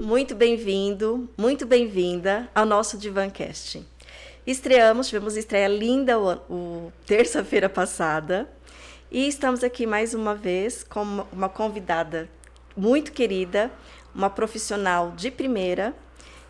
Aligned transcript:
muito 0.00 0.34
bem-vindo, 0.34 1.28
muito 1.36 1.66
bem-vinda 1.66 2.48
ao 2.54 2.64
nosso 2.64 2.96
Divancast. 2.96 3.84
Estreamos, 4.46 5.08
tivemos 5.08 5.36
estreia 5.36 5.68
linda 5.68 6.18
o, 6.18 6.34
o 6.48 6.92
terça-feira 7.04 7.68
passada 7.68 8.48
e 9.10 9.26
estamos 9.26 9.64
aqui 9.64 9.86
mais 9.86 10.14
uma 10.14 10.34
vez 10.34 10.84
com 10.84 11.02
uma, 11.02 11.26
uma 11.32 11.48
convidada 11.48 12.28
muito 12.76 13.12
querida, 13.12 13.70
uma 14.14 14.30
profissional 14.30 15.12
de 15.12 15.30
primeira, 15.30 15.94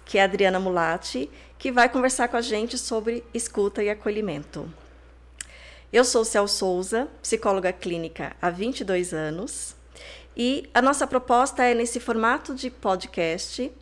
que 0.05 0.19
é 0.19 0.23
a 0.23 0.25
Adriana 0.25 0.61
Mulatti, 0.61 1.31
que 1.59 1.73
vai 1.73 1.89
conversar 1.89 2.29
com 2.29 2.37
a 2.37 2.43
gente 2.43 2.77
sobre 2.77 3.25
escuta 3.33 3.83
e 3.83 3.91
acolhimento. 3.91 4.73
Eu 5.91 6.05
sou 6.05 6.25
Cel 6.25 6.47
Souza, 6.47 7.09
psicóloga 7.23 7.73
clínica 7.73 8.37
há 8.43 8.51
22 8.51 9.15
anos, 9.15 9.75
e 10.39 10.71
a 10.73 10.81
nossa 10.81 11.05
proposta 11.05 11.65
é, 11.65 11.75
nesse 11.75 11.99
formato 11.99 12.55
de 12.55 12.71
podcast, 12.71 13.73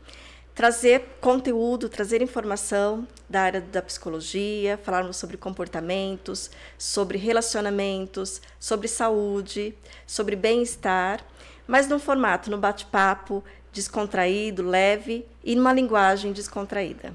trazer 0.54 1.18
conteúdo, 1.20 1.86
trazer 1.86 2.22
informação 2.22 3.06
da 3.28 3.42
área 3.42 3.60
da 3.60 3.82
psicologia, 3.82 4.80
falarmos 4.82 5.18
sobre 5.18 5.36
comportamentos, 5.36 6.50
sobre 6.78 7.18
relacionamentos, 7.18 8.40
sobre 8.58 8.88
saúde, 8.88 9.77
sobre 10.06 10.34
bem-estar, 10.34 11.22
mas 11.66 11.86
num 11.88 11.98
formato, 11.98 12.50
no 12.50 12.56
bate-papo, 12.56 13.44
descontraído, 13.70 14.62
leve 14.62 15.27
e 15.44 15.54
numa 15.54 15.74
linguagem 15.74 16.32
descontraída. 16.32 17.14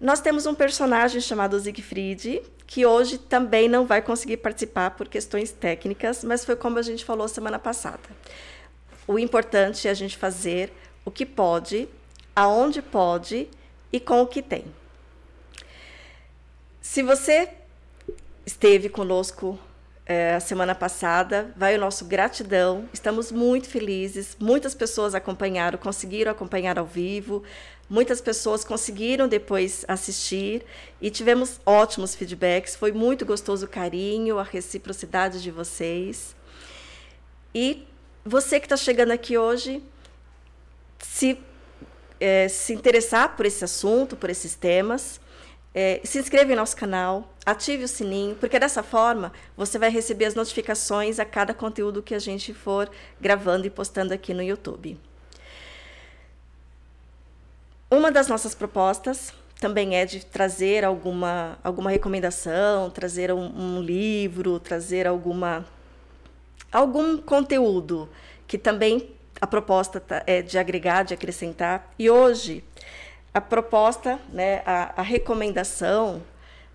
Nós 0.00 0.20
temos 0.20 0.46
um 0.46 0.54
personagem 0.54 1.20
chamado 1.20 1.58
Siegfried, 1.58 2.40
que 2.72 2.86
hoje 2.86 3.18
também 3.18 3.68
não 3.68 3.84
vai 3.84 4.00
conseguir 4.00 4.38
participar 4.38 4.92
por 4.92 5.06
questões 5.06 5.52
técnicas, 5.52 6.24
mas 6.24 6.42
foi 6.42 6.56
como 6.56 6.78
a 6.78 6.82
gente 6.82 7.04
falou 7.04 7.28
semana 7.28 7.58
passada. 7.58 8.00
O 9.06 9.18
importante 9.18 9.86
é 9.86 9.90
a 9.90 9.94
gente 9.94 10.16
fazer 10.16 10.72
o 11.04 11.10
que 11.10 11.26
pode 11.26 11.86
aonde 12.34 12.80
pode 12.80 13.46
e 13.92 14.00
com 14.00 14.22
o 14.22 14.26
que 14.26 14.40
tem. 14.40 14.64
Se 16.80 17.02
você 17.02 17.50
esteve 18.46 18.88
conosco 18.88 19.58
é, 20.06 20.36
a 20.36 20.40
semana 20.40 20.74
passada, 20.74 21.52
vai 21.54 21.76
o 21.76 21.78
nosso 21.78 22.06
gratidão. 22.06 22.88
Estamos 22.90 23.30
muito 23.30 23.68
felizes. 23.68 24.34
Muitas 24.40 24.74
pessoas 24.74 25.14
acompanharam, 25.14 25.78
conseguiram 25.78 26.32
acompanhar 26.32 26.78
ao 26.78 26.86
vivo. 26.86 27.42
Muitas 27.92 28.22
pessoas 28.22 28.64
conseguiram 28.64 29.28
depois 29.28 29.84
assistir 29.86 30.64
e 30.98 31.10
tivemos 31.10 31.60
ótimos 31.66 32.14
feedbacks. 32.14 32.74
Foi 32.74 32.90
muito 32.90 33.26
gostoso 33.26 33.66
o 33.66 33.68
carinho, 33.68 34.38
a 34.38 34.42
reciprocidade 34.42 35.42
de 35.42 35.50
vocês. 35.50 36.34
E 37.54 37.86
você 38.24 38.58
que 38.58 38.64
está 38.64 38.78
chegando 38.78 39.10
aqui 39.10 39.36
hoje, 39.36 39.84
se 41.00 41.38
é, 42.18 42.48
se 42.48 42.72
interessar 42.72 43.36
por 43.36 43.44
esse 43.44 43.62
assunto, 43.62 44.16
por 44.16 44.30
esses 44.30 44.54
temas, 44.54 45.20
é, 45.74 46.00
se 46.02 46.18
inscreva 46.18 46.50
em 46.50 46.56
nosso 46.56 46.74
canal, 46.74 47.34
ative 47.44 47.84
o 47.84 47.88
sininho, 47.88 48.34
porque 48.36 48.58
dessa 48.58 48.82
forma 48.82 49.34
você 49.54 49.78
vai 49.78 49.90
receber 49.90 50.24
as 50.24 50.34
notificações 50.34 51.18
a 51.18 51.26
cada 51.26 51.52
conteúdo 51.52 52.02
que 52.02 52.14
a 52.14 52.18
gente 52.18 52.54
for 52.54 52.90
gravando 53.20 53.66
e 53.66 53.70
postando 53.70 54.14
aqui 54.14 54.32
no 54.32 54.42
YouTube. 54.42 54.98
Uma 57.92 58.10
das 58.10 58.26
nossas 58.26 58.54
propostas 58.54 59.34
também 59.60 59.96
é 59.96 60.06
de 60.06 60.24
trazer 60.24 60.82
alguma, 60.82 61.58
alguma 61.62 61.90
recomendação, 61.90 62.88
trazer 62.88 63.30
um, 63.30 63.44
um 63.54 63.82
livro, 63.82 64.58
trazer 64.58 65.06
alguma, 65.06 65.66
algum 66.72 67.18
conteúdo 67.18 68.08
que 68.48 68.56
também 68.56 69.10
a 69.38 69.46
proposta 69.46 70.00
tá, 70.00 70.22
é 70.26 70.40
de 70.40 70.56
agregar, 70.56 71.02
de 71.02 71.12
acrescentar. 71.12 71.92
E 71.98 72.08
hoje, 72.08 72.64
a 73.34 73.42
proposta, 73.42 74.18
né, 74.30 74.62
a, 74.64 74.94
a 74.96 75.02
recomendação 75.02 76.22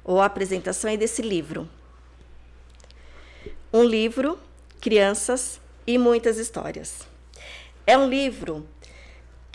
ou 0.03 0.21
a 0.21 0.25
apresentação 0.25 0.87
é 0.87 0.97
desse 0.97 1.23
livro. 1.23 1.67
Um 3.73 3.83
livro, 3.83 4.37
Crianças 4.79 5.59
e 5.87 5.97
Muitas 5.97 6.37
Histórias. 6.37 7.07
É 7.87 7.97
um 7.97 8.07
livro 8.07 8.67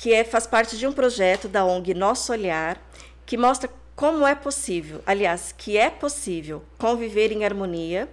que 0.03 0.13
é, 0.13 0.25
faz 0.25 0.49
parte 0.49 0.77
de 0.77 0.85
um 0.85 0.93
projeto 0.93 1.47
da 1.47 1.65
ONG 1.65 1.95
Nosso 1.95 2.33
Olhar, 2.33 2.77
que 3.25 3.37
mostra 3.37 3.71
como 3.95 4.27
é 4.27 4.35
possível, 4.35 5.01
aliás, 5.07 5.55
que 5.57 5.79
é 5.79 5.89
possível 5.89 6.65
conviver 6.77 7.31
em 7.31 7.45
harmonia 7.45 8.09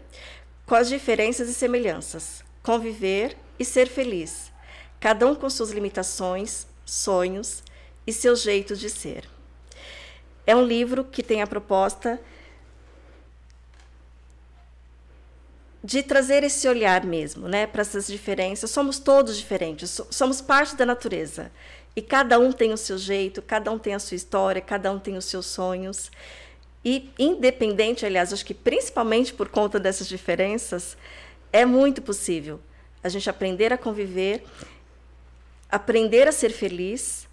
com 0.68 0.76
as 0.76 0.88
diferenças 0.88 1.50
e 1.50 1.54
semelhanças, 1.56 2.44
conviver 2.62 3.36
e 3.58 3.66
ser 3.66 3.88
feliz, 3.88 4.52
cada 5.00 5.26
um 5.26 5.34
com 5.34 5.50
suas 5.50 5.72
limitações, 5.72 6.68
sonhos 6.86 7.64
e 8.06 8.14
seu 8.14 8.36
jeito 8.36 8.76
de 8.76 8.88
ser. 8.88 9.28
É 10.46 10.56
um 10.56 10.64
livro 10.64 11.04
que 11.04 11.24
tem 11.24 11.42
a 11.42 11.48
proposta 11.48 12.22
de 15.84 16.04
trazer 16.04 16.44
esse 16.44 16.68
olhar 16.68 17.06
mesmo, 17.06 17.48
né, 17.48 17.66
para 17.66 17.82
essas 17.82 18.06
diferenças. 18.06 18.70
Somos 18.70 19.00
todos 19.00 19.38
diferentes, 19.38 20.00
somos 20.12 20.42
parte 20.42 20.76
da 20.76 20.86
natureza. 20.86 21.52
E 21.96 22.02
cada 22.02 22.40
um 22.40 22.52
tem 22.52 22.72
o 22.72 22.78
seu 22.78 22.98
jeito, 22.98 23.42
cada 23.42 23.72
um 23.72 23.80
tem 23.80 23.94
a 23.94 24.00
sua 24.00 24.16
história, 24.16 24.62
cada 24.62 24.92
um 24.92 25.00
tem 25.00 25.18
os 25.18 25.26
seus 25.26 25.46
sonhos. 25.46 26.12
E 26.84 27.10
independente, 27.20 28.06
aliás, 28.06 28.32
acho 28.32 28.46
que 28.46 28.54
principalmente 28.54 29.34
por 29.34 29.50
conta 29.50 29.80
dessas 29.80 30.08
diferenças, 30.08 30.96
é 31.52 31.66
muito 31.66 32.02
possível 32.02 32.60
a 33.04 33.10
gente 33.10 33.30
aprender 33.30 33.74
a 33.74 33.78
conviver 33.78 34.44
aprender 35.70 36.28
a 36.28 36.32
ser 36.32 36.50
feliz, 36.50 37.28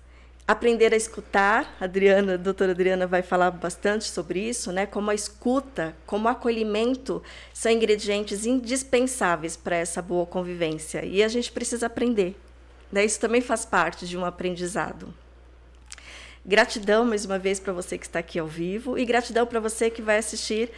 aprender 0.47 0.93
a 0.93 0.97
escutar. 0.97 1.77
A 1.81 1.85
Adriana, 1.85 2.35
a 2.35 2.37
doutora 2.37 2.73
Adriana 2.73 3.07
vai 3.07 3.23
falar 3.23 3.51
bastante 3.51 4.05
sobre 4.05 4.41
isso, 4.41 4.71
né? 4.71 4.85
Como 4.85 5.11
a 5.11 5.15
escuta, 5.15 5.97
como 6.07 6.27
o 6.27 6.31
acolhimento 6.31 7.23
são 7.53 7.73
ingredientes 7.73 8.45
indispensáveis 8.45 9.57
para 9.57 9.77
essa 9.77 10.03
boa 10.03 10.27
convivência. 10.27 11.05
E 11.05 11.23
a 11.23 11.29
gente 11.29 11.51
precisa 11.51 11.87
aprender. 11.87 12.37
Né? 12.91 13.05
Isso 13.05 13.21
também 13.21 13.41
faz 13.41 13.65
parte 13.65 14.07
de 14.07 14.17
um 14.17 14.25
aprendizado. 14.25 15.13
Gratidão 16.45 17.05
mais 17.05 17.25
uma 17.25 17.39
vez 17.39 17.59
para 17.59 17.73
você 17.73 17.99
que 17.99 18.07
está 18.07 18.21
aqui 18.21 18.39
ao 18.39 18.47
vivo 18.47 18.97
e 18.97 19.05
gratidão 19.05 19.47
para 19.47 19.59
você 19.59 19.91
que 19.91 20.01
vai 20.01 20.19
assistir 20.19 20.71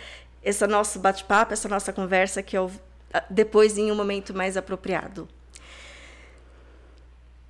esse 0.43 0.67
nosso 0.67 0.99
bate-papo, 0.99 1.53
essa 1.53 1.69
nossa 1.69 1.93
conversa 1.93 2.43
que 2.43 2.57
eu 2.57 2.71
depois 3.29 3.79
em 3.79 3.91
um 3.91 3.95
momento 3.95 4.35
mais 4.35 4.57
apropriado. 4.57 5.29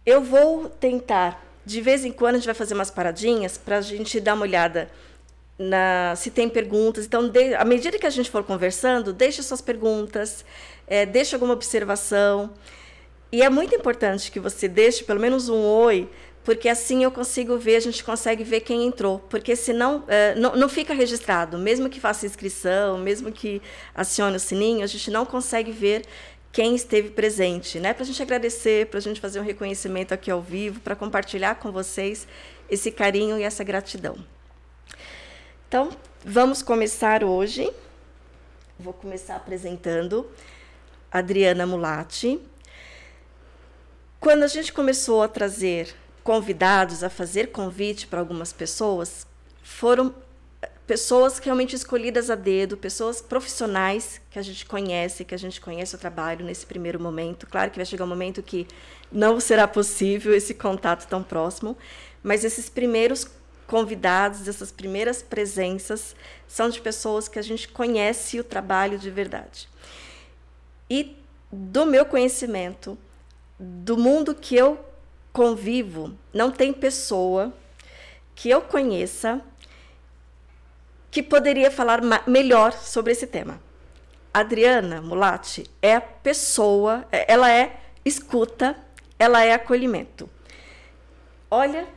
Eu 0.06 0.22
vou 0.22 0.69
tentar, 0.69 1.44
de 1.64 1.81
vez 1.81 2.05
em 2.05 2.12
quando, 2.12 2.37
a 2.37 2.38
gente 2.38 2.46
vai 2.46 2.55
fazer 2.55 2.75
umas 2.75 2.90
paradinhas 2.90 3.58
para 3.58 3.78
a 3.78 3.81
gente 3.81 4.20
dar 4.20 4.34
uma 4.34 4.43
olhada 4.43 4.90
na, 5.58 6.14
se 6.16 6.31
tem 6.31 6.49
perguntas. 6.49 7.05
Então, 7.05 7.28
de, 7.28 7.55
à 7.55 7.64
medida 7.64 7.99
que 7.99 8.06
a 8.06 8.10
gente 8.10 8.31
for 8.31 8.44
conversando, 8.44 9.12
deixe 9.12 9.43
suas 9.43 9.60
perguntas, 9.60 10.44
é, 10.87 11.05
deixe 11.05 11.34
alguma 11.34 11.52
observação. 11.52 12.55
E 13.30 13.42
é 13.42 13.50
muito 13.50 13.75
importante 13.75 14.30
que 14.30 14.40
você 14.40 14.66
deixe 14.66 15.04
pelo 15.04 15.20
menos 15.20 15.48
um 15.48 15.60
oi, 15.60 16.08
porque 16.42 16.69
assim 16.69 17.04
eu 17.04 17.10
consigo 17.10 17.58
ver, 17.58 17.76
a 17.76 17.80
gente 17.80 18.02
consegue 18.02 18.42
ver 18.42 18.60
quem 18.60 18.86
entrou. 18.86 19.19
Porque 19.28 19.54
senão 19.54 20.04
é, 20.08 20.34
não, 20.34 20.56
não 20.56 20.69
fica 20.69 20.94
registrado. 20.94 21.58
Mesmo 21.58 21.90
que 21.90 22.00
faça 22.00 22.25
inscrição, 22.25 22.96
mesmo 22.96 23.30
que 23.30 23.60
acione 23.94 24.36
o 24.36 24.40
sininho, 24.40 24.82
a 24.82 24.86
gente 24.86 25.10
não 25.10 25.26
consegue 25.26 25.70
ver 25.70 26.06
quem 26.50 26.75
esteve 26.75 27.10
presente, 27.10 27.78
né? 27.78 27.92
Para 27.92 28.02
a 28.02 28.06
gente 28.06 28.22
agradecer, 28.22 28.86
para 28.86 28.98
a 28.98 29.02
gente 29.02 29.20
fazer 29.20 29.38
um 29.40 29.44
reconhecimento 29.44 30.12
aqui 30.14 30.31
ao 30.31 30.40
vivo, 30.40 30.81
para 30.81 30.96
compartilhar 30.96 31.56
com 31.56 31.70
vocês 31.70 32.26
esse 32.70 32.90
carinho 32.90 33.38
e 33.38 33.42
essa 33.42 33.62
gratidão. 33.62 34.16
Então, 35.69 35.90
vamos 36.24 36.62
começar 36.62 37.22
hoje. 37.22 37.70
Vou 38.78 38.94
começar 38.94 39.36
apresentando 39.36 40.26
Adriana 41.12 41.66
Mulatti. 41.66 42.40
Quando 44.20 44.43
a 44.43 44.49
gente 44.49 44.73
começou 44.73 45.23
a 45.23 45.29
trazer 45.29 45.94
convidados, 46.25 47.05
a 47.05 47.09
fazer 47.09 47.53
convite 47.53 48.06
para 48.09 48.19
algumas 48.19 48.53
pessoas, 48.53 49.26
foram 49.62 50.12
pessoas 50.88 51.38
realmente 51.38 51.76
escolhidas 51.76 52.29
a 52.29 52.35
dedo, 52.35 52.76
pessoas 52.76 53.20
profissionais 53.20 54.20
que 54.29 54.38
a 54.38 54.43
gente 54.43 54.67
conhece, 54.67 55.25
que 55.25 55.35
a 55.35 55.38
gente 55.38 55.61
conhece 55.61 55.94
o 55.94 55.99
trabalho 55.99 56.44
nesse 56.44 56.67
primeiro 56.67 56.99
momento. 56.99 57.47
Claro 57.47 57.70
que 57.70 57.76
vai 57.76 57.87
chegar 57.87 58.05
um 58.05 58.09
momento 58.09 58.43
que 58.43 58.67
não 59.12 59.38
será 59.38 59.69
possível 59.69 60.35
esse 60.35 60.53
contato 60.53 61.06
tão 61.06 61.23
próximo, 61.23 61.76
mas 62.20 62.43
esses 62.43 62.69
primeiros 62.69 63.25
convidados, 63.69 64.49
essas 64.49 64.73
primeiras 64.73 65.23
presenças 65.23 66.17
são 66.49 66.69
de 66.69 66.81
pessoas 66.81 67.29
que 67.29 67.38
a 67.38 67.43
gente 67.43 67.69
conhece 67.69 68.41
o 68.41 68.44
trabalho 68.44 68.99
de 68.99 69.11
verdade. 69.11 69.69
E 70.91 71.17
do 71.53 71.87
meu 71.87 72.05
conhecimento, 72.05 72.99
do 73.58 73.96
mundo 73.96 74.34
que 74.34 74.55
eu 74.55 74.78
convivo, 75.32 76.16
não 76.32 76.50
tem 76.50 76.72
pessoa 76.72 77.52
que 78.34 78.49
eu 78.49 78.62
conheça 78.62 79.40
que 81.10 81.22
poderia 81.22 81.70
falar 81.70 82.00
melhor 82.26 82.72
sobre 82.72 83.12
esse 83.12 83.26
tema. 83.26 83.60
Adriana 84.32 85.00
Mulatti 85.00 85.69
é 85.82 85.96
a 85.96 86.00
pessoa, 86.00 87.06
é, 87.10 87.32
ela 87.32 87.50
é 87.50 87.81
escuta, 88.05 88.76
ela 89.19 89.43
é 89.43 89.52
acolhimento. 89.52 90.31
Olha 91.50 91.88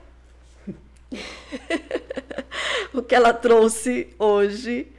o 2.94 3.04
que 3.04 3.14
ela 3.14 3.34
trouxe 3.34 4.16
hoje 4.18 4.92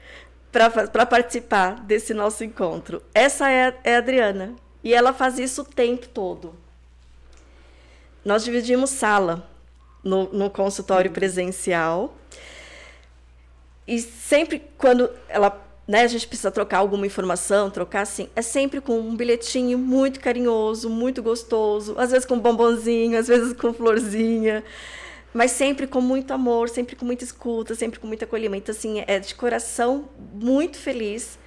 para 0.52 1.06
participar 1.06 1.80
desse 1.80 2.12
nosso 2.12 2.44
encontro. 2.44 3.02
Essa 3.14 3.50
é, 3.50 3.74
é 3.82 3.94
a 3.96 3.98
Adriana. 3.98 4.54
E 4.82 4.94
ela 4.94 5.12
faz 5.12 5.38
isso 5.38 5.62
o 5.62 5.64
tempo 5.64 6.08
todo. 6.08 6.54
Nós 8.24 8.44
dividimos 8.44 8.90
sala 8.90 9.48
no, 10.02 10.32
no 10.32 10.50
consultório 10.50 11.08
uhum. 11.10 11.14
presencial. 11.14 12.16
E 13.86 14.00
sempre 14.00 14.62
quando 14.78 15.10
ela, 15.28 15.60
né, 15.86 16.02
a 16.02 16.06
gente 16.06 16.26
precisa 16.26 16.50
trocar 16.50 16.78
alguma 16.78 17.06
informação, 17.06 17.70
trocar 17.70 18.02
assim, 18.02 18.28
é 18.34 18.42
sempre 18.42 18.80
com 18.80 18.98
um 18.98 19.16
bilhetinho 19.16 19.78
muito 19.78 20.20
carinhoso, 20.20 20.88
muito 20.88 21.22
gostoso, 21.22 21.94
às 21.98 22.10
vezes 22.10 22.26
com 22.26 22.38
bombonzinho, 22.38 23.18
às 23.18 23.28
vezes 23.28 23.52
com 23.52 23.72
florzinha 23.72 24.62
mas 25.34 25.52
sempre 25.52 25.86
com 25.86 26.00
muito 26.00 26.32
amor, 26.32 26.68
sempre 26.68 26.94
com 26.94 27.04
muita 27.04 27.24
escuta, 27.24 27.74
sempre 27.74 27.98
com 27.98 28.06
muito 28.06 28.24
acolhimento. 28.24 28.70
Assim, 28.70 29.02
é 29.06 29.18
de 29.18 29.34
coração 29.34 30.08
muito 30.34 30.76
feliz 30.78 31.38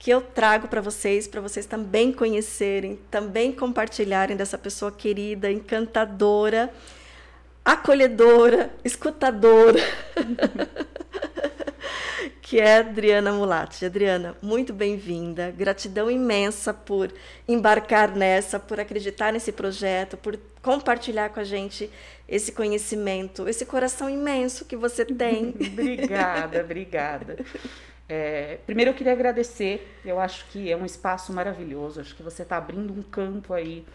que 0.00 0.10
eu 0.10 0.22
trago 0.22 0.66
para 0.66 0.80
vocês, 0.80 1.28
para 1.28 1.42
vocês 1.42 1.66
também 1.66 2.10
conhecerem, 2.10 2.98
também 3.10 3.52
compartilharem 3.52 4.34
dessa 4.34 4.56
pessoa 4.56 4.90
querida, 4.90 5.52
encantadora, 5.52 6.72
acolhedora, 7.62 8.70
escutadora. 8.82 9.78
que 12.40 12.60
é 12.60 12.78
Adriana 12.78 13.32
Mulatti. 13.32 13.84
Adriana, 13.84 14.36
muito 14.42 14.72
bem-vinda. 14.72 15.50
Gratidão 15.50 16.10
imensa 16.10 16.72
por 16.72 17.12
embarcar 17.46 18.14
nessa, 18.14 18.58
por 18.58 18.80
acreditar 18.80 19.32
nesse 19.32 19.52
projeto, 19.52 20.16
por 20.16 20.38
compartilhar 20.62 21.30
com 21.30 21.40
a 21.40 21.44
gente 21.44 21.90
esse 22.28 22.52
conhecimento, 22.52 23.48
esse 23.48 23.66
coração 23.66 24.08
imenso 24.08 24.64
que 24.64 24.76
você 24.76 25.04
tem. 25.04 25.54
obrigada, 25.72 26.60
obrigada. 26.60 27.36
É, 28.08 28.58
primeiro 28.66 28.90
eu 28.90 28.94
queria 28.94 29.12
agradecer, 29.12 29.98
eu 30.04 30.18
acho 30.18 30.46
que 30.46 30.70
é 30.70 30.76
um 30.76 30.84
espaço 30.84 31.32
maravilhoso, 31.32 32.00
acho 32.00 32.14
que 32.14 32.22
você 32.22 32.42
está 32.42 32.56
abrindo 32.56 32.92
um 32.92 33.02
campo 33.02 33.54
aí 33.54 33.86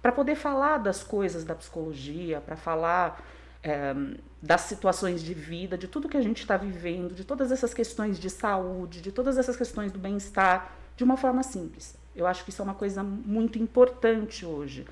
para 0.00 0.10
poder 0.10 0.34
falar 0.34 0.78
das 0.78 1.02
coisas 1.02 1.44
da 1.44 1.54
psicologia, 1.54 2.40
para 2.40 2.56
falar 2.56 3.22
é, 3.62 3.94
das 4.42 4.62
situações 4.62 5.22
de 5.22 5.34
vida, 5.34 5.78
de 5.78 5.86
tudo 5.86 6.08
que 6.08 6.16
a 6.16 6.22
gente 6.22 6.40
está 6.40 6.56
vivendo, 6.56 7.14
de 7.14 7.24
todas 7.24 7.52
essas 7.52 7.72
questões 7.72 8.18
de 8.18 8.28
saúde, 8.28 9.00
de 9.00 9.12
todas 9.12 9.38
essas 9.38 9.56
questões 9.56 9.92
do 9.92 9.98
bem-estar, 9.98 10.72
de 10.96 11.04
uma 11.04 11.16
forma 11.16 11.42
simples. 11.42 11.96
Eu 12.14 12.26
acho 12.26 12.44
que 12.44 12.50
isso 12.50 12.60
é 12.60 12.64
uma 12.64 12.74
coisa 12.74 13.02
muito 13.02 13.58
importante 13.58 14.44
hoje, 14.44 14.84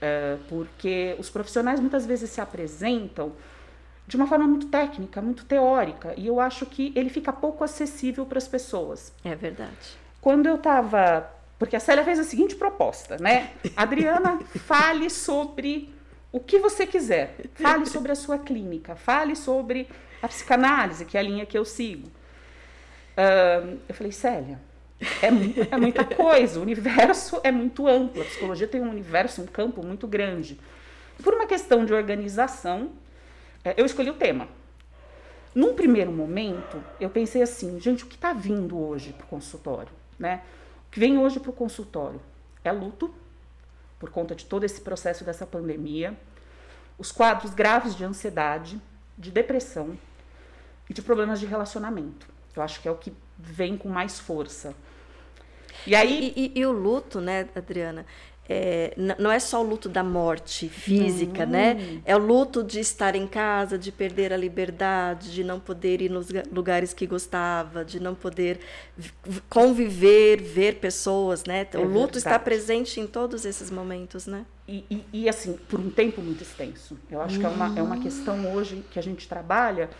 é, 0.00 0.38
porque 0.48 1.16
os 1.18 1.28
profissionais 1.28 1.80
muitas 1.80 2.06
vezes 2.06 2.30
se 2.30 2.40
apresentam 2.40 3.32
de 4.06 4.16
uma 4.16 4.26
forma 4.26 4.46
muito 4.46 4.68
técnica, 4.68 5.20
muito 5.20 5.44
teórica, 5.44 6.14
e 6.16 6.26
eu 6.26 6.40
acho 6.40 6.64
que 6.64 6.92
ele 6.96 7.10
fica 7.10 7.30
pouco 7.30 7.62
acessível 7.62 8.24
para 8.24 8.38
as 8.38 8.48
pessoas. 8.48 9.12
É 9.22 9.34
verdade. 9.34 9.98
Quando 10.20 10.46
eu 10.46 10.54
estava. 10.54 11.30
Porque 11.58 11.74
a 11.74 11.80
Célia 11.80 12.04
fez 12.04 12.20
a 12.20 12.24
seguinte 12.24 12.54
proposta, 12.54 13.18
né? 13.18 13.50
Adriana, 13.76 14.38
fale 14.64 15.10
sobre 15.10 15.92
o 16.30 16.40
que 16.40 16.58
você 16.58 16.86
quiser. 16.86 17.36
Fale 17.54 17.86
sobre 17.86 18.12
a 18.12 18.14
sua 18.14 18.38
clínica, 18.38 18.94
fale 18.96 19.34
sobre 19.34 19.88
a 20.22 20.28
psicanálise, 20.28 21.04
que 21.04 21.16
é 21.16 21.20
a 21.20 21.22
linha 21.22 21.46
que 21.46 21.56
eu 21.56 21.64
sigo. 21.64 22.08
Uh, 23.16 23.78
eu 23.88 23.94
falei, 23.94 24.12
Célia, 24.12 24.60
é, 25.22 25.26
é, 25.74 25.76
muita 25.76 26.04
coisa, 26.04 26.58
o 26.58 26.62
universo 26.62 27.40
é 27.44 27.52
muito 27.52 27.86
amplo, 27.86 28.22
a 28.22 28.24
psicologia 28.24 28.66
tem 28.66 28.80
um 28.80 28.90
universo, 28.90 29.42
um 29.42 29.46
campo 29.46 29.84
muito 29.84 30.06
grande. 30.06 30.58
Por 31.22 31.34
uma 31.34 31.46
questão 31.46 31.84
de 31.84 31.92
organização, 31.92 32.90
é, 33.64 33.74
eu 33.76 33.86
escolhi 33.86 34.10
o 34.10 34.14
tema. 34.14 34.48
Num 35.54 35.74
primeiro 35.74 36.12
momento, 36.12 36.82
eu 37.00 37.10
pensei 37.10 37.42
assim, 37.42 37.80
gente, 37.80 38.04
o 38.04 38.06
que 38.06 38.14
está 38.14 38.32
vindo 38.32 38.78
hoje 38.78 39.12
para 39.12 39.24
o 39.24 39.28
consultório? 39.28 39.92
Né? 40.18 40.42
O 40.86 40.90
que 40.90 41.00
vem 41.00 41.18
hoje 41.18 41.40
para 41.40 41.50
o 41.50 41.54
consultório 41.54 42.20
é 42.62 42.70
luto, 42.70 43.12
por 43.98 44.10
conta 44.10 44.34
de 44.34 44.44
todo 44.44 44.64
esse 44.64 44.80
processo 44.80 45.24
dessa 45.24 45.46
pandemia, 45.46 46.16
os 46.96 47.12
quadros 47.12 47.52
graves 47.52 47.94
de 47.94 48.04
ansiedade, 48.04 48.80
de 49.16 49.30
depressão 49.30 49.98
e 50.88 50.94
de 50.94 51.02
problemas 51.02 51.40
de 51.40 51.46
relacionamento. 51.46 52.26
Eu 52.54 52.62
acho 52.62 52.80
que 52.80 52.88
é 52.88 52.90
o 52.90 52.96
que 52.96 53.12
vem 53.38 53.76
com 53.76 53.88
mais 53.88 54.18
força. 54.18 54.74
E 55.86 55.94
aí 55.94 56.32
e, 56.36 56.52
e, 56.54 56.60
e 56.60 56.66
o 56.66 56.72
luto, 56.72 57.20
né, 57.20 57.48
Adriana? 57.54 58.04
É, 58.48 58.94
não 59.18 59.30
é 59.30 59.38
só 59.38 59.62
o 59.62 59.68
luto 59.68 59.88
da 59.88 60.02
morte 60.02 60.68
física, 60.68 61.44
não. 61.44 61.52
né? 61.52 62.00
É 62.04 62.16
o 62.16 62.18
luto 62.18 62.64
de 62.64 62.80
estar 62.80 63.14
em 63.14 63.26
casa, 63.26 63.76
de 63.76 63.92
perder 63.92 64.32
a 64.32 64.36
liberdade, 64.36 65.32
de 65.32 65.44
não 65.44 65.60
poder 65.60 66.00
ir 66.00 66.10
nos 66.10 66.28
lugares 66.50 66.94
que 66.94 67.06
gostava, 67.06 67.84
de 67.84 68.00
não 68.00 68.14
poder 68.14 68.60
conviver, 69.50 70.40
ver 70.40 70.76
pessoas, 70.76 71.44
né? 71.44 71.66
É 71.72 71.78
o 71.78 71.82
luto 71.82 72.14
verdade. 72.14 72.18
está 72.18 72.38
presente 72.38 72.98
em 72.98 73.06
todos 73.06 73.44
esses 73.44 73.70
momentos, 73.70 74.26
né? 74.26 74.46
E, 74.66 74.84
e, 74.90 75.04
e, 75.12 75.28
assim, 75.28 75.58
por 75.68 75.78
um 75.78 75.90
tempo 75.90 76.22
muito 76.22 76.42
extenso. 76.42 76.98
Eu 77.10 77.20
acho 77.20 77.38
que 77.38 77.44
é 77.44 77.48
uma, 77.48 77.78
é 77.78 77.82
uma 77.82 78.00
questão 78.00 78.54
hoje 78.54 78.84
que 78.90 78.98
a 78.98 79.02
gente 79.02 79.28
trabalha 79.28 79.90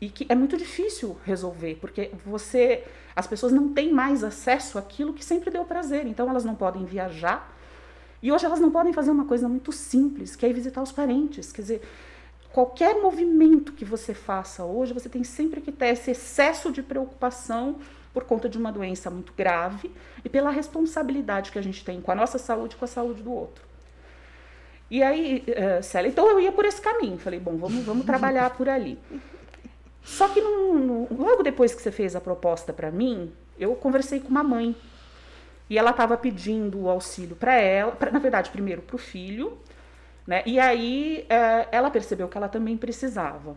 e 0.00 0.08
que 0.08 0.26
é 0.28 0.34
muito 0.34 0.56
difícil 0.56 1.16
resolver, 1.24 1.76
porque 1.80 2.10
você, 2.26 2.84
as 3.14 3.26
pessoas 3.26 3.52
não 3.52 3.72
têm 3.72 3.92
mais 3.92 4.24
acesso 4.24 4.78
àquilo 4.78 5.12
que 5.12 5.24
sempre 5.24 5.50
deu 5.50 5.64
prazer, 5.64 6.06
então 6.06 6.28
elas 6.28 6.44
não 6.44 6.54
podem 6.54 6.84
viajar, 6.84 7.53
e 8.24 8.32
hoje 8.32 8.46
elas 8.46 8.58
não 8.58 8.70
podem 8.70 8.90
fazer 8.90 9.10
uma 9.10 9.26
coisa 9.26 9.46
muito 9.46 9.70
simples, 9.70 10.34
que 10.34 10.46
é 10.46 10.48
ir 10.48 10.54
visitar 10.54 10.80
os 10.80 10.90
parentes. 10.90 11.52
Quer 11.52 11.60
dizer, 11.60 11.82
qualquer 12.50 13.02
movimento 13.02 13.70
que 13.74 13.84
você 13.84 14.14
faça 14.14 14.64
hoje, 14.64 14.94
você 14.94 15.10
tem 15.10 15.22
sempre 15.22 15.60
que 15.60 15.70
ter 15.70 15.88
esse 15.88 16.12
excesso 16.12 16.72
de 16.72 16.82
preocupação 16.82 17.76
por 18.14 18.24
conta 18.24 18.48
de 18.48 18.56
uma 18.56 18.72
doença 18.72 19.10
muito 19.10 19.34
grave 19.34 19.92
e 20.24 20.28
pela 20.30 20.48
responsabilidade 20.50 21.52
que 21.52 21.58
a 21.58 21.62
gente 21.62 21.84
tem 21.84 22.00
com 22.00 22.10
a 22.10 22.14
nossa 22.14 22.38
saúde 22.38 22.76
e 22.76 22.78
com 22.78 22.86
a 22.86 22.88
saúde 22.88 23.22
do 23.22 23.30
outro. 23.30 23.62
E 24.90 25.02
aí, 25.02 25.44
uh, 25.46 25.82
Célia, 25.82 26.08
então 26.08 26.26
eu 26.26 26.40
ia 26.40 26.50
por 26.50 26.64
esse 26.64 26.80
caminho. 26.80 27.18
Falei, 27.18 27.38
bom, 27.38 27.58
vamos, 27.58 27.84
vamos 27.84 28.06
trabalhar 28.06 28.48
por 28.56 28.70
ali. 28.70 28.98
Só 30.02 30.28
que 30.28 30.40
no, 30.40 30.78
no, 30.78 31.08
logo 31.14 31.42
depois 31.42 31.74
que 31.74 31.82
você 31.82 31.92
fez 31.92 32.16
a 32.16 32.22
proposta 32.22 32.72
para 32.72 32.90
mim, 32.90 33.30
eu 33.58 33.74
conversei 33.74 34.18
com 34.18 34.28
uma 34.28 34.42
mãe 34.42 34.74
e 35.68 35.78
ela 35.78 35.90
estava 35.90 36.16
pedindo 36.16 36.82
o 36.82 36.90
auxílio 36.90 37.36
para 37.36 37.54
ela, 37.54 37.92
pra, 37.92 38.10
na 38.10 38.18
verdade, 38.18 38.50
primeiro 38.50 38.82
para 38.82 38.96
o 38.96 38.98
filho, 38.98 39.58
né? 40.26 40.42
E 40.46 40.58
aí 40.60 41.26
é, 41.28 41.68
ela 41.72 41.90
percebeu 41.90 42.28
que 42.28 42.36
ela 42.36 42.48
também 42.48 42.76
precisava. 42.76 43.56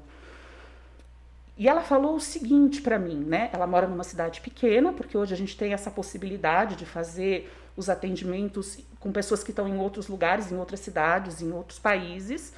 E 1.57 1.67
ela 1.67 1.81
falou 1.81 2.15
o 2.15 2.19
seguinte 2.19 2.81
para 2.81 2.99
mim, 2.99 3.23
né? 3.25 3.49
Ela 3.51 3.65
mora 3.65 3.87
numa 3.87 4.03
cidade 4.03 4.41
pequena, 4.41 4.93
porque 4.93 5.17
hoje 5.17 5.33
a 5.33 5.37
gente 5.37 5.57
tem 5.57 5.73
essa 5.73 5.89
possibilidade 5.89 6.75
de 6.75 6.85
fazer 6.85 7.51
os 7.75 7.89
atendimentos 7.89 8.79
com 8.99 9.11
pessoas 9.11 9.43
que 9.43 9.49
estão 9.49 9.67
em 9.67 9.77
outros 9.77 10.07
lugares, 10.07 10.51
em 10.51 10.57
outras 10.57 10.79
cidades, 10.79 11.41
em 11.41 11.51
outros 11.51 11.79
países. 11.79 12.53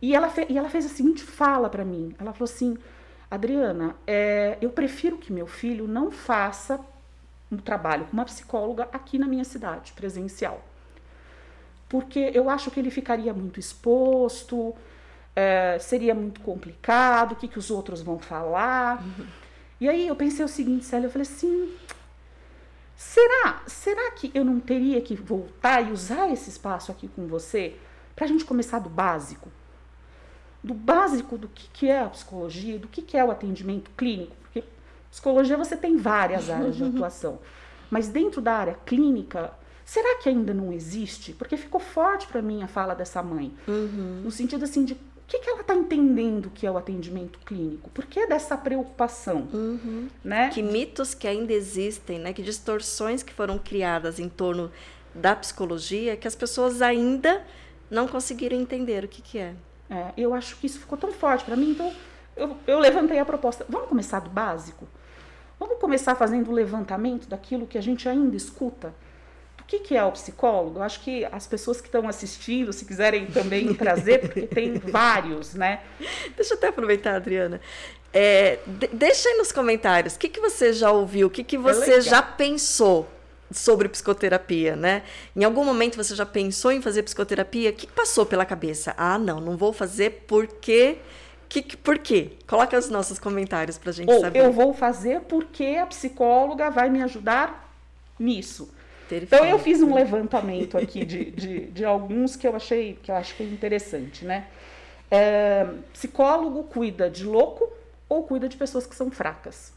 E 0.00 0.14
ela, 0.14 0.28
fe 0.28 0.46
e 0.48 0.58
ela 0.58 0.68
fez 0.68 0.84
a 0.84 0.88
seguinte 0.88 1.22
fala 1.22 1.70
para 1.70 1.84
mim. 1.84 2.14
Ela 2.18 2.32
falou 2.32 2.44
assim: 2.44 2.76
Adriana, 3.30 3.96
é, 4.06 4.58
eu 4.60 4.70
prefiro 4.70 5.16
que 5.16 5.32
meu 5.32 5.46
filho 5.46 5.88
não 5.88 6.10
faça 6.10 6.78
um 7.52 7.58
trabalho 7.58 8.06
com 8.06 8.12
uma 8.12 8.24
psicóloga 8.24 8.88
aqui 8.92 9.18
na 9.18 9.26
minha 9.26 9.44
cidade, 9.44 9.92
presencial. 9.92 10.62
Porque 11.88 12.30
eu 12.32 12.48
acho 12.48 12.70
que 12.70 12.80
ele 12.80 12.90
ficaria 12.90 13.34
muito 13.34 13.60
exposto, 13.60 14.74
é, 15.36 15.78
seria 15.78 16.14
muito 16.14 16.40
complicado, 16.40 17.32
o 17.32 17.36
que, 17.36 17.46
que 17.46 17.58
os 17.58 17.70
outros 17.70 18.02
vão 18.02 18.18
falar. 18.18 19.02
Uhum. 19.02 19.26
E 19.80 19.88
aí 19.88 20.06
eu 20.06 20.16
pensei 20.16 20.44
o 20.44 20.48
seguinte, 20.48 20.84
Célia, 20.84 21.06
eu 21.06 21.10
falei 21.10 21.26
assim, 21.26 21.74
será, 22.96 23.62
será 23.66 24.12
que 24.12 24.30
eu 24.34 24.44
não 24.44 24.60
teria 24.60 25.00
que 25.00 25.14
voltar 25.14 25.86
e 25.86 25.92
usar 25.92 26.30
esse 26.30 26.48
espaço 26.48 26.90
aqui 26.90 27.08
com 27.08 27.26
você 27.26 27.76
para 28.14 28.24
a 28.24 28.28
gente 28.28 28.44
começar 28.44 28.78
do 28.78 28.88
básico? 28.88 29.50
Do 30.62 30.72
básico 30.72 31.36
do 31.36 31.48
que, 31.48 31.68
que 31.70 31.88
é 31.88 32.00
a 32.00 32.08
psicologia, 32.08 32.78
do 32.78 32.86
que, 32.86 33.02
que 33.02 33.16
é 33.16 33.24
o 33.24 33.30
atendimento 33.30 33.90
clínico, 33.96 34.36
Psicologia 35.12 35.58
você 35.58 35.76
tem 35.76 35.98
várias 35.98 36.48
áreas 36.48 36.74
de 36.74 36.82
atuação. 36.82 37.38
Mas 37.90 38.08
dentro 38.08 38.40
da 38.40 38.54
área 38.54 38.78
clínica, 38.86 39.52
será 39.84 40.16
que 40.16 40.28
ainda 40.30 40.54
não 40.54 40.72
existe? 40.72 41.34
Porque 41.34 41.58
ficou 41.58 41.78
forte 41.78 42.26
para 42.26 42.40
mim 42.40 42.62
a 42.62 42.66
fala 42.66 42.94
dessa 42.94 43.22
mãe. 43.22 43.52
Uhum. 43.68 44.22
No 44.24 44.30
sentido 44.30 44.64
assim 44.64 44.86
de 44.86 44.94
o 44.94 44.98
que, 45.28 45.38
que 45.38 45.50
ela 45.50 45.60
está 45.60 45.74
entendendo 45.74 46.50
que 46.54 46.66
é 46.66 46.70
o 46.70 46.78
atendimento 46.78 47.38
clínico? 47.40 47.90
Por 47.90 48.06
que 48.06 48.26
dessa 48.26 48.56
preocupação? 48.56 49.48
Uhum. 49.52 50.08
Né? 50.24 50.48
Que 50.48 50.62
mitos 50.62 51.14
que 51.14 51.28
ainda 51.28 51.52
existem, 51.52 52.18
né? 52.18 52.32
que 52.32 52.42
distorções 52.42 53.22
que 53.22 53.32
foram 53.32 53.58
criadas 53.58 54.18
em 54.18 54.28
torno 54.28 54.70
da 55.14 55.36
psicologia 55.36 56.16
que 56.16 56.26
as 56.26 56.34
pessoas 56.34 56.80
ainda 56.80 57.44
não 57.90 58.08
conseguiram 58.08 58.56
entender 58.56 59.04
o 59.04 59.08
que, 59.08 59.20
que 59.20 59.38
é. 59.38 59.54
é 59.90 60.12
eu 60.16 60.32
acho 60.32 60.56
que 60.56 60.66
isso 60.66 60.78
ficou 60.78 60.96
tão 60.96 61.12
forte 61.12 61.44
para 61.44 61.56
mim, 61.56 61.72
então 61.72 61.92
eu, 62.34 62.56
eu 62.66 62.78
levantei 62.78 63.18
a 63.18 63.24
proposta. 63.24 63.66
Vamos 63.68 63.88
começar 63.88 64.20
do 64.20 64.30
básico? 64.30 64.88
Vamos 65.62 65.78
começar 65.78 66.16
fazendo 66.16 66.50
o 66.50 66.52
levantamento 66.52 67.28
daquilo 67.28 67.68
que 67.68 67.78
a 67.78 67.80
gente 67.80 68.08
ainda 68.08 68.36
escuta? 68.36 68.92
Do 69.56 69.62
que, 69.62 69.78
que 69.78 69.96
é 69.96 70.04
o 70.04 70.10
psicólogo? 70.10 70.80
Eu 70.80 70.82
acho 70.82 71.00
que 71.00 71.24
as 71.26 71.46
pessoas 71.46 71.80
que 71.80 71.86
estão 71.86 72.08
assistindo, 72.08 72.72
se 72.72 72.84
quiserem 72.84 73.26
também 73.26 73.72
trazer, 73.72 74.22
porque 74.22 74.42
tem 74.42 74.74
vários, 74.74 75.54
né? 75.54 75.80
Deixa 76.34 76.54
eu 76.54 76.58
até 76.58 76.66
aproveitar, 76.66 77.14
Adriana. 77.14 77.60
É, 78.12 78.58
deixa 78.92 79.28
aí 79.28 79.36
nos 79.36 79.52
comentários 79.52 80.16
o 80.16 80.18
que, 80.18 80.28
que 80.28 80.40
você 80.40 80.72
já 80.72 80.90
ouviu, 80.90 81.28
o 81.28 81.30
que, 81.30 81.44
que 81.44 81.56
você 81.56 81.94
é 81.94 82.00
já 82.00 82.20
pensou 82.20 83.08
sobre 83.52 83.88
psicoterapia, 83.88 84.74
né? 84.74 85.04
Em 85.36 85.44
algum 85.44 85.64
momento 85.64 85.96
você 85.96 86.16
já 86.16 86.26
pensou 86.26 86.72
em 86.72 86.82
fazer 86.82 87.04
psicoterapia? 87.04 87.70
O 87.70 87.72
que 87.72 87.86
passou 87.86 88.26
pela 88.26 88.44
cabeça? 88.44 88.94
Ah, 88.96 89.16
não, 89.16 89.40
não 89.40 89.56
vou 89.56 89.72
fazer 89.72 90.24
porque. 90.26 90.98
Que, 91.52 91.76
por 91.76 91.98
quê? 91.98 92.30
Coloca 92.46 92.78
os 92.78 92.88
nossos 92.88 93.18
comentários 93.18 93.76
para 93.76 93.90
a 93.90 93.92
gente 93.92 94.10
Ou 94.10 94.20
saber. 94.20 94.38
Eu 94.38 94.50
vou 94.50 94.72
fazer 94.72 95.20
porque 95.20 95.76
a 95.78 95.84
psicóloga 95.84 96.70
vai 96.70 96.88
me 96.88 97.02
ajudar 97.02 97.70
nisso. 98.18 98.72
Perfeito. 99.06 99.34
Então 99.34 99.46
eu 99.46 99.58
fiz 99.58 99.82
um 99.82 99.92
levantamento 99.92 100.78
aqui 100.78 101.04
de, 101.04 101.30
de, 101.30 101.66
de, 101.66 101.84
alguns 101.84 102.36
que 102.36 102.48
eu 102.48 102.56
achei 102.56 102.98
que 103.02 103.10
eu 103.10 103.16
acho 103.16 103.34
que 103.34 103.42
é 103.42 103.46
interessante, 103.46 104.24
né? 104.24 104.46
É, 105.10 105.66
psicólogo 105.92 106.64
cuida 106.64 107.10
de 107.10 107.24
louco 107.24 107.70
ou 108.08 108.22
cuida 108.22 108.48
de 108.48 108.56
pessoas 108.56 108.86
que 108.86 108.94
são 108.94 109.10
fracas. 109.10 109.74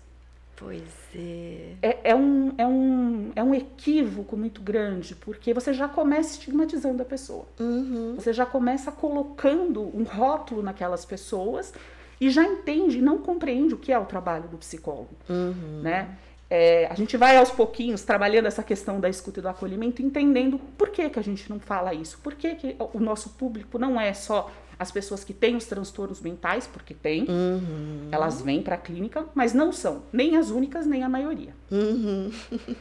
Pois 0.55 0.83
é. 1.13 1.73
É, 1.81 2.11
é, 2.11 2.15
um, 2.15 2.53
é, 2.57 2.65
um, 2.65 3.31
é 3.35 3.43
um 3.43 3.53
equívoco 3.53 4.37
muito 4.37 4.61
grande, 4.61 5.15
porque 5.15 5.53
você 5.53 5.73
já 5.73 5.87
começa 5.87 6.31
estigmatizando 6.31 7.01
a 7.01 7.05
pessoa. 7.05 7.45
Uhum. 7.59 8.15
Você 8.15 8.31
já 8.31 8.45
começa 8.45 8.91
colocando 8.91 9.81
um 9.81 10.03
rótulo 10.03 10.61
naquelas 10.63 11.03
pessoas 11.03 11.73
e 12.19 12.29
já 12.29 12.43
entende, 12.43 13.01
não 13.01 13.17
compreende 13.17 13.73
o 13.73 13.77
que 13.77 13.91
é 13.91 13.99
o 13.99 14.05
trabalho 14.05 14.47
do 14.47 14.57
psicólogo. 14.57 15.09
Uhum. 15.29 15.81
Né? 15.81 16.17
É, 16.49 16.87
a 16.89 16.93
gente 16.93 17.17
vai 17.17 17.35
aos 17.37 17.49
pouquinhos 17.49 18.03
trabalhando 18.03 18.45
essa 18.45 18.63
questão 18.63 18.99
da 18.99 19.09
escuta 19.09 19.39
e 19.39 19.41
do 19.41 19.49
acolhimento, 19.49 20.01
entendendo 20.01 20.59
por 20.77 20.89
que, 20.89 21.09
que 21.09 21.19
a 21.19 21.21
gente 21.21 21.49
não 21.49 21.59
fala 21.59 21.93
isso, 21.93 22.19
por 22.19 22.35
que, 22.35 22.55
que 22.55 22.75
o 22.93 22.99
nosso 22.99 23.31
público 23.31 23.79
não 23.79 23.99
é 23.99 24.13
só 24.13 24.51
as 24.77 24.91
pessoas 24.91 25.23
que 25.23 25.33
têm 25.33 25.55
os 25.55 25.65
transtornos 25.65 26.21
mentais, 26.21 26.67
porque 26.67 26.93
tem, 26.93 27.23
uhum. 27.23 28.09
elas 28.11 28.41
vêm 28.41 28.61
para 28.61 28.75
a 28.75 28.77
clínica, 28.77 29.25
mas 29.33 29.53
não 29.53 29.71
são 29.71 30.03
nem 30.11 30.35
as 30.35 30.49
únicas, 30.49 30.85
nem 30.85 31.03
a 31.03 31.09
maioria. 31.09 31.53
Uhum. 31.71 32.31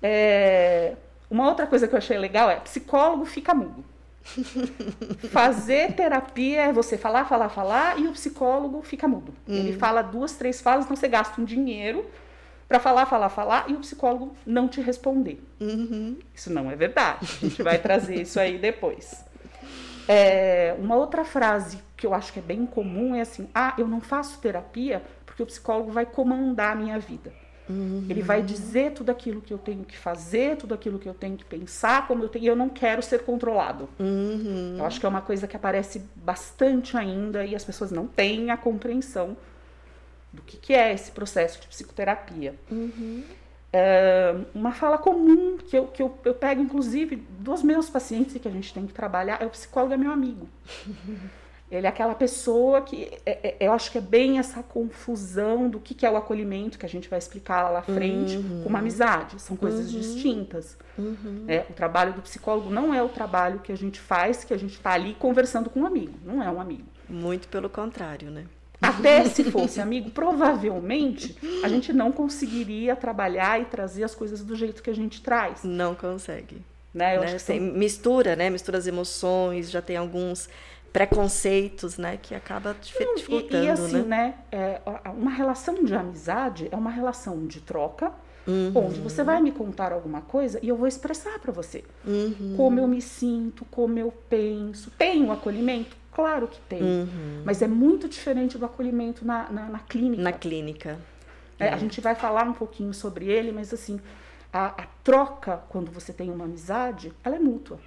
É, 0.00 0.94
uma 1.28 1.48
outra 1.48 1.66
coisa 1.66 1.88
que 1.88 1.92
eu 1.92 1.98
achei 1.98 2.16
legal 2.16 2.48
é 2.48 2.54
psicólogo 2.60 3.24
fica 3.24 3.52
mudo. 3.52 3.84
Fazer 5.30 5.92
terapia 5.94 6.66
é 6.66 6.72
você 6.72 6.96
falar, 6.96 7.24
falar, 7.24 7.48
falar 7.48 7.98
e 7.98 8.06
o 8.06 8.12
psicólogo 8.12 8.80
fica 8.82 9.08
mudo. 9.08 9.34
Uhum. 9.46 9.56
Ele 9.56 9.72
fala 9.72 10.02
duas, 10.02 10.36
três 10.36 10.60
falas, 10.60 10.84
então 10.84 10.96
você 10.96 11.08
gasta 11.08 11.40
um 11.40 11.44
dinheiro 11.44 12.06
para 12.68 12.78
falar, 12.78 13.06
falar, 13.06 13.30
falar 13.30 13.64
e 13.68 13.74
o 13.74 13.78
psicólogo 13.78 14.36
não 14.46 14.68
te 14.68 14.80
responder. 14.80 15.42
Uhum. 15.58 16.18
Isso 16.34 16.52
não 16.52 16.70
é 16.70 16.76
verdade. 16.76 17.26
A 17.42 17.46
gente 17.46 17.62
vai 17.62 17.78
trazer 17.78 18.20
isso 18.20 18.38
aí 18.38 18.58
depois. 18.58 19.24
É, 20.08 20.74
uma 20.78 20.96
outra 20.96 21.24
frase 21.24 21.78
que 21.96 22.06
eu 22.06 22.14
acho 22.14 22.32
que 22.32 22.38
é 22.38 22.42
bem 22.42 22.64
comum 22.64 23.14
é 23.14 23.20
assim: 23.20 23.48
ah, 23.54 23.74
eu 23.76 23.86
não 23.86 24.00
faço 24.00 24.40
terapia 24.40 25.02
porque 25.26 25.42
o 25.42 25.46
psicólogo 25.46 25.90
vai 25.90 26.06
comandar 26.06 26.72
a 26.72 26.74
minha 26.74 26.98
vida. 26.98 27.32
Uhum. 27.68 28.06
Ele 28.08 28.22
vai 28.22 28.42
dizer 28.42 28.92
tudo 28.92 29.10
aquilo 29.10 29.42
que 29.42 29.52
eu 29.52 29.58
tenho 29.58 29.84
que 29.84 29.96
fazer, 29.96 30.56
tudo 30.56 30.72
aquilo 30.72 30.98
que 30.98 31.08
eu 31.08 31.12
tenho 31.12 31.36
que 31.36 31.44
pensar, 31.44 32.06
como 32.06 32.24
eu 32.24 32.28
tenho. 32.28 32.44
E 32.44 32.48
eu 32.48 32.56
não 32.56 32.68
quero 32.68 33.02
ser 33.02 33.24
controlado. 33.24 33.88
Uhum. 33.98 34.76
Eu 34.78 34.84
acho 34.86 34.98
que 34.98 35.04
é 35.04 35.08
uma 35.08 35.20
coisa 35.20 35.46
que 35.46 35.54
aparece 35.54 36.02
bastante 36.16 36.96
ainda 36.96 37.44
e 37.44 37.54
as 37.54 37.64
pessoas 37.64 37.90
não 37.90 38.06
têm 38.06 38.50
a 38.50 38.56
compreensão 38.56 39.36
do 40.32 40.42
que, 40.42 40.56
que 40.56 40.72
é 40.72 40.92
esse 40.92 41.10
processo 41.10 41.60
de 41.60 41.68
psicoterapia. 41.68 42.54
Uhum. 42.70 43.22
É, 43.72 44.34
uma 44.54 44.72
fala 44.72 44.96
comum 44.96 45.58
que, 45.58 45.76
eu, 45.76 45.86
que 45.88 46.02
eu, 46.02 46.18
eu 46.24 46.34
pego, 46.34 46.62
inclusive, 46.62 47.16
dos 47.38 47.62
meus 47.62 47.90
pacientes 47.90 48.34
e 48.34 48.38
que 48.38 48.48
a 48.48 48.50
gente 48.50 48.72
tem 48.72 48.86
que 48.86 48.94
trabalhar 48.94 49.42
é 49.42 49.46
o 49.46 49.50
psicólogo 49.50 49.92
é 49.92 49.96
meu 49.96 50.10
amigo. 50.10 50.48
Ele 51.70 51.86
é 51.86 51.90
aquela 51.90 52.14
pessoa 52.14 52.80
que 52.80 53.10
é, 53.26 53.56
é, 53.60 53.66
eu 53.66 53.72
acho 53.72 53.92
que 53.92 53.98
é 53.98 54.00
bem 54.00 54.38
essa 54.38 54.62
confusão 54.62 55.68
do 55.68 55.78
que, 55.78 55.94
que 55.94 56.06
é 56.06 56.10
o 56.10 56.16
acolhimento, 56.16 56.78
que 56.78 56.86
a 56.86 56.88
gente 56.88 57.10
vai 57.10 57.18
explicar 57.18 57.64
lá 57.64 57.72
na 57.72 57.82
frente, 57.82 58.38
uhum. 58.38 58.62
com 58.62 58.70
uma 58.70 58.78
amizade. 58.78 59.40
São 59.40 59.54
coisas 59.54 59.92
uhum. 59.92 60.00
distintas. 60.00 60.78
Uhum. 60.96 61.44
É, 61.46 61.66
o 61.68 61.74
trabalho 61.74 62.14
do 62.14 62.22
psicólogo 62.22 62.70
não 62.70 62.94
é 62.94 63.02
o 63.02 63.08
trabalho 63.10 63.60
que 63.60 63.70
a 63.70 63.76
gente 63.76 64.00
faz, 64.00 64.44
que 64.44 64.54
a 64.54 64.56
gente 64.56 64.76
está 64.76 64.92
ali 64.92 65.14
conversando 65.18 65.68
com 65.68 65.80
um 65.80 65.86
amigo. 65.86 66.14
Não 66.24 66.42
é 66.42 66.50
um 66.50 66.58
amigo. 66.58 66.88
Muito 67.06 67.48
pelo 67.48 67.68
contrário, 67.68 68.30
né? 68.30 68.46
Até 68.80 69.24
se 69.24 69.44
fosse 69.44 69.80
amigo, 69.80 70.10
provavelmente 70.10 71.36
a 71.64 71.68
gente 71.68 71.92
não 71.92 72.12
conseguiria 72.12 72.94
trabalhar 72.94 73.60
e 73.60 73.64
trazer 73.64 74.04
as 74.04 74.14
coisas 74.14 74.42
do 74.44 74.54
jeito 74.54 74.82
que 74.82 74.90
a 74.90 74.94
gente 74.94 75.20
traz. 75.20 75.64
Não 75.64 75.94
consegue. 75.94 76.62
Né? 76.94 77.16
Eu 77.16 77.20
né? 77.20 77.26
acho 77.26 77.34
que 77.34 77.40
são... 77.42 77.58
Mistura, 77.58 78.36
né? 78.36 78.50
Mistura 78.50 78.78
as 78.78 78.86
emoções, 78.86 79.70
já 79.70 79.82
tem 79.82 79.96
alguns 79.96 80.48
preconceitos, 80.92 81.98
né? 81.98 82.18
Que 82.20 82.34
acaba 82.34 82.74
dificultando, 82.80 83.64
e, 83.64 83.66
e 83.66 83.70
assim, 83.70 84.02
né? 84.02 84.04
né? 84.06 84.34
É, 84.50 84.80
uma 85.10 85.30
relação 85.30 85.84
de 85.84 85.94
amizade 85.94 86.68
é 86.70 86.76
uma 86.76 86.90
relação 86.90 87.46
de 87.46 87.60
troca, 87.60 88.12
Uhum. 88.46 88.72
onde 88.74 88.98
você 89.00 89.22
vai 89.22 89.42
me 89.42 89.52
contar 89.52 89.92
alguma 89.92 90.22
coisa 90.22 90.58
e 90.62 90.68
eu 90.70 90.74
vou 90.74 90.86
expressar 90.86 91.38
para 91.38 91.52
você 91.52 91.84
uhum. 92.06 92.54
como 92.56 92.80
eu 92.80 92.88
me 92.88 93.02
sinto, 93.02 93.66
como 93.70 93.98
eu 93.98 94.10
penso. 94.26 94.90
Tem 94.96 95.22
o 95.22 95.30
acolhimento? 95.30 95.94
Claro 96.18 96.48
que 96.48 96.60
tem. 96.62 96.82
Uhum. 96.82 97.42
Mas 97.44 97.62
é 97.62 97.68
muito 97.68 98.08
diferente 98.08 98.58
do 98.58 98.64
acolhimento 98.66 99.24
na, 99.24 99.48
na, 99.50 99.66
na 99.68 99.78
clínica. 99.78 100.20
Na 100.20 100.32
clínica. 100.32 100.98
É, 101.60 101.66
É. 101.66 101.72
A 101.72 101.76
gente 101.76 102.00
vai 102.00 102.16
falar 102.16 102.42
um 102.48 102.52
pouquinho 102.52 102.92
sobre 102.92 103.26
ele, 103.26 103.52
mas 103.52 103.72
assim, 103.72 104.00
a, 104.52 104.66
a 104.82 104.86
troca, 105.04 105.58
quando 105.68 105.92
você 105.92 106.12
tem 106.12 106.28
uma 106.28 106.44
amizade, 106.44 107.12
ela 107.22 107.36
é 107.36 107.38
mútua. 107.38 107.78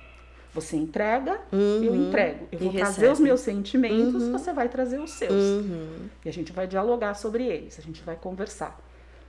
Você 0.54 0.78
entrega, 0.78 1.42
eu 1.52 1.92
Uhum. 1.92 2.08
entrego. 2.08 2.48
Eu 2.54 2.60
E 2.60 2.64
vou 2.64 2.72
trazer 2.74 3.02
recebe. 3.02 3.12
os 3.14 3.20
meus 3.20 3.42
sentimentos, 3.42 4.24
Uhum. 4.24 4.32
você 4.32 4.54
vai 4.54 4.70
trazer 4.70 5.00
os 5.02 5.12
seus. 5.12 5.34
Uhum. 5.34 6.08
E 6.24 6.30
a 6.30 6.32
gente 6.32 6.54
vai 6.54 6.68
dialogar 6.68 7.16
sobre 7.16 7.46
eles, 7.46 7.78
a 7.78 7.82
gente 7.82 8.02
vai 8.02 8.16
conversar. 8.16 8.80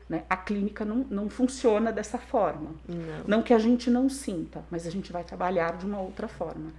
Né? 0.08 0.22
A 0.30 0.36
clínica 0.36 0.84
não, 0.84 1.04
não 1.10 1.28
funciona 1.28 1.90
dessa 1.90 2.18
forma. 2.18 2.70
Não. 2.88 3.24
Não 3.26 3.42
que 3.42 3.52
a 3.52 3.58
gente 3.58 3.90
não 3.90 4.08
sinta, 4.08 4.64
mas 4.70 4.86
a 4.86 4.90
gente 4.90 5.10
vai 5.12 5.24
trabalhar 5.24 5.76
de 5.76 5.86
uma 5.86 6.00
outra 6.00 6.28
forma. 6.28 6.66
né? 6.66 6.72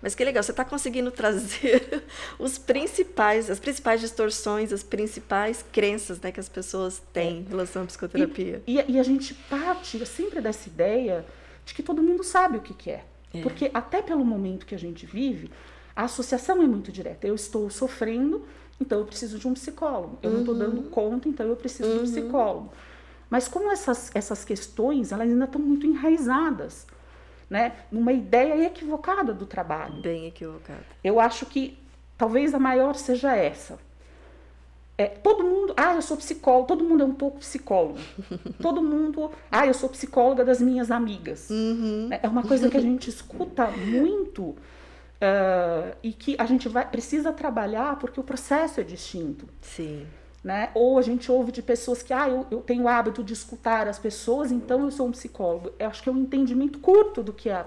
Mas 0.00 0.14
que 0.14 0.24
legal, 0.24 0.42
você 0.42 0.50
está 0.50 0.64
conseguindo 0.64 1.10
trazer 1.10 2.04
os 2.38 2.58
principais, 2.58 3.50
as 3.50 3.58
principais 3.58 4.00
distorções, 4.00 4.72
as 4.72 4.82
principais 4.82 5.64
crenças 5.72 6.20
né, 6.20 6.32
que 6.32 6.40
as 6.40 6.48
pessoas 6.48 7.02
têm 7.12 7.40
em 7.40 7.44
relação 7.44 7.82
à 7.82 7.86
psicoterapia. 7.86 8.62
E, 8.66 8.74
e 8.74 8.98
a 8.98 9.02
gente 9.02 9.34
parte 9.34 10.04
sempre 10.06 10.40
dessa 10.40 10.68
ideia 10.68 11.24
de 11.64 11.74
que 11.74 11.82
todo 11.82 12.02
mundo 12.02 12.24
sabe 12.24 12.58
o 12.58 12.60
que, 12.60 12.74
que 12.74 12.90
é. 12.90 13.04
É. 13.34 13.42
Porque 13.42 13.70
até 13.72 14.02
pelo 14.02 14.24
momento 14.24 14.66
que 14.66 14.74
a 14.74 14.78
gente 14.78 15.06
vive, 15.06 15.50
a 15.94 16.04
associação 16.04 16.62
é 16.62 16.66
muito 16.66 16.92
direta. 16.92 17.26
Eu 17.26 17.34
estou 17.34 17.70
sofrendo, 17.70 18.44
então 18.80 18.98
eu 18.98 19.04
preciso 19.04 19.38
de 19.38 19.48
um 19.48 19.54
psicólogo. 19.54 20.18
Eu 20.22 20.30
não 20.30 20.40
estou 20.40 20.54
dando 20.54 20.82
conta, 20.90 21.28
então 21.28 21.46
eu 21.46 21.56
preciso 21.56 21.90
de 21.90 21.98
um 22.00 22.02
psicólogo. 22.02 22.72
Mas 23.30 23.48
como 23.48 23.70
essas, 23.70 24.10
essas 24.14 24.44
questões, 24.44 25.10
elas 25.10 25.26
ainda 25.26 25.46
estão 25.46 25.60
muito 25.60 25.86
enraizadas, 25.86 26.86
né? 27.52 27.72
Numa 27.92 28.14
ideia 28.14 28.64
equivocada 28.64 29.34
do 29.34 29.44
trabalho. 29.44 30.00
Bem 30.00 30.26
equivocado. 30.26 30.86
Eu 31.04 31.20
acho 31.20 31.44
que 31.44 31.78
talvez 32.16 32.54
a 32.54 32.58
maior 32.58 32.94
seja 32.94 33.36
essa. 33.36 33.78
É, 34.96 35.04
todo 35.06 35.44
mundo, 35.44 35.74
ah, 35.76 35.94
eu 35.94 36.00
sou 36.00 36.16
psicólogo, 36.16 36.66
todo 36.66 36.82
mundo 36.82 37.02
é 37.02 37.06
um 37.06 37.12
pouco 37.12 37.40
psicólogo. 37.40 37.98
todo 38.62 38.82
mundo, 38.82 39.30
ah, 39.50 39.66
eu 39.66 39.74
sou 39.74 39.90
psicóloga 39.90 40.42
das 40.46 40.62
minhas 40.62 40.90
amigas. 40.90 41.50
Uhum. 41.50 42.08
É 42.22 42.26
uma 42.26 42.42
coisa 42.42 42.70
que 42.70 42.76
a 42.78 42.80
gente 42.88 43.10
escuta 43.10 43.66
muito 43.66 44.56
ah, 45.20 45.94
e 46.02 46.10
que 46.14 46.34
a 46.38 46.46
gente 46.46 46.70
vai, 46.70 46.88
precisa 46.88 47.34
trabalhar 47.34 47.98
porque 47.98 48.18
o 48.18 48.24
processo 48.24 48.80
é 48.80 48.82
distinto. 48.82 49.46
Sim. 49.60 50.06
Né? 50.42 50.70
Ou 50.74 50.98
a 50.98 51.02
gente 51.02 51.30
ouve 51.30 51.52
de 51.52 51.62
pessoas 51.62 52.02
que, 52.02 52.12
ah, 52.12 52.28
eu, 52.28 52.46
eu 52.50 52.60
tenho 52.60 52.84
o 52.84 52.88
hábito 52.88 53.22
de 53.22 53.32
escutar 53.32 53.86
as 53.86 53.98
pessoas, 53.98 54.50
então 54.50 54.82
eu 54.84 54.90
sou 54.90 55.06
um 55.06 55.12
psicólogo. 55.12 55.72
Eu 55.78 55.88
acho 55.88 56.02
que 56.02 56.08
é 56.08 56.12
um 56.12 56.18
entendimento 56.18 56.80
curto 56.80 57.22
do 57.22 57.32
que 57.32 57.48
é, 57.48 57.64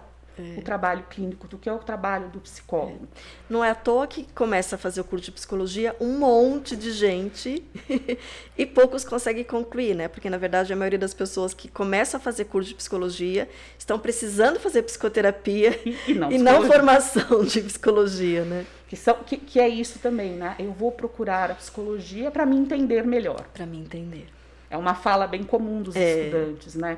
o 0.57 0.61
trabalho 0.61 1.05
clínico, 1.09 1.47
do 1.47 1.57
que 1.57 1.69
é 1.69 1.73
o 1.73 1.77
trabalho 1.77 2.27
do 2.29 2.39
psicólogo. 2.41 3.07
Não 3.49 3.63
é 3.63 3.69
à 3.69 3.75
toa 3.75 4.05
que 4.05 4.27
começa 4.35 4.75
a 4.75 4.77
fazer 4.77 4.99
o 4.99 5.03
curso 5.03 5.25
de 5.25 5.31
psicologia 5.31 5.95
um 5.99 6.19
monte 6.19 6.75
de 6.75 6.91
gente 6.91 7.63
e 8.57 8.65
poucos 8.65 9.05
conseguem 9.05 9.45
concluir, 9.45 9.95
né? 9.95 10.07
Porque, 10.09 10.29
na 10.29 10.37
verdade, 10.37 10.73
a 10.73 10.75
maioria 10.75 10.99
das 10.99 11.13
pessoas 11.13 11.53
que 11.53 11.69
começam 11.69 12.17
a 12.17 12.21
fazer 12.21 12.45
curso 12.45 12.69
de 12.69 12.75
psicologia 12.75 13.47
estão 13.79 13.97
precisando 13.97 14.59
fazer 14.59 14.81
psicoterapia 14.83 15.79
E, 15.85 15.97
e 16.09 16.13
não, 16.13 16.31
e 16.33 16.37
não 16.37 16.63
formação 16.63 17.45
de 17.45 17.61
psicologia, 17.61 18.43
né? 18.43 18.65
Que, 18.95 19.01
são, 19.01 19.15
que, 19.15 19.35
que 19.37 19.59
é 19.59 19.67
isso 19.67 19.99
também, 19.99 20.31
né? 20.31 20.55
Eu 20.57 20.71
vou 20.71 20.89
procurar 20.89 21.51
a 21.51 21.55
psicologia 21.55 22.31
para 22.31 22.45
me 22.45 22.55
entender 22.55 23.05
melhor. 23.05 23.43
Para 23.53 23.65
me 23.65 23.77
entender. 23.77 24.27
É 24.69 24.77
uma 24.77 24.95
fala 24.95 25.27
bem 25.27 25.43
comum 25.43 25.81
dos 25.81 25.95
É. 25.95 26.21
estudantes, 26.27 26.75
né? 26.75 26.97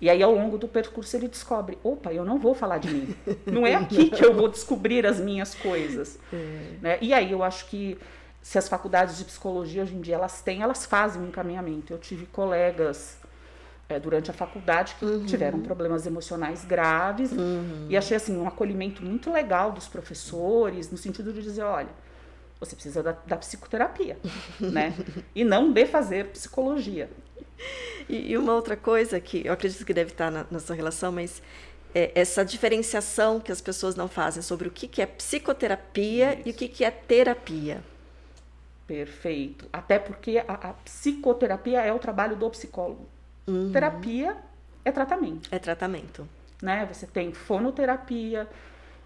E 0.00 0.10
aí, 0.10 0.20
ao 0.22 0.34
longo 0.34 0.58
do 0.58 0.66
percurso, 0.66 1.16
ele 1.16 1.28
descobre: 1.28 1.78
opa, 1.82 2.12
eu 2.12 2.24
não 2.24 2.38
vou 2.38 2.54
falar 2.54 2.78
de 2.78 2.90
mim. 2.92 3.14
Não 3.46 3.64
é 3.64 3.74
aqui 3.76 4.10
que 4.10 4.24
eu 4.24 4.34
vou 4.34 4.48
descobrir 4.48 5.06
as 5.06 5.20
minhas 5.20 5.54
coisas. 5.54 6.18
Né? 6.82 6.98
E 7.00 7.14
aí, 7.14 7.30
eu 7.30 7.42
acho 7.42 7.66
que 7.66 7.96
se 8.42 8.58
as 8.58 8.68
faculdades 8.68 9.18
de 9.18 9.24
psicologia 9.24 9.82
hoje 9.82 9.94
em 9.94 10.00
dia 10.00 10.14
elas 10.16 10.40
têm, 10.42 10.62
elas 10.62 10.86
fazem 10.86 11.22
um 11.22 11.26
encaminhamento. 11.28 11.92
Eu 11.92 11.98
tive 11.98 12.26
colegas 12.26 13.17
é, 13.88 13.98
durante 13.98 14.30
a 14.30 14.34
faculdade 14.34 14.94
que 14.98 15.04
uhum. 15.04 15.24
tiveram 15.24 15.60
problemas 15.60 16.06
emocionais 16.06 16.64
graves 16.64 17.32
uhum. 17.32 17.86
e 17.88 17.96
achei 17.96 18.16
assim 18.16 18.36
um 18.36 18.46
acolhimento 18.46 19.02
muito 19.02 19.32
legal 19.32 19.72
dos 19.72 19.88
professores 19.88 20.90
no 20.90 20.98
sentido 20.98 21.32
de 21.32 21.42
dizer 21.42 21.62
olha 21.62 21.88
você 22.60 22.74
precisa 22.74 23.02
da, 23.02 23.12
da 23.26 23.36
psicoterapia 23.36 24.18
né 24.60 24.94
e 25.34 25.42
não 25.42 25.72
de 25.72 25.86
fazer 25.86 26.26
psicologia 26.26 27.08
e, 28.08 28.32
e, 28.32 28.38
uma 28.38 28.54
outra 28.54 28.76
coisa 28.76 29.18
que 29.18 29.46
eu 29.46 29.52
acredito 29.52 29.84
que 29.84 29.94
deve 29.94 30.12
estar 30.12 30.30
na, 30.30 30.46
na 30.50 30.58
sua 30.58 30.76
relação 30.76 31.10
mas 31.10 31.42
é 31.94 32.12
essa 32.14 32.44
diferenciação 32.44 33.40
que 33.40 33.50
as 33.50 33.62
pessoas 33.62 33.96
não 33.96 34.06
fazem 34.06 34.42
sobre 34.42 34.68
o 34.68 34.70
que, 34.70 34.86
que 34.86 35.00
é 35.00 35.06
psicoterapia 35.06 36.34
Isso. 36.34 36.42
e 36.48 36.50
o 36.50 36.54
que, 36.54 36.68
que 36.68 36.84
é 36.84 36.90
terapia 36.90 37.82
perfeito 38.86 39.66
até 39.72 39.98
porque 39.98 40.44
a, 40.46 40.52
a 40.52 40.72
psicoterapia 40.74 41.80
é 41.80 41.92
o 41.92 41.98
trabalho 41.98 42.36
do 42.36 42.48
psicólogo 42.50 43.08
Uhum. 43.48 43.72
Terapia 43.72 44.36
é 44.84 44.92
tratamento. 44.92 45.48
É 45.50 45.58
tratamento. 45.58 46.28
Né? 46.62 46.86
Você 46.92 47.06
tem 47.06 47.32
fonoterapia, 47.32 48.48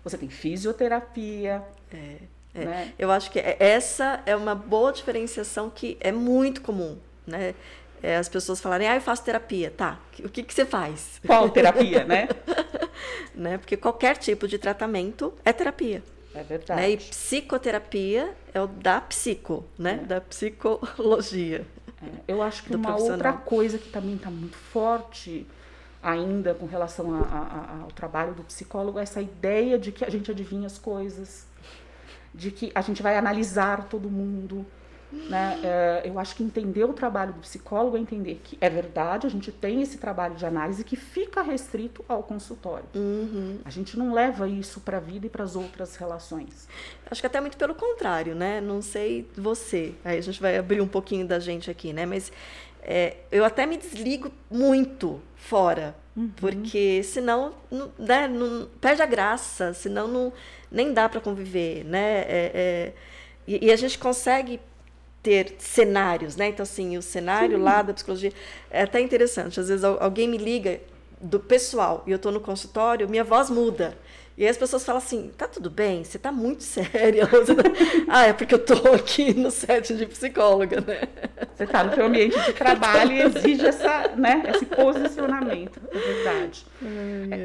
você 0.03 0.19
tem 0.19 0.29
fisioterapia. 0.29 1.63
É, 1.93 2.17
é. 2.55 2.65
Né? 2.65 2.93
Eu 2.99 3.11
acho 3.11 3.31
que 3.31 3.39
é, 3.39 3.57
essa 3.59 4.21
é 4.27 4.35
uma 4.35 4.55
boa 4.55 4.93
diferenciação 4.93 5.71
que 5.71 5.97
é 6.01 6.11
muito 6.11 6.61
comum, 6.61 6.99
né? 7.27 7.55
É, 8.03 8.17
as 8.17 8.29
pessoas 8.29 8.61
falarem, 8.61 8.89
ah, 8.89 8.97
eu 8.97 9.01
faço 9.01 9.23
terapia. 9.23 9.71
Tá, 9.71 10.01
o 10.25 10.29
que, 10.29 10.43
que 10.43 10.53
você 10.53 10.67
faz? 10.67 11.21
Qual 11.25 11.49
terapia, 11.51 12.03
né? 12.05 12.29
né? 13.33 13.59
Porque 13.59 13.77
qualquer 13.77 14.17
tipo 14.17 14.49
de 14.49 14.59
tratamento 14.59 15.33
é 15.45 15.53
terapia. 15.53 16.03
É 16.35 16.43
verdade. 16.43 16.81
Né? 16.81 16.91
E 16.91 16.97
psicoterapia 16.97 18.35
é 18.53 18.61
o 18.61 18.67
da 18.67 19.01
psico, 19.01 19.65
né? 19.79 20.01
É. 20.03 20.07
Da 20.07 20.21
psicologia. 20.21 21.65
É, 22.03 22.07
eu 22.27 22.43
acho 22.43 22.65
que 22.65 22.75
uma 22.75 22.97
outra 22.97 23.33
coisa 23.33 23.79
que 23.79 23.89
também 23.89 24.17
está 24.17 24.31
muito 24.31 24.57
forte 24.57 25.47
ainda 26.03 26.53
com 26.53 26.67
relação 26.67 27.15
a, 27.15 27.21
a, 27.21 27.83
ao 27.83 27.89
trabalho 27.93 28.35
do 28.35 28.43
psicólogo 28.43 28.99
é 28.99 29.03
essa 29.03 29.23
ideia 29.23 29.79
de 29.79 29.93
que 29.93 30.05
a 30.05 30.11
gente 30.11 30.31
adivinha 30.31 30.67
as 30.67 30.77
coisas, 30.77 31.47
de 32.35 32.51
que 32.51 32.73
a 32.75 32.81
gente 32.81 33.03
vai 33.03 33.17
analisar 33.17 33.89
todo 33.89 34.11
mundo, 34.11 34.67
né? 35.13 35.61
É, 35.63 36.03
eu 36.05 36.19
acho 36.19 36.35
que 36.35 36.43
entender 36.43 36.85
o 36.85 36.93
trabalho 36.93 37.35
do 37.35 37.41
psicólogo 37.41 37.97
é 37.97 38.01
entender 38.01 38.41
que 38.43 38.57
é 38.61 38.71
verdade, 38.71 39.27
a 39.27 39.31
gente 39.31 39.53
tem 39.53 39.83
esse 39.83 39.99
trabalho 39.99 40.35
de 40.35 40.47
análise 40.47 40.83
que 40.83 40.97
fica 40.97 41.43
restrito 41.43 42.05
ao 42.09 42.23
consultório. 42.23 42.87
Uhum. 42.95 43.59
A 43.65 43.71
gente 43.71 43.99
não 43.99 44.13
leva 44.13 44.49
isso 44.49 44.81
para 44.81 44.97
a 44.97 45.01
vida 45.01 45.27
e 45.27 45.29
para 45.29 45.45
as 45.45 45.55
outras 45.55 45.97
relações. 45.97 46.67
Acho 47.11 47.21
que 47.21 47.27
até 47.27 47.41
muito 47.41 47.57
pelo 47.57 47.75
contrário, 47.75 48.35
né? 48.35 48.61
Não 48.61 48.81
sei 48.81 49.29
você, 49.37 49.95
aí 50.05 50.19
a 50.19 50.23
gente 50.23 50.41
vai 50.41 50.57
abrir 50.57 50.81
um 50.81 50.89
pouquinho 50.89 51.27
da 51.27 51.39
gente 51.39 51.71
aqui, 51.71 51.93
né? 51.93 52.07
Mas 52.07 52.33
é, 52.83 53.17
eu 53.31 53.45
até 53.45 53.67
me 53.67 53.77
desligo 53.77 54.33
muito 54.51 55.21
fora, 55.37 55.95
uhum. 56.17 56.31
porque 56.37 57.03
senão 57.03 57.55
não, 57.71 57.93
né, 57.99 58.27
não, 58.27 58.69
perde 58.81 59.03
a 59.03 59.07
graça, 59.07 59.73
senão 59.75 60.09
não, 60.09 60.33
nem 60.71 60.93
dá 60.93 61.09
para 61.09 61.21
conviver, 61.21 61.85
né? 61.85 62.21
É, 62.23 62.51
é, 62.55 62.93
e, 63.47 63.67
e 63.67 63.73
a 63.73 63.77
gente 63.77 63.99
consegue 63.99 64.61
ter 65.23 65.55
cenários, 65.59 66.37
né? 66.37 66.49
Então, 66.49 66.65
assim, 66.65 66.97
o 66.97 67.03
cenário 67.03 67.57
Sim. 67.57 67.63
lá 67.63 67.83
da 67.83 67.95
psicologia 67.95 68.33
é 68.71 68.83
até 68.83 69.01
interessante. 69.01 69.61
Às 69.61 69.69
vezes 69.69 69.85
alguém 69.85 70.29
me 70.29 70.37
liga 70.37 70.81
do 71.21 71.39
pessoal 71.39 72.03
e 72.07 72.11
eu 72.11 72.17
estou 72.17 72.33
no 72.33 72.41
consultório, 72.41 73.09
minha 73.09 73.23
voz 73.23 73.49
muda. 73.49 73.97
E 74.37 74.45
aí 74.45 74.49
as 74.49 74.57
pessoas 74.57 74.85
falam 74.85 75.01
assim, 75.01 75.31
tá 75.37 75.47
tudo 75.47 75.71
bem? 75.71 76.03
Você 76.03 76.19
tá 76.19 76.33
muito 76.33 76.65
séria. 76.65 77.29
ah, 78.09 78.27
é 78.27 78.33
porque 78.33 78.55
eu 78.55 78.59
tô 78.59 78.75
aqui 78.93 79.33
no 79.35 79.51
set 79.51 79.95
de 79.95 80.07
psicóloga, 80.07 80.81
né? 80.81 81.03
Você 81.55 81.67
tá 81.67 81.85
no 81.85 81.95
seu 81.95 82.07
ambiente 82.07 82.41
de 82.41 82.53
trabalho 82.55 83.13
e 83.13 83.23
exige 83.23 83.67
essa, 83.67 84.09
né, 84.17 84.43
esse 84.49 84.67
posicionamento, 84.67 85.81
é 85.93 85.99
verdade. 85.99 86.67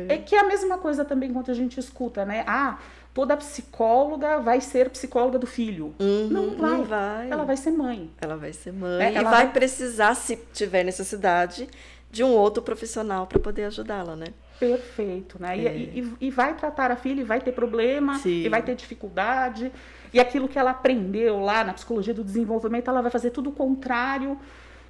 É, 0.10 0.16
é 0.16 0.18
que 0.18 0.36
é 0.36 0.40
a 0.40 0.46
mesma 0.46 0.78
coisa 0.78 1.04
também 1.06 1.32
quando 1.32 1.52
a 1.52 1.54
gente 1.54 1.80
escuta, 1.80 2.26
né? 2.26 2.44
Ah, 2.48 2.80
toda 3.18 3.36
psicóloga 3.36 4.38
vai 4.38 4.62
ser 4.62 4.92
psicóloga 4.92 5.40
do 5.40 5.48
filho. 5.48 5.96
Uhum, 6.00 6.28
não, 6.30 6.50
vai. 6.52 6.70
não, 6.70 6.84
vai. 6.84 7.32
Ela 7.32 7.46
vai 7.46 7.58
ser 7.58 7.72
mãe. 7.72 8.12
Ela 8.22 8.38
vai 8.38 8.54
ser 8.54 8.72
mãe. 8.72 9.06
É, 9.06 9.10
e 9.10 9.14
vai, 9.16 9.24
vai 9.24 9.52
precisar, 9.52 10.14
se 10.14 10.36
tiver 10.54 10.84
necessidade, 10.84 11.68
de 12.12 12.24
um 12.24 12.30
outro 12.30 12.62
profissional 12.62 13.26
para 13.26 13.40
poder 13.40 13.64
ajudá-la, 13.64 14.16
né? 14.16 14.28
Perfeito, 14.60 15.42
né? 15.42 15.58
É. 15.58 15.76
E, 15.76 16.00
e, 16.00 16.28
e, 16.28 16.30
vai 16.30 16.56
tratar 16.56 16.92
a 16.92 16.96
filha 16.96 17.22
e 17.22 17.24
vai 17.24 17.42
ter 17.42 17.54
problema, 17.54 18.20
Sim. 18.20 18.44
e 18.44 18.50
vai 18.50 18.62
ter 18.62 18.76
dificuldade. 18.76 19.72
E 20.14 20.20
aquilo 20.20 20.48
que 20.48 20.60
ela 20.60 20.70
aprendeu 20.70 21.40
lá 21.40 21.64
na 21.64 21.74
psicologia 21.74 22.14
do 22.14 22.24
desenvolvimento, 22.24 22.88
ela 22.88 23.02
vai 23.02 23.10
fazer 23.10 23.32
tudo 23.32 23.50
o 23.50 23.54
contrário 23.54 24.38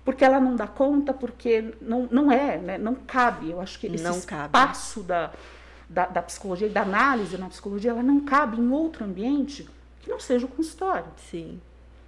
porque 0.03 0.23
ela 0.23 0.39
não 0.39 0.55
dá 0.55 0.67
conta, 0.67 1.13
porque 1.13 1.73
não, 1.81 2.07
não 2.09 2.31
é, 2.31 2.57
né? 2.57 2.77
não 2.77 2.95
cabe. 2.95 3.51
Eu 3.51 3.59
acho 3.59 3.77
que 3.77 3.87
esse 3.87 4.03
não 4.03 4.17
espaço 4.17 4.99
cabe. 5.01 5.07
da 5.07 5.31
da, 5.89 6.05
da 6.05 6.21
psicologia 6.21 6.67
e 6.67 6.71
da 6.71 6.81
análise 6.81 7.37
na 7.37 7.47
psicologia, 7.49 7.91
ela 7.91 8.03
não 8.03 8.19
cabe 8.21 8.59
em 8.59 8.69
outro 8.71 9.05
ambiente 9.05 9.67
que 10.01 10.09
não 10.09 10.19
seja 10.19 10.45
o 10.45 10.49
consultório. 10.49 11.07
Sim. 11.29 11.61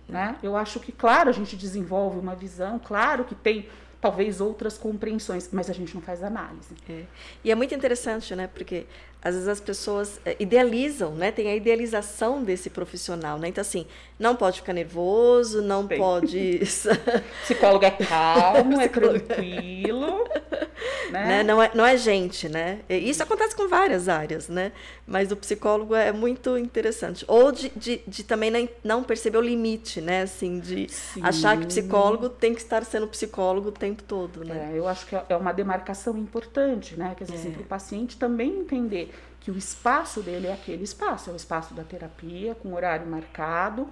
Né? 0.07 0.35
Eu 0.41 0.55
acho 0.55 0.79
que, 0.79 0.91
claro, 0.91 1.29
a 1.29 1.33
gente 1.33 1.55
desenvolve 1.55 2.17
uma 2.17 2.35
visão, 2.35 2.79
claro 2.83 3.23
que 3.23 3.35
tem 3.35 3.69
talvez 4.01 4.39
outras 4.41 4.77
compreensões, 4.77 5.49
mas 5.51 5.69
a 5.69 5.73
gente 5.73 5.93
não 5.93 6.01
faz 6.01 6.23
análise. 6.23 6.73
É. 6.89 7.03
E 7.43 7.51
é 7.51 7.55
muito 7.55 7.75
interessante, 7.75 8.33
né? 8.35 8.47
Porque 8.47 8.85
às 9.21 9.33
vezes 9.33 9.49
as 9.49 9.59
pessoas 9.59 10.19
é, 10.25 10.35
idealizam, 10.39 11.13
né? 11.13 11.31
Tem 11.31 11.49
a 11.49 11.55
idealização 11.55 12.41
desse 12.41 12.69
profissional, 12.69 13.37
né? 13.37 13.49
Então 13.49 13.61
assim, 13.61 13.85
não 14.17 14.35
pode 14.35 14.61
ficar 14.61 14.71
nervoso, 14.71 15.61
não 15.61 15.85
Bem. 15.85 15.97
pode. 15.97 16.61
psicólogo 17.43 17.83
é 17.83 17.91
calmo, 17.91 18.79
é 18.79 18.87
tranquilo, 18.87 20.25
né? 21.11 21.25
né? 21.25 21.43
Não 21.43 21.61
é, 21.61 21.71
não 21.73 21.85
é 21.85 21.97
gente, 21.97 22.47
né? 22.47 22.79
Isso 22.89 23.21
acontece 23.21 23.55
com 23.55 23.67
várias 23.67 24.07
áreas, 24.07 24.47
né? 24.47 24.71
Mas 25.05 25.31
o 25.31 25.35
psicólogo 25.35 25.95
é 25.95 26.13
muito 26.13 26.57
interessante. 26.57 27.25
Ou 27.27 27.51
de, 27.51 27.69
de, 27.75 28.01
de 28.07 28.23
também 28.23 28.69
não 28.83 29.03
perceber 29.03 29.37
o 29.37 29.41
limite, 29.41 29.99
né? 29.99 30.21
Assim, 30.21 30.59
de 30.59 30.87
Sim. 30.87 31.21
achar 31.23 31.59
que 31.59 31.65
psicólogo 31.65 32.29
tem 32.29 32.53
que 32.53 32.61
estar 32.61 32.85
sendo 32.85 33.07
psicólogo 33.07 33.69
o 33.69 33.71
tempo 33.73 34.01
todo, 34.03 34.45
né? 34.45 34.71
É, 34.73 34.77
eu 34.77 34.87
acho 34.87 35.05
que 35.05 35.15
é 35.27 35.35
uma 35.35 35.51
demarcação 35.51 36.17
importante, 36.17 36.97
né? 36.97 37.13
Quer 37.17 37.25
dizer, 37.25 37.35
é. 37.35 37.39
assim, 37.39 37.51
para 37.51 37.61
o 37.61 37.65
paciente 37.65 38.15
também 38.17 38.59
entender 38.59 39.08
que 39.49 39.51
o 39.51 39.57
espaço 39.57 40.21
dele 40.21 40.45
é 40.45 40.53
aquele 40.53 40.83
espaço, 40.83 41.31
é 41.31 41.33
o 41.33 41.35
espaço 41.35 41.73
da 41.73 41.83
terapia, 41.83 42.53
com 42.53 42.75
horário 42.75 43.07
marcado, 43.07 43.87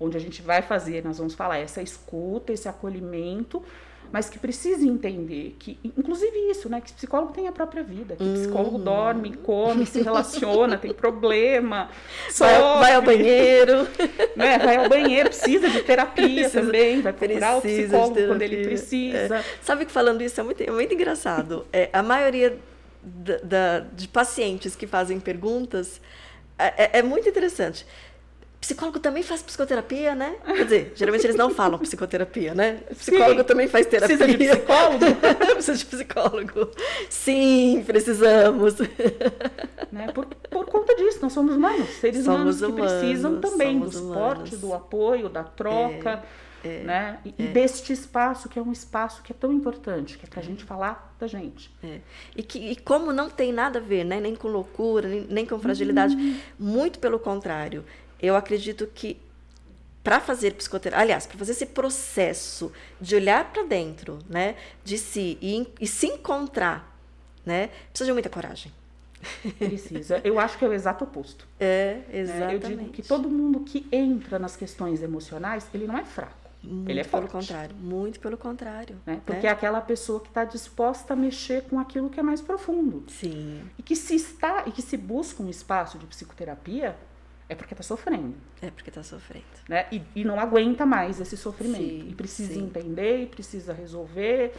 onde 0.00 0.16
a 0.16 0.20
gente 0.20 0.40
vai 0.40 0.62
fazer, 0.62 1.04
nós 1.04 1.18
vamos 1.18 1.34
falar, 1.34 1.58
essa 1.58 1.82
escuta, 1.82 2.54
esse 2.54 2.68
acolhimento, 2.68 3.62
mas 4.10 4.30
que 4.30 4.38
precisa 4.38 4.86
entender 4.86 5.56
que, 5.58 5.78
inclusive 5.84 6.50
isso, 6.50 6.70
né, 6.70 6.80
que 6.80 6.90
psicólogo 6.92 7.32
tem 7.34 7.48
a 7.48 7.52
própria 7.52 7.82
vida, 7.82 8.16
que 8.16 8.24
psicólogo 8.32 8.78
hum. 8.78 8.84
dorme, 8.84 9.34
come, 9.34 9.84
se 9.84 10.00
relaciona, 10.00 10.78
tem 10.78 10.94
problema, 10.94 11.90
sofre, 12.30 12.54
vai, 12.54 12.80
vai, 12.80 12.94
ao 12.94 13.02
banheiro, 13.02 13.88
né, 14.34 14.58
vai 14.58 14.76
ao 14.76 14.88
banheiro, 14.88 15.28
precisa 15.28 15.68
de 15.68 15.82
terapia 15.82 16.48
precisa, 16.48 16.62
também, 16.62 17.02
vai 17.02 17.12
procurar 17.12 17.58
o 17.58 17.60
psicólogo 17.60 18.26
quando 18.26 18.42
ele 18.42 18.64
precisa. 18.64 19.36
É. 19.36 19.44
Sabe 19.60 19.84
que 19.84 19.92
falando 19.92 20.22
isso 20.22 20.40
é 20.40 20.44
muito, 20.44 20.62
é 20.62 20.70
muito 20.70 20.94
engraçado. 20.94 21.66
É, 21.72 21.90
a 21.92 22.02
maioria 22.02 22.58
da, 23.04 23.36
da, 23.38 23.80
de 23.80 24.08
pacientes 24.08 24.74
que 24.74 24.86
fazem 24.86 25.20
perguntas 25.20 26.00
é, 26.58 26.98
é, 26.98 26.98
é 26.98 27.02
muito 27.02 27.28
interessante. 27.28 27.86
Psicólogo 28.60 28.98
também 28.98 29.22
faz 29.22 29.42
psicoterapia, 29.42 30.14
né? 30.14 30.36
Quer 30.46 30.64
dizer, 30.64 30.92
geralmente 30.94 31.26
eles 31.26 31.36
não 31.36 31.50
falam 31.50 31.78
psicoterapia, 31.78 32.54
né? 32.54 32.80
Psicólogo 32.96 33.40
Sim. 33.40 33.46
também 33.46 33.68
faz 33.68 33.84
terapia. 33.84 34.16
Precisa 34.16 34.38
de 34.38 34.48
psicólogo? 34.48 35.04
Precisa 35.52 35.76
de 35.76 35.84
psicólogo. 35.84 36.70
Sim, 37.10 37.84
precisamos. 37.86 38.76
Né? 39.92 40.10
Por, 40.14 40.24
por 40.50 40.64
conta 40.64 40.96
disso, 40.96 41.18
nós 41.20 41.34
somos 41.34 41.56
humanos, 41.56 41.88
seres 42.00 42.24
somos 42.24 42.62
humanos, 42.62 42.62
humanos 42.62 42.92
que 42.92 43.00
precisam 43.00 43.38
também 43.38 43.78
do 43.78 43.92
suporte, 43.92 44.56
do 44.56 44.72
apoio, 44.72 45.28
da 45.28 45.44
troca. 45.44 46.24
É 46.40 46.43
é, 46.64 46.82
né? 46.82 47.18
E, 47.24 47.34
é. 47.38 47.46
deste 47.48 47.92
espaço, 47.92 48.48
que 48.48 48.58
é 48.58 48.62
um 48.62 48.72
espaço 48.72 49.22
que 49.22 49.32
é 49.32 49.34
tão 49.38 49.52
importante, 49.52 50.16
que 50.16 50.24
é 50.24 50.28
para 50.28 50.40
a 50.40 50.42
é. 50.42 50.46
gente 50.46 50.64
falar 50.64 51.14
da 51.18 51.26
gente. 51.26 51.70
É. 51.82 52.00
E, 52.34 52.42
que, 52.42 52.58
e 52.58 52.76
como 52.76 53.12
não 53.12 53.28
tem 53.28 53.52
nada 53.52 53.78
a 53.78 53.82
ver, 53.82 54.04
né? 54.04 54.20
nem 54.20 54.34
com 54.34 54.48
loucura, 54.48 55.08
nem, 55.08 55.26
nem 55.28 55.46
com 55.46 55.58
fragilidade, 55.58 56.14
uhum. 56.14 56.38
muito 56.58 56.98
pelo 56.98 57.18
contrário. 57.18 57.84
Eu 58.20 58.36
acredito 58.36 58.86
que 58.86 59.20
para 60.04 60.20
fazer 60.20 60.52
psicoterapia, 60.52 61.02
aliás, 61.02 61.26
para 61.26 61.38
fazer 61.38 61.52
esse 61.52 61.64
processo 61.64 62.70
de 63.00 63.16
olhar 63.16 63.50
para 63.50 63.62
dentro, 63.62 64.18
né, 64.28 64.54
de 64.84 64.98
si 64.98 65.38
e, 65.40 65.66
e, 65.80 65.86
se 65.86 66.06
encontrar, 66.06 66.94
né, 67.44 67.70
precisa 67.88 68.08
de 68.08 68.12
muita 68.12 68.28
coragem. 68.28 68.70
Precisa. 69.58 70.20
Eu 70.22 70.38
acho 70.38 70.58
que 70.58 70.64
é 70.66 70.68
o 70.68 70.74
exato 70.74 71.04
oposto. 71.04 71.48
É, 71.58 72.00
exatamente. 72.12 72.52
Eu 72.52 72.76
digo 72.76 72.88
que 72.90 73.02
todo 73.02 73.30
mundo 73.30 73.60
que 73.60 73.86
entra 73.90 74.38
nas 74.38 74.54
questões 74.54 75.02
emocionais, 75.02 75.66
ele 75.72 75.86
não 75.86 75.96
é 75.96 76.04
fraco. 76.04 76.43
Muito 76.64 76.90
ele 76.90 77.00
é 77.00 77.04
pelo 77.04 77.28
contrário, 77.28 77.76
muito 77.76 78.20
pelo 78.20 78.36
contrário. 78.36 78.96
Né? 79.06 79.20
Porque 79.24 79.42
né? 79.42 79.48
é 79.48 79.52
aquela 79.52 79.80
pessoa 79.80 80.20
que 80.20 80.28
está 80.28 80.44
disposta 80.44 81.12
a 81.12 81.16
mexer 81.16 81.64
com 81.64 81.78
aquilo 81.78 82.08
que 82.08 82.18
é 82.18 82.22
mais 82.22 82.40
profundo. 82.40 83.04
Sim. 83.08 83.62
E 83.78 83.82
que 83.82 83.94
se 83.94 84.14
está 84.14 84.64
e 84.66 84.72
que 84.72 84.82
se 84.82 84.96
busca 84.96 85.42
um 85.42 85.50
espaço 85.50 85.98
de 85.98 86.06
psicoterapia 86.06 86.96
é 87.48 87.54
porque 87.54 87.74
está 87.74 87.82
sofrendo. 87.82 88.34
É 88.62 88.70
porque 88.70 88.90
está 88.90 89.02
sofrendo. 89.02 89.44
Né? 89.68 89.86
E, 89.92 90.02
e, 90.16 90.24
não 90.24 90.40
aguenta 90.40 90.86
mais 90.86 91.20
esse 91.20 91.36
sofrimento. 91.36 91.82
Sim, 91.82 92.08
e 92.08 92.14
precisa 92.14 92.54
sim. 92.54 92.64
entender, 92.64 93.22
e 93.22 93.26
precisa 93.26 93.72
resolver. 93.72 94.54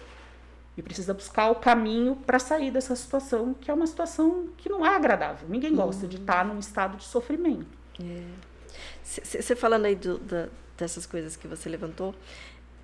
e 0.77 0.81
precisa 0.81 1.13
buscar 1.13 1.49
o 1.49 1.55
caminho 1.55 2.15
para 2.15 2.37
sair 2.37 2.69
dessa 2.69 2.95
situação, 2.95 3.53
que 3.53 3.71
é 3.71 3.73
uma 3.73 3.87
situação 3.87 4.49
que 4.57 4.69
não 4.69 4.85
é 4.85 4.95
agradável. 4.95 5.47
Ninguém 5.49 5.73
gosta 5.73 6.03
uhum. 6.03 6.09
de 6.09 6.17
estar 6.17 6.45
num 6.45 6.59
estado 6.59 6.97
de 6.97 7.05
sofrimento. 7.05 7.65
Você 9.03 9.53
é. 9.53 9.55
falando 9.55 9.85
aí 9.85 9.95
do, 9.95 10.17
da, 10.19 10.49
dessas 10.77 11.05
coisas 11.05 11.35
que 11.35 11.47
você 11.47 11.69
levantou, 11.69 12.13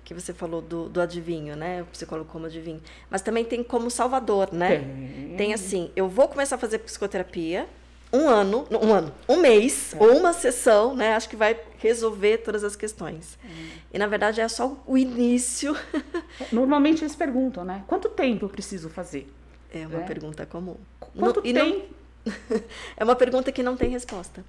que 0.04 0.12
você 0.12 0.32
falou 0.32 0.60
do, 0.60 0.88
do 0.88 1.00
adivinho, 1.00 1.56
né? 1.56 1.82
O 1.82 1.86
psicólogo 1.86 2.28
como 2.30 2.46
adivinho. 2.46 2.80
Mas 3.10 3.22
também 3.22 3.44
tem 3.44 3.62
como 3.62 3.90
salvador, 3.90 4.52
né? 4.52 4.78
Tem. 4.78 5.36
tem 5.36 5.54
assim, 5.54 5.90
eu 5.94 6.08
vou 6.08 6.28
começar 6.28 6.56
a 6.56 6.58
fazer 6.58 6.78
psicoterapia, 6.78 7.68
um 8.12 8.28
ano, 8.28 8.66
um 8.70 8.92
ano, 8.92 9.12
um 9.26 9.38
mês, 9.38 9.94
é. 9.94 10.02
ou 10.02 10.18
uma 10.18 10.34
sessão, 10.34 10.94
né? 10.94 11.14
Acho 11.14 11.28
que 11.28 11.36
vai 11.36 11.58
resolver 11.78 12.38
todas 12.38 12.62
as 12.62 12.76
questões. 12.76 13.38
Hum. 13.42 13.68
E 13.92 13.98
na 13.98 14.06
verdade 14.06 14.40
é 14.40 14.48
só 14.48 14.76
o 14.86 14.98
início. 14.98 15.74
Normalmente 16.52 17.02
eles 17.02 17.16
perguntam, 17.16 17.64
né? 17.64 17.84
Quanto 17.86 18.10
tempo 18.10 18.44
eu 18.44 18.48
preciso 18.50 18.90
fazer? 18.90 19.32
É 19.72 19.86
uma 19.86 20.00
é. 20.00 20.04
pergunta 20.04 20.44
comum. 20.44 20.76
Quanto 21.00 21.36
no, 21.36 21.42
tempo? 21.42 21.86
Não... 22.26 22.32
é 22.98 23.02
uma 23.04 23.16
pergunta 23.16 23.50
que 23.50 23.62
não 23.62 23.76
tem 23.76 23.88
resposta. 23.88 24.44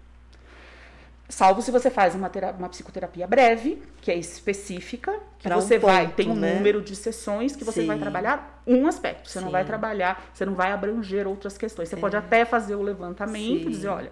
Salvo 1.33 1.63
se 1.63 1.71
você 1.71 1.89
faz 1.89 2.13
uma, 2.13 2.31
uma 2.59 2.69
psicoterapia 2.69 3.25
breve, 3.25 3.81
que 4.01 4.11
é 4.11 4.15
específica, 4.15 5.19
que 5.39 5.47
pra 5.47 5.55
você 5.55 5.77
um 5.77 5.79
vai, 5.79 6.05
ponto, 6.05 6.15
tem 6.15 6.29
um 6.29 6.35
né? 6.35 6.53
número 6.53 6.79
de 6.79 6.95
sessões 6.95 7.55
que 7.55 7.63
você 7.63 7.81
Sim. 7.81 7.87
vai 7.87 7.97
trabalhar 7.97 8.61
um 8.67 8.85
aspecto. 8.85 9.31
Você 9.31 9.39
Sim. 9.39 9.45
não 9.45 9.51
vai 9.51 9.65
trabalhar, 9.65 10.23
você 10.31 10.45
não 10.45 10.53
vai 10.53 10.71
abranger 10.71 11.25
outras 11.25 11.57
questões. 11.57 11.89
Você 11.89 11.95
é. 11.95 11.97
pode 11.97 12.15
até 12.15 12.45
fazer 12.45 12.75
o 12.75 12.83
levantamento, 12.83 13.63
Sim. 13.63 13.69
dizer, 13.71 13.87
olha, 13.87 14.11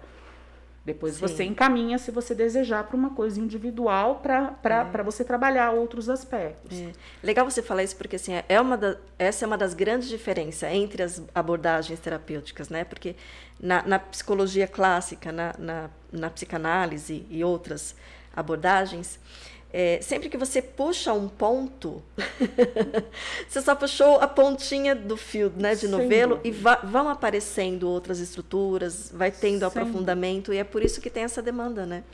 depois 0.84 1.14
Sim. 1.14 1.20
você 1.20 1.44
encaminha, 1.44 1.96
se 1.96 2.10
você 2.10 2.34
desejar, 2.34 2.84
para 2.84 2.96
uma 2.96 3.10
coisa 3.10 3.40
individual 3.40 4.16
para 4.16 4.56
é. 4.64 5.02
você 5.02 5.24
trabalhar 5.24 5.70
outros 5.70 6.08
aspectos. 6.08 6.76
É. 6.76 6.92
Legal 7.22 7.48
você 7.48 7.62
falar 7.62 7.84
isso, 7.84 7.94
porque 7.96 8.16
assim, 8.16 8.32
é 8.48 8.60
uma 8.60 8.76
da, 8.76 8.96
essa 9.16 9.44
é 9.44 9.46
uma 9.46 9.56
das 9.56 9.74
grandes 9.74 10.08
diferenças 10.08 10.68
entre 10.72 11.04
as 11.04 11.22
abordagens 11.32 12.00
terapêuticas, 12.00 12.68
né? 12.68 12.82
Porque 12.82 13.14
na, 13.60 13.82
na 13.86 13.98
psicologia 14.00 14.66
clássica, 14.66 15.30
na, 15.30 15.54
na, 15.56 15.90
na 16.10 16.28
psicanálise 16.28 17.26
e 17.30 17.44
outras 17.44 17.94
abordagens, 18.34 19.20
é, 19.72 20.00
sempre 20.02 20.28
que 20.28 20.36
você 20.36 20.60
puxa 20.60 21.12
um 21.12 21.28
ponto, 21.28 22.02
você 23.48 23.62
só 23.62 23.74
puxou 23.74 24.16
a 24.20 24.28
pontinha 24.28 24.94
do 24.94 25.16
fio 25.16 25.50
né, 25.56 25.74
de 25.74 25.88
novelo 25.88 26.40
e 26.44 26.50
vão 26.50 27.08
aparecendo 27.08 27.88
outras 27.88 28.18
estruturas, 28.18 29.10
vai 29.14 29.30
tendo 29.30 29.64
aprofundamento, 29.64 30.52
e 30.52 30.58
é 30.58 30.64
por 30.64 30.82
isso 30.84 31.00
que 31.00 31.08
tem 31.08 31.24
essa 31.24 31.40
demanda, 31.40 31.86
né? 31.86 32.04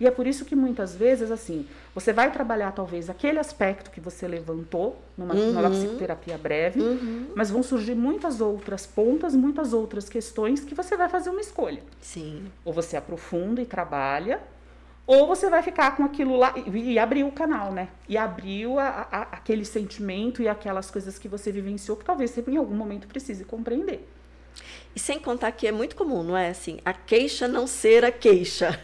E 0.00 0.06
é 0.06 0.10
por 0.10 0.26
isso 0.26 0.44
que 0.44 0.54
muitas 0.54 0.94
vezes, 0.94 1.30
assim, 1.30 1.66
você 1.92 2.12
vai 2.12 2.30
trabalhar 2.30 2.70
talvez 2.72 3.10
aquele 3.10 3.38
aspecto 3.38 3.90
que 3.90 4.00
você 4.00 4.28
levantou 4.28 4.96
numa, 5.16 5.34
uhum. 5.34 5.52
numa 5.52 5.70
psicoterapia 5.70 6.38
breve, 6.38 6.80
uhum. 6.80 7.26
mas 7.34 7.50
vão 7.50 7.62
surgir 7.62 7.96
muitas 7.96 8.40
outras 8.40 8.86
pontas, 8.86 9.34
muitas 9.34 9.72
outras 9.72 10.08
questões 10.08 10.60
que 10.60 10.74
você 10.74 10.96
vai 10.96 11.08
fazer 11.08 11.30
uma 11.30 11.40
escolha. 11.40 11.82
Sim. 12.00 12.44
Ou 12.64 12.72
você 12.72 12.96
aprofunda 12.96 13.60
e 13.60 13.66
trabalha, 13.66 14.40
ou 15.08 15.26
você 15.26 15.48
vai 15.48 15.62
ficar 15.62 15.96
com 15.96 16.04
aquilo 16.04 16.36
lá 16.36 16.52
e, 16.54 16.92
e 16.92 16.98
abriu 16.98 17.26
o 17.26 17.32
canal, 17.32 17.72
né? 17.72 17.88
E 18.06 18.18
abriu 18.18 18.78
a, 18.78 19.08
a, 19.10 19.22
aquele 19.22 19.64
sentimento 19.64 20.42
e 20.42 20.48
aquelas 20.48 20.90
coisas 20.90 21.18
que 21.18 21.26
você 21.26 21.50
vivenciou 21.50 21.96
que 21.96 22.04
talvez 22.04 22.30
você 22.30 22.44
em 22.46 22.58
algum 22.58 22.74
momento 22.74 23.08
precise 23.08 23.42
compreender. 23.42 24.06
E 24.94 25.00
sem 25.00 25.18
contar 25.18 25.50
que 25.52 25.66
é 25.66 25.72
muito 25.72 25.96
comum, 25.96 26.22
não 26.22 26.36
é 26.36 26.50
assim, 26.50 26.78
a 26.84 26.92
queixa 26.92 27.48
não 27.48 27.66
ser 27.66 28.04
a 28.04 28.12
queixa. 28.12 28.78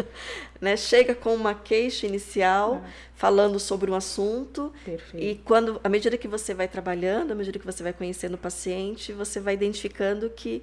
né? 0.58 0.78
Chega 0.78 1.14
com 1.14 1.34
uma 1.34 1.54
queixa 1.54 2.06
inicial, 2.06 2.76
é. 2.76 2.90
falando 3.14 3.60
sobre 3.60 3.90
um 3.90 3.94
assunto, 3.94 4.72
Perfeito. 4.82 5.22
e 5.22 5.42
quando, 5.44 5.78
à 5.84 5.90
medida 5.90 6.16
que 6.16 6.26
você 6.26 6.54
vai 6.54 6.68
trabalhando, 6.68 7.32
à 7.32 7.34
medida 7.34 7.58
que 7.58 7.66
você 7.66 7.82
vai 7.82 7.92
conhecendo 7.92 8.34
o 8.34 8.38
paciente, 8.38 9.12
você 9.12 9.40
vai 9.40 9.52
identificando 9.52 10.30
que 10.30 10.62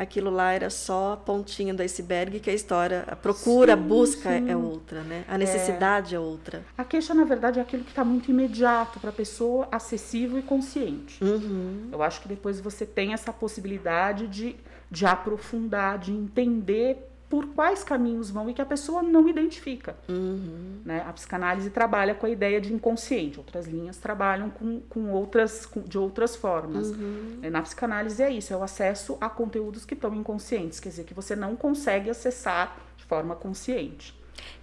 aquilo 0.00 0.30
lá 0.30 0.52
era 0.52 0.70
só 0.70 1.12
a 1.12 1.16
pontinha 1.18 1.74
do 1.74 1.82
iceberg, 1.82 2.40
que 2.40 2.48
a 2.48 2.54
história, 2.54 3.04
a 3.06 3.14
procura, 3.14 3.76
sim, 3.76 3.78
a 3.78 3.84
busca 3.84 4.30
sim. 4.30 4.50
é 4.50 4.56
outra, 4.56 5.02
né? 5.02 5.24
A 5.28 5.36
necessidade 5.36 6.14
é, 6.14 6.16
é 6.16 6.20
outra. 6.20 6.64
A 6.76 6.82
queixa, 6.84 7.12
na 7.12 7.24
verdade, 7.24 7.58
é 7.58 7.62
aquilo 7.62 7.84
que 7.84 7.90
está 7.90 8.02
muito 8.02 8.30
imediato 8.30 8.98
para 8.98 9.10
a 9.10 9.12
pessoa, 9.12 9.68
acessível 9.70 10.38
e 10.38 10.42
consciente. 10.42 11.22
Uhum. 11.22 11.90
Eu 11.92 12.02
acho 12.02 12.22
que 12.22 12.28
depois 12.28 12.58
você 12.60 12.86
tem 12.86 13.12
essa 13.12 13.30
possibilidade 13.30 14.26
de, 14.26 14.56
de 14.90 15.04
aprofundar, 15.04 15.98
de 15.98 16.12
entender 16.12 17.09
por 17.30 17.46
quais 17.54 17.84
caminhos 17.84 18.28
vão 18.28 18.50
e 18.50 18.54
que 18.54 18.60
a 18.60 18.66
pessoa 18.66 19.04
não 19.04 19.28
identifica. 19.28 19.96
Uhum. 20.08 20.80
Né? 20.84 21.04
A 21.06 21.12
psicanálise 21.12 21.70
trabalha 21.70 22.12
com 22.12 22.26
a 22.26 22.28
ideia 22.28 22.60
de 22.60 22.74
inconsciente, 22.74 23.38
outras 23.38 23.68
linhas 23.68 23.98
trabalham 23.98 24.50
com, 24.50 24.80
com 24.80 25.12
outras, 25.12 25.64
com, 25.64 25.80
de 25.80 25.96
outras 25.96 26.34
formas. 26.34 26.88
Uhum. 26.88 27.38
Na 27.48 27.62
psicanálise 27.62 28.20
é 28.20 28.30
isso, 28.30 28.52
é 28.52 28.56
o 28.56 28.64
acesso 28.64 29.16
a 29.20 29.30
conteúdos 29.30 29.84
que 29.84 29.94
estão 29.94 30.12
inconscientes, 30.12 30.80
quer 30.80 30.88
dizer, 30.88 31.04
que 31.04 31.14
você 31.14 31.36
não 31.36 31.54
consegue 31.54 32.10
acessar 32.10 32.76
de 32.96 33.04
forma 33.04 33.36
consciente. 33.36 34.12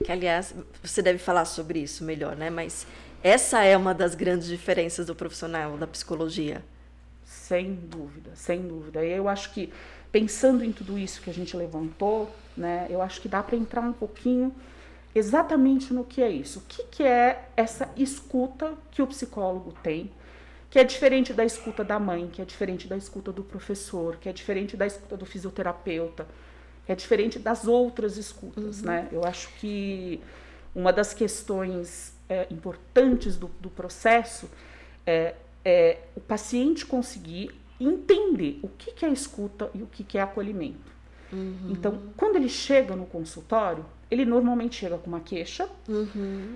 Que, 0.04 0.12
aliás, 0.12 0.54
você 0.84 1.02
deve 1.02 1.20
falar 1.20 1.46
sobre 1.46 1.80
isso 1.80 2.04
melhor, 2.04 2.36
né? 2.36 2.50
Mas 2.50 2.86
essa 3.24 3.64
é 3.64 3.78
uma 3.78 3.94
das 3.94 4.14
grandes 4.14 4.48
diferenças 4.48 5.06
do 5.06 5.16
profissional 5.16 5.78
da 5.78 5.88
psicologia. 5.88 6.62
Sem 7.24 7.74
dúvida, 7.74 8.32
sem 8.36 8.68
dúvida. 8.68 9.06
E 9.06 9.14
eu 9.14 9.30
acho 9.30 9.54
que 9.54 9.72
pensando 10.12 10.66
em 10.66 10.74
tudo 10.74 11.00
isso 11.00 11.22
que 11.22 11.30
a 11.30 11.34
gente 11.34 11.56
levantou, 11.56 12.30
né, 12.58 12.88
eu 12.90 13.02
acho 13.02 13.22
que 13.22 13.30
dá 13.30 13.42
para 13.42 13.56
entrar 13.56 13.82
um 13.82 13.94
pouquinho 13.94 14.54
exatamente 15.14 15.94
no 15.94 16.04
que 16.04 16.22
é 16.22 16.30
isso. 16.30 16.60
O 16.60 16.62
que, 16.68 16.84
que 16.84 17.04
é 17.04 17.48
essa 17.56 17.90
escuta 17.96 18.74
que 18.92 19.02
o 19.02 19.08
psicólogo 19.08 19.74
tem, 19.82 20.12
que 20.70 20.80
é 20.80 20.84
diferente 20.84 21.34
da 21.34 21.46
escuta 21.46 21.84
da 21.84 22.00
mãe, 22.00 22.28
que 22.28 22.42
é 22.42 22.46
diferente 22.46 22.88
da 22.88 22.98
escuta 22.98 23.32
do 23.32 23.44
professor, 23.44 24.18
que 24.18 24.28
é 24.28 24.34
diferente 24.34 24.76
da 24.76 24.86
escuta 24.86 25.16
do 25.16 25.26
fisioterapeuta, 25.26 26.28
que 26.86 26.92
é 26.92 26.96
diferente 26.96 27.40
das 27.40 27.68
outras 27.68 28.18
escutas, 28.18 28.80
uhum. 28.80 28.88
né? 28.88 29.08
Eu 29.12 29.24
acho 29.24 29.50
que 29.60 30.22
uma 30.76 30.92
das 30.92 31.14
questões 31.14 32.14
é, 32.30 32.48
importantes 32.52 33.36
do, 33.38 33.48
do 33.60 33.70
processo 33.70 34.50
é, 35.06 35.36
é 35.64 36.00
o 36.16 36.20
paciente 36.20 36.86
conseguir 36.86 37.52
entender 37.80 38.60
o 38.62 38.68
que, 38.68 38.92
que 38.92 39.06
é 39.06 39.10
escuta 39.10 39.70
e 39.74 39.82
o 39.82 39.88
que, 39.88 40.04
que 40.04 40.18
é 40.18 40.22
acolhimento. 40.22 40.97
Uhum. 41.32 41.70
Então, 41.70 42.02
quando 42.16 42.36
ele 42.38 42.50
chega 42.50 42.96
no 42.96 43.06
consultório, 43.06 43.86
ele 44.10 44.26
normalmente 44.26 44.76
chega 44.76 44.98
com 44.98 45.08
uma 45.08 45.20
queixa 45.20 45.70
uhum. 45.88 46.56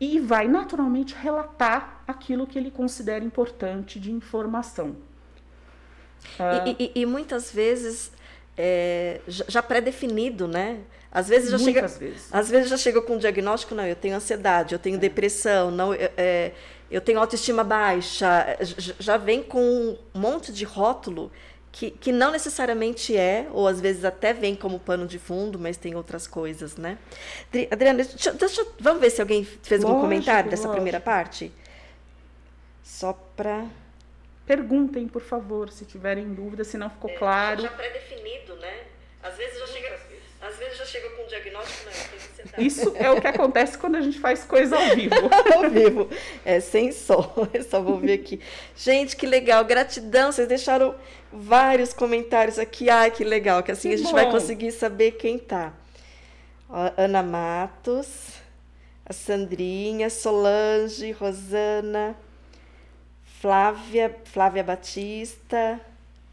e 0.00 0.20
vai 0.20 0.46
naturalmente 0.46 1.14
relatar 1.14 2.02
aquilo 2.06 2.46
que 2.46 2.58
ele 2.58 2.70
considera 2.70 3.24
importante 3.24 3.98
de 3.98 4.12
informação. 4.12 4.96
Uh, 6.38 6.76
e, 6.78 6.92
e, 6.94 7.02
e, 7.02 7.06
muitas 7.06 7.52
vezes 7.52 8.12
é, 8.56 9.20
já 9.26 9.62
pré-definido, 9.62 10.48
né? 10.48 10.80
Às 11.10 11.28
vezes 11.28 11.50
já 11.50 11.58
chega, 11.58 11.86
vezes. 11.86 12.28
às 12.30 12.50
vezes 12.50 12.68
já 12.68 12.76
chega 12.76 13.00
com 13.00 13.14
um 13.14 13.18
diagnóstico, 13.18 13.74
não, 13.74 13.86
eu 13.86 13.96
tenho 13.96 14.16
ansiedade, 14.16 14.74
eu 14.74 14.78
tenho 14.78 14.96
é. 14.96 14.98
depressão, 14.98 15.70
não, 15.70 15.94
é, 15.94 16.52
eu 16.90 17.00
tenho 17.00 17.18
autoestima 17.18 17.64
baixa, 17.64 18.58
já 18.98 19.16
vem 19.16 19.42
com 19.42 19.96
um 20.14 20.18
monte 20.18 20.52
de 20.52 20.64
rótulo 20.64 21.30
que, 21.78 21.92
que 21.92 22.10
não 22.10 22.32
necessariamente 22.32 23.16
é, 23.16 23.46
ou 23.52 23.68
às 23.68 23.80
vezes 23.80 24.04
até 24.04 24.32
vem 24.32 24.56
como 24.56 24.80
pano 24.80 25.06
de 25.06 25.16
fundo, 25.16 25.60
mas 25.60 25.76
tem 25.76 25.94
outras 25.94 26.26
coisas, 26.26 26.76
né? 26.76 26.98
Adriana, 27.70 28.02
deixa, 28.02 28.32
deixa, 28.32 28.66
vamos 28.80 29.00
ver 29.00 29.10
se 29.10 29.20
alguém 29.20 29.44
fez 29.44 29.82
lógico, 29.82 29.88
algum 29.88 30.00
comentário 30.00 30.50
dessa 30.50 30.62
lógico. 30.62 30.74
primeira 30.74 30.98
parte? 30.98 31.52
Só 32.82 33.12
para. 33.12 33.64
Perguntem, 34.44 35.06
por 35.06 35.22
favor, 35.22 35.70
se 35.70 35.84
tiverem 35.84 36.34
dúvida, 36.34 36.64
se 36.64 36.76
não 36.76 36.90
ficou 36.90 37.10
é, 37.10 37.14
claro. 37.14 37.62
Já 37.62 37.68
pré-definido, 37.68 38.56
né? 38.56 38.86
Às 39.22 39.36
vezes 39.36 39.60
já 39.60 39.66
chega 39.68 39.94
às 40.40 40.56
vezes 40.56 40.78
já 40.78 40.84
chega 40.84 41.10
com 41.10 41.24
um 41.24 41.26
diagnóstico, 41.26 41.84
não, 41.86 42.52
tem 42.52 42.66
Isso 42.66 42.92
é 42.96 43.10
o 43.10 43.20
que 43.20 43.26
acontece 43.26 43.76
quando 43.76 43.96
a 43.96 44.00
gente 44.00 44.20
faz 44.20 44.44
coisa 44.44 44.76
ao 44.76 44.94
vivo. 44.94 45.14
ao 45.54 45.68
vivo. 45.68 46.08
É 46.44 46.60
sem 46.60 46.92
som. 46.92 47.32
Eu 47.52 47.62
só 47.64 47.82
vou 47.82 47.98
ver 47.98 48.12
aqui. 48.12 48.40
Gente, 48.76 49.16
que 49.16 49.26
legal. 49.26 49.64
Gratidão. 49.64 50.30
Vocês 50.30 50.46
deixaram 50.46 50.94
vários 51.32 51.92
comentários 51.92 52.58
aqui. 52.58 52.88
Ai, 52.88 53.10
que 53.10 53.24
legal. 53.24 53.62
Que 53.64 53.72
assim 53.72 53.88
que 53.88 53.94
a 53.94 53.98
gente 53.98 54.06
bom. 54.06 54.14
vai 54.14 54.30
conseguir 54.30 54.70
saber 54.70 55.12
quem 55.12 55.38
tá. 55.38 55.72
Ó, 56.70 56.92
Ana 56.96 57.22
Matos, 57.22 58.34
a 59.04 59.12
Sandrinha, 59.12 60.08
Solange, 60.08 61.10
Rosana, 61.12 62.16
Flávia, 63.40 64.14
Flávia 64.24 64.62
Batista. 64.62 65.80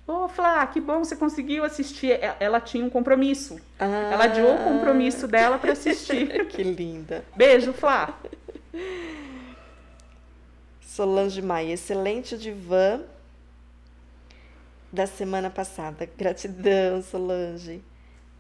Ô, 0.08 0.26
oh, 0.26 0.28
Flá, 0.28 0.66
que 0.68 0.80
bom 0.80 1.04
você 1.04 1.16
conseguiu 1.16 1.64
assistir. 1.64 2.20
Ela 2.40 2.62
tinha 2.62 2.86
um 2.86 2.90
compromisso. 2.90 3.60
Ah, 3.80 4.12
ela 4.12 4.26
adiou 4.26 4.54
o 4.54 4.64
compromisso 4.64 5.28
dela 5.28 5.58
para 5.58 5.72
assistir. 5.72 6.46
que 6.48 6.62
linda. 6.62 7.26
Beijo, 7.36 7.74
Flá. 7.74 8.16
Solange 10.80 11.42
Maia, 11.42 11.74
excelente 11.74 12.38
divã 12.38 13.02
da 14.92 15.08
semana 15.08 15.50
passada. 15.50 16.08
Gratidão, 16.18 17.02
Solange. 17.02 17.84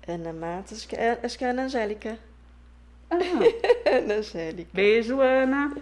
Ana 0.08 0.32
Matos, 0.32 0.78
acho 0.78 0.88
que 0.88 0.96
é, 0.96 1.20
acho 1.24 1.38
que 1.38 1.44
é 1.44 1.48
a 1.48 1.50
Ana 1.50 1.64
Angélica. 1.64 2.20
Ah. 3.10 3.18
Ana 3.98 4.16
Angélica. 4.16 4.70
Beijo, 4.72 5.20
Ana. 5.20 5.76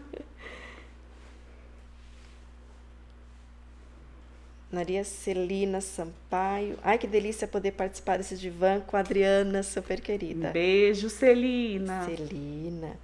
Maria 4.74 5.04
Celina 5.04 5.80
Sampaio. 5.80 6.80
Ai, 6.84 6.98
que 6.98 7.06
delícia 7.06 7.48
poder 7.48 7.74
participar 7.74 8.18
desse 8.18 8.36
divã 8.36 8.80
com 8.80 8.98
a 8.98 9.02
Adriana, 9.02 9.62
super 9.62 10.02
querida. 10.02 10.50
Um 10.50 10.52
beijo, 10.52 11.12
Celina. 11.12 12.06
Celina. 12.06 12.98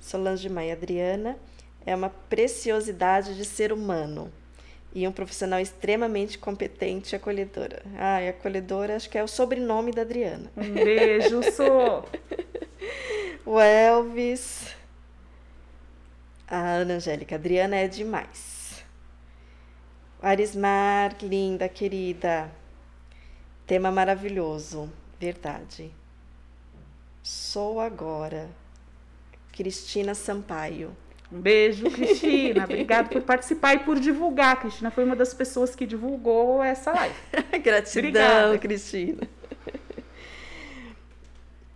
Solange 0.00 0.48
Maia 0.48 0.74
Adriana 0.74 1.36
é 1.84 1.96
uma 1.96 2.08
preciosidade 2.08 3.36
de 3.36 3.44
ser 3.44 3.72
humano 3.72 4.32
e 4.94 5.06
um 5.06 5.10
profissional 5.10 5.58
extremamente 5.58 6.38
competente 6.38 7.12
e 7.12 7.16
acolhedora. 7.16 7.82
Ai, 7.96 8.28
acolhedora 8.28 8.94
acho 8.94 9.10
que 9.10 9.18
é 9.18 9.24
o 9.24 9.28
sobrenome 9.28 9.90
da 9.90 10.02
Adriana. 10.02 10.50
Um 10.56 10.72
beijo, 10.74 11.42
sou. 11.52 12.08
o 13.44 13.60
Elvis. 13.60 14.76
A 16.46 16.56
Ana 16.56 16.94
Angélica. 16.94 17.34
Adriana 17.34 17.74
é 17.74 17.88
demais. 17.88 18.55
Arismar, 20.26 21.14
linda, 21.22 21.68
querida. 21.68 22.50
Tema 23.64 23.92
maravilhoso, 23.92 24.92
verdade. 25.20 25.92
Sou 27.22 27.78
agora. 27.78 28.50
Cristina 29.52 30.16
Sampaio. 30.16 30.96
Um 31.30 31.40
beijo, 31.40 31.88
Cristina. 31.92 32.64
Obrigada 32.64 33.08
por 33.08 33.22
participar 33.22 33.74
e 33.74 33.78
por 33.84 34.00
divulgar. 34.00 34.58
Cristina 34.58 34.90
foi 34.90 35.04
uma 35.04 35.14
das 35.14 35.32
pessoas 35.32 35.76
que 35.76 35.86
divulgou 35.86 36.60
essa 36.60 36.90
live. 36.90 37.14
Gratidão, 37.62 38.00
Obrigada. 38.00 38.58
Cristina. 38.58 39.28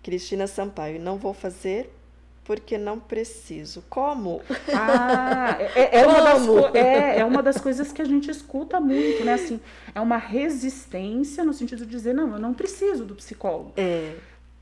Cristina 0.03 0.49
Sampaio. 0.49 1.01
Não 1.01 1.17
vou 1.17 1.33
fazer 1.33 1.89
porque 2.51 2.77
não 2.77 2.99
preciso. 2.99 3.85
Como? 3.89 4.43
Ah, 4.75 5.57
é, 5.77 6.01
é, 6.01 6.05
Uma 6.05 6.21
das, 6.21 6.75
é, 6.75 7.19
é 7.21 7.25
uma 7.25 7.43
das 7.45 7.61
coisas 7.61 7.93
que 7.93 8.03
a 8.03 8.05
gente 8.05 8.29
escuta 8.29 8.81
muito, 8.81 9.25
né? 9.25 9.35
Assim, 9.35 9.61
é 9.95 10.01
uma 10.01 10.17
resistência 10.17 11.45
no 11.45 11.53
sentido 11.53 11.87
de 11.87 11.93
dizer, 11.93 12.13
não, 12.13 12.33
eu 12.33 12.41
não 12.41 12.53
preciso 12.53 13.05
do 13.05 13.15
psicólogo. 13.15 13.73
É. 13.77 14.17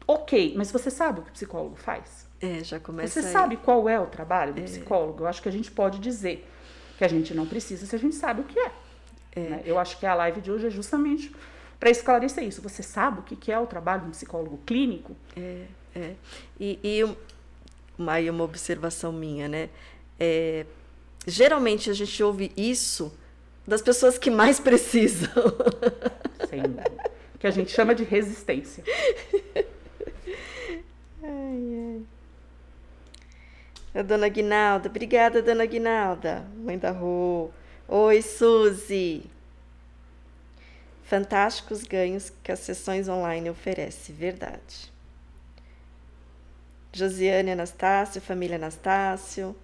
Ok, 0.06 0.52
mas 0.54 0.70
você 0.70 0.90
sabe 0.90 1.20
o 1.20 1.22
que 1.22 1.30
o 1.30 1.32
psicólogo 1.32 1.76
faz? 1.76 2.26
É, 2.42 2.62
já 2.62 2.78
começa 2.78 3.22
Você 3.22 3.26
aí. 3.26 3.32
sabe 3.32 3.56
qual 3.56 3.88
é 3.88 3.98
o 3.98 4.04
trabalho 4.04 4.52
do 4.52 4.60
é. 4.60 4.64
psicólogo? 4.64 5.22
Eu 5.22 5.26
acho 5.26 5.40
que 5.40 5.48
a 5.48 5.52
gente 5.52 5.70
pode 5.70 5.98
dizer 5.98 6.46
que 6.98 7.04
a 7.04 7.08
gente 7.08 7.32
não 7.32 7.46
precisa 7.46 7.86
se 7.86 7.96
a 7.96 7.98
gente 7.98 8.16
sabe 8.16 8.42
o 8.42 8.44
que 8.44 8.60
é. 8.60 8.70
é. 9.34 9.40
Né? 9.40 9.62
Eu 9.64 9.78
acho 9.78 9.98
que 9.98 10.04
a 10.04 10.14
live 10.14 10.42
de 10.42 10.52
hoje 10.52 10.66
é 10.66 10.70
justamente 10.70 11.34
para 11.80 11.88
esclarecer 11.88 12.44
isso. 12.44 12.60
Você 12.60 12.82
sabe 12.82 13.20
o 13.20 13.22
que 13.22 13.50
é 13.50 13.58
o 13.58 13.66
trabalho 13.66 14.02
de 14.02 14.08
um 14.08 14.10
psicólogo 14.10 14.58
clínico? 14.66 15.16
É, 15.34 15.64
é. 15.96 16.14
E, 16.60 16.78
e 16.84 17.16
aí 18.06 18.28
uma 18.28 18.44
observação 18.44 19.12
minha, 19.12 19.48
né? 19.48 19.68
É, 20.18 20.66
geralmente 21.26 21.90
a 21.90 21.92
gente 21.94 22.22
ouve 22.22 22.52
isso 22.56 23.12
das 23.66 23.82
pessoas 23.82 24.18
que 24.18 24.30
mais 24.30 24.58
precisam. 24.60 25.30
Sim, 26.48 26.76
que 27.38 27.46
a 27.46 27.50
gente 27.50 27.70
chama 27.72 27.94
de 27.94 28.04
resistência. 28.04 28.84
Ai, 31.22 32.02
ai. 32.02 32.02
A 33.94 34.02
dona 34.02 34.28
Guinalda, 34.28 34.88
obrigada, 34.88 35.42
dona 35.42 35.66
Guinalda, 35.66 36.46
mãe 36.56 36.78
da 36.78 36.90
Rô. 36.90 37.50
Oi, 37.88 38.22
Suzy. 38.22 39.24
Fantásticos 41.04 41.84
ganhos 41.84 42.30
que 42.42 42.52
as 42.52 42.58
sessões 42.58 43.08
online 43.08 43.48
oferecem, 43.48 44.14
verdade. 44.14 44.92
Josiane 46.98 47.52
Anastácio, 47.52 48.20
família 48.20 48.56
Anastácio. 48.56 49.54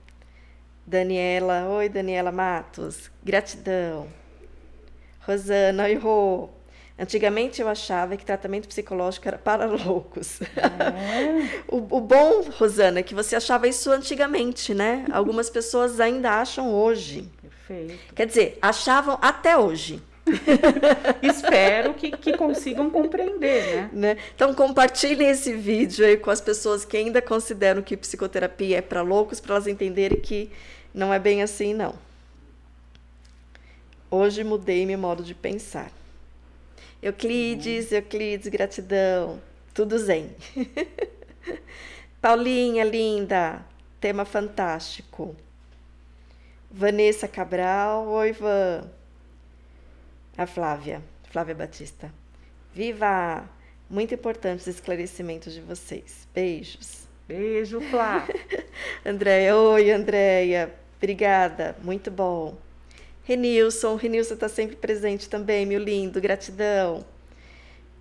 Daniela, 0.86 1.66
oi 1.68 1.88
Daniela 1.88 2.30
Matos, 2.30 3.10
gratidão. 3.24 4.06
Rosana, 5.20 5.84
oi 5.84 5.94
Rô. 5.96 6.48
Antigamente 6.96 7.60
eu 7.60 7.68
achava 7.68 8.16
que 8.16 8.24
tratamento 8.24 8.68
psicológico 8.68 9.26
era 9.26 9.36
para 9.36 9.66
loucos. 9.66 10.40
É. 10.42 10.46
o, 11.66 11.78
o, 11.78 12.00
bom, 12.00 12.42
Rosana, 12.56 13.00
é 13.00 13.02
que 13.02 13.16
você 13.16 13.34
achava 13.34 13.66
isso 13.66 13.90
antigamente, 13.90 14.72
né? 14.72 15.04
Algumas 15.10 15.50
pessoas 15.50 15.98
ainda 15.98 16.40
acham 16.40 16.72
hoje. 16.72 17.28
Perfeito. 17.42 18.14
Quer 18.14 18.26
dizer, 18.28 18.58
achavam 18.62 19.18
até 19.20 19.56
hoje. 19.56 20.00
Espero 21.22 21.94
que, 21.94 22.10
que 22.10 22.36
consigam 22.36 22.90
compreender, 22.90 23.76
né? 23.76 23.90
né? 23.92 24.16
Então 24.34 24.54
compartilhem 24.54 25.28
esse 25.28 25.52
vídeo 25.54 26.04
aí 26.04 26.16
com 26.16 26.30
as 26.30 26.40
pessoas 26.40 26.84
que 26.84 26.96
ainda 26.96 27.20
consideram 27.20 27.82
que 27.82 27.96
psicoterapia 27.96 28.78
é 28.78 28.82
para 28.82 29.02
loucos, 29.02 29.40
para 29.40 29.56
elas 29.56 29.66
entenderem 29.66 30.18
que 30.18 30.50
não 30.92 31.12
é 31.12 31.18
bem 31.18 31.42
assim, 31.42 31.74
não. 31.74 31.94
Hoje 34.10 34.44
mudei 34.44 34.86
meu 34.86 34.98
modo 34.98 35.22
de 35.22 35.34
pensar. 35.34 35.90
Euclides, 37.02 37.90
uhum. 37.90 37.98
Euclides, 37.98 38.48
gratidão. 38.48 39.40
Tudo 39.74 39.98
zen. 39.98 40.30
Paulinha, 42.22 42.84
linda. 42.84 43.62
Tema 44.00 44.24
fantástico. 44.24 45.36
Vanessa 46.70 47.28
Cabral. 47.28 48.06
Oi, 48.08 48.32
Van. 48.32 48.88
A 50.36 50.46
Flávia, 50.46 51.00
Flávia 51.30 51.54
Batista. 51.54 52.12
Viva! 52.72 53.48
Muito 53.88 54.14
importante 54.14 54.62
os 54.62 54.66
esclarecimentos 54.66 55.52
de 55.52 55.60
vocês. 55.60 56.26
Beijos. 56.34 57.06
Beijo, 57.28 57.80
Flá. 57.82 58.26
Andréia, 59.06 59.56
oi, 59.56 59.92
Andréia. 59.92 60.74
Obrigada, 60.96 61.76
muito 61.84 62.10
bom. 62.10 62.56
Renilson, 63.22 63.94
Renilson 63.94 64.34
está 64.34 64.48
sempre 64.48 64.74
presente 64.74 65.28
também, 65.28 65.64
meu 65.64 65.78
lindo, 65.78 66.20
gratidão. 66.20 67.04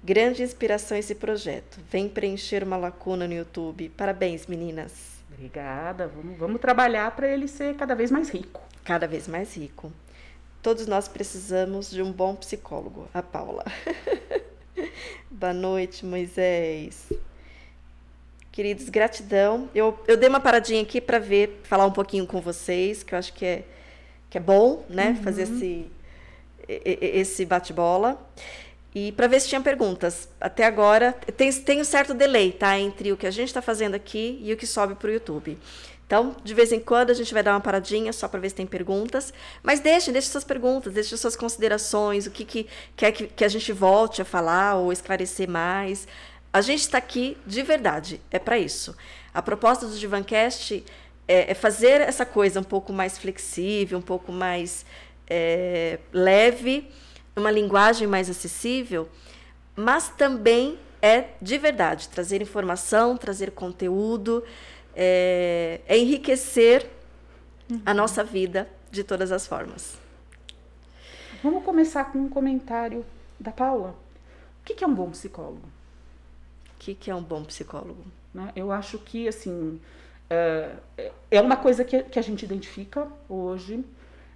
Grande 0.03 0.41
inspiração 0.41 0.97
esse 0.97 1.13
projeto. 1.13 1.79
Vem 1.91 2.09
preencher 2.09 2.63
uma 2.63 2.77
lacuna 2.77 3.27
no 3.27 3.33
YouTube. 3.33 3.89
Parabéns, 3.89 4.47
meninas. 4.47 5.23
Obrigada. 5.31 6.07
Vamos, 6.07 6.37
vamos 6.37 6.59
trabalhar 6.59 7.15
para 7.15 7.27
ele 7.27 7.47
ser 7.47 7.75
cada 7.75 7.93
vez 7.93 8.09
mais 8.09 8.29
rico. 8.29 8.61
Cada 8.83 9.07
vez 9.07 9.27
mais 9.27 9.55
rico. 9.55 9.93
Todos 10.63 10.87
nós 10.87 11.09
precisamos 11.09 11.91
de 11.91 12.01
um 12.01 12.09
bom 12.09 12.33
psicólogo. 12.35 13.09
A 13.13 13.21
Paula. 13.21 13.65
Boa 15.29 15.51
noite, 15.53 16.05
Moisés. 16.05 17.11
Queridos, 18.49 18.87
gratidão. 18.87 19.69
Eu, 19.75 19.99
eu 20.07 20.15
dei 20.15 20.29
uma 20.29 20.39
paradinha 20.39 20.81
aqui 20.81 21.01
para 21.01 21.19
ver, 21.19 21.59
falar 21.63 21.85
um 21.85 21.91
pouquinho 21.91 22.25
com 22.25 22.39
vocês, 22.39 23.03
que 23.03 23.13
eu 23.13 23.19
acho 23.19 23.33
que 23.33 23.45
é, 23.45 23.63
que 24.29 24.37
é 24.37 24.41
bom, 24.41 24.85
né? 24.87 25.09
Uhum. 25.09 25.23
Fazer 25.23 25.43
esse, 25.43 25.85
esse 26.65 27.45
bate-bola. 27.45 28.17
E 28.95 29.11
para 29.11 29.27
ver 29.27 29.41
se 29.41 29.49
tinha 29.49 29.59
perguntas. 29.59 30.29
Até 30.39 30.63
agora, 30.63 31.11
tem, 31.35 31.51
tem 31.51 31.81
um 31.81 31.83
certo 31.83 32.13
delay, 32.13 32.53
tá? 32.53 32.79
Entre 32.79 33.11
o 33.11 33.17
que 33.17 33.27
a 33.27 33.31
gente 33.31 33.49
está 33.49 33.61
fazendo 33.61 33.95
aqui 33.95 34.39
e 34.41 34.53
o 34.53 34.55
que 34.55 34.65
sobe 34.65 34.95
para 34.95 35.09
o 35.09 35.11
YouTube. 35.11 35.57
Então, 36.05 36.35
de 36.43 36.53
vez 36.53 36.71
em 36.71 36.79
quando 36.79 37.09
a 37.09 37.13
gente 37.13 37.33
vai 37.33 37.41
dar 37.41 37.53
uma 37.53 37.61
paradinha 37.61 38.13
só 38.13 38.27
para 38.27 38.39
ver 38.39 38.49
se 38.49 38.55
tem 38.55 38.67
perguntas, 38.67 39.33
mas 39.63 39.79
deixem, 39.79 40.13
deixem 40.13 40.31
suas 40.31 40.43
perguntas, 40.43 40.93
deixem 40.93 41.17
suas 41.17 41.35
considerações, 41.35 42.27
o 42.27 42.31
que, 42.31 42.45
que 42.45 42.67
quer 42.95 43.11
que, 43.11 43.27
que 43.27 43.43
a 43.43 43.47
gente 43.47 43.71
volte 43.71 44.21
a 44.21 44.25
falar 44.25 44.75
ou 44.75 44.91
esclarecer 44.91 45.49
mais. 45.49 46.07
A 46.51 46.61
gente 46.61 46.81
está 46.81 46.97
aqui 46.97 47.37
de 47.47 47.63
verdade, 47.63 48.21
é 48.29 48.37
para 48.37 48.59
isso. 48.59 48.95
A 49.33 49.41
proposta 49.41 49.87
do 49.87 49.97
Divancast 49.97 50.83
é, 51.27 51.51
é, 51.51 51.53
fazer 51.53 52.01
essa 52.01 52.25
coisa 52.25 52.59
um 52.59 52.63
pouco 52.63 52.93
mais 52.93 53.17
flexível, 53.17 53.97
um 53.97 54.01
pouco 54.01 54.31
mais 54.31 54.85
é, 55.27 55.99
leve, 56.11 56.89
uma 57.35 57.49
linguagem 57.49 58.07
mais 58.07 58.29
acessível, 58.29 59.09
mas 59.75 60.09
também 60.09 60.77
é 61.01 61.29
de 61.41 61.57
verdade 61.57 62.07
trazer 62.09 62.41
informação, 62.41 63.17
trazer 63.17 63.51
conteúdo 63.51 64.43
é, 64.95 65.81
é 65.87 65.97
enriquecer 65.97 66.89
uhum. 67.69 67.81
a 67.85 67.93
nossa 67.93 68.23
vida 68.23 68.69
de 68.91 69.03
todas 69.03 69.31
as 69.31 69.47
formas. 69.47 69.97
Vamos 71.43 71.63
começar 71.63 72.05
com 72.05 72.19
um 72.19 72.29
comentário 72.29 73.05
da 73.39 73.51
Paula. 73.51 73.95
O 74.61 74.63
que, 74.63 74.81
é 74.83 74.87
um 74.87 74.93
bom 74.93 75.09
psicólogo? 75.09 75.67
O 76.75 76.79
que, 76.79 77.11
é 77.11 77.15
um 77.15 77.21
bom 77.21 77.43
psicólogo? 77.43 78.05
Né? 78.33 78.51
Eu 78.55 78.71
acho 78.71 78.97
que, 78.99 79.27
assim, 79.27 79.81
é, 80.29 80.75
é 81.29 81.41
uma 81.41 81.57
coisa 81.57 81.83
que, 81.83 82.01
que 82.03 82.17
a 82.17 82.21
gente 82.21 82.45
identifica 82.45 83.07
hoje, 83.27 83.83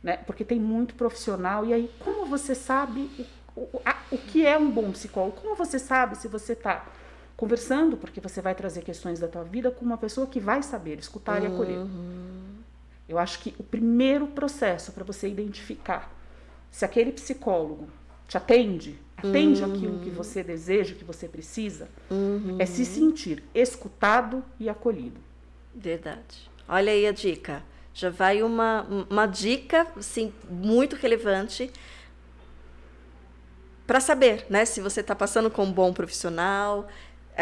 né? 0.03 0.17
porque 0.17 0.43
tem 0.43 0.59
muito 0.59 0.95
profissional. 0.95 1.65
E 1.65 1.73
aí, 1.73 1.91
como 1.99 2.25
você 2.25 2.53
sabe 2.53 3.09
o, 3.55 3.61
o, 3.61 3.81
a, 3.85 3.95
o 4.11 4.17
que 4.17 4.45
é 4.45 4.57
um 4.57 4.69
bom 4.69 4.91
psicólogo? 4.91 5.37
Como 5.39 5.55
você 5.55 5.79
sabe 5.79 6.17
se 6.17 6.27
você 6.27 6.53
está 6.53 6.85
conversando, 7.37 7.95
porque 7.95 8.19
você 8.19 8.41
vai 8.41 8.55
trazer 8.55 8.81
questões 8.81 9.19
da 9.19 9.27
tua 9.27 9.43
vida 9.43 9.69
com 9.69 9.85
uma 9.85 9.97
pessoa 9.97 10.25
que 10.25 10.39
vai 10.39 10.63
saber 10.63 10.97
escutar 10.97 11.39
uhum. 11.39 11.47
e 11.47 11.53
acolher. 11.53 11.87
Eu 13.07 13.19
acho 13.19 13.39
que 13.39 13.55
o 13.59 13.63
primeiro 13.63 14.27
processo 14.27 14.91
para 14.91 15.03
você 15.03 15.29
identificar 15.29 16.11
se 16.71 16.83
aquele 16.83 17.11
psicólogo 17.11 17.87
te 18.27 18.37
atende, 18.37 18.99
atende 19.15 19.63
uhum. 19.63 19.73
aquilo 19.73 19.99
que 19.99 20.09
você 20.09 20.43
deseja, 20.43 20.95
que 20.95 21.05
você 21.05 21.27
precisa, 21.27 21.87
uhum. 22.09 22.57
é 22.59 22.65
se 22.65 22.83
sentir 22.83 23.43
escutado 23.53 24.43
e 24.59 24.67
acolhido. 24.67 25.21
Verdade. 25.73 26.49
Olha 26.67 26.91
aí 26.91 27.05
a 27.07 27.11
dica. 27.11 27.63
Já 27.93 28.09
vai 28.09 28.43
uma, 28.43 28.85
uma 29.09 29.25
dica 29.25 29.87
assim, 29.95 30.33
muito 30.49 30.95
relevante 30.95 31.71
para 33.87 34.01
saber, 34.01 34.45
né, 34.49 34.65
se 34.65 34.81
você 34.81 34.99
está 34.99 35.15
passando 35.15 35.49
com 35.49 35.63
um 35.63 35.71
bom 35.71 35.93
profissional, 35.93 36.87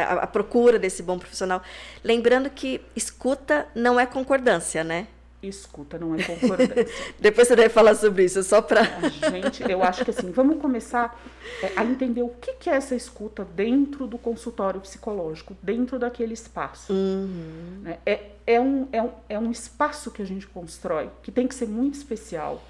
a, 0.01 0.13
a, 0.23 0.27
procura 0.27 0.77
desse 0.77 1.01
bom 1.03 1.17
profissional. 1.17 1.62
Lembrando 2.03 2.49
que 2.49 2.81
escuta 2.95 3.67
não 3.75 3.99
é 3.99 4.05
concordância, 4.05 4.84
né? 4.84 5.08
Escuta 5.41 5.97
não 5.97 6.15
é 6.15 6.23
concordância. 6.23 6.88
Depois 7.19 7.47
você 7.47 7.55
deve 7.55 7.69
falar 7.69 7.95
sobre 7.95 8.25
isso, 8.25 8.41
só 8.43 8.62
para. 8.62 8.84
Gente, 9.31 9.69
eu 9.69 9.84
acho 9.84 10.03
que 10.03 10.12
assim, 10.12 10.31
vamos 10.31 10.60
começar 10.60 11.19
é, 11.62 11.71
a 11.75 11.84
entender 11.84 12.23
o 12.23 12.29
que, 12.29 12.53
que 12.53 12.69
é 12.69 12.73
essa 12.73 12.95
escuta 12.95 13.45
dentro 13.45 14.08
do 14.08 14.17
consultório 14.17 14.81
psicológico, 14.81 15.55
dentro 15.62 15.99
daquele 15.99 16.34
espaço. 16.34 16.91
Uhum. 16.91 17.81
Né? 17.84 17.99
É, 18.05 18.31
é, 18.47 18.60
um, 18.60 18.88
é, 18.91 19.01
um, 19.01 19.12
é 19.29 19.39
um 19.39 19.51
espaço 19.51 20.10
que 20.10 20.21
a 20.21 20.25
gente 20.25 20.47
constrói, 20.47 21.10
que 21.21 21.31
tem 21.31 21.47
que 21.47 21.53
ser 21.53 21.67
muito 21.67 21.95
especial, 21.95 22.63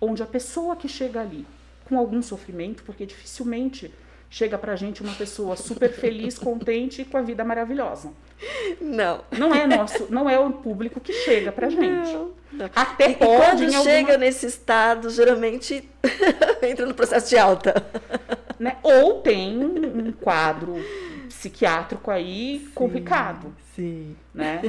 onde 0.00 0.22
a 0.22 0.26
pessoa 0.26 0.74
que 0.76 0.88
chega 0.88 1.20
ali 1.20 1.46
com 1.84 1.98
algum 1.98 2.22
sofrimento, 2.22 2.82
porque 2.84 3.04
dificilmente 3.04 3.92
chega 4.30 4.56
pra 4.56 4.76
gente 4.76 5.02
uma 5.02 5.12
pessoa 5.12 5.56
super 5.56 5.92
feliz, 5.92 6.38
contente 6.38 7.02
e 7.02 7.04
com 7.04 7.18
a 7.18 7.22
vida 7.22 7.44
maravilhosa. 7.44 8.12
Não. 8.80 9.24
Não 9.36 9.52
é 9.52 9.66
nosso, 9.66 10.06
não 10.08 10.30
é 10.30 10.38
o 10.38 10.52
público 10.52 11.00
que 11.00 11.12
chega 11.12 11.50
pra 11.50 11.68
gente. 11.68 12.12
Não, 12.12 12.30
não. 12.52 12.70
Até 12.74 13.10
e, 13.10 13.14
pode. 13.16 13.36
Quando 13.36 13.64
alguma... 13.64 13.82
chega 13.82 14.16
nesse 14.16 14.46
estado, 14.46 15.10
geralmente 15.10 15.86
entra 16.62 16.86
no 16.86 16.94
processo 16.94 17.28
de 17.28 17.36
alta. 17.36 17.84
Né? 18.58 18.76
Ou 18.82 19.20
tem 19.20 19.58
um 19.58 20.12
quadro 20.12 20.76
psiquiátrico 21.28 22.10
aí 22.10 22.60
sim, 22.60 22.70
complicado. 22.74 23.54
Sim. 23.74 24.16
Né? 24.32 24.60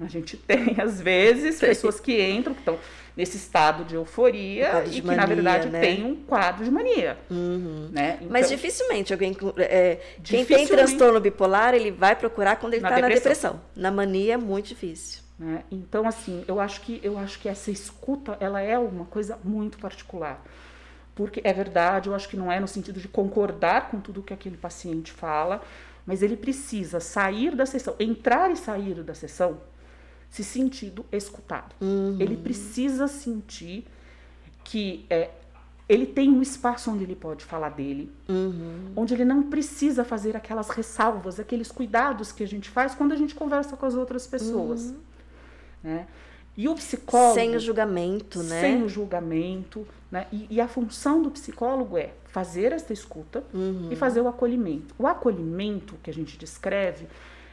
A 0.00 0.06
gente 0.06 0.36
tem, 0.36 0.76
às 0.78 1.00
vezes, 1.00 1.58
pessoas 1.58 1.98
que 1.98 2.20
entram, 2.20 2.52
que 2.52 2.60
estão 2.60 2.78
nesse 3.18 3.36
estado 3.36 3.84
de 3.84 3.96
euforia 3.96 4.84
de 4.86 4.98
e 4.98 5.02
que, 5.02 5.08
na 5.08 5.26
verdade, 5.26 5.68
né? 5.68 5.80
tem 5.80 6.04
um 6.04 6.14
quadro 6.14 6.64
de 6.64 6.70
mania. 6.70 7.18
Uhum. 7.28 7.88
Né? 7.90 8.18
Então, 8.20 8.28
Mas 8.30 8.48
dificilmente 8.48 9.12
alguém. 9.12 9.36
É, 9.56 9.98
quem 10.22 10.44
tem 10.44 10.64
transtorno 10.68 11.18
bipolar, 11.18 11.74
ele 11.74 11.90
vai 11.90 12.14
procurar 12.14 12.54
quando 12.54 12.74
ele 12.74 12.84
está 12.84 13.00
na 13.00 13.08
depressão. 13.08 13.60
Na 13.74 13.90
mania 13.90 14.34
é 14.34 14.36
muito 14.36 14.68
difícil. 14.68 15.22
Né? 15.36 15.64
Então, 15.68 16.06
assim, 16.06 16.44
eu 16.46 16.60
acho 16.60 16.80
que 16.80 17.00
eu 17.02 17.18
acho 17.18 17.40
que 17.40 17.48
essa 17.48 17.72
escuta 17.72 18.36
ela 18.38 18.60
é 18.60 18.78
uma 18.78 19.06
coisa 19.06 19.36
muito 19.42 19.78
particular. 19.78 20.40
Porque 21.16 21.40
é 21.42 21.52
verdade, 21.52 22.08
eu 22.08 22.14
acho 22.14 22.28
que 22.28 22.36
não 22.36 22.52
é 22.52 22.60
no 22.60 22.68
sentido 22.68 23.00
de 23.00 23.08
concordar 23.08 23.90
com 23.90 23.98
tudo 23.98 24.22
que 24.22 24.32
aquele 24.32 24.56
paciente 24.56 25.10
fala, 25.10 25.60
mas 26.06 26.22
ele 26.22 26.36
precisa 26.36 27.00
sair 27.00 27.56
da 27.56 27.66
sessão, 27.66 27.96
entrar 27.98 28.48
e 28.52 28.56
sair 28.56 29.02
da 29.02 29.14
sessão 29.14 29.58
se 30.30 30.44
sentindo 30.44 31.04
escutado. 31.10 31.74
Uhum. 31.80 32.16
Ele 32.20 32.36
precisa 32.36 33.08
sentir 33.08 33.86
que 34.64 35.06
é, 35.08 35.30
ele 35.88 36.06
tem 36.06 36.28
um 36.30 36.42
espaço 36.42 36.90
onde 36.90 37.04
ele 37.04 37.16
pode 37.16 37.44
falar 37.44 37.70
dele, 37.70 38.12
uhum. 38.28 38.92
onde 38.94 39.14
ele 39.14 39.24
não 39.24 39.44
precisa 39.44 40.04
fazer 40.04 40.36
aquelas 40.36 40.68
ressalvas, 40.68 41.40
aqueles 41.40 41.70
cuidados 41.70 42.30
que 42.30 42.42
a 42.42 42.46
gente 42.46 42.68
faz 42.68 42.94
quando 42.94 43.12
a 43.12 43.16
gente 43.16 43.34
conversa 43.34 43.76
com 43.76 43.86
as 43.86 43.94
outras 43.94 44.26
pessoas. 44.26 44.90
Uhum. 44.90 44.96
Né? 45.82 46.06
E 46.56 46.68
o 46.68 46.74
psicólogo. 46.74 47.34
Sem 47.34 47.54
o 47.54 47.60
julgamento, 47.60 48.42
né? 48.42 48.60
Sem 48.60 48.82
o 48.82 48.88
julgamento. 48.88 49.86
Né? 50.10 50.26
E, 50.32 50.48
e 50.50 50.60
a 50.60 50.66
função 50.68 51.22
do 51.22 51.30
psicólogo 51.30 51.96
é 51.96 52.10
fazer 52.26 52.72
essa 52.72 52.92
escuta 52.92 53.44
uhum. 53.54 53.88
e 53.90 53.96
fazer 53.96 54.20
o 54.20 54.28
acolhimento. 54.28 54.94
O 54.98 55.06
acolhimento 55.06 55.94
que 56.02 56.10
a 56.10 56.12
gente 56.12 56.36
descreve 56.36 57.06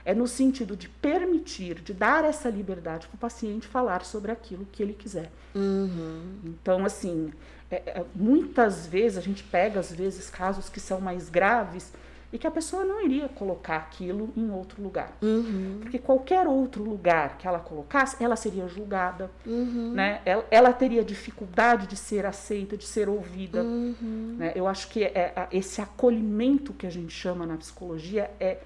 é 0.05 0.13
no 0.13 0.27
sentido 0.27 0.77
de 0.77 0.87
permitir, 0.87 1.81
de 1.81 1.93
dar 1.93 2.23
essa 2.23 2.47
liberdade 2.47 3.07
para 3.07 3.15
o 3.15 3.19
paciente 3.19 3.65
falar 3.65 4.05
sobre 4.05 4.31
aquilo 4.31 4.65
que 4.71 4.83
ele 4.83 4.93
quiser. 4.93 5.31
Uhum. 5.55 6.39
Então, 6.45 6.85
assim, 6.85 7.33
é, 7.71 7.77
é, 7.77 8.05
muitas 8.13 8.85
vezes 8.85 9.17
a 9.17 9.21
gente 9.21 9.43
pega, 9.43 9.79
às 9.79 9.91
vezes, 9.91 10.29
casos 10.29 10.69
que 10.69 10.79
são 10.79 11.01
mais 11.01 11.27
graves 11.27 11.91
e 12.31 12.37
que 12.37 12.45
a 12.45 12.51
pessoa 12.51 12.83
não 12.83 13.03
iria 13.03 13.29
colocar 13.29 13.77
aquilo 13.77 14.31
em 14.35 14.51
outro 14.51 14.83
lugar. 14.83 15.17
Uhum. 15.21 15.79
Porque 15.81 15.97
qualquer 15.97 16.47
outro 16.47 16.83
lugar 16.83 17.37
que 17.37 17.47
ela 17.47 17.59
colocasse, 17.59 18.21
ela 18.23 18.35
seria 18.35 18.67
julgada, 18.67 19.31
uhum. 19.45 19.93
né? 19.93 20.21
Ela, 20.25 20.45
ela, 20.51 20.73
teria 20.73 21.03
dificuldade 21.03 21.87
de 21.87 21.95
ser 21.95 22.25
aceita, 22.25 22.75
de 22.75 22.85
ser 22.85 23.09
ouvida. 23.09 23.63
Uhum. 23.63 24.35
Né? 24.37 24.51
Eu 24.53 24.67
acho 24.67 24.89
que 24.89 25.03
é, 25.03 25.47
esse 25.51 25.81
acolhimento 25.81 26.73
que 26.73 26.85
a 26.85 26.89
gente 26.89 27.13
chama 27.13 27.45
na 27.45 27.57
psicologia 27.57 28.29
é 28.39 28.57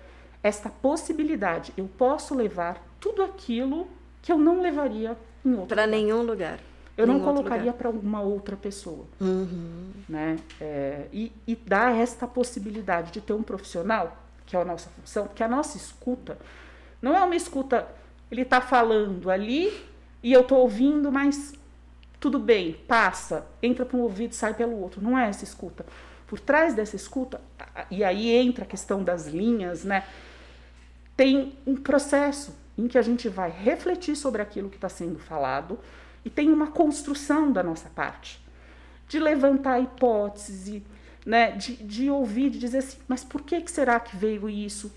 esta 0.41 0.69
possibilidade. 0.69 1.73
Eu 1.77 1.89
posso 1.97 2.35
levar 2.35 2.83
tudo 2.99 3.23
aquilo 3.23 3.87
que 4.21 4.31
eu 4.31 4.37
não 4.37 4.61
levaria 4.61 5.17
em 5.45 5.51
outro 5.51 5.67
Para 5.67 5.87
nenhum 5.87 6.21
lugar. 6.21 6.59
Eu 6.97 7.07
não 7.07 7.21
colocaria 7.21 7.71
para 7.71 7.89
uma 7.89 8.21
outra 8.21 8.57
pessoa. 8.57 9.05
Uhum. 9.21 9.91
Né? 10.07 10.37
É, 10.59 11.05
e, 11.13 11.31
e 11.47 11.55
dar 11.55 11.95
esta 11.95 12.27
possibilidade 12.27 13.11
de 13.11 13.21
ter 13.21 13.31
um 13.31 13.41
profissional, 13.41 14.17
que 14.45 14.55
é 14.57 14.61
a 14.61 14.65
nossa 14.65 14.89
função, 14.89 15.25
porque 15.25 15.41
a 15.41 15.47
nossa 15.47 15.77
escuta 15.77 16.37
não 17.01 17.15
é 17.15 17.23
uma 17.23 17.35
escuta, 17.35 17.87
ele 18.29 18.41
está 18.41 18.59
falando 18.59 19.31
ali 19.31 19.71
e 20.21 20.33
eu 20.33 20.41
estou 20.41 20.59
ouvindo, 20.59 21.11
mas 21.11 21.53
tudo 22.19 22.37
bem, 22.37 22.73
passa, 22.87 23.45
entra 23.63 23.85
para 23.85 23.97
um 23.97 24.01
ouvido, 24.01 24.35
sai 24.35 24.53
pelo 24.53 24.77
outro. 24.77 25.01
Não 25.01 25.17
é 25.17 25.29
essa 25.29 25.43
escuta. 25.43 25.85
Por 26.27 26.39
trás 26.39 26.73
dessa 26.73 26.95
escuta, 26.95 27.39
e 27.89 28.03
aí 28.03 28.29
entra 28.29 28.65
a 28.65 28.67
questão 28.67 29.03
das 29.03 29.25
linhas, 29.25 29.83
né? 29.83 30.03
Tem 31.19 31.51
um 31.67 31.75
processo 31.75 32.55
em 32.77 32.87
que 32.87 32.97
a 32.97 33.01
gente 33.01 33.27
vai 33.27 33.49
refletir 33.51 34.15
sobre 34.15 34.41
aquilo 34.41 34.69
que 34.69 34.77
está 34.77 34.87
sendo 34.87 35.19
falado 35.19 35.77
e 36.23 36.29
tem 36.29 36.49
uma 36.49 36.67
construção 36.67 37.51
da 37.51 37.61
nossa 37.61 37.89
parte, 37.89 38.41
de 39.05 39.19
levantar 39.19 39.73
a 39.73 39.79
hipótese, 39.81 40.81
né, 41.25 41.51
de, 41.51 41.75
de 41.75 42.09
ouvir, 42.09 42.49
de 42.49 42.57
dizer 42.57 42.77
assim, 42.77 42.99
mas 43.05 43.21
por 43.21 43.41
que, 43.41 43.59
que 43.59 43.69
será 43.69 43.99
que 43.99 44.15
veio 44.15 44.49
isso? 44.49 44.93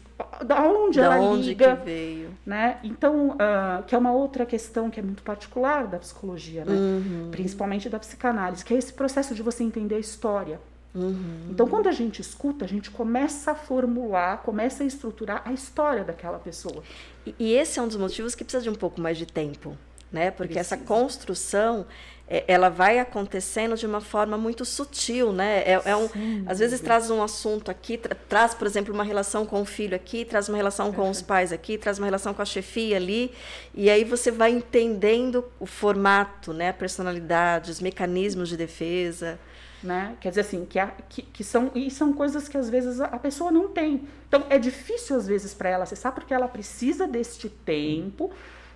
Da 0.47 0.63
onde 0.63 1.01
da 1.01 1.07
ela 1.07 1.17
onde 1.19 1.49
liga? 1.49 1.77
Que 1.79 1.85
veio? 1.87 2.31
Né? 2.47 2.79
Então, 2.85 3.31
uh, 3.31 3.83
que 3.85 3.93
é 3.93 3.99
uma 3.99 4.13
outra 4.13 4.47
questão 4.47 4.91
que 4.91 5.01
é 5.01 5.03
muito 5.03 5.25
particular 5.25 5.89
da 5.89 5.99
psicologia, 5.99 6.64
né? 6.64 6.73
Uhum. 6.73 7.31
principalmente 7.33 7.89
da 7.89 7.99
psicanálise, 7.99 8.64
que 8.64 8.73
é 8.73 8.77
esse 8.77 8.93
processo 8.93 9.35
de 9.35 9.43
você 9.43 9.64
entender 9.64 9.97
a 9.97 9.99
história. 9.99 10.61
Uhum. 10.95 11.49
Então, 11.51 11.66
quando 11.66 11.88
a 11.88 11.93
gente 11.93 12.20
escuta, 12.20 12.64
a 12.64 12.68
gente 12.68 12.90
começa 12.90 13.53
a 13.53 13.55
formular, 13.55 14.43
começa 14.43 14.82
a 14.82 14.86
estruturar 14.86 15.43
a 15.45 15.53
história 15.53 16.05
daquela 16.05 16.38
pessoa. 16.38 16.82
E, 17.26 17.34
e 17.38 17.55
esse 17.55 17.78
é 17.78 17.82
um 17.82 17.88
dos 17.88 17.97
motivos 17.97 18.34
que 18.34 18.45
precisa 18.45 18.62
de 18.62 18.68
um 18.68 18.74
pouco 18.74 19.01
mais 19.01 19.16
de 19.16 19.24
tempo, 19.24 19.76
né? 20.11 20.30
Porque 20.30 20.55
precisa. 20.55 20.74
essa 20.74 20.84
construção 20.84 21.86
é, 22.28 22.45
ela 22.47 22.68
vai 22.68 22.99
acontecendo 22.99 23.74
de 23.74 23.86
uma 23.86 24.03
forma 24.03 24.36
muito 24.36 24.66
sutil, 24.66 25.32
né? 25.32 25.62
É, 25.64 25.80
é 25.86 25.97
um, 25.97 26.09
Sim, 26.09 26.45
às 26.47 26.59
vezes 26.59 26.78
traz 26.78 27.11
um 27.11 27.22
assunto 27.22 27.70
aqui, 27.70 27.97
tra 27.97 28.14
traz, 28.28 28.55
por 28.55 28.66
exemplo, 28.66 28.93
uma 28.93 29.05
relação 29.05 29.47
com 29.47 29.62
o 29.62 29.64
filho 29.64 29.97
aqui, 29.97 30.26
traz 30.26 30.47
uma 30.47 30.59
relação 30.59 30.93
com 30.93 31.09
os 31.09 31.22
pais 31.22 31.53
aqui, 31.53 31.78
traz 31.78 31.99
uma 31.99 32.07
relação 32.07 32.34
com 32.34 32.43
a 32.43 32.45
chefia 32.45 32.99
ali, 32.99 33.32
e 33.74 33.88
aí 33.88 34.05
você 34.05 34.30
vai 34.30 34.51
entendendo 34.51 35.43
o 35.59 35.64
formato, 35.64 36.53
né? 36.53 36.68
A 36.68 36.74
personalidade, 36.74 37.70
os 37.70 37.80
mecanismos 37.80 38.51
de 38.51 38.59
defesa 38.59 39.38
né? 39.83 40.16
Quer 40.20 40.28
dizer 40.30 40.43
assim, 40.43 40.64
que, 40.64 40.78
a, 40.78 40.87
que, 41.09 41.22
que, 41.22 41.45
são 41.45 41.70
e 41.74 41.91
são 41.91 42.12
coisas 42.12 42.49
que 42.49 42.57
às 42.57 42.70
vezes 42.70 43.01
a, 43.01 43.07
a 43.07 43.18
pessoa 43.18 43.51
não 43.51 43.68
tem. 43.68 44.07
Então 44.28 44.45
é 44.49 44.59
difícil 44.59 45.16
às 45.16 45.26
vezes 45.26 45.53
para 45.53 45.68
ela 45.68 45.85
acessar 45.85 46.12
porque 46.12 46.33
ela 46.33 46.49
precisa 46.49 47.07
deste 47.07 47.49
tempo 47.49 48.30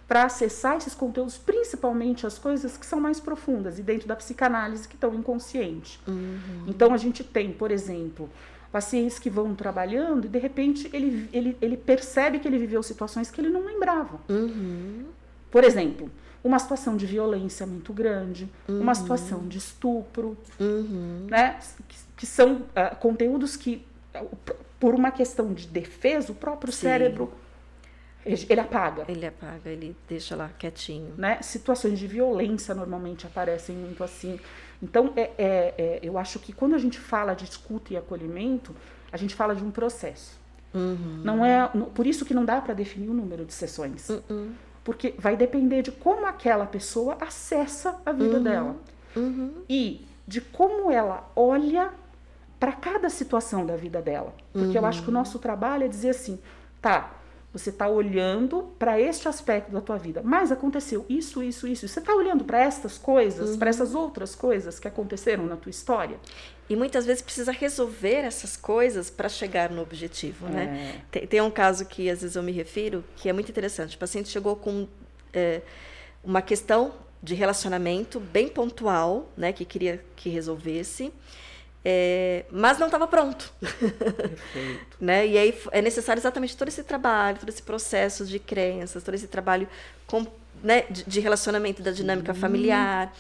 para 0.09 0.25
acessar 0.25 0.77
esses 0.77 0.95
conteúdos, 0.95 1.37
principalmente 1.37 2.27
as 2.27 2.39
coisas 2.39 2.77
que 2.77 2.87
são 2.87 3.01
mais 3.01 3.19
profundas 3.19 3.79
e 3.79 3.83
dentro 3.83 4.07
da 4.07 4.15
psicanálise 4.15 4.87
que 4.87 4.95
estão 4.95 5.13
inconsciente. 5.15 6.01
Uhum. 6.07 6.65
Então 6.67 6.93
a 6.93 6.97
gente 6.97 7.25
tem, 7.25 7.53
por 7.53 7.73
exemplo, 7.73 8.31
pacientes 8.71 9.19
que 9.19 9.29
vão 9.29 9.55
trabalhando 9.55 10.27
e 10.27 10.29
de 10.29 10.39
repente 10.39 10.89
ele, 10.93 11.29
ele, 11.33 11.57
ele 11.61 11.77
percebe 11.77 12.39
que 12.39 12.47
ele 12.47 12.59
viveu 12.59 12.83
situações 12.83 13.31
que 13.31 13.41
ele 13.41 13.49
não 13.49 13.65
lembrava. 13.65 14.21
Uhum. 14.29 15.07
Por 15.51 15.65
exemplo, 15.65 16.11
uma 16.47 16.59
situação 16.59 16.97
de 16.97 17.07
violência 17.07 17.67
muito 17.67 17.93
grande, 17.93 18.49
uhum. 18.69 18.81
uma 18.81 18.95
situação 18.95 19.47
de 19.47 19.59
estupro, 19.59 20.37
uhum. 20.61 21.27
né? 21.29 21.59
Que, 21.89 21.97
que 22.19 22.27
são 22.27 22.57
uh, 22.57 22.97
conteúdos 23.01 23.57
que, 23.57 23.85
por 24.79 24.95
uma 24.95 25.11
questão 25.11 25.53
de 25.53 25.67
defesa, 25.67 26.33
o 26.33 26.35
próprio 26.35 26.73
Sim. 26.73 26.81
cérebro 26.81 27.33
ele 28.27 28.61
apaga. 28.61 29.05
Ele 29.09 29.25
apaga, 29.25 29.71
ele 29.71 29.97
deixa 30.09 30.35
lá 30.35 30.51
quietinho. 30.59 31.15
Né? 31.17 31.41
Situações 31.43 31.99
de 31.99 32.07
violência 32.09 32.75
normalmente 32.75 33.25
aparecem 33.25 33.77
muito 33.77 34.03
assim. 34.03 34.39
Então, 34.83 35.13
é, 35.17 35.31
é, 35.39 35.75
é, 35.79 36.01
eu 36.03 36.19
acho 36.19 36.39
que 36.41 36.53
quando 36.53 36.75
a 36.75 36.79
gente 36.79 36.99
fala 36.99 37.35
de 37.35 37.45
escuta 37.45 37.93
e 37.93 37.97
acolhimento, 37.97 38.75
a 39.13 39.17
gente 39.17 39.35
fala 39.35 39.55
de 39.55 39.63
um 39.63 39.71
processo. 39.71 40.37
Uhum. 40.75 41.23
Não 41.25 41.45
é 41.45 41.71
por 41.95 42.07
isso 42.07 42.25
que 42.25 42.35
não 42.35 42.45
dá 42.45 42.61
para 42.61 42.75
definir 42.75 43.09
o 43.09 43.15
número 43.15 43.45
de 43.45 43.55
sessões. 43.55 44.09
Uhum. 44.11 44.53
Porque 44.87 45.17
vai 45.19 45.37
depender 45.37 45.83
de 45.83 45.91
como 45.91 46.25
aquela 46.27 46.65
pessoa 46.65 47.19
acessa 47.21 48.01
a 48.07 48.13
vida 48.13 48.37
uhum. 48.37 48.43
dela. 48.45 48.77
Uhum. 49.17 49.53
E 49.69 50.07
de 50.29 50.41
como 50.41 50.93
ela 50.93 51.29
olha 51.35 51.91
para 52.61 52.71
cada 52.71 53.11
situação 53.11 53.67
da 53.67 53.75
vida 53.75 54.01
dela. 54.01 54.33
Porque 54.53 54.79
uhum. 54.79 54.85
eu 54.85 54.87
acho 54.87 55.03
que 55.03 55.09
o 55.09 55.13
nosso 55.13 55.41
trabalho 55.41 55.83
é 55.83 55.89
dizer 55.89 56.11
assim, 56.11 56.39
tá, 56.81 57.16
Você 57.53 57.71
está 57.71 57.89
olhando 57.89 58.75
para 58.79 59.01
este 59.01 59.29
aspecto 59.29 59.73
da 59.73 59.81
tua 59.81 59.97
vida. 59.97 60.21
Mas 60.23 60.53
aconteceu 60.53 61.07
isso, 61.09 61.43
isso, 61.43 61.67
isso. 61.67 61.89
Você 61.89 62.01
está 62.01 62.15
olhando 62.15 62.45
para 62.45 62.59
estas 62.59 62.99
coisas, 62.99 63.51
uhum. 63.51 63.59
para 63.59 63.71
essas 63.71 63.95
outras 63.95 64.35
coisas 64.35 64.79
que 64.79 64.87
aconteceram 64.87 65.47
na 65.47 65.57
tua 65.57 65.71
história. 65.71 66.19
E 66.69 66.77
muitas 66.77 67.07
vezes 67.07 67.23
precisa 67.23 67.53
resolver 67.53 68.25
essas 68.25 68.57
coisas 68.57 69.09
para 69.09 69.29
chegar 69.29 69.71
no 69.71 69.81
objetivo, 69.81 70.49
né? 70.49 70.63
é. 70.63 70.67
né? 70.67 71.03
Tem, 71.11 71.27
tem, 71.27 71.41
um 71.41 71.51
caso 71.51 71.87
que 71.87 72.11
às 72.11 72.21
vezes 72.21 72.37
eu 72.37 72.43
me 72.43 72.53
refiro 72.53 73.05
que 73.17 73.29
é 73.29 73.33
muito 73.33 73.51
interessante. 73.51 73.97
O 73.97 73.99
paciente 73.99 74.29
chegou 74.29 74.57
com 74.57 74.87
é, 75.33 75.63
uma 76.23 76.43
questão 76.43 76.93
de 77.23 77.35
relacionamento 77.35 78.21
bem 78.21 78.49
pontual, 78.49 79.29
né, 79.37 79.53
que 79.53 79.65
queria 79.65 80.05
que 80.15 80.29
resolvesse. 80.29 81.13
É, 81.89 82.45
mas 82.51 82.79
não 82.79 82.87
estava 82.87 83.07
pronto. 83.07 83.55
Perfeito. 83.61 84.97
né? 85.01 85.25
E 85.25 85.39
aí 85.39 85.57
é 85.71 85.81
necessário 85.81 86.19
exatamente 86.19 86.57
todo 86.57 86.67
esse 86.67 86.83
trabalho, 86.83 87.39
todo 87.39 87.49
esse 87.49 87.63
processo 87.63 88.27
de 88.27 88.41
crenças, 88.41 89.05
todo 89.05 89.15
esse 89.15 89.29
trabalho 89.29 89.69
com, 90.05 90.27
né, 90.65 90.83
de, 90.91 91.05
de, 91.05 91.21
relacionamento 91.21 91.85
da 91.85 91.93
dinâmica 91.93 92.33
uhum. 92.33 92.39
familiar. 92.41 93.15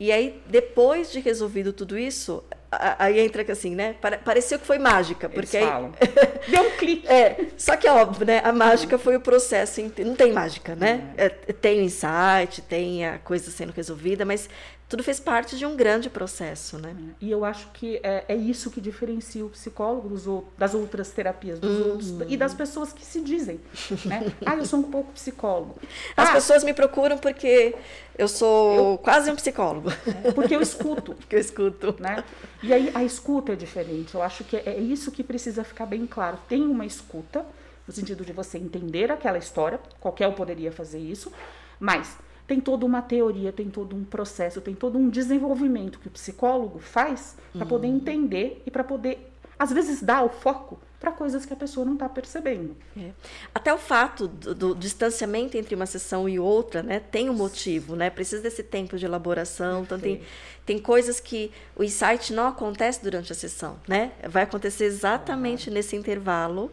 E 0.00 0.10
aí, 0.10 0.42
depois 0.46 1.12
de 1.12 1.20
resolvido 1.20 1.72
tudo 1.72 1.96
isso, 1.96 2.42
aí 2.70 3.20
entra 3.20 3.44
assim, 3.52 3.76
né? 3.76 3.94
Pareceu 4.24 4.58
que 4.58 4.66
foi 4.66 4.78
mágica, 4.78 5.28
porque 5.28 5.56
Eles 5.56 5.68
falam. 5.68 5.92
deu 6.48 6.62
um 6.64 6.70
clique. 6.72 7.06
É, 7.06 7.46
só 7.56 7.76
que 7.76 7.86
é 7.86 7.92
óbvio, 7.92 8.26
né? 8.26 8.40
A 8.44 8.52
mágica 8.52 8.98
foi 8.98 9.16
o 9.16 9.20
processo, 9.20 9.80
não 10.04 10.16
tem 10.16 10.32
mágica, 10.32 10.74
né? 10.74 11.14
É. 11.16 11.26
É, 11.26 11.28
tem 11.52 11.80
o 11.80 11.82
insight, 11.82 12.62
tem 12.62 13.06
a 13.06 13.18
coisa 13.18 13.48
sendo 13.50 13.72
resolvida, 13.72 14.24
mas 14.24 14.48
tudo 14.88 15.02
fez 15.02 15.20
parte 15.20 15.58
de 15.58 15.66
um 15.66 15.76
grande 15.76 16.08
processo, 16.08 16.78
né? 16.78 16.96
E 17.20 17.30
eu 17.30 17.44
acho 17.44 17.68
que 17.72 18.00
é, 18.02 18.24
é 18.26 18.34
isso 18.34 18.70
que 18.70 18.80
diferencia 18.80 19.44
o 19.44 19.50
psicólogo 19.50 20.08
dos, 20.08 20.24
das 20.56 20.72
outras 20.72 21.10
terapias, 21.10 21.58
dos 21.58 21.78
uhum. 21.78 21.90
outros 21.90 22.14
e 22.26 22.36
das 22.38 22.54
pessoas 22.54 22.90
que 22.92 23.04
se 23.04 23.20
dizem, 23.20 23.60
né? 24.06 24.32
ah, 24.46 24.56
eu 24.56 24.64
sou 24.64 24.78
um 24.78 24.90
pouco 24.90 25.12
psicólogo. 25.12 25.78
As 26.16 26.30
ah, 26.30 26.32
pessoas 26.32 26.64
me 26.64 26.72
procuram 26.72 27.18
porque 27.18 27.74
eu 28.16 28.26
sou 28.26 28.92
eu, 28.92 28.98
quase 28.98 29.30
um 29.30 29.36
psicólogo. 29.36 29.90
É, 30.24 30.32
porque 30.32 30.56
eu 30.56 30.62
escuto. 30.62 31.14
porque 31.20 31.36
eu 31.36 31.40
escuto. 31.40 31.94
Né? 32.00 32.24
E 32.62 32.72
aí 32.72 32.90
a 32.94 33.04
escuta 33.04 33.52
é 33.52 33.56
diferente. 33.56 34.14
Eu 34.14 34.22
acho 34.22 34.42
que 34.42 34.56
é, 34.56 34.62
é 34.66 34.80
isso 34.80 35.12
que 35.12 35.22
precisa 35.22 35.64
ficar 35.64 35.84
bem 35.84 36.06
claro. 36.06 36.38
Tem 36.48 36.62
uma 36.62 36.86
escuta 36.86 37.44
no 37.86 37.92
sentido 37.92 38.24
de 38.24 38.32
você 38.32 38.56
entender 38.56 39.10
aquela 39.10 39.38
história, 39.38 39.80
qualquer 40.00 40.28
um 40.28 40.32
poderia 40.32 40.70
fazer 40.70 40.98
isso, 40.98 41.32
mas 41.80 42.16
tem 42.48 42.58
toda 42.60 42.86
uma 42.86 43.02
teoria, 43.02 43.52
tem 43.52 43.68
todo 43.68 43.94
um 43.94 44.02
processo, 44.02 44.62
tem 44.62 44.74
todo 44.74 44.98
um 44.98 45.10
desenvolvimento 45.10 45.98
que 45.98 46.08
o 46.08 46.10
psicólogo 46.10 46.78
faz 46.78 47.36
para 47.52 47.62
uhum. 47.62 47.68
poder 47.68 47.86
entender 47.86 48.62
e 48.64 48.70
para 48.70 48.82
poder, 48.82 49.30
às 49.58 49.70
vezes, 49.70 50.02
dar 50.02 50.24
o 50.24 50.30
foco 50.30 50.80
para 50.98 51.12
coisas 51.12 51.44
que 51.44 51.52
a 51.52 51.56
pessoa 51.56 51.84
não 51.84 51.92
está 51.92 52.08
percebendo. 52.08 52.74
É. 52.96 53.10
Até 53.54 53.72
o 53.72 53.76
fato 53.76 54.26
do, 54.26 54.54
do, 54.54 54.74
distanciamento 54.74 55.58
entre 55.58 55.74
uma 55.74 55.84
sessão 55.84 56.26
e 56.26 56.38
outra, 56.38 56.82
né, 56.82 57.00
tem 57.00 57.28
um 57.28 57.34
motivo, 57.34 57.94
né? 57.94 58.08
Precisa 58.08 58.42
desse 58.42 58.62
tempo 58.62 58.96
de 58.96 59.04
elaboração. 59.04 59.82
Então 59.82 60.00
tem, 60.00 60.22
tem 60.64 60.78
coisas 60.78 61.20
que 61.20 61.52
o 61.76 61.84
insight 61.84 62.32
não 62.32 62.48
acontece 62.48 63.02
durante 63.02 63.30
a 63.30 63.34
sessão, 63.34 63.78
né? 63.86 64.12
Vai 64.26 64.44
acontecer 64.44 64.86
exatamente 64.86 65.68
ah. 65.68 65.72
nesse 65.72 65.94
intervalo 65.94 66.72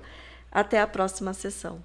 até 0.50 0.80
a 0.80 0.88
próxima 0.88 1.34
sessão. 1.34 1.84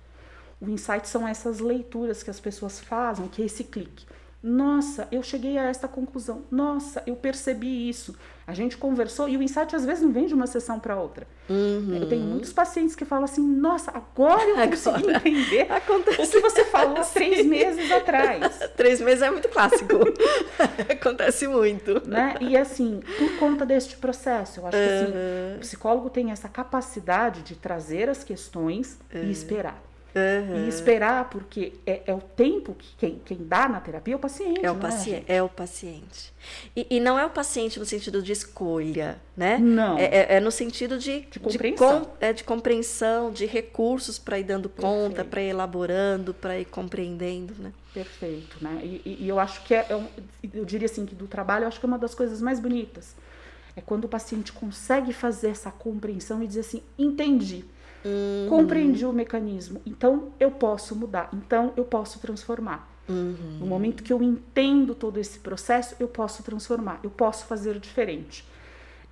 O 0.60 0.68
insight 0.68 1.08
são 1.08 1.26
essas 1.26 1.58
leituras 1.58 2.22
que 2.22 2.30
as 2.30 2.38
pessoas 2.38 2.78
fazem, 2.80 3.28
que 3.28 3.42
é 3.42 3.46
esse 3.46 3.64
clique. 3.64 4.04
Nossa, 4.42 5.06
eu 5.12 5.22
cheguei 5.22 5.58
a 5.58 5.64
esta 5.64 5.86
conclusão. 5.86 6.44
Nossa, 6.50 7.02
eu 7.06 7.14
percebi 7.14 7.88
isso. 7.88 8.16
A 8.46 8.54
gente 8.54 8.76
conversou 8.76 9.28
e 9.28 9.36
o 9.36 9.42
insight 9.42 9.76
às 9.76 9.84
vezes 9.84 10.02
não 10.02 10.10
vem 10.10 10.26
de 10.26 10.32
uma 10.32 10.46
sessão 10.46 10.80
para 10.80 10.98
outra. 10.98 11.26
Uhum. 11.48 11.98
Eu 12.00 12.08
tenho 12.08 12.22
muitos 12.22 12.50
pacientes 12.50 12.96
que 12.96 13.04
falam 13.04 13.24
assim: 13.24 13.46
Nossa, 13.46 13.90
agora 13.90 14.42
eu 14.42 14.68
consegui 14.68 15.10
agora. 15.10 15.18
entender 15.28 15.70
Acontece. 15.70 16.22
o 16.22 16.30
que 16.30 16.40
você 16.40 16.64
falou 16.64 16.96
há 16.96 17.04
três 17.04 17.44
meses 17.44 17.92
atrás. 17.92 18.58
três 18.76 19.00
meses 19.02 19.22
é 19.22 19.30
muito 19.30 19.48
clássico. 19.50 19.94
Acontece 20.90 21.46
muito. 21.46 22.08
Né? 22.08 22.36
E 22.40 22.56
assim, 22.56 23.00
por 23.18 23.38
conta 23.38 23.66
deste 23.66 23.96
processo, 23.98 24.60
eu 24.60 24.66
acho 24.66 24.76
uhum. 24.76 24.86
que 24.86 24.92
assim, 24.94 25.56
o 25.56 25.60
psicólogo 25.60 26.08
tem 26.08 26.30
essa 26.30 26.48
capacidade 26.48 27.42
de 27.42 27.56
trazer 27.56 28.08
as 28.08 28.24
questões 28.24 28.98
uhum. 29.14 29.22
e 29.24 29.30
esperar. 29.30 29.89
Uhum. 30.14 30.66
E 30.66 30.68
esperar, 30.68 31.28
porque 31.30 31.74
é, 31.86 32.02
é, 32.06 32.14
o 32.14 32.20
tempo 32.20 32.74
que 32.74 32.96
quem, 32.96 33.20
quem 33.24 33.38
dá 33.40 33.68
na 33.68 33.80
terapia 33.80 34.14
é 34.14 34.16
o 34.16 34.20
paciente. 34.20 34.64
É 34.64 34.70
o, 34.70 34.76
paciente, 34.76 35.24
é, 35.28 35.36
é 35.36 35.42
o 35.42 35.48
paciente. 35.48 36.32
E, 36.74 36.86
e, 36.90 37.00
não 37.00 37.18
é 37.18 37.24
o 37.24 37.30
paciente 37.30 37.78
no 37.78 37.84
sentido 37.84 38.20
de 38.20 38.32
escolha, 38.32 39.20
né? 39.36 39.58
Não. 39.58 39.96
É, 39.98 40.04
é, 40.04 40.26
é 40.36 40.40
no 40.40 40.50
sentido 40.50 40.98
de, 40.98 41.20
de 41.20 41.38
compreensão, 41.38 42.00
de, 42.00 42.06
com, 42.06 42.12
é, 42.20 42.32
de, 42.32 42.44
compreensão, 42.44 43.30
de 43.30 43.46
recursos 43.46 44.18
para 44.18 44.38
ir 44.38 44.44
dando 44.44 44.68
conta, 44.68 45.24
para 45.24 45.42
ir 45.42 45.50
elaborando, 45.50 46.34
para 46.34 46.58
ir 46.58 46.64
compreendendo, 46.64 47.54
né? 47.58 47.72
Perfeito, 47.94 48.56
né? 48.60 48.80
E, 48.82 49.18
e 49.20 49.28
eu 49.28 49.38
acho 49.38 49.62
que 49.62 49.74
é, 49.74 49.86
é, 49.88 49.96
um, 49.96 50.06
eu 50.52 50.64
diria 50.64 50.86
assim 50.86 51.06
que 51.06 51.14
do 51.14 51.28
trabalho, 51.28 51.64
eu 51.64 51.68
acho 51.68 51.78
que 51.78 51.86
é 51.86 51.88
uma 51.88 51.98
das 51.98 52.14
coisas 52.14 52.42
mais 52.42 52.58
bonitas. 52.58 53.14
É 53.76 53.80
quando 53.80 54.06
o 54.06 54.08
paciente 54.08 54.52
consegue 54.52 55.12
fazer 55.12 55.50
essa 55.50 55.70
compreensão 55.70 56.42
e 56.42 56.46
dizer 56.48 56.60
assim, 56.60 56.82
entendi 56.98 57.58
Uhum. 57.58 57.79
Compreendi 58.48 59.04
o 59.04 59.12
mecanismo. 59.12 59.80
Então 59.84 60.32
eu 60.40 60.50
posso 60.50 60.96
mudar. 60.96 61.28
Então 61.32 61.72
eu 61.76 61.84
posso 61.84 62.18
transformar. 62.18 62.88
Uhum. 63.08 63.58
No 63.60 63.66
momento 63.66 64.02
que 64.02 64.12
eu 64.12 64.22
entendo 64.22 64.94
todo 64.94 65.18
esse 65.18 65.40
processo, 65.40 65.96
eu 65.98 66.08
posso 66.08 66.42
transformar. 66.42 67.00
Eu 67.02 67.10
posso 67.10 67.44
fazer 67.46 67.78
diferente. 67.78 68.44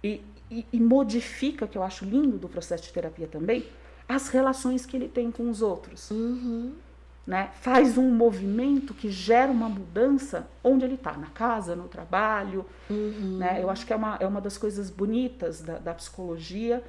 E, 0.03 0.23
e, 0.51 0.65
e 0.73 0.81
modifica, 0.81 1.67
que 1.67 1.77
eu 1.77 1.83
acho 1.83 2.05
lindo 2.05 2.39
do 2.39 2.49
processo 2.49 2.85
de 2.85 2.93
terapia 2.93 3.27
também, 3.27 3.67
as 4.09 4.29
relações 4.29 4.87
que 4.87 4.97
ele 4.97 5.09
tem 5.09 5.31
com 5.31 5.51
os 5.51 5.61
outros. 5.61 6.11
Uhum. 6.11 6.73
Né? 7.27 7.51
Faz 7.61 7.99
um 7.99 8.11
movimento 8.11 8.95
que 8.95 9.11
gera 9.11 9.53
uma 9.53 9.69
mudança 9.69 10.49
onde 10.65 10.87
ele 10.87 10.95
está, 10.95 11.13
na 11.13 11.27
casa, 11.27 11.77
no 11.77 11.87
trabalho. 11.87 12.65
Uhum. 12.89 13.37
Né? 13.39 13.63
Eu 13.63 13.69
acho 13.69 13.85
que 13.85 13.93
é 13.93 13.97
uma, 13.97 14.17
é 14.19 14.27
uma 14.27 14.41
das 14.41 14.57
coisas 14.57 14.89
bonitas 14.89 15.61
da, 15.61 15.79
da 15.79 15.93
psicologia. 15.93 16.83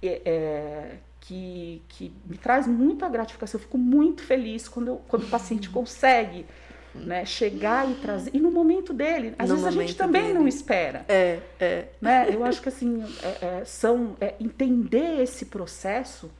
É, 0.00 0.22
é, 0.24 0.98
que, 1.30 1.80
que 1.88 2.12
me 2.26 2.36
traz 2.36 2.66
muita 2.66 3.08
gratificação. 3.08 3.60
Eu 3.60 3.62
fico 3.62 3.78
muito 3.78 4.20
feliz 4.20 4.68
quando, 4.68 4.88
eu, 4.88 4.96
quando 5.06 5.22
o 5.22 5.28
paciente 5.28 5.68
uhum. 5.68 5.74
consegue 5.74 6.44
né, 6.92 7.24
chegar 7.24 7.88
e 7.88 7.94
trazer. 7.94 8.32
E 8.34 8.40
no 8.40 8.50
momento 8.50 8.92
dele, 8.92 9.32
às 9.38 9.48
no 9.48 9.54
vezes 9.54 9.68
a 9.68 9.70
gente 9.70 9.94
também 9.94 10.22
dele. 10.22 10.34
não 10.34 10.48
espera. 10.48 11.04
É, 11.08 11.38
é. 11.60 11.88
Né? 12.00 12.34
Eu 12.34 12.44
acho 12.44 12.60
que 12.60 12.68
assim, 12.68 13.04
é, 13.22 13.60
é, 13.60 13.64
são 13.64 14.16
é, 14.20 14.34
entender 14.40 15.22
esse 15.22 15.46
processo, 15.46 16.32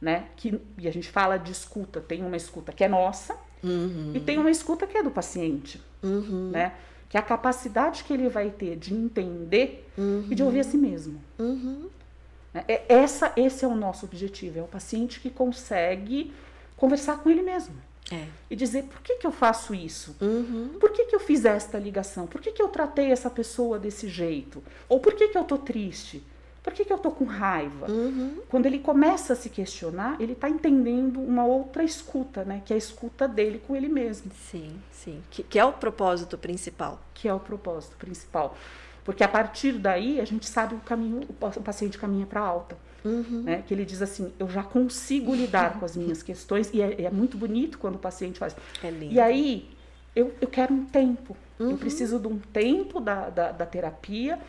né? 0.00 0.26
Que, 0.36 0.60
e 0.78 0.86
a 0.86 0.92
gente 0.92 1.08
fala 1.08 1.36
de 1.38 1.50
escuta, 1.50 2.00
tem 2.00 2.22
uma 2.22 2.36
escuta 2.36 2.72
que 2.72 2.84
é 2.84 2.88
nossa 2.88 3.36
uhum. 3.64 4.12
e 4.14 4.20
tem 4.20 4.38
uma 4.38 4.50
escuta 4.50 4.86
que 4.86 4.96
é 4.96 5.02
do 5.02 5.10
paciente. 5.10 5.82
Uhum. 6.04 6.50
Né? 6.52 6.72
Que 7.08 7.16
é 7.16 7.20
a 7.20 7.22
capacidade 7.22 8.04
que 8.04 8.12
ele 8.12 8.28
vai 8.28 8.50
ter 8.50 8.76
de 8.76 8.94
entender 8.94 9.88
e 10.30 10.34
de 10.36 10.42
ouvir 10.42 10.60
a 10.60 10.64
si 10.64 10.76
mesmo. 10.76 11.20
Uhum. 12.58 12.64
É, 12.68 12.84
essa, 12.88 13.32
esse 13.36 13.64
é 13.64 13.68
o 13.68 13.74
nosso 13.74 14.06
objetivo, 14.06 14.58
é 14.58 14.62
o 14.62 14.66
paciente 14.66 15.20
que 15.20 15.30
consegue 15.30 16.32
conversar 16.76 17.18
com 17.18 17.30
ele 17.30 17.42
mesmo. 17.42 17.74
É. 18.10 18.26
E 18.48 18.54
dizer, 18.54 18.84
por 18.84 19.00
que, 19.00 19.16
que 19.16 19.26
eu 19.26 19.32
faço 19.32 19.74
isso? 19.74 20.16
Uhum. 20.20 20.76
Por 20.78 20.92
que, 20.92 21.06
que 21.06 21.16
eu 21.16 21.20
fiz 21.20 21.44
esta 21.44 21.78
ligação? 21.78 22.26
Por 22.26 22.40
que, 22.40 22.52
que 22.52 22.62
eu 22.62 22.68
tratei 22.68 23.10
essa 23.10 23.28
pessoa 23.28 23.78
desse 23.78 24.08
jeito? 24.08 24.62
Ou 24.88 25.00
por 25.00 25.14
que, 25.14 25.28
que 25.28 25.36
eu 25.36 25.44
tô 25.44 25.58
triste? 25.58 26.22
Por 26.62 26.72
que, 26.72 26.84
que 26.84 26.92
eu 26.92 26.98
tô 26.98 27.12
com 27.12 27.24
raiva? 27.24 27.88
Uhum. 27.88 28.40
Quando 28.48 28.66
ele 28.66 28.80
começa 28.80 29.32
a 29.32 29.36
se 29.36 29.48
questionar, 29.48 30.20
ele 30.20 30.32
está 30.32 30.48
entendendo 30.48 31.20
uma 31.20 31.44
outra 31.44 31.84
escuta, 31.84 32.44
né? 32.44 32.60
Que 32.64 32.72
é 32.72 32.76
a 32.76 32.78
escuta 32.78 33.28
dele 33.28 33.62
com 33.64 33.76
ele 33.76 33.88
mesmo. 33.88 34.32
Sim, 34.50 34.76
sim. 34.90 35.22
Que, 35.30 35.44
que 35.44 35.58
é 35.60 35.64
o 35.64 35.72
propósito 35.72 36.36
principal. 36.36 37.00
Que 37.14 37.28
é 37.28 37.34
o 37.34 37.38
propósito 37.38 37.96
principal. 37.96 38.56
Porque 39.06 39.22
a 39.22 39.28
partir 39.28 39.74
daí 39.74 40.20
a 40.20 40.24
gente 40.24 40.46
sabe 40.46 40.74
o 40.74 40.80
caminho, 40.80 41.20
o 41.28 41.62
paciente 41.62 41.96
caminha 41.96 42.26
para 42.26 42.40
alta. 42.40 42.76
Uhum. 43.04 43.44
Né? 43.44 43.62
Que 43.64 43.72
ele 43.72 43.84
diz 43.84 44.02
assim: 44.02 44.32
eu 44.36 44.50
já 44.50 44.64
consigo 44.64 45.32
lidar 45.32 45.78
com 45.78 45.84
as 45.84 45.96
minhas 45.96 46.24
questões, 46.24 46.74
e 46.74 46.82
é, 46.82 47.02
é, 47.02 47.10
muito 47.10 47.38
bonito 47.38 47.78
quando 47.78 47.94
o 47.94 47.98
paciente 48.00 48.40
faz. 48.40 48.56
É 48.82 48.90
lindo. 48.90 49.14
E 49.14 49.20
aí, 49.20 49.70
eu, 50.14 50.34
eu 50.40 50.48
quero 50.48 50.74
um 50.74 50.84
tempo. 50.84 51.36
Uhum. 51.56 51.70
Eu 51.70 51.78
preciso 51.78 52.18
de 52.18 52.26
um 52.26 52.36
tempo 52.36 52.98
da, 52.98 53.30
da, 53.30 53.52
da 53.52 53.64
terapia 53.64 54.40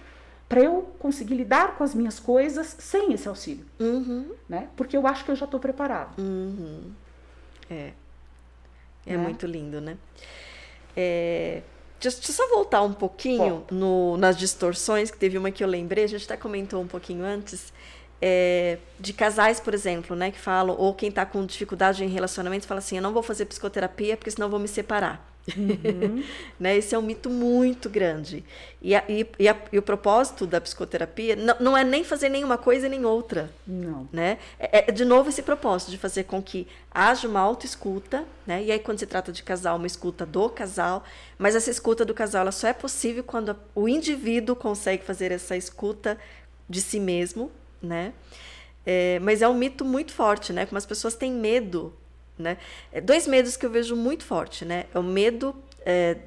para 0.50 0.62
eu 0.62 0.92
conseguir 0.98 1.36
lidar 1.36 1.78
com 1.78 1.84
as 1.84 1.94
minhas 1.94 2.20
coisas 2.20 2.76
sem 2.80 3.14
esse 3.14 3.28
auxílio. 3.28 3.66
Uhum. 3.80 4.32
Né? 4.50 4.70
Porque 4.76 4.98
eu 4.98 5.06
acho 5.06 5.24
que 5.24 5.30
eu 5.30 5.36
já 5.36 5.46
estou 5.46 5.60
preparado. 5.60 6.20
Uhum. 6.20 6.92
É. 7.70 7.92
É 9.06 9.16
né? 9.16 9.18
muito 9.18 9.46
lindo, 9.46 9.80
né? 9.80 10.00
É, 10.96 11.62
Deixa, 12.00 12.18
deixa 12.18 12.32
eu 12.32 12.36
só 12.36 12.48
voltar 12.50 12.82
um 12.82 12.94
pouquinho 12.94 13.66
no, 13.72 14.18
nas 14.18 14.38
distorções, 14.38 15.10
que 15.10 15.18
teve 15.18 15.38
uma 15.38 15.52
que 15.52 15.64
eu 15.64 15.68
lembrei, 15.68 16.04
a 16.04 16.08
gente 16.08 16.26
até 16.26 16.38
comentou 16.38 16.82
um 16.82 16.88
pouquinho 16.88 17.26
antes, 17.26 17.74
é, 18.22 18.78
de 19.00 19.14
casais, 19.14 19.60
por 19.60 19.74
exemplo, 19.74 20.16
né, 20.16 20.32
que 20.32 20.40
falam, 20.40 20.76
ou 20.78 20.94
quem 20.94 21.10
está 21.10 21.26
com 21.26 21.46
dificuldade 21.46 22.04
em 22.04 22.08
relacionamento, 22.08 22.68
fala 22.68 22.80
assim, 22.80 22.98
eu 22.98 23.02
não 23.02 23.14
vou 23.14 23.24
fazer 23.24 23.46
psicoterapia 23.46 24.16
porque 24.16 24.32
senão 24.32 24.50
vou 24.50 24.60
me 24.60 24.68
separar. 24.68 25.37
Uhum. 25.56 26.24
né? 26.60 26.76
Esse 26.76 26.94
é 26.96 27.00
um 27.00 27.02
mito 27.02 27.30
muito 27.30 27.90
grande. 27.90 28.44
E, 28.82 28.96
a, 28.96 29.04
e, 29.08 29.26
e, 29.40 29.48
a, 29.48 29.56
e 29.72 29.78
o 29.78 29.82
propósito 29.82 30.46
da 30.46 30.60
psicoterapia 30.60 31.36
não, 31.36 31.56
não, 31.60 31.78
é 31.78 31.84
nem 31.84 32.04
fazer 32.04 32.30
nenhuma 32.30 32.58
coisa 32.58 32.90
nem 32.90 33.06
outra. 33.06 33.50
Não. 33.66 34.08
Né? 34.12 34.38
É, 34.60 34.90
é, 34.90 34.92
de 34.92 35.06
novo, 35.06 35.30
esse 35.30 35.42
propósito 35.42 35.92
de 35.92 35.98
fazer 35.98 36.26
com 36.26 36.42
que 36.42 36.68
haja 36.92 37.28
uma 37.28 37.40
autoescuta, 37.40 38.26
né? 38.46 38.64
e 38.64 38.72
aí, 38.72 38.80
quando 38.80 39.00
se 39.00 39.06
trata 39.06 39.32
de 39.32 39.44
casal, 39.44 39.78
uma 39.78 39.88
escuta 39.88 40.26
do 40.26 40.50
casal, 40.50 41.04
mas 41.38 41.56
essa 41.56 41.70
escuta 41.70 42.04
do 42.04 42.14
casal 42.14 42.42
ela 42.42 42.52
só 42.52 42.68
é 42.68 42.74
possível 42.74 43.24
quando 43.24 43.56
o 43.74 43.88
indivíduo 43.88 44.56
consegue 44.56 45.04
fazer 45.04 45.32
essa 45.32 45.56
escuta 45.56 46.18
de 46.70 46.82
si 46.82 47.00
mesmo. 47.00 47.52
Né? 47.82 48.14
É, 48.86 49.20
mas 49.20 49.42
é 49.42 49.48
um 49.48 49.54
mito 49.54 49.86
muito 49.86 50.14
forte, 50.14 50.52
né? 50.52 50.66
Como 50.66 50.78
as 50.78 50.86
pessoas 50.86 51.14
têm 51.14 51.32
medo 51.32 51.94
né? 52.38 52.58
É, 52.92 53.02
dois 53.02 53.28
medos 53.28 53.58
que 53.58 53.66
eu 53.66 53.70
vejo 53.70 53.96
muito 53.96 54.24
forte, 54.24 54.66
né? 54.66 54.86
É 54.94 55.00
o 55.00 55.04
medo 55.04 55.56
é, 55.86 56.18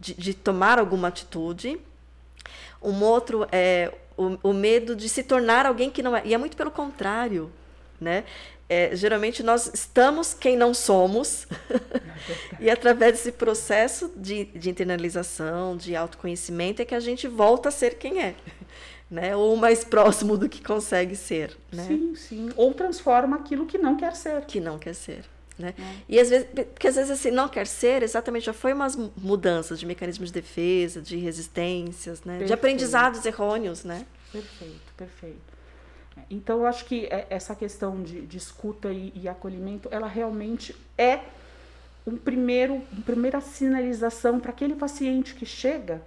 de, 0.00 0.14
de, 0.14 0.34
tomar 0.34 0.78
alguma 0.78 1.08
atitude, 1.08 1.80
um 2.82 3.02
outro 3.02 3.46
é 3.50 3.92
o, 4.16 4.50
o, 4.50 4.52
medo 4.52 4.94
de 4.94 5.08
se 5.08 5.22
tornar 5.22 5.66
alguém 5.66 5.90
que 5.90 6.02
não 6.02 6.16
é. 6.16 6.22
E 6.24 6.34
é 6.34 6.38
muito 6.38 6.56
pelo 6.56 6.70
contrário, 6.70 7.50
né? 8.00 8.24
É, 8.68 8.94
geralmente 8.96 9.42
nós 9.42 9.70
estamos 9.74 10.32
quem 10.32 10.56
não 10.56 10.72
somos, 10.72 11.46
e 12.58 12.70
através 12.70 13.12
desse 13.12 13.32
processo 13.32 14.10
de, 14.16 14.44
de 14.46 14.70
internalização, 14.70 15.76
de 15.76 15.94
autoconhecimento, 15.94 16.80
é 16.80 16.84
que 16.84 16.94
a 16.94 17.00
gente 17.00 17.28
volta 17.28 17.68
a 17.68 17.72
ser 17.72 17.96
quem 17.96 18.22
é. 18.22 18.34
Né? 19.10 19.36
Ou 19.36 19.54
mais 19.56 19.84
próximo 19.84 20.38
do 20.38 20.48
que 20.48 20.64
consegue 20.64 21.14
ser. 21.14 21.54
Né? 21.70 21.84
Sim, 21.86 22.14
sim. 22.14 22.50
Ou 22.56 22.72
transforma 22.72 23.36
aquilo 23.36 23.66
que 23.66 23.76
não 23.76 23.94
quer 23.94 24.16
ser. 24.16 24.40
Que 24.46 24.58
não 24.58 24.78
quer 24.78 24.94
ser. 24.94 25.26
Né? 25.58 25.74
É. 25.78 25.94
E 26.08 26.20
às 26.20 26.30
vezes, 26.30 26.46
porque 26.48 26.88
às 26.88 26.94
vezes 26.94 27.10
assim, 27.10 27.30
não 27.30 27.48
quer 27.48 27.66
ser, 27.66 28.02
exatamente, 28.02 28.46
já 28.46 28.52
foi 28.52 28.72
umas 28.72 28.96
mudanças 29.16 29.78
de 29.78 29.86
mecanismos 29.86 30.30
de 30.30 30.40
defesa, 30.40 31.00
de 31.00 31.16
resistências, 31.16 32.22
né? 32.24 32.44
de 32.44 32.52
aprendizados 32.52 33.24
errôneos. 33.24 33.84
Né? 33.84 34.06
Perfeito, 34.30 34.92
perfeito. 34.96 35.52
Então, 36.30 36.60
eu 36.60 36.66
acho 36.66 36.84
que 36.84 37.06
é, 37.06 37.26
essa 37.30 37.54
questão 37.54 38.02
de, 38.02 38.22
de 38.22 38.36
escuta 38.36 38.90
e, 38.90 39.12
e, 39.14 39.28
acolhimento, 39.28 39.88
ela 39.90 40.06
realmente 40.06 40.74
é 40.96 41.20
um 42.06 42.16
primeiro, 42.16 42.82
uma 42.92 43.02
primeira 43.02 43.40
sinalização 43.40 44.40
para 44.40 44.50
aquele 44.50 44.74
paciente 44.74 45.34
que 45.34 45.46
chega 45.46 46.02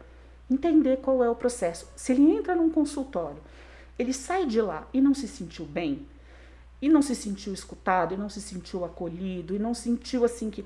entender 0.50 0.98
qual 0.98 1.24
é 1.24 1.30
o 1.30 1.36
processo. 1.36 1.88
Se 1.96 2.12
ele 2.12 2.24
entra 2.32 2.56
num 2.56 2.70
consultório, 2.70 3.40
ele 3.98 4.14
sai 4.14 4.46
de 4.46 4.62
lá 4.62 4.88
e 4.94 5.02
não 5.02 5.14
se 5.14 5.28
sentiu 5.28 5.66
bem, 5.66 6.06
e 6.82 6.90
não 6.90 7.02
se 7.02 7.16
sentiu 7.16 7.54
escutado, 7.54 8.14
e 8.14 8.18
não 8.18 8.30
se 8.30 8.42
sentiu 8.42 8.84
acolhido, 8.84 9.56
e 9.56 9.60
não 9.60 9.74
sentiu 9.74 10.26
assim 10.26 10.50
que, 10.50 10.66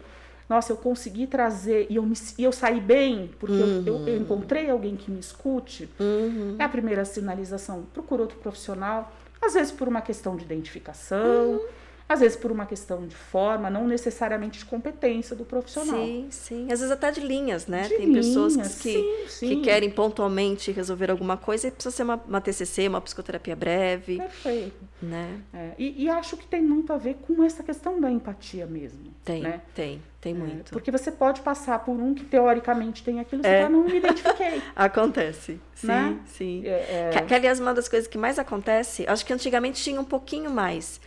nossa, 0.50 0.72
eu 0.72 0.78
consegui 0.78 1.28
trazer 1.28 1.88
e 1.90 1.96
eu, 1.96 2.04
me, 2.04 2.16
e 2.38 2.44
eu 2.44 2.52
saí 2.52 2.80
bem, 2.80 3.30
porque 3.40 3.56
uhum. 3.56 3.84
eu, 3.86 4.08
eu, 4.08 4.18
encontrei 4.18 4.70
alguém 4.70 4.96
que 4.96 5.12
me 5.12 5.20
escute, 5.20 5.90
uhum. 6.00 6.56
é 6.58 6.64
a 6.64 6.70
primeira 6.70 7.06
sinalização. 7.06 7.84
Procura 7.94 8.24
outro 8.24 8.38
profissional, 8.40 9.12
às 9.42 9.54
vezes 9.54 9.72
por 9.72 9.88
uma 9.88 10.02
questão 10.02 10.36
de 10.36 10.44
identificação. 10.44 11.52
Uhum 11.52 11.80
às 12.10 12.22
vezes 12.22 12.36
por 12.36 12.52
uma 12.52 12.66
questão 12.66 13.06
de 13.06 13.16
forma, 13.16 13.70
não 13.70 13.88
necessariamente 13.88 14.58
de 14.58 14.66
competência 14.66 15.36
do 15.36 15.46
profissional. 15.46 16.04
Sim, 16.04 16.28
sim. 16.32 16.64
Às 16.64 16.80
vezes 16.80 16.90
até 16.90 17.12
de 17.12 17.20
linhas, 17.20 17.68
né? 17.68 17.84
De 17.84 17.90
Tem 17.90 18.08
linhas, 18.08 18.26
pessoas 18.26 18.58
que, 18.58 18.68
sim, 18.68 19.26
sim. 19.28 19.48
que 19.48 19.62
querem 19.62 19.92
pontualmente 19.92 20.72
resolver 20.72 21.12
alguma 21.12 21.38
coisa 21.38 21.68
e 21.68 21.72
precisa 21.72 21.96
ser 21.96 22.02
uma, 22.02 22.16
uma 22.28 22.42
TCC, 22.42 22.88
uma 22.88 23.00
psicoterapia 23.00 23.56
breve. 23.56 24.18
Perfeito. 24.18 24.89
Né? 25.02 25.40
É, 25.54 25.72
e, 25.78 26.04
e, 26.04 26.10
acho 26.10 26.36
que 26.36 26.46
tem 26.46 26.62
muito 26.62 26.92
a 26.92 26.98
ver 26.98 27.20
com 27.26 27.42
essa 27.42 27.64
questão 27.64 28.02
da 28.02 28.12
empatia 28.12 28.66
mesmo. 28.66 29.00
Tem, 29.24 29.42
né? 29.42 29.62
tem, 29.74 30.04
tem 30.20 30.34
é, 30.34 30.38
muito. 30.38 30.72
Porque 30.72 30.92
você 30.92 31.10
pode 31.10 31.40
passar 31.40 31.80
por 31.80 31.94
um 31.94 32.14
que 32.14 32.26
teoricamente 32.26 33.02
tem 33.02 33.18
aquilo, 33.22 33.42
você 33.42 33.48
é. 33.48 33.62
fala, 33.64 33.70
não 33.70 33.86
me 33.86 33.96
identifiquei. 33.96 34.62
acontece, 34.76 35.58
sim, 35.74 35.88
né? 35.88 36.20
sim. 36.26 36.64
É, 36.66 37.12
que, 37.14 37.22
que, 37.22 37.34
aliás, 37.34 37.62
uma 37.62 37.74
das 37.74 37.88
coisas 37.88 38.10
que 38.10 38.18
mais 38.18 38.38
acontece, 38.38 39.06
acho 39.08 39.26
que 39.26 39.32
antigamente 39.32 39.82
tinha 39.82 40.02
um 40.02 40.06
pouquinho 40.06 40.52
mais 40.52 41.00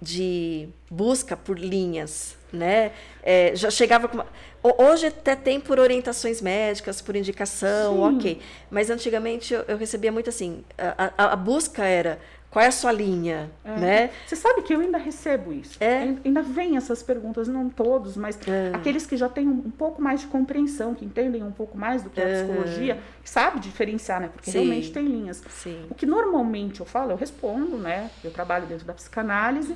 de 0.00 0.68
busca 0.90 1.36
por 1.36 1.58
linhas, 1.58 2.36
né? 2.52 2.92
É, 3.22 3.52
já 3.56 3.70
chegava 3.70 4.06
com 4.06 4.18
uma... 4.18 4.26
Hoje 4.62 5.06
até 5.06 5.34
tem 5.34 5.60
por 5.60 5.78
orientações 5.78 6.40
médicas, 6.40 7.02
por 7.02 7.16
indicação, 7.16 7.94
Sim. 7.94 8.16
ok. 8.16 8.40
Mas 8.70 8.90
antigamente 8.90 9.52
eu, 9.52 9.62
eu, 9.66 9.76
recebia 9.76 10.12
muito 10.12 10.30
assim, 10.30 10.64
a, 10.78 11.12
a, 11.16 11.32
a 11.32 11.36
busca 11.36 11.84
era 11.84 12.18
qual 12.54 12.64
é 12.64 12.68
a 12.68 12.70
sua 12.70 12.92
linha, 12.92 13.50
é. 13.64 13.80
né? 13.80 14.10
Você 14.24 14.36
sabe 14.36 14.62
que 14.62 14.72
eu 14.72 14.78
ainda 14.78 14.96
recebo 14.96 15.52
isso. 15.52 15.76
É. 15.82 16.14
Ainda 16.24 16.40
vem 16.40 16.76
essas 16.76 17.02
perguntas, 17.02 17.48
não 17.48 17.68
todos, 17.68 18.16
mas 18.16 18.38
é. 18.46 18.70
aqueles 18.72 19.04
que 19.04 19.16
já 19.16 19.28
têm 19.28 19.48
um, 19.48 19.64
um, 19.66 19.70
pouco 19.72 20.00
mais 20.00 20.20
de 20.20 20.28
compreensão, 20.28 20.94
que 20.94 21.04
entendem 21.04 21.42
um 21.42 21.50
pouco 21.50 21.76
mais 21.76 22.04
do 22.04 22.10
que 22.10 22.22
a 22.22 22.24
psicologia, 22.24 23.00
sabe 23.24 23.58
diferenciar, 23.58 24.20
né? 24.20 24.28
Porque 24.32 24.52
Sim. 24.52 24.58
realmente 24.58 24.92
tem 24.92 25.04
linhas. 25.04 25.42
Sim. 25.50 25.84
O 25.90 25.96
que 25.96 26.06
normalmente 26.06 26.78
eu 26.78 26.86
falo, 26.86 27.10
eu 27.10 27.16
respondo, 27.16 27.76
né? 27.76 28.08
Eu 28.22 28.30
trabalho 28.30 28.66
dentro 28.68 28.86
da 28.86 28.94
psicanálise, 28.94 29.74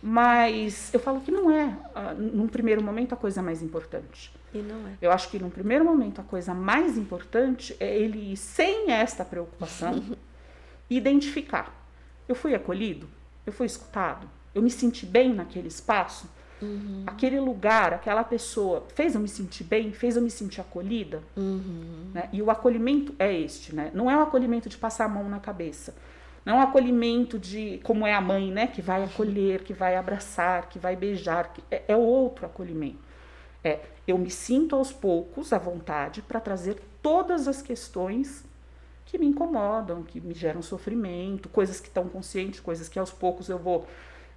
mas 0.00 0.94
eu 0.94 1.00
falo 1.00 1.20
que 1.20 1.32
não 1.32 1.50
é, 1.50 1.64
uh, 1.66 2.14
num 2.16 2.46
primeiro 2.46 2.80
momento, 2.80 3.12
a 3.12 3.16
coisa 3.16 3.42
mais 3.42 3.60
importante. 3.60 4.32
E 4.54 4.58
não 4.58 4.86
é. 4.86 4.92
Eu 5.02 5.10
acho 5.10 5.28
que 5.28 5.40
num 5.40 5.50
primeiro 5.50 5.84
momento 5.84 6.20
a 6.20 6.24
coisa 6.24 6.54
mais 6.54 6.96
importante 6.96 7.76
é 7.80 7.92
ele, 7.92 8.36
sem 8.36 8.92
esta 8.92 9.24
preocupação, 9.24 10.00
identificar 10.88 11.82
eu 12.28 12.34
fui 12.34 12.54
acolhido? 12.54 13.08
Eu 13.46 13.52
fui 13.52 13.66
escutado? 13.66 14.28
Eu 14.54 14.62
me 14.62 14.70
senti 14.70 15.04
bem 15.04 15.34
naquele 15.34 15.68
espaço? 15.68 16.28
Uhum. 16.62 17.04
Aquele 17.06 17.38
lugar, 17.40 17.92
aquela 17.92 18.24
pessoa 18.24 18.86
fez 18.94 19.14
eu 19.14 19.20
me 19.20 19.28
sentir 19.28 19.64
bem, 19.64 19.92
fez 19.92 20.16
eu 20.16 20.22
me 20.22 20.30
sentir 20.30 20.60
acolhida. 20.60 21.22
Uhum. 21.36 22.10
Né? 22.14 22.28
E 22.32 22.40
o 22.40 22.50
acolhimento 22.50 23.14
é 23.18 23.32
este, 23.32 23.74
né? 23.74 23.90
Não 23.92 24.10
é 24.10 24.16
o 24.16 24.20
acolhimento 24.20 24.68
de 24.68 24.78
passar 24.78 25.04
a 25.04 25.08
mão 25.08 25.28
na 25.28 25.40
cabeça. 25.40 25.94
Não 26.44 26.54
é 26.54 26.56
um 26.58 26.62
acolhimento 26.62 27.38
de 27.38 27.80
como 27.82 28.06
é 28.06 28.14
a 28.14 28.20
mãe, 28.20 28.50
né? 28.50 28.66
Que 28.66 28.80
vai 28.80 29.02
acolher, 29.02 29.62
que 29.62 29.72
vai 29.72 29.96
abraçar, 29.96 30.68
que 30.68 30.78
vai 30.78 30.94
beijar. 30.94 31.52
Que 31.52 31.62
é, 31.70 31.84
é 31.88 31.96
outro 31.96 32.46
acolhimento. 32.46 32.98
É 33.62 33.80
eu 34.06 34.18
me 34.18 34.30
sinto 34.30 34.76
aos 34.76 34.92
poucos 34.92 35.52
à 35.52 35.58
vontade 35.58 36.20
para 36.22 36.38
trazer 36.38 36.80
todas 37.02 37.48
as 37.48 37.62
questões 37.62 38.44
que 39.04 39.18
me 39.18 39.26
incomodam, 39.26 40.02
que 40.02 40.20
me 40.20 40.34
geram 40.34 40.62
sofrimento, 40.62 41.48
coisas 41.48 41.80
que 41.80 41.88
estão 41.88 42.08
conscientes, 42.08 42.60
coisas 42.60 42.88
que 42.88 42.98
aos 42.98 43.10
poucos 43.10 43.48
eu 43.48 43.58
vou 43.58 43.86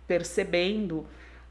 percebendo, 0.07 1.05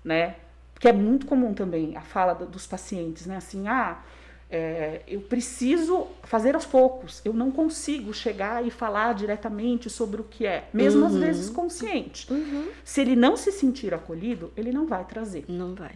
né? 0.05 0.37
Que 0.79 0.89
é 0.89 0.93
muito 0.93 1.27
comum 1.27 1.55
também 1.55 1.97
a 1.97 2.03
fala 2.03 2.35
dos 2.35 2.67
pacientes, 2.67 3.27
né? 3.27 3.37
Assim, 3.37 3.67
ah, 3.67 4.03
é, 4.51 5.03
eu 5.09 5.21
preciso 5.23 6.07
fazer 6.23 6.55
aos 6.55 6.65
poucos, 6.65 7.21
eu 7.25 7.33
não 7.33 7.51
consigo 7.51 8.15
chegar 8.15 8.65
e 8.65 8.71
falar 8.71 9.15
diretamente 9.15 9.91
sobre 9.91 10.21
o 10.21 10.25
que 10.25 10.47
é, 10.47 10.69
mesmo 10.73 11.01
uhum. 11.01 11.07
às 11.07 11.17
vezes 11.17 11.51
consciente. 11.51 12.33
Uhum. 12.33 12.69
Se 12.85 13.01
ele 13.01 13.17
não 13.17 13.37
se 13.37 13.51
sentir 13.51 13.93
acolhido, 13.93 14.53
ele 14.57 14.71
não 14.71 14.87
vai 14.87 15.05
trazer. 15.05 15.45
Não 15.49 15.75
vai. 15.75 15.93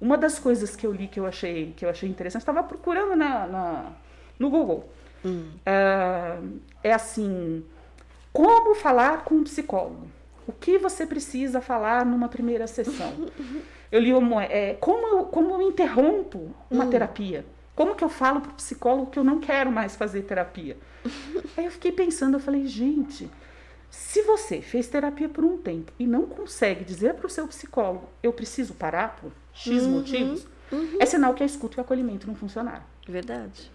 Uma 0.00 0.16
das 0.16 0.38
coisas 0.38 0.76
que 0.76 0.86
eu 0.86 0.92
li 0.92 1.08
que 1.08 1.18
eu 1.18 1.26
achei 1.26 1.72
que 1.76 1.84
eu 1.84 1.88
achei 1.88 2.08
interessante, 2.08 2.42
estava 2.42 2.62
procurando 2.62 3.16
na, 3.16 3.46
na, 3.46 3.92
no 4.38 4.50
Google 4.50 4.88
Hum. 5.26 5.50
É, 5.64 6.38
é 6.84 6.92
assim: 6.92 7.64
como 8.32 8.74
falar 8.74 9.24
com 9.24 9.36
um 9.36 9.44
psicólogo? 9.44 10.06
O 10.46 10.52
que 10.52 10.78
você 10.78 11.06
precisa 11.06 11.60
falar 11.60 12.06
numa 12.06 12.28
primeira 12.28 12.66
sessão? 12.66 13.12
Eu 13.90 14.00
li 14.00 14.12
uma, 14.12 14.44
é, 14.44 14.74
como, 14.74 15.06
eu, 15.06 15.24
como 15.26 15.54
eu 15.54 15.62
interrompo 15.62 16.50
uma 16.68 16.84
hum. 16.84 16.90
terapia? 16.90 17.46
Como 17.72 17.94
que 17.94 18.02
eu 18.02 18.08
falo 18.08 18.40
para 18.40 18.50
o 18.50 18.54
psicólogo 18.54 19.10
que 19.12 19.18
eu 19.18 19.22
não 19.22 19.38
quero 19.38 19.70
mais 19.70 19.94
fazer 19.94 20.22
terapia? 20.22 20.76
Aí 21.56 21.66
eu 21.66 21.70
fiquei 21.70 21.92
pensando, 21.92 22.34
eu 22.34 22.40
falei, 22.40 22.66
gente, 22.66 23.30
se 23.88 24.22
você 24.22 24.60
fez 24.60 24.88
terapia 24.88 25.28
por 25.28 25.44
um 25.44 25.56
tempo 25.56 25.92
e 25.98 26.06
não 26.06 26.26
consegue 26.26 26.84
dizer 26.84 27.14
para 27.14 27.26
o 27.26 27.30
seu 27.30 27.46
psicólogo, 27.46 28.08
eu 28.22 28.32
preciso 28.32 28.74
parar 28.74 29.16
por 29.20 29.30
X 29.52 29.84
uhum, 29.84 29.92
motivos, 29.92 30.48
uhum. 30.72 30.96
é 30.98 31.06
sinal 31.06 31.32
que 31.32 31.42
a 31.42 31.46
escuta 31.46 31.76
e 31.76 31.78
o 31.78 31.82
acolhimento 31.82 32.26
não 32.26 32.34
funcionaram. 32.34 32.82
Verdade. 33.06 33.70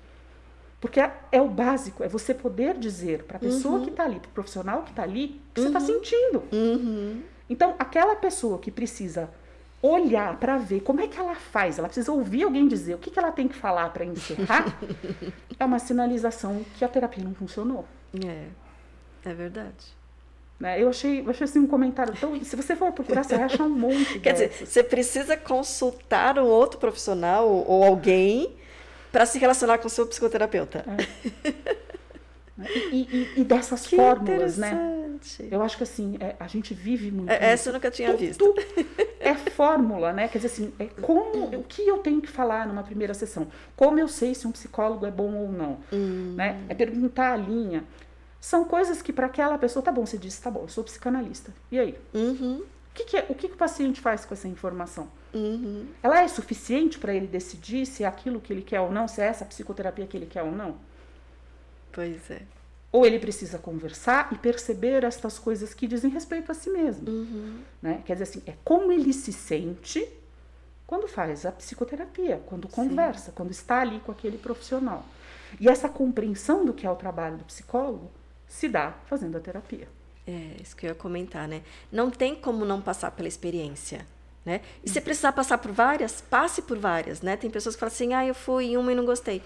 Porque 0.81 0.99
é, 0.99 1.13
é, 1.31 1.39
o 1.39 1.47
básico, 1.47 2.03
é 2.03 2.07
você 2.07 2.33
poder 2.33 2.75
dizer 2.75 3.23
para 3.23 3.37
a 3.37 3.39
pessoa 3.39 3.75
uhum. 3.77 3.83
que 3.83 3.91
está 3.91 4.03
ali, 4.03 4.19
para 4.19 4.29
o 4.29 4.33
profissional 4.33 4.81
que 4.81 4.89
está 4.89 5.03
ali, 5.03 5.39
o 5.51 5.53
que 5.53 5.61
uhum. 5.61 5.67
você 5.71 5.77
está 5.77 5.79
sentindo. 5.79 6.43
Uhum. 6.51 7.21
Então, 7.47 7.75
aquela 7.77 8.15
pessoa 8.15 8.57
que 8.57 8.71
precisa 8.71 9.29
olhar 9.79 10.37
para 10.37 10.57
ver 10.57 10.81
como 10.81 10.99
é 10.99 11.07
que 11.07 11.19
ela 11.19 11.35
faz, 11.35 11.77
ela 11.77 11.87
precisa 11.87 12.11
ouvir 12.11 12.43
alguém 12.43 12.67
dizer 12.67 12.95
o 12.95 12.97
que, 12.97 13.11
que 13.11 13.19
ela 13.19 13.31
tem 13.31 13.47
que 13.47 13.55
falar 13.55 13.89
para 13.91 14.03
encerrar, 14.03 14.75
é 15.59 15.63
uma 15.63 15.77
sinalização 15.77 16.65
que 16.77 16.83
a 16.83 16.87
terapia 16.87 17.23
não 17.23 17.35
funcionou. 17.35 17.85
É, 18.25 18.47
é 19.29 19.33
verdade. 19.35 20.01
Né? 20.59 20.81
Eu 20.81 20.89
achei, 20.89 21.21
eu 21.21 21.29
achei 21.29 21.45
assim, 21.45 21.59
um 21.59 21.67
comentário 21.67 22.13
tão. 22.19 22.43
Se 22.43 22.55
você 22.55 22.75
for 22.75 22.91
procurar, 22.91 23.23
você 23.23 23.35
vai 23.35 23.45
achar 23.45 23.63
um 23.63 23.69
monte. 23.69 24.17
Quer 24.21 24.33
dessas. 24.33 24.51
dizer, 24.51 24.65
você 24.65 24.83
precisa 24.83 25.37
consultar 25.37 26.39
um 26.39 26.45
outro 26.45 26.79
profissional 26.79 27.47
ou 27.47 27.83
alguém 27.83 28.55
para 29.11 29.25
se 29.25 29.37
relacionar 29.37 29.77
com 29.79 29.87
o 29.87 29.89
seu 29.89 30.07
psicoterapeuta. 30.07 30.85
É. 30.87 31.81
E, 32.91 33.07
e, 33.35 33.41
e, 33.41 33.43
dessas 33.43 33.87
que 33.87 33.95
fórmulas, 33.95 34.57
né? 34.57 35.17
Eu 35.49 35.61
acho 35.61 35.77
que 35.77 35.83
assim, 35.83 36.17
é, 36.19 36.35
a 36.39 36.47
gente 36.47 36.73
vive 36.73 37.11
muito. 37.11 37.29
É, 37.31 37.53
essa 37.53 37.69
eu 37.69 37.73
nunca 37.73 37.89
tinha 37.89 38.09
tudo, 38.11 38.19
visto. 38.19 38.55
é 39.19 39.29
é 39.31 39.35
fórmula, 39.35 40.11
né? 40.13 40.27
Quer 40.27 40.39
dizer 40.39 40.47
assim, 40.47 40.73
é 40.77 40.85
como, 41.01 41.55
o 41.57 41.63
que 41.63 41.87
eu 41.87 41.99
tenho 41.99 42.21
que 42.21 42.27
falar 42.27 42.67
numa 42.67 42.83
primeira 42.83 43.13
sessão? 43.13 43.47
Como 43.75 43.99
eu 43.99 44.07
sei 44.07 44.35
se 44.35 44.47
um 44.47 44.51
psicólogo 44.51 45.05
é 45.05 45.11
bom 45.11 45.33
ou 45.33 45.51
não? 45.51 45.79
Hum. 45.91 46.35
Né? 46.35 46.63
É 46.69 46.73
perguntar 46.73 47.33
a 47.33 47.37
linha. 47.37 47.83
São 48.39 48.65
coisas 48.65 49.01
que 49.01 49.13
para 49.13 49.27
aquela 49.27 49.57
pessoa, 49.57 49.83
tá 49.83 49.91
bom, 49.91 50.05
você 50.05 50.17
disse, 50.17 50.41
tá 50.41 50.49
bom, 50.49 50.61
eu 50.61 50.67
sou 50.67 50.83
psicanalista. 50.83 51.53
E 51.71 51.79
aí? 51.79 51.97
Uhum. 52.13 52.57
O 52.57 52.93
que, 52.93 53.05
que 53.05 53.17
é, 53.17 53.25
o 53.29 53.35
que, 53.35 53.47
que 53.47 53.53
o 53.53 53.57
paciente 53.57 54.01
faz 54.01 54.25
com 54.25 54.33
essa 54.33 54.47
informação? 54.47 55.07
Uhum. 55.33 55.87
Ela 56.03 56.21
é 56.21 56.27
suficiente 56.27 56.99
para 56.99 57.13
ele 57.13 57.27
decidir 57.27 57.85
se 57.85 58.03
é 58.03 58.07
aquilo 58.07 58.41
que 58.41 58.51
ele 58.51 58.61
quer 58.61 58.81
ou 58.81 58.91
não, 58.91 59.07
se 59.07 59.21
é 59.21 59.25
essa 59.25 59.45
psicoterapia 59.45 60.05
que 60.05 60.17
ele 60.17 60.25
quer 60.25 60.43
ou 60.43 60.51
não? 60.51 60.75
Pois 61.91 62.29
é. 62.29 62.41
Ou 62.91 63.05
ele 63.05 63.19
precisa 63.19 63.57
conversar 63.57 64.29
e 64.33 64.37
perceber 64.37 65.03
estas 65.03 65.39
coisas 65.39 65.73
que 65.73 65.87
dizem 65.87 66.11
respeito 66.11 66.51
a 66.51 66.55
si 66.55 66.69
mesmo. 66.69 67.09
Uhum. 67.09 67.59
Né? 67.81 68.01
Quer 68.05 68.13
dizer 68.13 68.23
assim, 68.23 68.43
é 68.45 68.53
como 68.63 68.91
ele 68.91 69.13
se 69.13 69.31
sente 69.31 70.07
quando 70.85 71.07
faz 71.07 71.45
a 71.45 71.53
psicoterapia, 71.53 72.41
quando 72.45 72.67
conversa, 72.67 73.31
quando 73.31 73.51
está 73.51 73.79
ali 73.79 74.01
com 74.01 74.11
aquele 74.11 74.37
profissional. 74.37 75.05
E 75.57 75.69
essa 75.69 75.87
compreensão 75.87 76.65
do 76.65 76.73
que 76.73 76.85
é 76.85 76.91
o 76.91 76.95
trabalho 76.95 77.37
do 77.37 77.45
psicólogo 77.45 78.11
se 78.45 78.67
dá 78.67 78.91
fazendo 79.05 79.37
a 79.37 79.39
terapia. 79.39 79.87
É, 80.27 80.57
isso 80.61 80.75
que 80.75 80.85
eu 80.85 80.89
ia 80.89 80.95
comentar, 80.95 81.47
né? 81.47 81.63
Não 81.89 82.11
tem 82.11 82.35
como 82.35 82.65
não 82.65 82.81
passar 82.81 83.11
pela 83.11 83.27
experiência, 83.27 84.05
né? 84.45 84.61
E 84.83 84.89
se 84.89 84.99
precisar 85.01 85.31
passar 85.31 85.57
por 85.57 85.71
várias, 85.71 86.21
passe 86.21 86.61
por 86.61 86.77
várias, 86.77 87.21
né? 87.21 87.37
Tem 87.37 87.49
pessoas 87.49 87.75
que 87.75 87.79
falam 87.79 87.93
assim, 87.93 88.13
ah, 88.13 88.25
eu 88.25 88.33
fui 88.33 88.65
em 88.65 88.77
uma 88.77 88.91
e 88.91 88.95
não 88.95 89.05
gostei. 89.05 89.41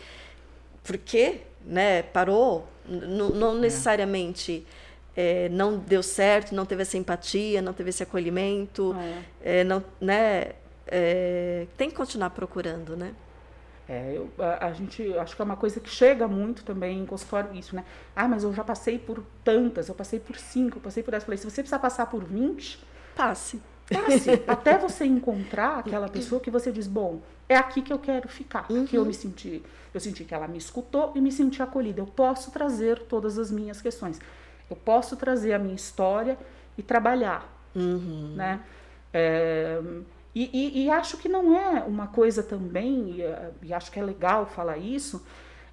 Por 0.83 0.97
quê? 0.97 1.41
Né? 1.65 2.03
Parou? 2.03 2.67
N 2.87 3.29
não 3.33 3.55
necessariamente 3.55 4.65
é, 5.15 5.49
não 5.49 5.77
deu 5.77 6.03
certo, 6.03 6.53
não 6.53 6.65
teve 6.65 6.83
essa 6.83 6.97
empatia, 6.97 7.61
não 7.61 7.73
teve 7.73 7.89
esse 7.89 8.03
acolhimento, 8.03 8.95
É. 9.43 9.59
é, 9.59 9.63
não, 9.63 9.83
né? 9.99 10.51
É, 10.87 11.65
tem 11.77 11.89
que 11.89 11.95
continuar 11.95 12.29
procurando, 12.29 12.95
né? 12.95 13.13
É, 13.87 14.13
eu, 14.15 14.29
a, 14.39 14.67
a 14.67 14.73
gente 14.73 15.15
acho 15.17 15.35
que 15.35 15.41
é 15.41 15.45
uma 15.45 15.55
coisa 15.55 15.79
que 15.79 15.89
chega 15.89 16.27
muito 16.27 16.63
também 16.63 16.99
em 16.99 17.05
consultório 17.05 17.53
isso, 17.55 17.75
né? 17.75 17.83
Ah, 18.15 18.27
mas 18.27 18.43
eu 18.43 18.53
já 18.53 18.63
passei 18.63 18.97
por 18.99 19.23
tantas, 19.43 19.89
eu 19.89 19.95
passei 19.95 20.19
por 20.19 20.37
cinco, 20.37 20.77
eu 20.77 20.81
passei 20.81 21.01
por 21.03 21.11
dez. 21.11 21.23
Falei, 21.23 21.37
se 21.37 21.43
você 21.43 21.61
precisar 21.61 21.79
passar 21.79 22.05
por 22.07 22.23
20, 22.23 22.79
Passe. 23.15 23.61
Passe. 23.89 24.29
até 24.47 24.77
você 24.77 25.05
encontrar 25.05 25.79
aquela 25.79 26.07
pessoa 26.09 26.41
que 26.41 26.49
você 26.51 26.71
diz, 26.71 26.87
bom, 26.87 27.21
é 27.47 27.55
aqui 27.55 27.81
que 27.81 27.91
eu 27.93 27.99
quero 27.99 28.27
ficar. 28.27 28.67
Que 28.87 28.97
eu 28.97 29.05
me 29.05 29.13
senti, 29.13 29.61
eu 29.93 29.99
senti 29.99 30.23
que 30.23 30.33
ela 30.33 30.47
me 30.47 30.57
escutou 30.57 31.11
e 31.15 31.21
me 31.21 31.31
senti 31.31 31.61
acolhida. 31.61 32.01
Eu 32.01 32.07
posso 32.07 32.51
trazer 32.51 32.99
todas 33.03 33.37
as 33.37 33.51
minhas 33.51 33.81
questões. 33.81 34.19
Eu 34.69 34.75
posso 34.75 35.15
trazer 35.15 35.53
a 35.53 35.59
minha 35.59 35.75
história 35.75 36.37
e 36.77 36.81
trabalhar, 36.83 37.47
Uhum. 37.75 38.33
né? 38.35 38.61
É, 39.13 39.79
e, 40.33 40.49
e- 40.51 40.83
e 40.85 40.89
acho 40.89 41.17
que 41.17 41.29
não 41.29 41.55
é 41.57 41.83
uma 41.83 42.07
coisa 42.07 42.43
também, 42.43 43.11
e, 43.11 43.21
eh, 43.21 43.51
e 43.63 43.73
acho 43.73 43.89
que 43.91 43.99
é 43.99 44.03
legal 44.03 44.45
falar 44.45 44.77
isso, 44.77 45.25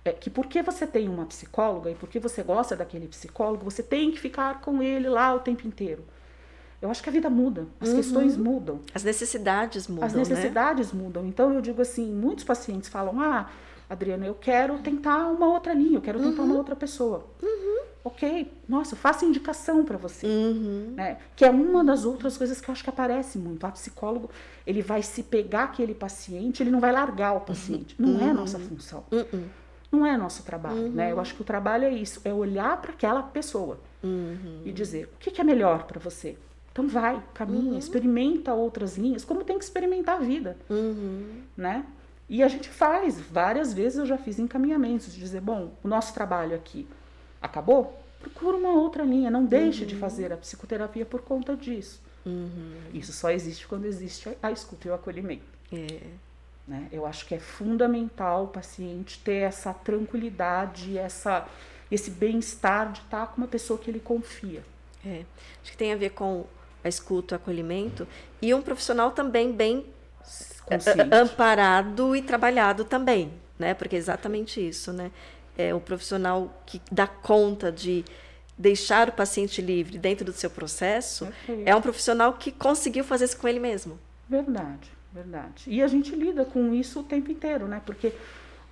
é 0.05 0.13
que 0.13 0.31
porque 0.31 0.63
você 0.63 0.87
tem 0.87 1.09
uma 1.09 1.25
psicóloga 1.27 1.91
e 1.91 1.95
porque 1.95 2.21
você 2.21 2.43
gosta 2.43 2.77
daquele 2.77 3.09
psicólogo, 3.09 3.65
você 3.65 3.83
tem 3.83 4.11
que 4.13 4.21
ficar 4.21 4.61
com 4.61 4.81
ele 4.83 5.09
lá 5.09 5.35
o 5.35 5.41
tempo 5.41 5.67
inteiro. 5.67 6.05
Eu 6.83 6.91
acho 6.91 7.01
que 7.01 7.09
a 7.09 7.12
vida 7.12 7.30
muda, 7.30 7.68
as 7.80 7.93
questões 7.93 8.37
mudam, 8.37 8.80
As 8.93 9.05
necessidades 9.05 9.87
mudam, 9.87 10.05
as 10.05 10.14
necessidades 10.14 10.93
mudam. 10.93 11.24
Então 11.24 11.53
eu 11.55 11.61
digo 11.61 11.80
assim, 11.80 12.12
muitos 12.12 12.45
pacientes 12.45 12.89
falam, 12.89 13.20
ah, 13.20 13.49
Adriana, 13.89 14.26
eu 14.26 14.35
quero 14.35 14.76
tentar 14.78 15.28
uma 15.28 15.47
outra 15.47 15.72
linha, 15.72 15.99
eu 15.99 16.03
quero 16.03 16.18
tentar 16.18 16.43
uma 16.43 16.57
outra 16.57 16.74
pessoa. 16.74 17.24
Ok, 18.05 18.53
nossa, 18.68 18.95
eu 18.95 18.99
faço 18.99 19.24
indicação 19.24 19.85
para 19.85 19.97
você 19.97 20.26
né? 20.26 20.33
Uhum. 20.33 20.95
né? 20.97 21.18
Que 21.37 21.45
é 21.45 21.51
uma 21.51 21.85
das 21.85 22.05
outras 22.05 22.37
coisas 22.37 22.61
que 22.61 22.68
eu 22.68 22.72
acho 22.72 22.83
que 22.83 22.91
aparece 22.91 23.39
muito. 23.39 23.64
O 23.64 23.70
psicólogo, 23.70 24.28
ele 24.66 24.83
vai 24.83 25.03
se 25.03 25.22
pegar 25.22 25.64
aquele 25.64 25.95
paciente, 25.95 26.64
ele 26.64 26.70
não 26.70 26.80
vai 26.80 26.91
largar 26.91 27.33
o 27.35 27.41
paciente. 27.41 27.95
Não 27.97 28.20
é 28.20 28.30
a 28.30 28.35
nossa 28.35 28.59
função. 28.59 29.05
Uhum. 29.12 29.45
Não 29.93 30.05
é 30.05 30.16
nosso 30.16 30.43
trabalho, 30.43 30.89
né? 30.89 31.12
Eu 31.12 31.20
acho 31.20 31.35
que 31.35 31.43
o 31.43 31.45
trabalho 31.45 31.85
é 31.85 31.93
isso, 31.93 32.20
é 32.24 32.33
olhar 32.35 32.76
para 32.80 32.91
aquela 32.91 33.22
pessoa 33.22 33.78
Uhum. 34.03 34.62
e 34.64 34.72
dizer, 34.72 35.05
o 35.14 35.18
que, 35.20 35.30
que 35.30 35.41
é 35.41 35.45
melhor 35.45 35.85
para 35.85 36.01
você? 36.01 36.37
Então 36.73 36.89
vai, 36.89 37.23
caminha, 37.35 37.79
experimenta 37.79 38.55
outras 38.55 38.97
linhas, 38.97 39.25
como 39.25 39.45
tem 39.45 39.59
que 39.59 39.64
experimentar 39.64 40.16
a 40.16 40.20
vida, 40.20 40.57
Uhum. 40.70 41.43
né? 41.57 41.85
E 42.29 42.43
a 42.43 42.49
gente 42.49 42.68
faz, 42.70 43.20
várias 43.20 43.75
vezes 43.75 43.99
eu 43.99 44.07
já 44.07 44.16
fiz 44.16 44.39
encaminhamentos, 44.39 45.12
de 45.12 45.20
dizer, 45.20 45.43
bom, 45.43 45.73
o 45.85 45.89
nosso 45.89 46.14
trabalho 46.14 46.57
aqui 46.57 46.89
acabou? 47.43 47.99
Procura 48.20 48.57
uma 48.57 48.70
outra 48.73 49.03
linha, 49.03 49.31
não 49.31 49.45
deixe 49.45 49.85
de 49.85 49.95
fazer 49.97 50.33
a 50.33 50.37
psicoterapia 50.37 51.05
por 51.05 51.20
conta 51.23 51.55
disso. 51.55 52.01
Uhum. 52.25 52.75
Isso 52.95 53.12
só 53.12 53.31
existe 53.31 53.66
quando 53.66 53.85
existe 53.85 54.29
a- 54.29 54.35
a 54.45 54.51
escuta 54.53 54.89
e 54.89 54.91
o 54.91 54.95
acolhimento. 54.95 55.43
É. 55.73 56.01
Né? 56.66 56.89
Eu 56.93 57.05
acho 57.05 57.27
que 57.27 57.35
é 57.35 57.39
fundamental 57.41 58.45
o 58.45 58.49
paciente 58.49 59.18
ter 59.23 59.43
essa 59.43 59.75
tranquilidade, 59.75 60.97
essa, 60.97 61.47
esse 61.91 62.11
bem-estar 62.11 62.93
de 62.93 63.01
estar 63.01 63.27
com 63.27 63.39
uma 63.39 63.49
pessoa 63.49 63.79
que 63.79 63.91
ele 63.91 64.01
confia. 64.01 64.62
É. 65.05 65.25
Acho 65.61 65.73
que 65.73 65.77
tem 65.77 65.93
a 65.93 65.97
ver 65.97 66.11
com 66.11 66.45
a 66.85 66.89
escuta, 66.89 67.35
o 67.35 67.37
acolhimento 67.37 68.07
e 68.41 68.53
um 68.55 68.61
profissional 68.62 69.11
também 69.12 69.53
bem 69.53 69.87
Consciente. 70.64 71.01
a- 71.01 71.16
a- 71.18 71.20
amparado 71.22 72.14
e 72.16 72.22
trabalhado 72.22 72.85
também, 72.85 73.33
né? 73.59 73.74
Porque 73.74 73.97
é 73.97 73.99
exatamente 73.99 74.66
isso, 74.66 74.93
né? 74.93 75.11
É 75.57 75.74
o 75.74 75.80
profissional 75.80 76.62
que 76.66 76.80
dá 76.91 77.07
conta 77.07 77.70
de 77.70 78.05
deixar 78.57 79.09
o 79.09 79.12
paciente 79.12 79.61
livre 79.61 79.99
dentro 79.99 80.24
do 80.24 80.33
seu 80.33 80.49
processo 80.51 81.26
Perfeito. 81.26 81.62
é 81.68 81.74
um 81.74 81.80
profissional 81.80 82.35
que 82.35 82.53
conseguiu 82.53 83.05
fazer 83.05 83.24
isso 83.26 83.37
com 83.37 83.49
ele 83.49 83.59
mesmo. 83.61 83.99
Verdade, 84.28 84.91
verdade. 85.12 85.64
E 85.66 85.83
a 85.83 85.89
gente 85.89 86.14
lida 86.14 86.45
com 86.45 86.72
isso 86.72 87.01
o 87.01 87.03
tempo 87.03 87.30
inteiro, 87.30 87.66
né? 87.66 87.83
Porque 87.85 88.12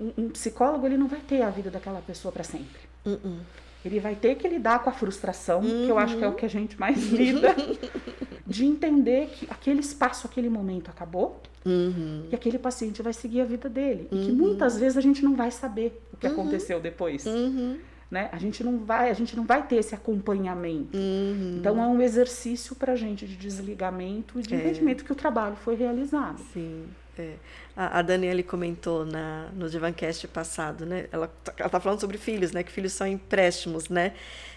um, 0.00 0.12
um 0.16 0.28
psicólogo 0.30 0.86
ele 0.86 0.96
não 0.96 1.08
vai 1.08 1.20
ter 1.20 1.42
a 1.42 1.50
vida 1.50 1.70
daquela 1.70 2.00
pessoa 2.00 2.30
para 2.32 2.44
sempre. 2.44 2.80
Uh-uh. 3.04 3.40
Ele 3.84 3.98
vai 3.98 4.14
ter 4.14 4.34
que 4.34 4.46
lidar 4.46 4.82
com 4.82 4.90
a 4.90 4.92
frustração, 4.92 5.62
que 5.62 5.88
eu 5.88 5.98
acho 5.98 6.16
que 6.18 6.24
é 6.24 6.26
Uhum. 6.26 6.32
o 6.34 6.36
que 6.36 6.44
a 6.44 6.48
gente 6.48 6.78
mais 6.78 6.98
lida, 7.10 7.54
de 8.46 8.64
entender 8.66 9.28
que 9.28 9.46
aquele 9.50 9.80
espaço, 9.80 10.26
aquele 10.26 10.48
momento 10.50 10.90
acabou 10.90 11.40
Uhum. 11.64 12.24
e 12.30 12.34
aquele 12.34 12.58
paciente 12.58 13.02
vai 13.02 13.12
seguir 13.12 13.40
a 13.42 13.44
vida 13.44 13.68
dele. 13.68 14.08
E 14.10 14.24
que 14.26 14.32
muitas 14.32 14.78
vezes 14.78 14.96
a 14.98 15.00
gente 15.00 15.22
não 15.24 15.34
vai 15.36 15.50
saber 15.50 16.00
o 16.12 16.16
que 16.16 16.26
aconteceu 16.26 16.80
depois. 16.80 17.24
Uhum. 17.26 17.78
Né? 18.10 18.28
A 18.32 18.38
gente 18.38 18.64
não 18.64 18.78
vai, 18.78 19.08
a 19.08 19.12
gente 19.14 19.36
não 19.36 19.44
vai 19.44 19.64
ter 19.66 19.76
esse 19.76 19.94
acompanhamento. 19.94 20.96
Uhum. 20.98 21.56
Então 21.58 21.80
é 21.80 21.86
um 21.86 22.02
exercício 22.02 22.74
para 22.74 22.94
a 22.94 22.96
gente 22.96 23.24
de 23.24 23.36
desligamento 23.36 24.40
e 24.40 24.42
de 24.42 24.52
É. 24.52 24.56
entendimento 24.58 25.04
que 25.04 25.12
o 25.12 25.14
trabalho 25.14 25.54
foi 25.56 25.74
realizado. 25.76 26.40
Sim. 26.52 26.86
é. 27.18 27.34
A, 27.82 28.00
a 28.00 28.02
Daniele 28.02 28.42
comentou 28.42 29.06
na, 29.06 29.48
no 29.56 29.70
Divancast 29.70 30.28
passado, 30.28 30.84
né? 30.84 31.06
Ela, 31.10 31.28
tá- 31.42 31.54
ela 31.56 31.68
tá 31.70 31.80
falando 31.80 31.98
sobre 31.98 32.18
filhos, 32.18 32.52
né? 32.52 32.62
Que 32.62 32.70
filhos 32.70 32.92
são 32.92 33.06
empréstimos, 33.06 33.88
né? 33.88 34.12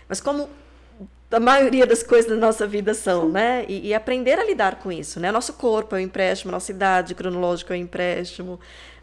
Mas 0.10 0.20
como 0.20 0.50
a 1.32 1.40
maioria 1.40 1.88
das 1.88 2.04
coisas 2.04 2.30
da 2.30 2.36
nossa 2.36 2.68
vida 2.68 2.94
são, 2.94 3.30
né? 3.30 3.66
E, 3.70 3.88
e 3.88 3.94
aprender 3.94 4.38
a 4.38 4.44
lidar 4.44 4.76
com 4.80 4.92
isso, 4.92 5.22
né? 5.22 5.32
Nosso 5.32 5.54
corpo 5.54 5.96
é 5.96 6.00
um 6.00 6.02
empréstimo, 6.02 6.52
nossa 6.52 6.70
idade 6.72 7.16
cronológica 7.16 7.74
é 7.74 7.78
um 7.78 7.82
empréstimo, 7.82 8.60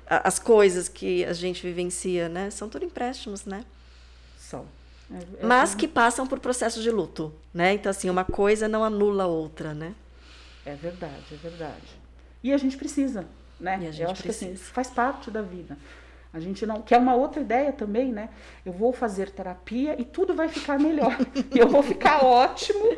a- 0.06 0.28
as 0.28 0.38
coisas 0.38 0.86
que 0.86 1.24
a 1.24 1.32
gente 1.32 1.62
vivencia, 1.66 2.28
né? 2.28 2.50
São 2.50 2.68
tudo 2.68 2.84
empréstimos, 2.84 3.46
né? 3.46 3.64
São. 4.38 4.66
É- 5.10 5.42
é- 5.42 5.46
Mas 5.46 5.74
que 5.74 5.88
passam 5.88 6.26
por 6.26 6.38
processos 6.40 6.82
de 6.82 6.90
luto, 6.90 7.32
né? 7.54 7.72
Então, 7.72 7.88
assim, 7.88 8.10
uma 8.10 8.24
coisa 8.26 8.68
não 8.68 8.84
anula 8.84 9.24
a 9.24 9.26
outra, 9.26 9.72
né? 9.72 9.94
É 10.66 10.74
verdade, 10.74 11.24
é 11.32 11.36
verdade. 11.36 11.98
E 12.44 12.52
a 12.52 12.58
gente 12.58 12.76
precisa, 12.76 13.24
né? 13.61 13.74
A 13.76 13.78
gente 13.90 14.02
Eu 14.02 14.11
acho 14.11 14.22
que 14.22 14.30
assim, 14.30 14.48
precisa. 14.48 14.70
faz 14.72 14.88
parte 14.90 15.30
da 15.30 15.42
vida. 15.42 15.76
A 16.32 16.38
gente 16.38 16.64
não. 16.64 16.80
Que 16.80 16.94
é 16.94 16.98
uma 16.98 17.14
outra 17.14 17.40
ideia 17.40 17.72
também, 17.72 18.12
né? 18.12 18.28
Eu 18.64 18.72
vou 18.72 18.92
fazer 18.92 19.30
terapia 19.30 20.00
e 20.00 20.04
tudo 20.04 20.32
vai 20.34 20.48
ficar 20.48 20.78
melhor. 20.78 21.16
eu 21.54 21.68
vou 21.68 21.82
ficar 21.82 22.24
ótimo, 22.24 22.96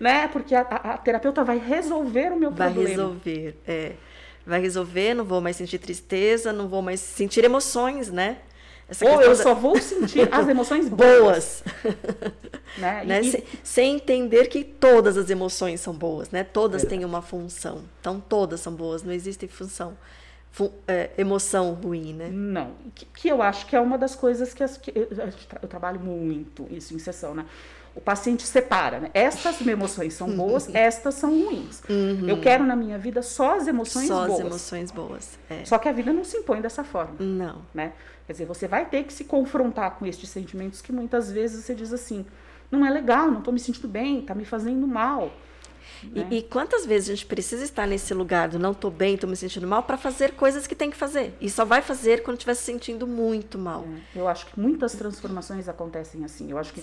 né? 0.00 0.26
Porque 0.28 0.54
a, 0.54 0.62
a- 0.62 0.94
a 0.94 0.98
terapeuta 0.98 1.44
vai 1.44 1.58
resolver 1.58 2.32
o 2.32 2.36
meu 2.36 2.50
Vai 2.50 2.72
problema. 2.72 2.88
resolver, 2.88 3.56
é. 3.66 3.92
Vai 4.44 4.60
resolver, 4.60 5.14
não 5.14 5.24
vou 5.24 5.40
mais 5.40 5.54
sentir 5.56 5.78
tristeza, 5.78 6.52
não 6.52 6.66
vou 6.68 6.82
mais 6.82 6.98
sentir 6.98 7.44
emoções, 7.44 8.10
né? 8.10 8.38
Ou 9.02 9.22
eu 9.22 9.30
da- 9.30 9.42
só 9.42 9.54
vou 9.54 9.80
sentir 9.80 10.28
as 10.32 10.46
emoções 10.48 10.88
boas, 10.90 11.62
né? 12.78 13.04
Né? 13.04 13.20
e- 13.22 13.30
Sem, 13.30 13.44
sem 13.62 13.94
entender 13.96 14.46
que 14.48 14.62
todas 14.64 15.16
as 15.16 15.30
emoções 15.30 15.80
são 15.80 15.94
boas, 15.94 16.30
né? 16.30 16.44
Todas 16.44 16.82
Verdade. 16.82 16.98
têm 17.00 17.04
uma 17.06 17.22
função. 17.22 17.82
Então, 18.00 18.20
todas 18.20 18.60
são 18.60 18.72
boas, 18.74 19.02
não 19.02 19.12
existe 19.12 19.46
função, 19.48 19.90
fu- 19.90 19.96
é, 20.86 21.10
emoção 21.16 21.72
ruim, 21.74 22.12
né? 22.12 22.28
Não, 22.30 22.72
que, 22.94 23.04
que 23.06 23.28
eu 23.28 23.40
acho 23.42 23.66
que 23.66 23.74
é 23.74 23.80
uma 23.80 23.96
das 23.96 24.14
coisas 24.14 24.52
que, 24.52 24.62
as, 24.62 24.76
que 24.76 24.90
eu, 24.94 25.04
eu 25.10 25.32
tra- 25.48 25.58
eu 25.62 25.68
trabalho 25.68 25.98
muito 26.00 26.66
isso 26.70 26.94
em 26.94 26.98
sessão, 26.98 27.34
né? 27.34 27.46
O 27.94 28.00
paciente 28.00 28.46
separa, 28.46 29.00
né? 29.00 29.10
Estas 29.12 29.60
emoções 29.66 30.14
são 30.14 30.30
boas, 30.34 30.68
estas 30.74 31.14
são 31.14 31.30
ruins. 31.30 31.82
Eu 32.26 32.40
quero 32.40 32.64
na 32.64 32.74
minha 32.74 32.98
vida 32.98 33.20
só 33.22 33.56
as 33.56 33.66
emoções 33.66 34.08
Uhum. 34.08 34.16
Só 34.16 34.26
boas. 34.26 34.40
as 34.40 34.46
emoções 34.46 34.90
boas. 34.90 35.38
É. 35.50 35.64
Só 35.64 35.76
que 35.78 35.88
a 35.88 35.92
vida 35.92 36.12
não 36.12 36.24
se 36.24 36.36
impõe 36.38 36.60
dessa 36.62 36.82
forma, 36.84 37.16
Não. 37.18 37.60
né? 37.74 37.92
Quer 38.26 38.32
dizer, 38.32 38.46
você 38.46 38.66
vai 38.66 38.86
ter 38.86 39.04
que 39.04 39.12
se 39.12 39.24
confrontar 39.24 39.96
com 39.98 40.06
estes 40.06 40.28
sentimentos 40.30 40.80
que 40.80 40.90
muitas 40.92 41.30
vezes 41.30 41.64
você 41.64 41.74
diz 41.74 41.92
assim, 41.92 42.24
não 42.70 42.86
é 42.86 42.88
legal, 42.90 43.30
não 43.30 43.38
estou 43.40 43.52
me 43.52 43.60
sentindo 43.60 43.88
bem, 43.88 44.20
está 44.20 44.34
me 44.34 44.44
fazendo 44.46 44.86
mal. 44.86 45.30
Né? 46.04 46.26
E, 46.30 46.38
e, 46.38 46.42
quantas 46.42 46.84
vezes 46.84 47.10
a 47.10 47.14
gente 47.14 47.26
precisa 47.26 47.64
estar 47.64 47.86
nesse 47.86 48.12
lugar 48.14 48.48
do 48.48 48.58
não 48.58 48.72
estou 48.72 48.90
bem, 48.90 49.14
estou 49.14 49.28
me 49.28 49.36
sentindo 49.36 49.66
mal, 49.66 49.82
para 49.82 49.96
fazer 49.96 50.32
coisas 50.32 50.66
que 50.66 50.74
tem 50.74 50.90
que 50.90 50.96
fazer. 50.96 51.34
E 51.40 51.48
só 51.48 51.64
vai 51.64 51.82
fazer 51.82 52.22
quando 52.22 52.36
estiver 52.36 52.54
se 52.54 52.62
sentindo 52.62 53.06
muito 53.06 53.58
mal. 53.58 53.86
É, 54.14 54.18
eu 54.18 54.28
acho 54.28 54.46
que 54.46 54.58
muitas 54.58 54.92
transformações 54.92 55.68
acontecem 55.68 56.24
assim. 56.24 56.50
Eu 56.50 56.58
acho 56.58 56.72
que 56.72 56.82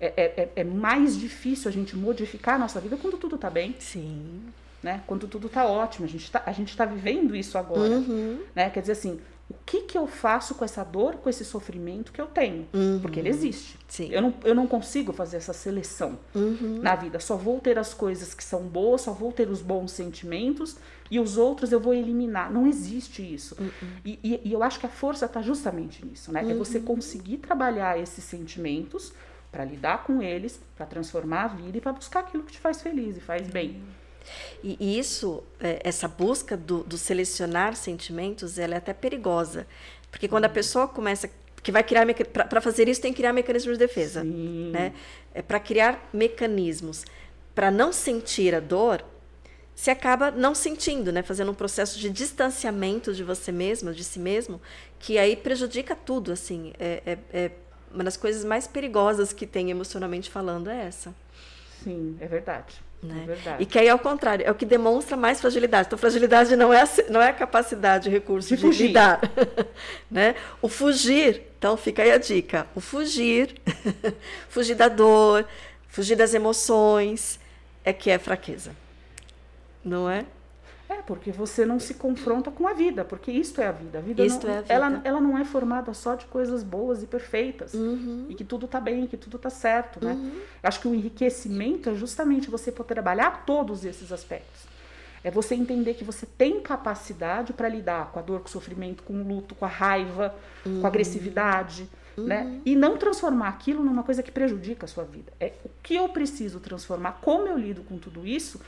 é, 0.00 0.06
é, 0.16 0.24
é, 0.42 0.52
é, 0.56 0.64
mais 0.64 1.18
difícil 1.18 1.68
a 1.68 1.72
gente 1.72 1.96
modificar 1.96 2.56
a 2.56 2.58
nossa 2.58 2.80
vida 2.80 2.96
quando 2.96 3.16
tudo 3.16 3.36
está 3.36 3.50
bem. 3.50 3.74
Sim. 3.78 4.42
Né? 4.82 5.02
Quando 5.06 5.26
tudo 5.26 5.46
está 5.46 5.64
ótimo. 5.66 6.04
A 6.04 6.08
gente 6.08 6.24
está 6.24 6.40
tá 6.40 6.84
vivendo 6.84 7.34
isso 7.34 7.56
agora. 7.56 7.90
Uhum. 7.90 8.40
Né? 8.54 8.68
Quer 8.70 8.80
dizer 8.80 8.92
assim, 8.92 9.18
o 9.48 9.54
que, 9.66 9.82
que 9.82 9.98
eu 9.98 10.06
faço 10.06 10.54
com 10.54 10.64
essa 10.64 10.82
dor, 10.82 11.16
com 11.16 11.28
esse 11.28 11.44
sofrimento 11.44 12.12
que 12.12 12.20
eu 12.20 12.26
tenho? 12.26 12.66
Uhum. 12.72 12.98
Porque 13.00 13.20
ele 13.20 13.28
existe. 13.28 13.78
Sim. 13.86 14.08
Eu, 14.10 14.22
não, 14.22 14.34
eu 14.42 14.54
não 14.54 14.66
consigo 14.66 15.12
fazer 15.12 15.36
essa 15.36 15.52
seleção 15.52 16.18
uhum. 16.34 16.80
na 16.82 16.96
vida. 16.96 17.20
Só 17.20 17.36
vou 17.36 17.60
ter 17.60 17.78
as 17.78 17.92
coisas 17.92 18.32
que 18.32 18.42
são 18.42 18.62
boas, 18.62 19.02
só 19.02 19.12
vou 19.12 19.32
ter 19.32 19.48
os 19.50 19.60
bons 19.60 19.92
sentimentos 19.92 20.76
e 21.10 21.20
os 21.20 21.36
outros 21.36 21.72
eu 21.72 21.80
vou 21.80 21.92
eliminar. 21.92 22.50
Não 22.50 22.66
existe 22.66 23.22
isso. 23.22 23.54
Uhum. 23.60 23.70
E, 24.04 24.18
e, 24.24 24.40
e, 24.48 24.52
eu 24.52 24.62
acho 24.62 24.80
que 24.80 24.86
a 24.86 24.90
força 24.90 25.26
está 25.26 25.42
justamente 25.42 26.04
nisso, 26.04 26.32
né? 26.32 26.40
É 26.50 26.54
você 26.54 26.78
uhum. 26.78 26.84
conseguir 26.84 27.38
trabalhar 27.38 27.98
esses 28.00 28.24
sentimentos 28.24 29.12
para 29.52 29.64
lidar 29.64 30.04
com 30.04 30.22
eles, 30.22 30.58
para 30.74 30.86
transformar 30.86 31.44
a 31.44 31.48
vida 31.48 31.78
e 31.78 31.80
para 31.80 31.92
buscar 31.92 32.20
aquilo 32.20 32.42
que 32.42 32.52
te 32.52 32.58
faz 32.58 32.80
feliz 32.80 33.16
e 33.18 33.20
faz 33.20 33.46
bem. 33.46 33.82
E, 34.62 34.98
isso, 34.98 35.42
é, 35.60 35.80
essa 35.84 36.08
busca 36.08 36.56
do, 36.56 36.82
do, 36.84 36.96
selecionar 36.96 37.76
sentimentos, 37.76 38.58
ela 38.58 38.74
é 38.74 38.78
até 38.78 38.92
perigosa. 38.92 39.66
Porque 40.10 40.28
quando 40.28 40.44
a 40.44 40.48
uhum. 40.48 40.54
pessoa 40.54 40.88
começa 40.88 41.30
que 41.62 41.72
vai 41.72 41.82
criar 41.82 42.06
para 42.48 42.60
fazer 42.60 42.88
isso 42.88 43.00
tem 43.00 43.10
que 43.10 43.16
criar 43.16 43.32
mecanismos 43.32 43.78
de 43.78 43.86
defesa, 43.86 44.20
Sim. 44.20 44.70
né? 44.70 44.92
É 45.32 45.40
para 45.40 45.58
criar 45.58 46.10
mecanismos 46.12 47.04
para 47.54 47.70
não 47.70 47.90
sentir 47.90 48.54
a 48.54 48.60
dor, 48.60 49.02
se 49.74 49.90
acaba 49.90 50.30
não 50.30 50.54
sentindo, 50.54 51.10
né? 51.10 51.22
Fazendo 51.22 51.50
um 51.50 51.54
processo 51.54 51.98
de 51.98 52.10
distanciamento 52.10 53.14
de 53.14 53.24
você 53.24 53.50
mesma, 53.50 53.92
de 53.92 54.04
si 54.04 54.18
mesmo, 54.18 54.60
que 54.98 55.16
aí 55.16 55.36
prejudica 55.36 55.96
tudo, 55.96 56.32
assim. 56.32 56.72
É, 56.78 57.02
é, 57.06 57.18
é 57.32 57.50
uma 57.92 58.04
das 58.04 58.16
coisas 58.16 58.44
mais 58.44 58.66
perigosas 58.66 59.32
que 59.32 59.46
tem 59.46 59.70
emocionalmente 59.70 60.30
falando 60.30 60.68
é 60.68 60.84
essa. 60.84 61.14
Sim, 61.82 62.16
é 62.20 62.26
verdade. 62.26 62.82
Né? 63.04 63.26
É 63.46 63.56
e 63.58 63.66
que 63.66 63.78
aí, 63.78 63.86
ao 63.86 63.98
contrário, 63.98 64.46
é 64.46 64.50
o 64.50 64.54
que 64.54 64.64
demonstra 64.64 65.14
mais 65.14 65.38
fragilidade. 65.38 65.88
Então, 65.88 65.98
fragilidade 65.98 66.56
não 66.56 66.72
é 66.72 66.80
a, 66.80 66.88
não 67.10 67.20
é 67.20 67.28
a 67.28 67.32
capacidade, 67.34 68.08
recurso 68.08 68.48
de, 68.48 68.56
de 68.56 68.62
fugir. 68.62 68.86
lidar. 68.86 69.20
né? 70.10 70.34
O 70.62 70.68
fugir, 70.68 71.42
então 71.58 71.76
fica 71.76 72.02
aí 72.02 72.10
a 72.10 72.16
dica: 72.16 72.66
o 72.74 72.80
fugir, 72.80 73.60
fugir 74.48 74.74
da 74.74 74.88
dor, 74.88 75.46
fugir 75.86 76.16
das 76.16 76.32
emoções, 76.32 77.38
é 77.84 77.92
que 77.92 78.10
é 78.10 78.18
fraqueza. 78.18 78.74
Não 79.84 80.08
é? 80.08 80.24
É, 80.98 81.02
porque 81.02 81.32
você 81.32 81.64
não 81.64 81.80
se 81.80 81.94
confronta 81.94 82.50
com 82.50 82.68
a 82.68 82.72
vida, 82.72 83.04
porque 83.04 83.32
isto 83.32 83.60
é 83.60 83.66
a 83.66 83.72
vida. 83.72 83.98
A 83.98 84.00
vida, 84.00 84.24
isto 84.24 84.46
não, 84.46 84.54
é 84.54 84.58
a 84.58 84.60
vida. 84.60 84.74
Ela, 84.74 85.00
ela 85.04 85.20
não 85.20 85.36
é 85.36 85.44
formada 85.44 85.92
só 85.92 86.14
de 86.14 86.26
coisas 86.26 86.62
boas 86.62 87.02
e 87.02 87.06
perfeitas. 87.06 87.74
Uhum. 87.74 88.26
E 88.28 88.34
que 88.34 88.44
tudo 88.44 88.66
está 88.66 88.80
bem, 88.80 89.06
que 89.06 89.16
tudo 89.16 89.36
está 89.36 89.50
certo, 89.50 90.04
né? 90.04 90.12
Uhum. 90.12 90.40
Acho 90.62 90.80
que 90.80 90.88
o 90.88 90.94
enriquecimento 90.94 91.90
é 91.90 91.94
justamente 91.94 92.50
você 92.50 92.70
poder 92.70 92.94
trabalhar 92.94 93.44
todos 93.44 93.84
esses 93.84 94.12
aspectos. 94.12 94.62
É 95.22 95.30
você 95.30 95.54
entender 95.54 95.94
que 95.94 96.04
você 96.04 96.26
tem 96.26 96.60
capacidade 96.60 97.52
para 97.54 97.68
lidar 97.68 98.12
com 98.12 98.18
a 98.18 98.22
dor, 98.22 98.40
com 98.40 98.46
o 98.46 98.50
sofrimento, 98.50 99.02
com 99.02 99.14
o 99.14 99.26
luto, 99.26 99.54
com 99.54 99.64
a 99.64 99.68
raiva, 99.68 100.34
uhum. 100.64 100.80
com 100.80 100.86
a 100.86 100.88
agressividade, 100.88 101.88
né? 102.16 102.42
Uhum. 102.42 102.62
E 102.64 102.76
não 102.76 102.96
transformar 102.96 103.48
aquilo 103.48 103.82
numa 103.82 104.02
coisa 104.02 104.22
que 104.22 104.30
prejudica 104.30 104.84
a 104.84 104.88
sua 104.88 105.04
vida. 105.04 105.32
É 105.40 105.54
o 105.64 105.70
que 105.82 105.96
eu 105.96 106.08
preciso 106.10 106.60
transformar, 106.60 107.18
como 107.22 107.48
eu 107.48 107.56
lido 107.56 107.82
com 107.82 107.98
tudo 107.98 108.26
isso 108.26 108.60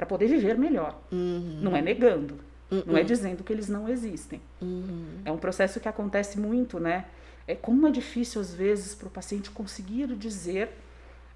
para 0.00 0.06
poder 0.06 0.28
viver 0.28 0.56
melhor. 0.56 0.98
Uhum. 1.12 1.58
Não 1.60 1.76
é 1.76 1.82
negando, 1.82 2.40
uhum. 2.70 2.82
não 2.86 2.96
é 2.96 3.02
dizendo 3.02 3.44
que 3.44 3.52
eles 3.52 3.68
não 3.68 3.86
existem. 3.86 4.40
Uhum. 4.62 5.20
É 5.26 5.30
um 5.30 5.36
processo 5.36 5.78
que 5.78 5.86
acontece 5.86 6.40
muito, 6.40 6.80
né? 6.80 7.04
É 7.46 7.54
como 7.54 7.86
é 7.86 7.90
difícil 7.90 8.40
às 8.40 8.54
vezes 8.54 8.94
para 8.94 9.08
o 9.08 9.10
paciente 9.10 9.50
conseguir 9.50 10.06
dizer 10.16 10.70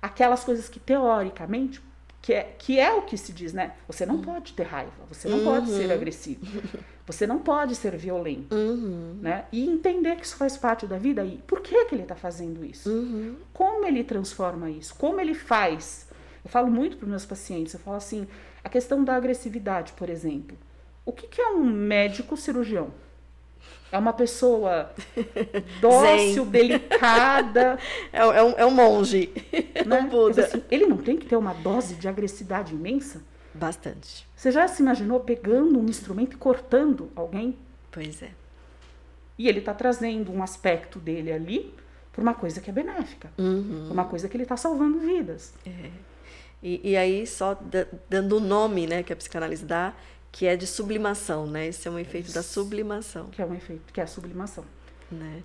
aquelas 0.01 0.45
coisas 0.45 0.67
que 0.67 0.81
teoricamente 0.81 1.83
que 2.23 2.33
é, 2.33 2.55
que 2.59 2.81
é 2.81 2.91
o 2.95 3.03
que 3.03 3.19
se 3.19 3.35
diz, 3.35 3.53
né? 3.53 3.75
Você 3.87 4.07
não 4.07 4.15
uhum. 4.15 4.23
pode 4.23 4.55
ter 4.55 4.62
raiva, 4.62 4.93
você 5.11 5.29
não 5.29 5.45
pode 5.45 5.69
ser 5.69 5.85
uhum. 5.85 5.93
agressivo, 5.93 6.47
você 7.07 7.27
não 7.27 7.41
pode 7.41 7.75
ser 7.75 7.95
violento, 7.99 8.57
uhum. 8.57 9.19
né? 9.21 9.45
E 9.53 9.62
entender 9.62 10.17
que 10.17 10.25
isso 10.25 10.37
faz 10.37 10.57
parte 10.57 10.87
da 10.87 10.97
vida 10.97 11.23
e 11.23 11.37
por 11.47 11.61
que 11.61 11.85
que 11.85 11.95
ele 11.95 12.05
está 12.05 12.15
fazendo 12.15 12.65
isso? 12.65 12.89
Uhum. 12.89 13.37
Como 13.53 13.85
ele 13.85 14.03
transforma 14.03 14.71
isso? 14.71 14.95
Como 14.95 15.21
ele 15.21 15.35
faz? 15.35 16.09
Eu 16.43 16.51
falo 16.51 16.71
muito 16.71 16.97
para 16.97 17.05
os 17.05 17.11
meus 17.11 17.27
pacientes, 17.27 17.75
eu 17.75 17.81
falo 17.81 17.97
assim, 17.97 18.27
a 18.65 18.69
questão 18.69 19.05
da 19.05 19.15
agressividade, 19.15 19.93
por 19.93 20.09
exemplo. 20.09 20.57
O 21.05 21.12
que, 21.12 21.27
que 21.29 21.41
é 21.41 21.49
um 21.49 21.62
médico 21.62 22.35
cirurgião? 22.37 22.91
É 23.93 23.99
uma 23.99 24.12
pessoa 24.12 24.91
dócil, 25.81 26.47
delicada. 26.47 27.79
É, 28.12 28.19
é, 28.19 28.43
um, 28.43 28.51
é 28.53 28.67
um 28.67 28.71
monge. 28.71 29.31
Né? 29.87 30.01
Um 30.01 30.09
Buda. 30.09 30.47
Assim, 30.47 30.62
ele 30.71 30.87
não 30.87 30.97
tem 30.97 31.17
que 31.17 31.27
ter 31.27 31.37
uma 31.37 31.53
dose 31.53 31.95
de 31.97 32.09
agressividade 32.09 32.73
imensa? 32.75 33.23
Bastante. 33.53 34.27
Você 34.35 34.51
já 34.51 34.67
se 34.67 34.83
imaginou 34.83 35.21
pegando 35.21 35.79
um 35.79 35.85
instrumento 35.85 36.35
e 36.35 36.37
cortando 36.37 37.11
alguém? 37.15 37.57
Pois 37.91 38.23
é. 38.23 38.31
E 39.39 39.49
ele 39.49 39.59
está 39.59 39.75
trazendo 39.75 40.33
um 40.33 40.43
aspecto 40.43 40.99
dele 40.99 41.33
ali 41.33 41.75
para 42.12 42.23
uma 42.23 42.35
coisa 42.35 42.61
que 42.61 42.71
é 42.71 42.73
benéfica, 42.73 43.31
uhum. 43.37 43.91
uma 43.91 44.05
coisa 44.05 44.29
que 44.29 44.37
ele 44.37 44.45
está 44.45 44.57
salvando 44.57 45.01
vidas. 45.01 45.53
É. 45.67 45.91
E, 46.65 46.81
e 46.93 46.97
aí, 46.97 47.27
só 47.27 47.59
dando 48.09 48.39
o 48.39 48.41
nome 48.41 48.87
né, 48.87 49.03
que 49.03 49.12
a 49.12 49.17
psicanálise 49.17 49.67
dá, 49.67 49.93
que 50.33 50.47
é 50.47 50.57
de 50.57 50.67
sublimação, 50.67 51.47
né? 51.47 51.67
Esse 51.67 51.87
é 51.87 51.91
um 51.91 51.99
efeito 51.99 52.33
da 52.33 52.43
sublimação. 52.43 53.27
Que 53.27 53.43
é 53.43 53.47
um 53.47 53.55
efeito, 53.55 53.93
que 53.93 54.01
é 54.01 54.05
a 54.05 54.07
sublimação. 54.07 54.65
Né? 55.12 55.43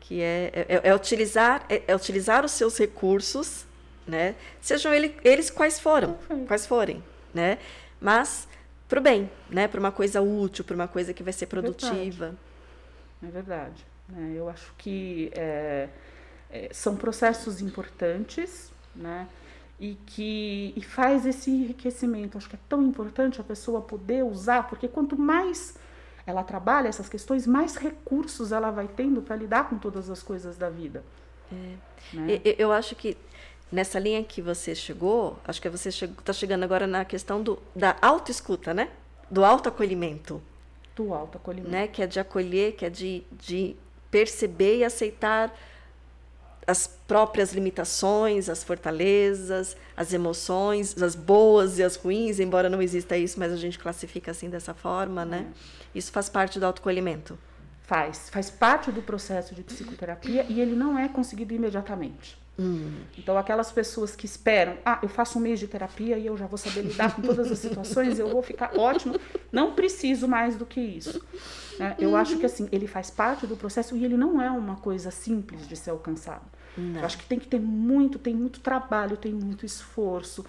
Que 0.00 0.22
é, 0.22 0.50
é, 0.68 0.80
é 0.88 0.94
utilizar, 0.94 1.66
é, 1.68 1.82
é, 1.86 1.94
utilizar 1.94 2.42
os 2.42 2.52
seus 2.52 2.78
recursos, 2.78 3.66
né? 4.06 4.34
Sejam 4.62 4.94
ele, 4.94 5.14
eles 5.22 5.50
quais 5.50 5.78
foram, 5.78 6.14
Perfeito. 6.14 6.46
quais 6.46 6.66
forem, 6.66 7.04
né? 7.34 7.58
Mas 8.00 8.48
para 8.88 8.98
o 8.98 9.02
bem, 9.02 9.30
né? 9.50 9.68
Para 9.68 9.78
uma 9.78 9.92
coisa 9.92 10.22
útil, 10.22 10.64
para 10.64 10.74
uma 10.74 10.88
coisa 10.88 11.12
que 11.12 11.22
vai 11.22 11.34
ser 11.34 11.46
produtiva. 11.46 12.34
É 13.22 13.26
verdade. 13.26 13.84
É 14.10 14.16
verdade. 14.16 14.36
eu 14.36 14.48
acho 14.48 14.74
que 14.78 15.30
é, 15.34 15.88
é, 16.50 16.68
são 16.72 16.96
processos 16.96 17.60
importantes, 17.60 18.72
né? 18.96 19.28
E 19.82 19.98
que 20.06 20.72
e 20.76 20.80
faz 20.80 21.26
esse 21.26 21.50
enriquecimento. 21.50 22.38
Acho 22.38 22.48
que 22.48 22.54
é 22.54 22.58
tão 22.68 22.80
importante 22.84 23.40
a 23.40 23.44
pessoa 23.44 23.82
poder 23.82 24.22
usar, 24.24 24.68
porque 24.68 24.86
quanto 24.86 25.18
mais 25.18 25.76
ela 26.24 26.44
trabalha 26.44 26.86
essas 26.86 27.08
questões, 27.08 27.48
mais 27.48 27.74
recursos 27.74 28.52
ela 28.52 28.70
vai 28.70 28.86
tendo 28.86 29.20
para 29.20 29.34
lidar 29.34 29.68
com 29.68 29.76
todas 29.76 30.08
as 30.08 30.22
coisas 30.22 30.56
da 30.56 30.70
vida. 30.70 31.02
É. 31.50 32.16
Né? 32.16 32.40
Eu, 32.44 32.54
eu 32.58 32.72
acho 32.72 32.94
que 32.94 33.16
nessa 33.72 33.98
linha 33.98 34.22
que 34.22 34.40
você 34.40 34.72
chegou, 34.72 35.36
acho 35.44 35.60
que 35.60 35.68
você 35.68 35.88
está 35.88 36.32
chegando 36.32 36.62
agora 36.62 36.86
na 36.86 37.04
questão 37.04 37.42
do, 37.42 37.58
da 37.74 37.96
autoescuta, 38.00 38.72
né? 38.72 38.88
Do 39.28 39.44
autoacolhimento. 39.44 40.40
Do 40.94 41.12
autoacolhimento. 41.12 41.72
Né? 41.72 41.88
Que 41.88 42.02
é 42.02 42.06
de 42.06 42.20
acolher, 42.20 42.76
que 42.76 42.84
é 42.84 42.90
de, 42.90 43.24
de 43.32 43.74
perceber 44.12 44.76
e 44.76 44.84
aceitar 44.84 45.52
as 46.66 46.86
próprias 46.86 47.52
limitações, 47.52 48.48
as 48.48 48.62
fortalezas, 48.62 49.76
as 49.96 50.12
emoções, 50.12 51.00
as 51.02 51.14
boas 51.14 51.78
e 51.78 51.82
as 51.82 51.96
ruins, 51.96 52.38
embora 52.38 52.68
não 52.68 52.80
exista 52.80 53.16
isso, 53.16 53.38
mas 53.38 53.52
a 53.52 53.56
gente 53.56 53.78
classifica 53.78 54.30
assim 54.30 54.48
dessa 54.48 54.72
forma, 54.72 55.24
né? 55.24 55.46
É. 55.94 55.98
Isso 55.98 56.12
faz 56.12 56.28
parte 56.28 56.58
do 56.58 56.66
autocolhimento. 56.66 57.38
Faz, 57.82 58.30
faz 58.30 58.48
parte 58.48 58.90
do 58.90 59.02
processo 59.02 59.54
de 59.54 59.62
psicoterapia 59.62 60.46
e 60.48 60.60
ele 60.60 60.74
não 60.74 60.98
é 60.98 61.08
conseguido 61.08 61.52
imediatamente. 61.52 62.41
Hum. 62.58 63.00
Então, 63.16 63.38
aquelas 63.38 63.72
pessoas 63.72 64.14
que 64.14 64.26
esperam, 64.26 64.76
ah, 64.84 64.98
eu 65.02 65.08
faço 65.08 65.38
um 65.38 65.42
mês 65.42 65.58
de 65.58 65.66
terapia 65.66 66.18
e 66.18 66.26
eu 66.26 66.36
já 66.36 66.46
vou 66.46 66.58
saber 66.58 66.82
lidar 66.82 67.14
com 67.14 67.22
todas 67.22 67.50
as 67.50 67.58
situações, 67.58 68.18
eu 68.18 68.28
vou 68.28 68.42
ficar 68.42 68.78
ótimo, 68.78 69.18
não 69.50 69.72
preciso 69.72 70.28
mais 70.28 70.56
do 70.56 70.66
que 70.66 70.80
isso. 70.80 71.24
Né? 71.78 71.96
Eu 71.98 72.14
acho 72.14 72.36
que 72.38 72.46
assim, 72.46 72.68
ele 72.70 72.86
faz 72.86 73.10
parte 73.10 73.46
do 73.46 73.56
processo 73.56 73.96
e 73.96 74.04
ele 74.04 74.16
não 74.16 74.40
é 74.40 74.50
uma 74.50 74.76
coisa 74.76 75.10
simples 75.10 75.66
de 75.66 75.76
ser 75.76 75.90
alcançado. 75.90 76.44
Não. 76.76 77.00
Eu 77.00 77.06
acho 77.06 77.18
que 77.18 77.24
tem 77.24 77.38
que 77.38 77.46
ter 77.46 77.60
muito, 77.60 78.18
tem 78.18 78.34
muito 78.34 78.60
trabalho, 78.60 79.16
tem 79.16 79.32
muito 79.32 79.64
esforço. 79.64 80.44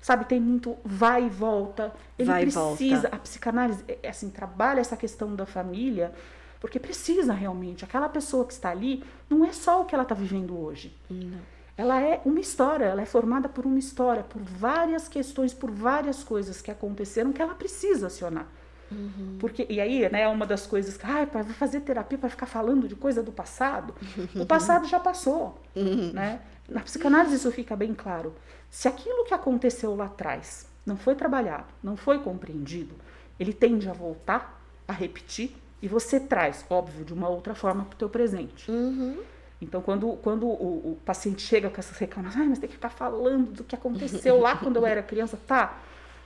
Sabe, 0.00 0.24
tem 0.24 0.40
muito 0.40 0.78
vai 0.82 1.26
e 1.26 1.28
volta. 1.28 1.92
Ele 2.18 2.26
vai 2.26 2.42
precisa, 2.42 3.02
volta. 3.02 3.16
a 3.16 3.18
psicanálise, 3.18 3.84
é, 3.86 3.98
é 4.04 4.08
assim, 4.08 4.30
trabalha 4.30 4.80
essa 4.80 4.96
questão 4.96 5.36
da 5.36 5.44
família, 5.44 6.12
porque 6.60 6.78
precisa 6.78 7.32
realmente. 7.32 7.84
Aquela 7.84 8.08
pessoa 8.08 8.44
que 8.44 8.52
está 8.52 8.70
ali 8.70 9.02
não 9.28 9.44
é 9.44 9.52
só 9.52 9.80
o 9.80 9.84
que 9.84 9.94
ela 9.94 10.02
está 10.02 10.14
vivendo 10.14 10.58
hoje. 10.58 10.94
Não. 11.08 11.38
Ela 11.76 12.00
é 12.02 12.20
uma 12.26 12.40
história, 12.40 12.84
ela 12.84 13.00
é 13.00 13.06
formada 13.06 13.48
por 13.48 13.64
uma 13.64 13.78
história, 13.78 14.22
por 14.22 14.42
várias 14.42 15.08
questões, 15.08 15.54
por 15.54 15.70
várias 15.70 16.22
coisas 16.22 16.60
que 16.60 16.70
aconteceram 16.70 17.32
que 17.32 17.40
ela 17.40 17.54
precisa 17.54 18.08
acionar. 18.08 18.46
Uhum. 18.90 19.36
Porque, 19.38 19.66
e 19.70 19.80
aí, 19.80 20.06
né, 20.10 20.28
uma 20.28 20.44
das 20.44 20.66
coisas 20.66 20.96
que, 20.96 21.06
ah, 21.06 21.26
para 21.26 21.44
fazer 21.44 21.80
terapia, 21.80 22.18
para 22.18 22.28
ficar 22.28 22.46
falando 22.46 22.86
de 22.86 22.94
coisa 22.94 23.22
do 23.22 23.32
passado, 23.32 23.94
o 24.34 24.44
passado 24.44 24.86
já 24.86 25.00
passou. 25.00 25.58
Uhum. 25.74 26.12
Né? 26.12 26.40
Na 26.68 26.80
psicanálise 26.80 27.36
isso 27.36 27.50
fica 27.50 27.74
bem 27.74 27.94
claro. 27.94 28.34
Se 28.68 28.86
aquilo 28.86 29.24
que 29.24 29.32
aconteceu 29.32 29.96
lá 29.96 30.06
atrás 30.06 30.66
não 30.84 30.96
foi 30.96 31.14
trabalhado, 31.14 31.72
não 31.82 31.96
foi 31.96 32.18
compreendido, 32.18 32.94
ele 33.38 33.52
tende 33.52 33.88
a 33.88 33.92
voltar, 33.92 34.62
a 34.86 34.92
repetir, 34.92 35.56
e 35.82 35.88
você 35.88 36.20
traz, 36.20 36.64
óbvio, 36.68 37.04
de 37.04 37.12
uma 37.12 37.28
outra 37.28 37.54
forma 37.54 37.84
para 37.84 37.94
o 37.94 37.98
teu 37.98 38.08
presente. 38.08 38.70
Uhum. 38.70 39.18
Então, 39.60 39.82
quando, 39.82 40.12
quando 40.22 40.46
o, 40.46 40.92
o, 40.92 40.98
paciente 41.04 41.42
chega 41.42 41.68
com 41.68 41.78
essas 41.78 41.96
reclamações, 41.98 42.46
ah, 42.46 42.48
mas 42.48 42.58
tem 42.58 42.68
que 42.68 42.74
ficar 42.74 42.88
falando 42.88 43.52
do 43.52 43.64
que 43.64 43.74
aconteceu 43.74 44.40
lá 44.40 44.56
quando 44.56 44.76
eu 44.76 44.86
era 44.86 45.02
criança, 45.02 45.38
tá? 45.46 45.78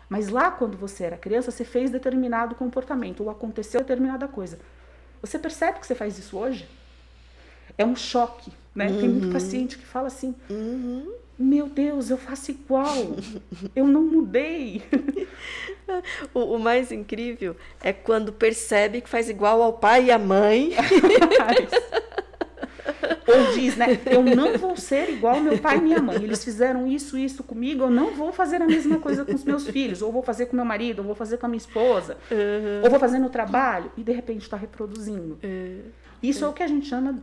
Mas 0.08 0.28
lá 0.28 0.50
quando 0.50 0.76
você 0.76 1.04
era 1.04 1.16
criança, 1.16 1.50
você 1.50 1.64
fez 1.64 1.90
determinado 1.90 2.54
comportamento, 2.54 3.22
ou 3.22 3.30
aconteceu 3.30 3.80
determinada 3.80 4.28
coisa. 4.28 4.58
Você 5.20 5.38
percebe 5.38 5.80
que 5.80 5.86
você 5.86 5.94
faz 5.94 6.16
isso 6.18 6.38
hoje? 6.38 6.68
É 7.76 7.84
um 7.84 7.96
choque, 7.96 8.52
né? 8.74 8.88
Uhum. 8.88 9.00
Tem 9.00 9.08
muito 9.08 9.26
uhum. 9.26 9.32
paciente 9.32 9.78
que 9.78 9.86
fala 9.86 10.06
assim, 10.06 10.34
uhum. 10.48 11.12
Meu 11.38 11.68
Deus, 11.68 12.10
eu 12.10 12.16
faço 12.16 12.52
igual, 12.52 13.16
eu 13.74 13.86
não 13.86 14.02
mudei. 14.02 14.82
o, 16.32 16.54
o, 16.54 16.58
mais 16.58 16.92
incrível 16.92 17.56
é 17.82 17.92
quando 17.92 18.32
percebe 18.32 19.00
que 19.00 19.08
faz 19.08 19.28
igual 19.28 19.60
ao 19.60 19.72
pai 19.72 20.06
e 20.06 20.10
à 20.12 20.18
mãe. 20.18 20.72
Ou 23.26 23.52
diz, 23.54 23.76
né? 23.76 23.98
Eu 24.06 24.22
não 24.22 24.56
vou 24.58 24.76
ser 24.76 25.10
igual 25.10 25.40
meu 25.40 25.58
pai 25.58 25.78
e 25.78 25.80
minha 25.80 26.00
mãe. 26.00 26.16
Eles 26.16 26.44
fizeram 26.44 26.86
isso, 26.86 27.18
isso 27.18 27.42
comigo, 27.42 27.84
eu 27.84 27.90
não 27.90 28.14
vou 28.14 28.30
fazer 28.32 28.62
a 28.62 28.66
mesma 28.66 28.98
coisa 29.00 29.24
com 29.24 29.34
os 29.34 29.42
meus 29.42 29.66
filhos. 29.66 30.02
Ou 30.02 30.12
vou 30.12 30.22
fazer 30.22 30.46
com 30.46 30.54
meu 30.54 30.64
marido, 30.64 31.00
ou 31.00 31.04
vou 31.04 31.14
fazer 31.14 31.38
com 31.38 31.46
a 31.46 31.48
minha 31.48 31.58
esposa. 31.58 32.16
Uhum. 32.30 32.84
Ou 32.84 32.90
vou 32.90 33.00
fazer 33.00 33.18
no 33.18 33.30
trabalho. 33.30 33.90
E 33.96 34.02
de 34.02 34.12
repente 34.12 34.42
está 34.42 34.56
reproduzindo. 34.56 35.38
Uhum. 35.42 35.82
Isso 36.22 36.44
é 36.44 36.48
o 36.48 36.52
que 36.52 36.62
a 36.62 36.66
gente 36.66 36.86
chama 36.86 37.22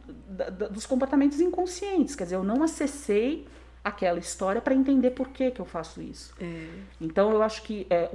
dos 0.72 0.86
comportamentos 0.86 1.40
inconscientes. 1.40 2.16
Quer 2.16 2.26
dizer, 2.26 2.36
eu 2.36 2.44
não 2.44 2.62
acessei 2.62 3.48
aquela 3.84 4.20
história 4.20 4.62
para 4.62 4.74
entender 4.74 5.12
por 5.12 5.30
que, 5.30 5.52
que 5.52 5.60
eu 5.60 5.66
faço 5.66 6.02
isso. 6.02 6.34
É. 6.40 6.68
Então, 7.00 7.32
eu 7.32 7.42
acho 7.42 7.64
que 7.64 7.88
é, 7.90 8.12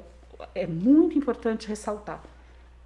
é 0.55 0.67
muito 0.67 1.19
importante 1.19 1.69
ressaltar: 1.69 2.23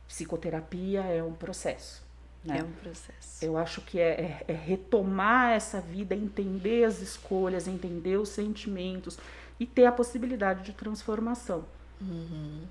psicoterapia 0.08 1.00
é 1.02 1.22
um 1.22 1.32
processo. 1.32 2.02
Né? 2.44 2.58
É 2.58 2.62
um 2.62 2.72
processo. 2.72 3.44
Eu 3.44 3.58
acho 3.58 3.82
que 3.82 4.00
é, 4.00 4.08
é, 4.08 4.44
é, 4.48 4.52
retomar 4.52 5.52
essa 5.52 5.80
vida, 5.80 6.14
entender 6.14 6.84
as 6.84 7.00
escolhas, 7.00 7.68
entender 7.68 8.16
os 8.16 8.30
sentimentos 8.30 9.18
e 9.58 9.66
ter 9.66 9.84
a 9.84 9.92
possibilidade 9.92 10.62
de 10.62 10.72
transformação. 10.72 11.64
Uhum. 12.00 12.62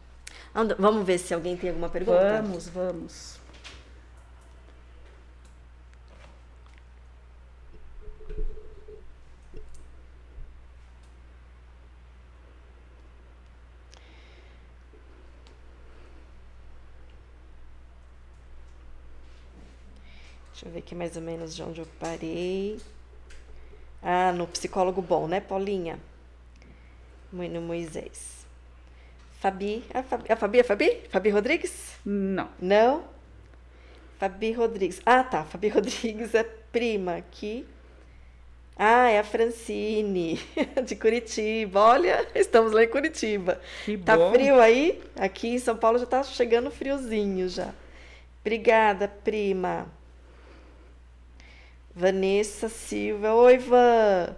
Vamos 0.80 1.06
ver 1.06 1.20
se 1.20 1.34
alguém 1.34 1.56
tem 1.56 1.70
alguma 1.70 1.90
pergunta? 1.90 2.42
Vamos, 2.42 2.68
vamos. 2.68 3.39
Deixa 20.60 20.68
eu 20.68 20.74
ver 20.74 20.80
aqui 20.80 20.94
mais 20.94 21.16
ou 21.16 21.22
menos 21.22 21.56
de 21.56 21.64
onde 21.64 21.80
eu 21.80 21.88
parei. 21.98 22.78
Ah, 24.04 24.34
no 24.34 24.46
psicólogo 24.46 25.02
bom, 25.02 25.26
né, 25.26 25.40
Paulinha? 25.40 25.98
No 27.32 27.62
Moisés. 27.62 28.46
Fabi. 29.40 29.86
A 29.94 30.04
Fabi, 30.04 30.30
a 30.30 30.36
Fabi, 30.36 30.60
a 30.60 30.64
Fabi? 30.66 31.02
Fabi 31.10 31.30
Rodrigues? 31.30 31.94
Não. 32.04 32.50
Não? 32.60 33.06
Fabi 34.18 34.52
Rodrigues. 34.52 35.02
Ah, 35.06 35.24
tá. 35.24 35.46
Fabi 35.46 35.70
Rodrigues 35.72 36.36
é 36.36 36.44
prima 36.44 37.16
aqui. 37.16 37.66
Ah, 38.76 39.10
é 39.10 39.20
a 39.20 39.24
Francine, 39.24 40.42
de 40.86 40.96
Curitiba. 40.98 41.80
Olha, 41.80 42.28
estamos 42.36 42.74
lá 42.74 42.84
em 42.84 42.90
Curitiba. 42.90 43.62
Que 43.86 43.98
tá 43.98 44.18
bom. 44.18 44.34
frio 44.34 44.60
aí? 44.60 45.02
Aqui 45.16 45.48
em 45.48 45.60
São 45.60 45.78
Paulo 45.78 45.98
já 45.98 46.06
tá 46.06 46.22
chegando 46.22 46.70
friozinho 46.70 47.48
já. 47.48 47.74
Obrigada, 48.42 49.08
prima. 49.08 49.88
Vanessa 52.00 52.70
Silva. 52.70 53.34
Oi, 53.34 53.58
Van. 53.58 54.34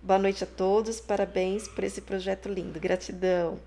Boa 0.00 0.18
noite 0.18 0.44
a 0.44 0.46
todos. 0.46 0.98
Parabéns 0.98 1.68
por 1.68 1.84
esse 1.84 2.00
projeto 2.00 2.48
lindo. 2.48 2.80
Gratidão. 2.80 3.60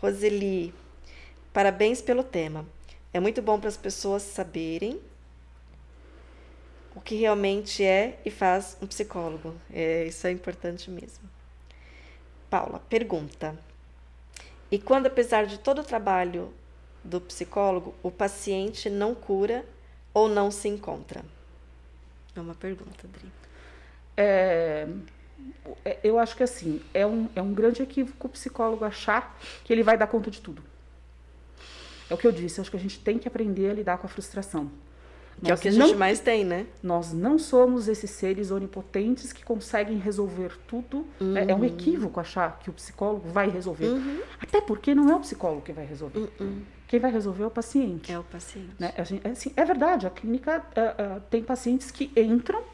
Roseli. 0.00 0.72
Parabéns 1.52 2.00
pelo 2.00 2.22
tema. 2.22 2.64
É 3.12 3.18
muito 3.18 3.42
bom 3.42 3.58
para 3.58 3.68
as 3.68 3.76
pessoas 3.76 4.22
saberem 4.22 5.00
o 6.94 7.00
que 7.00 7.16
realmente 7.16 7.82
é 7.82 8.20
e 8.24 8.30
faz 8.30 8.76
um 8.80 8.86
psicólogo. 8.86 9.56
É, 9.72 10.04
isso 10.04 10.24
é 10.28 10.30
importante 10.30 10.88
mesmo. 10.88 11.28
Paula, 12.48 12.78
pergunta. 12.88 13.58
E 14.70 14.78
quando, 14.78 15.06
apesar 15.06 15.46
de 15.46 15.58
todo 15.58 15.80
o 15.80 15.84
trabalho 15.84 16.54
do 17.02 17.20
psicólogo, 17.20 17.92
o 18.04 18.10
paciente 18.12 18.88
não 18.88 19.16
cura 19.16 19.66
ou 20.14 20.28
não 20.28 20.48
se 20.48 20.68
encontra? 20.68 21.24
É 22.38 22.42
uma 22.42 22.54
pergunta, 22.54 23.04
Adri. 23.04 23.28
É, 24.16 24.88
é, 25.84 25.98
eu 26.02 26.18
acho 26.18 26.36
que 26.36 26.42
assim, 26.42 26.80
é 26.92 27.06
um, 27.06 27.28
é 27.34 27.42
um 27.42 27.52
grande 27.52 27.82
equívoco 27.82 28.26
o 28.26 28.30
psicólogo 28.30 28.84
achar 28.84 29.38
que 29.64 29.72
ele 29.72 29.82
vai 29.82 29.96
dar 29.96 30.06
conta 30.06 30.30
de 30.30 30.40
tudo. 30.40 30.62
É 32.10 32.14
o 32.14 32.16
que 32.16 32.26
eu 32.26 32.32
disse, 32.32 32.60
acho 32.60 32.70
que 32.70 32.76
a 32.76 32.80
gente 32.80 33.00
tem 33.00 33.18
que 33.18 33.28
aprender 33.28 33.70
a 33.70 33.74
lidar 33.74 33.98
com 33.98 34.06
a 34.06 34.10
frustração. 34.10 34.70
Que 35.40 35.48
nós 35.48 35.50
é 35.50 35.54
o 35.54 35.58
que 35.58 35.68
a 35.68 35.70
gente 35.70 35.92
não, 35.92 35.98
mais 35.98 36.18
tem, 36.20 36.44
né? 36.44 36.66
Nós 36.82 37.12
não 37.12 37.38
somos 37.38 37.86
esses 37.86 38.10
seres 38.10 38.50
onipotentes 38.50 39.32
que 39.32 39.44
conseguem 39.44 39.98
resolver 39.98 40.56
tudo. 40.66 41.06
Uhum. 41.20 41.36
É, 41.36 41.50
é, 41.50 41.54
um 41.54 41.58
uhum. 41.58 41.64
equívoco 41.64 42.18
achar 42.18 42.58
que 42.58 42.70
o 42.70 42.72
psicólogo 42.72 43.28
vai 43.28 43.48
resolver. 43.48 43.86
Uhum. 43.86 44.20
Até 44.40 44.60
porque 44.60 44.94
não 44.94 45.08
é 45.10 45.14
o 45.14 45.20
psicólogo 45.20 45.62
que 45.62 45.72
vai 45.72 45.84
resolver. 45.84 46.28
Uhum. 46.40 46.62
Quem 46.88 46.98
vai 46.98 47.12
resolver 47.12 47.44
é 47.44 47.46
o 47.46 47.50
paciente. 47.50 48.10
É 48.10 48.18
o 48.18 48.24
paciente. 48.24 48.70
Né? 48.78 48.92
Gente, 49.04 49.26
é, 49.26 49.30
assim, 49.30 49.52
é 49.54 49.64
verdade, 49.64 50.06
a 50.06 50.10
clínica 50.10 50.58
uh, 50.58 51.18
uh, 51.18 51.20
tem 51.28 51.42
pacientes 51.42 51.90
que 51.90 52.10
entram 52.16 52.64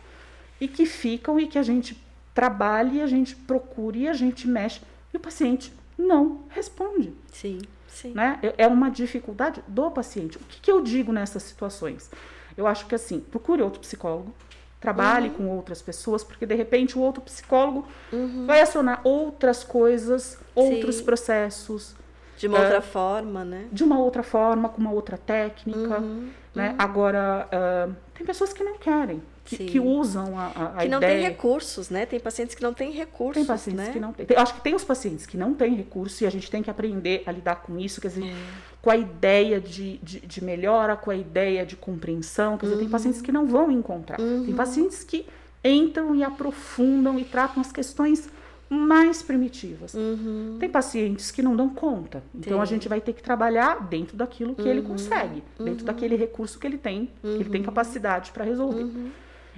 e 0.61 0.69
que 0.69 0.87
ficam 0.87 1.39
e 1.39 1.49
que 1.49 1.59
a 1.59 1.63
gente 1.65 2.01
trabalha 2.33 2.93
e 2.93 3.03
a 3.03 3.07
gente 3.09 3.35
procura 3.35 3.99
e 3.99 4.09
a 4.09 4.13
gente 4.13 4.47
mexe. 4.47 4.81
E 5.13 5.17
o 5.17 5.21
paciente 5.21 5.73
não 5.99 6.45
responde. 6.49 7.13
Sim, 7.33 7.61
sim. 7.89 8.13
Né? 8.13 8.39
É, 8.41 8.65
é 8.65 8.67
uma 8.69 8.89
dificuldade 8.89 9.63
do 9.67 9.91
paciente. 9.91 10.37
O 10.37 10.41
que, 10.41 10.61
que 10.61 10.71
eu 10.71 10.81
digo 10.81 11.13
nessas 11.13 11.43
situações? 11.43 12.09
Eu 12.57 12.69
acho 12.69 12.87
que 12.87 12.95
assim, 12.95 13.19
procure 13.19 13.63
outro 13.63 13.81
psicólogo, 13.81 14.33
trabalhe 14.81 15.29
uhum. 15.29 15.35
com 15.35 15.49
outras 15.49 15.83
pessoas, 15.83 16.23
porque 16.23 16.47
de 16.47 16.55
repente 16.55 16.97
o 16.97 17.01
outro 17.01 17.21
psicólogo 17.21 17.85
uhum. 18.13 18.47
vai 18.47 18.61
acionar 18.61 19.01
outras 19.03 19.65
coisas, 19.65 20.39
outros 20.55 20.97
Sim. 20.97 21.05
processos. 21.05 21.97
De 22.37 22.47
uma 22.47 22.59
uh, 22.59 22.63
outra 22.63 22.83
forma, 22.83 23.45
né? 23.45 23.67
De 23.73 23.85
uma 23.85 23.99
outra 23.99 24.23
forma, 24.23 24.69
com 24.69 24.81
uma 24.81 24.93
outra 24.93 25.17
técnica. 25.17 26.01
Uhum. 26.01 26.31
Né? 26.55 26.71
Uhum. 26.71 26.77
Agora, 26.79 27.49
uh, 27.49 27.95
tem 28.15 28.27
pessoas 28.27 28.53
que 28.53 28.63
não 28.63 28.79
querem 28.79 29.23
que, 29.45 29.59
que 29.59 29.81
usam 29.81 30.39
a, 30.39 30.47
a, 30.47 30.83
que 30.83 30.89
não 30.89 30.99
ideia. 30.99 31.15
tem 31.15 31.23
recursos, 31.23 31.91
né? 31.91 32.07
Tem 32.07 32.19
pacientes 32.19 32.55
que 32.55 32.63
não 32.63 32.73
têm 32.73 32.91
recursos, 32.93 33.35
Tem 33.35 33.45
pacientes 33.45 33.87
né? 33.87 33.93
que 33.93 34.01
não 34.01 34.13
têm. 34.13 34.27
Acho 34.37 34.55
que 34.55 34.61
tem 34.63 34.75
os 34.75 34.85
pacientes 34.85 35.27
que 35.27 35.37
não 35.37 35.53
têm 35.53 35.75
recursos 35.75 36.21
e 36.23 36.27
a 36.27 36.31
gente 36.31 36.51
tem 36.51 36.63
que 36.63 36.71
aprender 36.71 37.23
a 37.27 37.33
lidar 37.33 37.57
com 37.57 37.79
isso, 37.79 38.01
quer 38.01 38.09
dizer, 38.09 38.25
é. 38.25 38.35
com 38.81 38.91
a 38.91 38.97
ideia 38.97 39.61
de, 39.61 39.99
de, 39.99 40.21
de, 40.21 40.43
melhora, 40.43 40.97
com 40.97 41.11
a 41.11 41.17
ideia 41.17 41.67
de 41.67 41.77
compreensão. 41.77 42.57
Quer 42.57 42.67
dizer, 42.67 42.77
uhum. 42.77 42.83
tem 42.83 42.91
pacientes 42.91 43.21
que 43.21 43.31
não 43.31 43.47
vão 43.47 43.71
encontrar. 43.71 44.19
Uhum. 44.19 44.47
Tem 44.47 44.55
pacientes 44.55 45.05
que 45.05 45.27
entram 45.63 46.15
e 46.15 46.25
aprofundam 46.25 47.19
e 47.19 47.25
tratam 47.25 47.61
as 47.61 47.71
questões 47.71 48.31
mais 48.69 49.23
primitivas. 49.23 49.95
Uhum. 49.95 50.57
Tem 50.59 50.69
pacientes 50.69 51.31
que 51.31 51.43
não 51.43 51.55
dão 51.55 51.69
conta. 51.69 52.23
Então 52.35 52.61
a 52.61 52.65
gente 52.65 52.89
vai 52.89 53.01
ter 53.01 53.13
que 53.13 53.23
trabalhar 53.23 53.87
dentro 53.89 54.17
daquilo 54.17 54.55
que 54.55 54.67
ele 54.69 54.81
Uhum. 54.81 54.87
consegue, 54.89 55.43
dentro 55.59 55.81
Uhum. 55.81 55.85
daquele 55.87 56.17
recurso 56.17 56.59
que 56.59 56.67
ele 56.67 56.79
tem, 56.79 57.11
que 57.21 57.27
ele 57.29 57.51
tem 57.51 57.61
Uhum. 57.61 57.67
capacidade 57.67 58.31
para 58.33 58.45
resolver. 58.45 58.83
Uhum. 58.85 59.11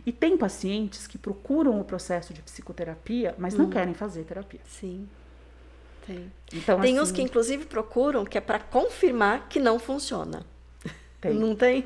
E 0.04 0.12
tem 0.12 0.36
pacientes 0.36 1.06
que 1.06 1.16
procuram 1.16 1.80
o 1.80 1.84
processo 1.84 2.34
de 2.34 2.42
psicoterapia, 2.42 3.34
mas 3.38 3.54
não 3.54 3.64
Uhum. 3.66 3.70
querem 3.70 3.94
fazer 3.94 4.24
terapia. 4.24 4.60
Sim. 4.66 5.08
Tem. 6.06 6.30
Então, 6.52 6.80
Tem 6.80 6.92
assim, 6.98 7.00
uns 7.02 7.10
que, 7.10 7.22
inclusive, 7.22 7.64
procuram 7.64 8.24
que 8.24 8.38
é 8.38 8.40
para 8.40 8.58
confirmar 8.60 9.48
que 9.48 9.58
não 9.58 9.78
funciona. 9.78 10.44
Tem. 11.20 11.34
Não 11.34 11.56
tem? 11.56 11.84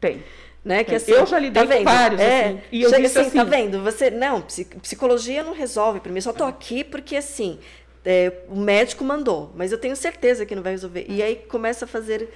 tem. 0.00 0.22
Né? 0.64 0.84
Que, 0.84 0.90
tem. 0.90 0.96
assim, 0.96 1.12
eu 1.12 1.24
já 1.26 1.38
lidei 1.38 1.66
tá 1.66 1.76
com 1.78 1.84
vários, 1.84 2.20
É, 2.20 2.44
assim, 2.48 2.60
e 2.70 2.82
eu 2.82 2.90
chega 2.90 3.06
assim, 3.06 3.20
assim, 3.20 3.30
tá 3.38 3.44
vendo? 3.44 3.82
Você, 3.82 4.10
não, 4.10 4.42
psi- 4.42 4.66
psicologia 4.82 5.42
não 5.42 5.54
resolve 5.54 6.00
para 6.00 6.10
mim. 6.12 6.18
Eu 6.18 6.22
só 6.22 6.32
tô 6.34 6.44
aqui 6.44 6.84
porque, 6.84 7.16
assim, 7.16 7.58
é, 8.04 8.32
o 8.48 8.56
médico 8.56 9.02
mandou, 9.02 9.50
mas 9.54 9.72
eu 9.72 9.78
tenho 9.78 9.96
certeza 9.96 10.44
que 10.44 10.54
não 10.54 10.62
vai 10.62 10.72
resolver. 10.72 11.06
E 11.08 11.22
aí 11.22 11.36
começa 11.36 11.86
a 11.86 11.88
fazer 11.88 12.28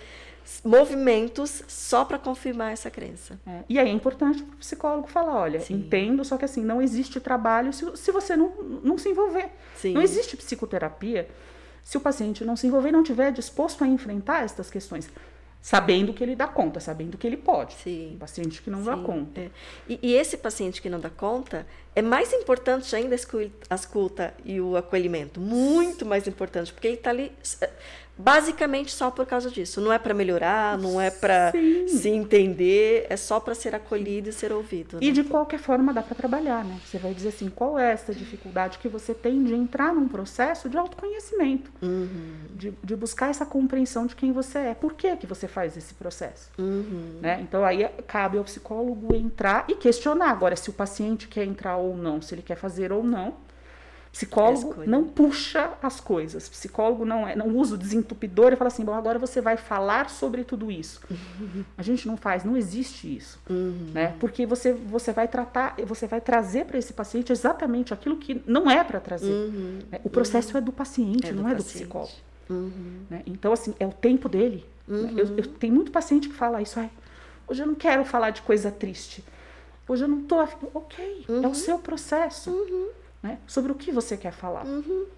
movimentos 0.65 1.63
só 1.69 2.05
para 2.05 2.19
confirmar 2.19 2.73
essa 2.73 2.91
crença. 2.91 3.39
É, 3.47 3.61
E 3.69 3.79
aí 3.79 3.89
é 3.89 3.93
importante 3.93 4.43
para 4.43 4.55
o 4.55 4.59
psicólogo 4.59 5.07
falar, 5.09 5.35
olha, 5.37 5.61
Sim. 5.61 5.75
entendo, 5.75 6.25
só 6.25 6.37
que 6.37 6.45
assim, 6.45 6.63
não 6.63 6.81
existe 6.83 7.21
trabalho 7.21 7.73
se, 7.73 7.85
se 7.97 8.11
você 8.13 8.37
não, 8.37 8.53
não 8.83 8.99
se 8.99 9.09
envolver. 9.09 9.51
Sim. 9.77 9.95
Não 9.95 10.03
existe 10.03 10.37
psicoterapia 10.37 11.29
se 11.83 11.97
o 11.97 12.01
paciente 12.01 12.45
não 12.45 12.57
se 12.57 12.67
envolver 12.67 12.89
e 12.89 12.93
não 12.93 13.03
estiver 13.03 13.31
disposto 13.33 13.85
a 13.85 13.87
enfrentar 13.87 14.45
estas 14.45 14.71
questões, 14.71 15.09
sabendo 15.65 16.13
que 16.13 16.23
ele 16.23 16.37
dá 16.37 16.47
conta, 16.47 16.79
sabendo 16.79 17.17
que 17.17 17.27
ele 17.27 17.39
pode. 17.39 17.73
Sim. 17.73 18.17
Um 18.17 18.19
paciente 18.19 18.61
que 18.61 18.69
não 18.69 18.85
dá 18.85 18.99
Sim, 18.99 19.03
conta. 19.03 19.41
é. 19.41 19.51
E, 19.89 19.99
e 20.03 20.13
esse 20.13 20.37
paciente 20.37 20.83
que 20.83 20.91
não 20.91 21.01
dá 21.01 21.09
conta, 21.09 21.67
é 21.97 22.03
mais 22.03 22.35
importante 22.35 22.95
ainda 22.95 23.17
a 23.71 23.75
escuta 23.75 24.35
e 24.45 24.61
o 24.61 24.77
acolhimento. 24.77 25.41
Muito 25.41 26.05
mais 26.05 26.29
importante, 26.29 26.71
porque 26.71 26.87
ele 26.87 26.97
está 26.97 27.09
ali 27.09 27.33
basicamente 28.17 28.93
só 28.93 29.11
por 29.11 29.27
causa 29.27 29.51
disso. 29.51 29.81
Não 29.81 29.93
é 29.93 29.99
para 29.99 30.15
melhorar, 30.15 30.79
não 30.79 31.01
é 31.01 31.11
para 31.11 31.53
se 31.87 32.09
entender, 32.09 33.07
é 33.09 33.17
só 33.17 33.41
para 33.41 33.55
ser 33.55 33.75
acolhido 33.75 34.29
e 34.29 34.33
ser 34.33 34.53
ouvido. 34.53 34.97
Né? 34.97 35.07
E 35.07 35.13
de 35.13 35.25
qualquer 35.25 35.59
forma 35.59 35.93
dá 35.93 36.03
para 36.03 36.15
trabalhar, 36.15 36.65
né? 36.65 36.79
Você 36.85 36.99
vai 36.99 37.13
dizer 37.13 37.31
assim, 37.31 37.49
qual 37.49 37.79
é 37.79 37.93
essa 37.93 38.15
dificuldade 38.15 38.79
que 38.79 38.89
você 38.89 39.13
tem 39.15 39.43
de 39.43 39.55
entrar 39.55 39.95
num 39.95 40.09
processo 40.09 40.69
de 40.69 40.79
autoconhecimento, 40.79 41.71
uhum. 41.83 42.09
de, 42.55 42.73
de, 42.83 42.97
buscar 42.97 43.31
essa 43.31 43.45
compreensão 43.45 44.07
de 44.07 44.15
quem 44.15 44.33
você 44.33 44.59
é. 44.59 44.75
Por 44.75 44.95
que 44.95 45.17
que 45.17 45.27
você 45.27 45.49
faz 45.49 45.77
esse 45.77 45.95
processo? 45.95 46.51
Uhum. 46.59 47.19
Né? 47.21 47.41
Então 47.43 47.65
aí 47.65 47.89
cabe 48.07 48.39
ao 48.39 48.45
psicólogo 48.45 49.15
entrar 49.15 49.65
e 49.69 49.75
questionar 49.75 50.31
agora 50.31 50.57
se 50.57 50.71
o 50.71 50.73
paciente 50.73 51.29
quer 51.29 51.45
entrar 51.45 51.77
ou 51.77 51.97
não, 51.97 52.23
se 52.23 52.35
ele 52.35 52.43
quer 52.43 52.57
fazer 52.57 52.93
ou 52.93 53.03
não 53.03 53.44
Psicólogo 54.15 54.85
não 54.87 55.03
puxa 55.03 55.73
as 55.83 55.99
coisas. 56.01 56.49
Psicólogo 56.49 57.05
não 57.05 57.27
é, 57.27 57.35
não 57.35 57.49
usa 57.49 57.75
o 57.75 57.79
desentupidor 57.79 58.53
e 58.53 58.57
fala 58.57 58.69
assim, 58.69 58.85
bom, 58.85 58.95
agora 58.95 59.19
você 59.19 59.41
vai 59.41 59.57
falar 59.57 60.09
sobre 60.09 60.45
tudo 60.45 60.71
isso. 60.71 61.01
Uhum. 61.11 61.65
A 61.77 61.83
gente 61.83 62.07
não 62.07 62.17
faz, 62.17 62.45
não 62.45 62.57
existe 62.57 63.13
isso, 63.13 63.41
uhum. 63.51 63.91
né? 63.93 64.15
Porque 64.21 64.47
você 64.47 64.73
você 64.73 65.13
vai 65.13 65.27
tratar, 65.27 65.75
você 65.85 66.07
vai 66.07 66.21
trazer 66.21 66.65
para 66.65 66.79
esse 66.79 66.93
paciente 66.93 67.33
exatamente 67.33 67.93
aquilo 67.93 68.17
que 68.17 68.41
não 68.47 68.71
é 68.71 68.85
para 68.85 69.01
trazer. 69.01 69.33
Uhum. 69.33 69.81
Né? 69.91 70.01
O 70.05 70.09
processo 70.09 70.53
uhum. 70.53 70.59
é 70.59 70.61
do 70.61 70.73
paciente, 70.73 71.27
é 71.27 71.33
não 71.33 71.43
do 71.43 71.49
é 71.49 71.55
do 71.57 71.65
psicólogo. 71.65 72.13
Uhum. 72.49 73.01
Né? 73.11 73.23
Então 73.27 73.53
assim 73.53 73.75
é 73.81 73.87
o 73.87 73.93
tempo 73.93 74.29
dele. 74.29 74.65
Né? 74.87 75.11
Eu, 75.17 75.27
eu 75.27 75.45
uhum. 75.45 75.53
tenho 75.59 75.75
muito 75.75 75.91
paciente 75.91 76.29
que 76.29 76.35
fala 76.37 76.63
isso, 76.63 76.79
hoje 77.49 77.65
eu 77.65 77.67
não 77.67 77.75
quero 77.75 78.05
falar 78.05 78.31
de 78.31 78.43
coisa 78.43 78.71
triste. 78.71 79.25
Hoje 79.89 80.05
eu 80.05 80.09
não 80.09 80.21
estou, 80.21 80.39
ok, 80.73 81.27
é 81.29 81.47
o 81.49 81.55
seu 81.55 81.79
processo. 81.79 82.51
Né? 83.25 83.39
Sobre 83.47 83.73
o 83.73 83.75
que 83.75 83.91
você 83.91 84.19
quer 84.19 84.33
falar. 84.33 84.67
Uhum. 84.67 85.07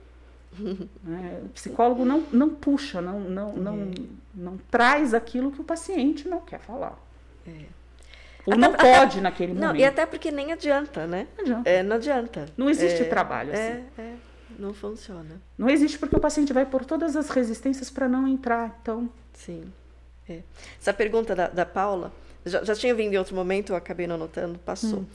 É, 0.58 1.42
o 1.44 1.48
psicólogo 1.50 2.02
não, 2.02 2.20
não 2.32 2.48
puxa, 2.48 3.02
não, 3.02 3.20
não, 3.20 3.52
não, 3.52 3.74
é. 3.74 3.86
não 4.34 4.56
traz 4.70 5.12
aquilo 5.12 5.52
que 5.52 5.60
o 5.60 5.64
paciente 5.64 6.26
não 6.26 6.40
quer 6.40 6.60
falar. 6.60 6.98
É. 7.46 7.66
Ou 8.46 8.54
até, 8.54 8.56
não 8.56 8.72
pode 8.72 9.18
até, 9.18 9.20
naquele 9.20 9.52
não, 9.52 9.66
momento. 9.66 9.80
E 9.82 9.84
até 9.84 10.06
porque 10.06 10.30
nem 10.30 10.52
adianta, 10.52 11.06
né? 11.06 11.26
Não 11.36 11.44
adianta. 11.44 11.68
É, 11.68 11.82
não 11.82 11.96
adianta. 11.96 12.46
Não 12.56 12.70
existe 12.70 13.02
é, 13.02 13.04
trabalho 13.04 13.52
assim. 13.52 13.60
É, 13.60 13.84
é, 13.98 14.14
não 14.58 14.72
funciona. 14.72 15.42
Não 15.58 15.68
existe 15.68 15.98
porque 15.98 16.16
o 16.16 16.20
paciente 16.20 16.54
vai 16.54 16.64
por 16.64 16.86
todas 16.86 17.16
as 17.16 17.28
resistências 17.28 17.90
para 17.90 18.08
não 18.08 18.26
entrar. 18.26 18.78
Então. 18.80 19.10
Sim. 19.34 19.70
Essa 20.80 20.94
pergunta 20.94 21.34
da, 21.34 21.48
da 21.48 21.66
Paula, 21.66 22.14
já, 22.46 22.64
já 22.64 22.74
tinha 22.74 22.94
vindo 22.94 23.12
em 23.12 23.18
outro 23.18 23.34
momento, 23.34 23.74
eu 23.74 23.76
acabei 23.76 24.06
não 24.06 24.14
anotando, 24.14 24.58
passou. 24.60 25.00
Hum. 25.00 25.06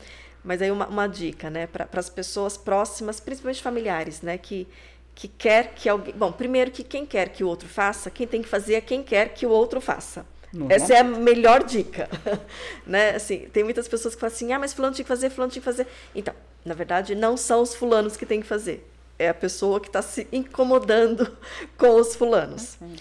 Mas 0.44 0.62
aí 0.62 0.72
uma, 0.72 0.88
uma 0.88 1.08
dica, 1.08 1.50
né, 1.50 1.68
para 1.68 1.88
as 1.94 2.10
pessoas 2.10 2.58
próximas, 2.58 3.20
principalmente 3.20 3.62
familiares, 3.62 4.22
né, 4.22 4.38
que 4.38 4.68
que 5.14 5.28
quer 5.28 5.74
que 5.76 5.90
alguém, 5.90 6.14
bom, 6.14 6.32
primeiro 6.32 6.72
que 6.72 6.84
quem 6.84 7.06
quer 7.06 7.30
que 7.30 7.44
o 7.44 7.48
outro 7.48 7.68
faça, 7.68 8.10
quem 8.10 8.26
tem 8.26 8.42
que 8.42 8.48
fazer 8.48 8.76
é 8.76 8.82
quem 8.82 9.04
quer 9.04 9.34
que 9.34 9.46
o 9.46 9.50
outro 9.50 9.82
faça. 9.82 10.26
Essa 10.70 10.96
é 10.96 10.98
a 11.00 11.04
melhor 11.04 11.64
dica, 11.64 12.10
né? 12.86 13.12
Assim, 13.12 13.48
tem 13.54 13.64
muitas 13.64 13.88
pessoas 13.88 14.16
que 14.16 14.20
falam 14.20 14.36
assim, 14.36 14.52
ah, 14.52 14.60
mas 14.60 14.74
fulano 14.74 14.94
tinha 14.94 15.04
que 15.04 15.08
fazer, 15.08 15.30
fulano 15.30 15.52
tinha 15.52 15.62
que 15.62 15.66
fazer. 15.66 15.88
Então, 16.14 16.34
na 16.66 16.74
verdade, 16.74 17.16
não 17.16 17.38
são 17.38 17.62
os 17.62 17.74
fulanos 17.74 18.18
que 18.18 18.26
tem 18.26 18.42
que 18.42 18.48
fazer. 18.48 18.86
É 19.18 19.30
a 19.30 19.34
pessoa 19.34 19.80
que 19.80 19.88
está 19.88 20.02
se 20.02 20.28
incomodando 20.32 21.38
com 21.78 21.96
os 21.96 22.16
fulanos. 22.16 22.78
Uhum. 22.82 22.96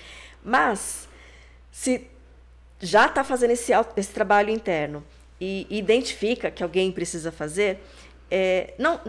Mas, 0.44 1.08
se 1.72 2.06
já 2.80 3.06
está 3.06 3.24
fazendo 3.24 3.50
esse, 3.50 3.72
esse 3.96 4.12
trabalho 4.12 4.50
interno 4.50 5.04
e 5.40 5.66
identifica 5.70 6.50
que 6.50 6.62
alguém 6.62 6.92
precisa 6.92 7.32
fazer, 7.32 7.82
é, 8.30 8.74
não, 8.78 9.00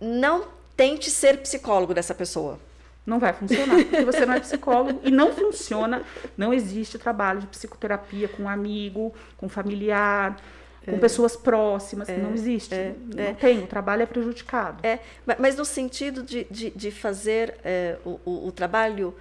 não 0.00 0.48
tente 0.76 1.10
ser 1.10 1.38
psicólogo 1.38 1.94
dessa 1.94 2.14
pessoa. 2.14 2.58
Não 3.06 3.18
vai 3.18 3.32
funcionar, 3.32 3.76
porque 3.84 4.04
você 4.04 4.26
não 4.26 4.34
é 4.34 4.40
psicólogo 4.40 5.00
e 5.02 5.10
não 5.10 5.32
funciona. 5.32 6.02
Não 6.36 6.52
existe 6.52 6.98
trabalho 6.98 7.40
de 7.40 7.46
psicoterapia 7.46 8.28
com 8.28 8.46
amigo, 8.46 9.14
com 9.38 9.48
familiar, 9.48 10.36
com 10.84 10.96
é, 10.96 10.98
pessoas 10.98 11.34
próximas. 11.34 12.06
É, 12.06 12.18
não 12.18 12.34
existe. 12.34 12.74
É, 12.74 12.94
não 13.14 13.24
é. 13.24 13.32
tem. 13.32 13.60
O 13.60 13.66
trabalho 13.66 14.02
é 14.02 14.06
prejudicado. 14.06 14.86
É, 14.86 14.98
mas 15.38 15.56
no 15.56 15.64
sentido 15.64 16.22
de, 16.22 16.46
de, 16.50 16.70
de 16.70 16.90
fazer 16.90 17.56
é, 17.64 17.96
o, 18.04 18.20
o, 18.26 18.48
o 18.48 18.52
trabalho 18.52 19.14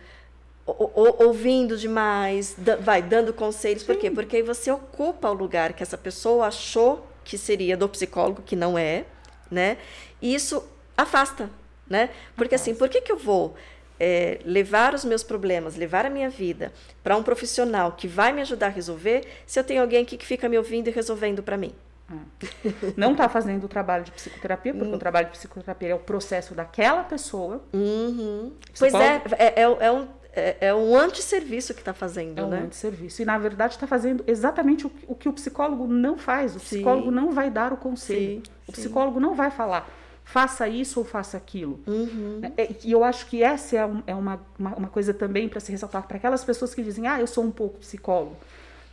ouvindo 0.68 1.78
demais, 1.78 2.55
vai 2.82 3.01
dando 3.01 3.34
conselhos. 3.34 3.82
Sim. 3.82 3.88
Por 3.88 3.95
quê? 3.97 4.11
Porque 4.11 4.38
aí 4.38 4.43
você 4.43 4.70
ocupa 4.70 5.30
o 5.30 5.34
lugar 5.34 5.74
que 5.74 5.82
essa 5.82 5.97
pessoa 5.97 6.47
achou 6.47 7.07
que 7.24 7.38
seria 7.38 7.78
do 7.78 7.88
psicólogo, 7.88 8.41
que 8.41 8.55
não 8.55 8.78
é, 8.78 9.05
né? 9.49 9.78
E 10.22 10.34
isso 10.34 10.63
afasta, 10.95 11.49
né? 11.89 12.09
Porque 12.36 12.55
assim, 12.55 12.76
por 12.76 12.89
que, 12.89 13.01
que 13.01 13.11
eu 13.11 13.18
vou 13.18 13.55
é, 13.99 14.39
levar 14.45 14.93
os 14.93 15.05
meus 15.05 15.24
problemas, 15.24 15.76
levar 15.76 16.05
a 16.05 16.09
minha 16.09 16.30
vida 16.30 16.72
para 17.03 17.15
um 17.15 17.24
profissional 17.24 17.93
que 17.93 18.07
vai 18.07 18.32
me 18.34 18.41
ajudar 18.41 18.68
a 18.68 18.70
resolver, 18.70 19.26
se 19.45 19.59
eu 19.59 19.63
tenho 19.63 19.82
alguém 19.82 20.03
aqui 20.03 20.18
que 20.18 20.26
fica 20.26 20.49
me 20.49 20.57
ouvindo 20.57 20.88
e 20.88 20.91
resolvendo 20.91 21.41
para 21.41 21.57
mim? 21.57 21.74
É. 22.09 22.72
Não 22.95 23.11
está 23.11 23.28
fazendo 23.28 23.65
o 23.65 23.68
trabalho 23.68 24.05
de 24.05 24.11
psicoterapia, 24.11 24.74
porque 24.74 24.89
hum. 24.89 24.95
o 24.95 24.99
trabalho 24.99 25.28
de 25.28 25.34
psicoterapia 25.34 25.89
é 25.89 25.95
o 25.95 25.99
processo 25.99 26.53
daquela 26.53 27.03
pessoa. 27.03 27.61
Uhum. 27.74 28.53
Pois 28.78 28.93
é, 28.93 29.22
é, 29.38 29.61
é, 29.61 29.61
é 29.61 29.91
um 29.91 30.07
é, 30.38 30.67
é 30.67 30.75
um 30.75 30.95
antisserviço 30.95 31.73
que 31.73 31.81
está 31.81 31.93
fazendo, 31.93 32.39
é 32.39 32.43
um 32.43 32.49
né? 32.49 32.61
antisserviço. 32.61 33.21
E, 33.21 33.25
na 33.25 33.38
verdade, 33.39 33.73
está 33.73 33.88
fazendo 33.88 34.23
exatamente 34.27 34.85
o, 34.85 34.91
o, 35.07 35.15
que 35.15 35.27
o 35.27 35.33
psicólogo 35.33 35.88
não 35.88 36.15
faz. 36.17 36.55
O 36.55 36.59
psicólogo 36.59 37.09
sim. 37.09 37.15
não 37.15 37.31
vai 37.31 37.49
dar 37.49 37.73
o 37.73 37.77
conselho. 37.77 38.43
Sim, 38.45 38.51
o 38.67 38.71
psicólogo 38.71 39.15
sim. 39.15 39.25
não 39.25 39.33
vai 39.33 39.49
falar, 39.49 39.89
faça 40.23 40.67
isso 40.67 40.99
ou 40.99 41.05
faça 41.05 41.38
aquilo. 41.38 41.79
Uhum. 41.88 42.41
É, 42.55 42.69
e 42.83 42.91
eu 42.91 43.03
acho 43.03 43.25
que 43.25 43.41
essa 43.41 43.77
é, 43.77 43.85
um, 43.85 44.03
é 44.05 44.13
uma, 44.13 44.39
uma, 44.59 44.75
uma, 44.75 44.88
coisa 44.88 45.11
também 45.13 45.49
para 45.49 45.59
se 45.59 45.71
ressaltar 45.71 46.07
para 46.07 46.17
aquelas 46.17 46.43
pessoas 46.43 46.75
que 46.75 46.83
dizem, 46.83 47.07
ah, 47.07 47.19
eu 47.19 47.25
sou 47.25 47.43
um 47.43 47.51
pouco 47.51 47.79
psicólogo. 47.79 48.38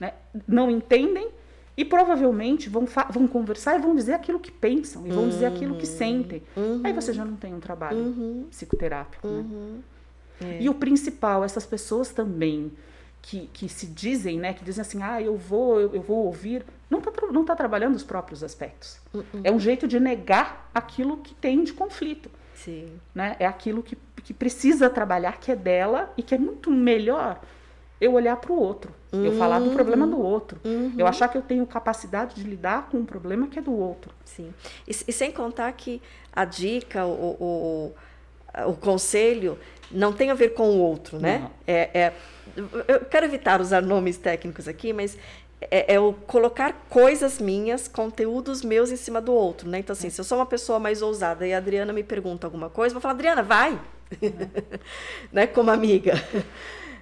Né? 0.01 0.15
Não 0.49 0.71
entendem 0.71 1.29
e 1.77 1.85
provavelmente 1.85 2.71
vão, 2.71 2.87
vão 3.11 3.27
conversar 3.27 3.77
e 3.77 3.83
vão 3.83 3.95
dizer 3.95 4.15
aquilo 4.15 4.39
que 4.41 4.51
pensam, 4.51 5.07
e 5.07 5.11
vão 5.11 5.25
uhum. 5.25 5.29
dizer 5.29 5.47
aquilo 5.47 5.77
que 5.77 5.87
sentem. 5.87 6.43
Uhum. 6.57 6.81
Aí 6.85 6.93
você 6.93 7.13
já 7.13 7.25
não 7.25 7.37
tem 7.37 7.53
um 7.53 7.61
trabalho 7.61 7.99
uhum. 7.99 8.47
psicoterápico. 8.49 9.27
Né? 9.27 9.83
É. 10.41 10.63
E 10.63 10.69
o 10.69 10.75
principal, 10.75 11.45
essas 11.45 11.67
pessoas 11.67 12.11
também 12.11 12.73
que, 13.23 13.49
que 13.53 13.69
se 13.69 13.87
dizem, 13.87 14.39
né, 14.39 14.53
que 14.53 14.65
dizem 14.65 14.83
assim, 14.83 15.03
ah, 15.03 15.21
eu 15.21 15.37
vou, 15.37 15.81
eu, 15.81 15.95
eu 15.95 16.03
vou 16.03 16.27
ouvir, 16.27 16.65
não 16.91 16.99
está 16.99 17.11
não 17.33 17.45
tá 17.45 17.57
trabalhando 17.57 17.95
os 17.95 18.03
próprios 18.03 18.45
aspectos. 18.45 19.01
Uh 19.13 19.21
-uh. 19.21 19.41
É 19.45 19.51
um 19.51 19.59
jeito 19.59 19.89
de 19.89 19.99
negar 19.99 20.71
aquilo 20.75 21.17
que 21.19 21.35
tem 21.35 21.65
de 21.65 21.73
conflito. 21.73 22.31
Sim. 22.55 23.01
Né? 23.15 23.37
É 23.39 23.47
aquilo 23.47 23.83
que, 23.83 23.97
que 24.23 24.35
precisa 24.35 24.91
trabalhar, 24.91 25.39
que 25.39 25.51
é 25.51 25.57
dela 25.57 26.13
e 26.17 26.23
que 26.23 26.35
é 26.35 26.39
muito 26.39 26.71
melhor 26.71 27.41
eu 28.01 28.13
olhar 28.13 28.37
para 28.37 28.53
o 28.53 28.61
outro, 28.61 28.93
uhum. 29.13 29.25
eu 29.25 29.33
falar 29.39 29.61
do 29.61 29.71
problema 29.71 30.07
do 30.07 30.21
outro, 30.21 30.61
uhum. 30.65 30.93
eu 30.99 31.07
achar 31.07 31.29
que 31.29 31.39
eu 31.39 31.43
tenho 31.43 31.67
capacidade 31.67 32.35
de 32.35 32.43
lidar 32.43 32.89
com 32.91 32.99
um 32.99 33.05
problema 33.05 33.47
que 33.47 33.59
é 33.59 33.63
do 33.63 33.73
outro. 33.73 34.13
Sim. 34.25 34.53
E, 34.87 34.91
e 34.91 35.13
sem 35.13 35.33
contar 35.33 35.73
que 35.73 36.03
a 36.33 36.45
dica, 36.45 37.07
o, 37.07 37.37
o, 37.41 37.95
o 38.67 38.75
conselho 38.75 39.59
não 39.91 40.13
tem 40.13 40.31
a 40.31 40.35
ver 40.35 40.51
com 40.51 40.69
o 40.69 40.79
outro, 40.79 41.19
né? 41.19 41.51
É, 41.67 41.91
é, 41.95 42.13
eu 42.89 43.01
quero 43.01 43.27
evitar 43.27 43.61
usar 43.61 43.83
nomes 43.83 44.17
técnicos 44.17 44.69
aqui, 44.69 44.93
mas 44.93 45.17
é, 45.71 45.95
é, 45.95 46.01
o 46.01 46.13
colocar 46.13 46.87
coisas 46.89 47.39
minhas, 47.39 47.89
conteúdos 47.89 48.63
meus 48.63 48.91
em 48.91 48.97
cima 48.97 49.21
do 49.21 49.33
outro, 49.33 49.69
né? 49.69 49.79
Então, 49.79 49.93
assim, 49.93 50.11
se 50.11 50.21
eu 50.21 50.25
sou 50.25 50.39
uma 50.39 50.47
pessoa 50.47 50.79
mais 50.79 51.03
ousada 51.03 51.47
e 51.47 51.55
a 51.55 51.59
Adriana 51.59 51.93
me 51.93 52.03
pergunta 52.03 52.47
alguma 52.47 52.69
coisa, 52.69 52.93
eu 52.93 52.95
vou 52.95 53.03
falar, 53.03 53.15
Adriana, 53.15 53.43
vai! 53.43 53.79
né? 55.33 55.47
Como 55.47 55.71
amiga. 55.71 56.15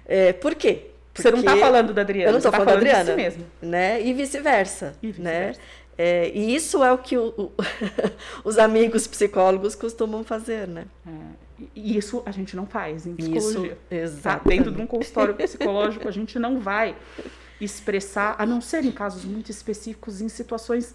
É, 0.05 0.33
por 0.33 0.55
quê? 0.55 0.89
Porque 1.13 1.21
você 1.21 1.31
não 1.31 1.39
está 1.39 1.57
falando 1.57 1.93
da 1.93 2.01
Adriana, 2.01 2.29
eu 2.29 2.31
não 2.31 2.37
estou 2.39 2.51
tá 2.51 2.57
falando, 2.57 2.79
falando 2.79 2.85
da 2.85 2.99
Adriana, 2.99 3.11
si 3.11 3.23
mesmo. 3.23 3.45
Né? 3.61 4.01
E 4.01 4.13
vice-versa. 4.13 4.95
E 5.01 5.07
vice-versa. 5.07 5.59
Né? 5.59 5.65
É, 5.95 6.31
e 6.33 6.55
isso 6.55 6.83
é 6.83 6.91
o 6.91 6.97
que 6.97 7.15
o, 7.17 7.27
o, 7.37 7.51
os 8.43 8.57
amigos 8.57 9.05
psicólogos 9.05 9.75
costumam 9.75 10.23
fazer, 10.23 10.67
né? 10.67 10.85
E 11.75 11.97
isso 11.97 12.23
a 12.25 12.31
gente 12.31 12.55
não 12.55 12.65
faz 12.65 13.05
em 13.05 13.15
psicologia. 13.15 13.77
Isso, 13.89 14.21
tá? 14.21 14.41
Dentro 14.45 14.71
de 14.71 14.81
um 14.81 14.87
consultório 14.87 15.35
psicológico, 15.35 16.07
a 16.07 16.11
gente 16.11 16.37
não 16.39 16.59
vai 16.59 16.95
expressar, 17.59 18.35
a 18.37 18.45
não 18.45 18.59
ser 18.61 18.83
em 18.83 18.91
casos 18.91 19.23
muito 19.25 19.49
específicos, 19.49 20.21
em 20.21 20.29
situações 20.29 20.93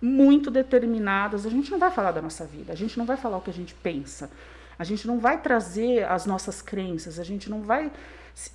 muito 0.00 0.50
determinadas, 0.50 1.44
a 1.44 1.50
gente 1.50 1.70
não 1.70 1.78
vai 1.78 1.90
falar 1.90 2.12
da 2.12 2.22
nossa 2.22 2.44
vida, 2.44 2.72
a 2.72 2.76
gente 2.76 2.96
não 2.98 3.04
vai 3.04 3.16
falar 3.16 3.38
o 3.38 3.40
que 3.40 3.50
a 3.50 3.54
gente 3.54 3.74
pensa, 3.74 4.30
a 4.78 4.84
gente 4.84 5.06
não 5.06 5.18
vai 5.18 5.40
trazer 5.40 6.04
as 6.04 6.24
nossas 6.24 6.62
crenças, 6.62 7.18
a 7.18 7.24
gente 7.24 7.50
não 7.50 7.62
vai. 7.62 7.90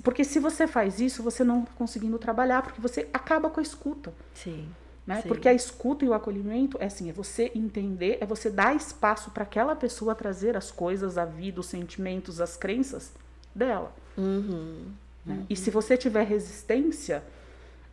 Porque 0.01 0.24
se 0.24 0.39
você 0.39 0.66
faz 0.66 1.01
isso, 1.01 1.22
você 1.22 1.43
não 1.43 1.64
está 1.64 1.74
conseguindo 1.76 2.18
trabalhar, 2.18 2.61
porque 2.61 2.80
você 2.80 3.09
acaba 3.14 3.49
com 3.49 3.59
a 3.59 3.64
escuta. 3.64 4.14
Sim. 4.34 4.68
Né? 5.06 5.22
Porque 5.28 5.49
a 5.49 5.54
escuta 5.54 6.06
e 6.06 6.08
o 6.08 6.14
acolhimento 6.14 6.78
é 6.80 6.86
assim, 6.86 7.10
é 7.10 7.14
você 7.14 7.51
entender, 7.54 8.18
é 8.22 8.26
você 8.26 8.49
dar 8.49 8.74
espaço 8.76 9.32
para 9.32 9.43
aquela 9.43 9.76
pessoa 9.76 10.16
trazer 10.16 10.56
as 10.56 10.72
coisas, 10.72 11.18
a 11.18 11.26
vida, 11.26 11.60
os 11.60 11.66
sentimentos, 11.66 12.39
as 12.39 12.56
crenças 12.56 13.12
dela. 13.54 13.93
Uhum. 14.18 14.93
Né? 15.26 15.36
Uhum. 15.36 15.45
E 15.49 15.56
se 15.56 15.70
você 15.70 15.97
tiver 15.97 16.24
resistência, 16.24 17.24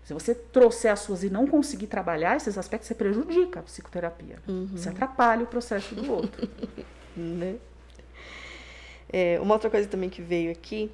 Se 0.03 0.15
você 0.15 0.35
trouxer 0.35 0.91
as 0.91 1.01
suas 1.01 1.23
e 1.23 1.31
não 1.31 1.47
conseguir 1.47 1.87
trabalhar 1.87 2.37
esses 2.37 2.57
aspectos, 2.57 2.89
você 2.89 2.95
prejudica 2.95 3.61
a 3.61 3.63
psicoterapia. 3.63 4.39
Uhum. 4.49 4.69
Você 4.69 4.89
atrapalha 4.89 5.45
o 5.45 5.47
processo 5.47 5.95
do 5.95 6.11
outro. 6.11 6.49
né? 7.15 7.57
É, 9.13 9.39
uma 9.41 9.55
outra 9.55 9.69
coisa 9.69 9.87
também 9.89 10.09
que 10.09 10.23
veio 10.23 10.51
aqui, 10.51 10.91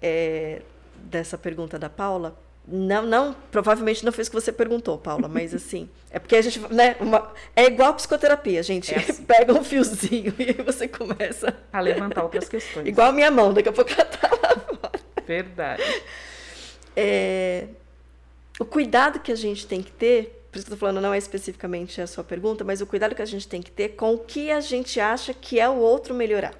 é, 0.00 0.62
dessa 1.04 1.36
pergunta 1.36 1.78
da 1.78 1.90
Paula, 1.90 2.36
não, 2.66 3.04
não, 3.04 3.34
provavelmente 3.50 4.04
não 4.04 4.12
fez 4.12 4.28
o 4.28 4.30
que 4.30 4.40
você 4.40 4.52
perguntou, 4.52 4.96
Paula, 4.96 5.26
mas 5.26 5.52
assim, 5.52 5.90
é 6.10 6.18
porque 6.18 6.36
a 6.36 6.42
gente, 6.42 6.60
né, 6.72 6.96
uma, 7.00 7.32
é 7.56 7.66
igual 7.66 7.90
a 7.90 7.94
psicoterapia, 7.94 8.60
a 8.60 8.62
gente 8.62 8.94
é 8.94 8.98
assim. 8.98 9.24
pega 9.26 9.52
um 9.52 9.64
fiozinho 9.64 10.32
e 10.38 10.42
aí 10.42 10.64
você 10.64 10.86
começa 10.86 11.56
a 11.72 11.80
levantar 11.80 12.22
outras 12.22 12.48
questões. 12.48 12.86
Igual 12.86 13.08
a 13.08 13.12
minha 13.12 13.30
mão, 13.30 13.52
daqui 13.52 13.68
a 13.68 13.72
pouco 13.72 13.90
ela 13.90 14.04
tá 14.04 14.30
lá 14.30 14.60
fora. 14.60 15.00
Verdade. 15.26 15.82
É, 16.94 17.66
o 18.60 18.64
cuidado 18.64 19.18
que 19.18 19.32
a 19.32 19.36
gente 19.36 19.66
tem 19.66 19.82
que 19.82 19.90
ter, 19.90 20.46
por 20.52 20.58
isso 20.58 20.66
que 20.66 20.72
eu 20.72 20.76
tô 20.76 20.80
falando, 20.80 21.00
não 21.00 21.12
é 21.12 21.18
especificamente 21.18 22.00
a 22.00 22.06
sua 22.06 22.22
pergunta, 22.22 22.62
mas 22.62 22.80
o 22.80 22.86
cuidado 22.86 23.14
que 23.14 23.22
a 23.22 23.26
gente 23.26 23.48
tem 23.48 23.60
que 23.60 23.72
ter 23.72 23.90
com 23.90 24.14
o 24.14 24.18
que 24.18 24.52
a 24.52 24.60
gente 24.60 25.00
acha 25.00 25.34
que 25.34 25.58
é 25.58 25.68
o 25.68 25.76
outro 25.78 26.14
melhorar. 26.14 26.54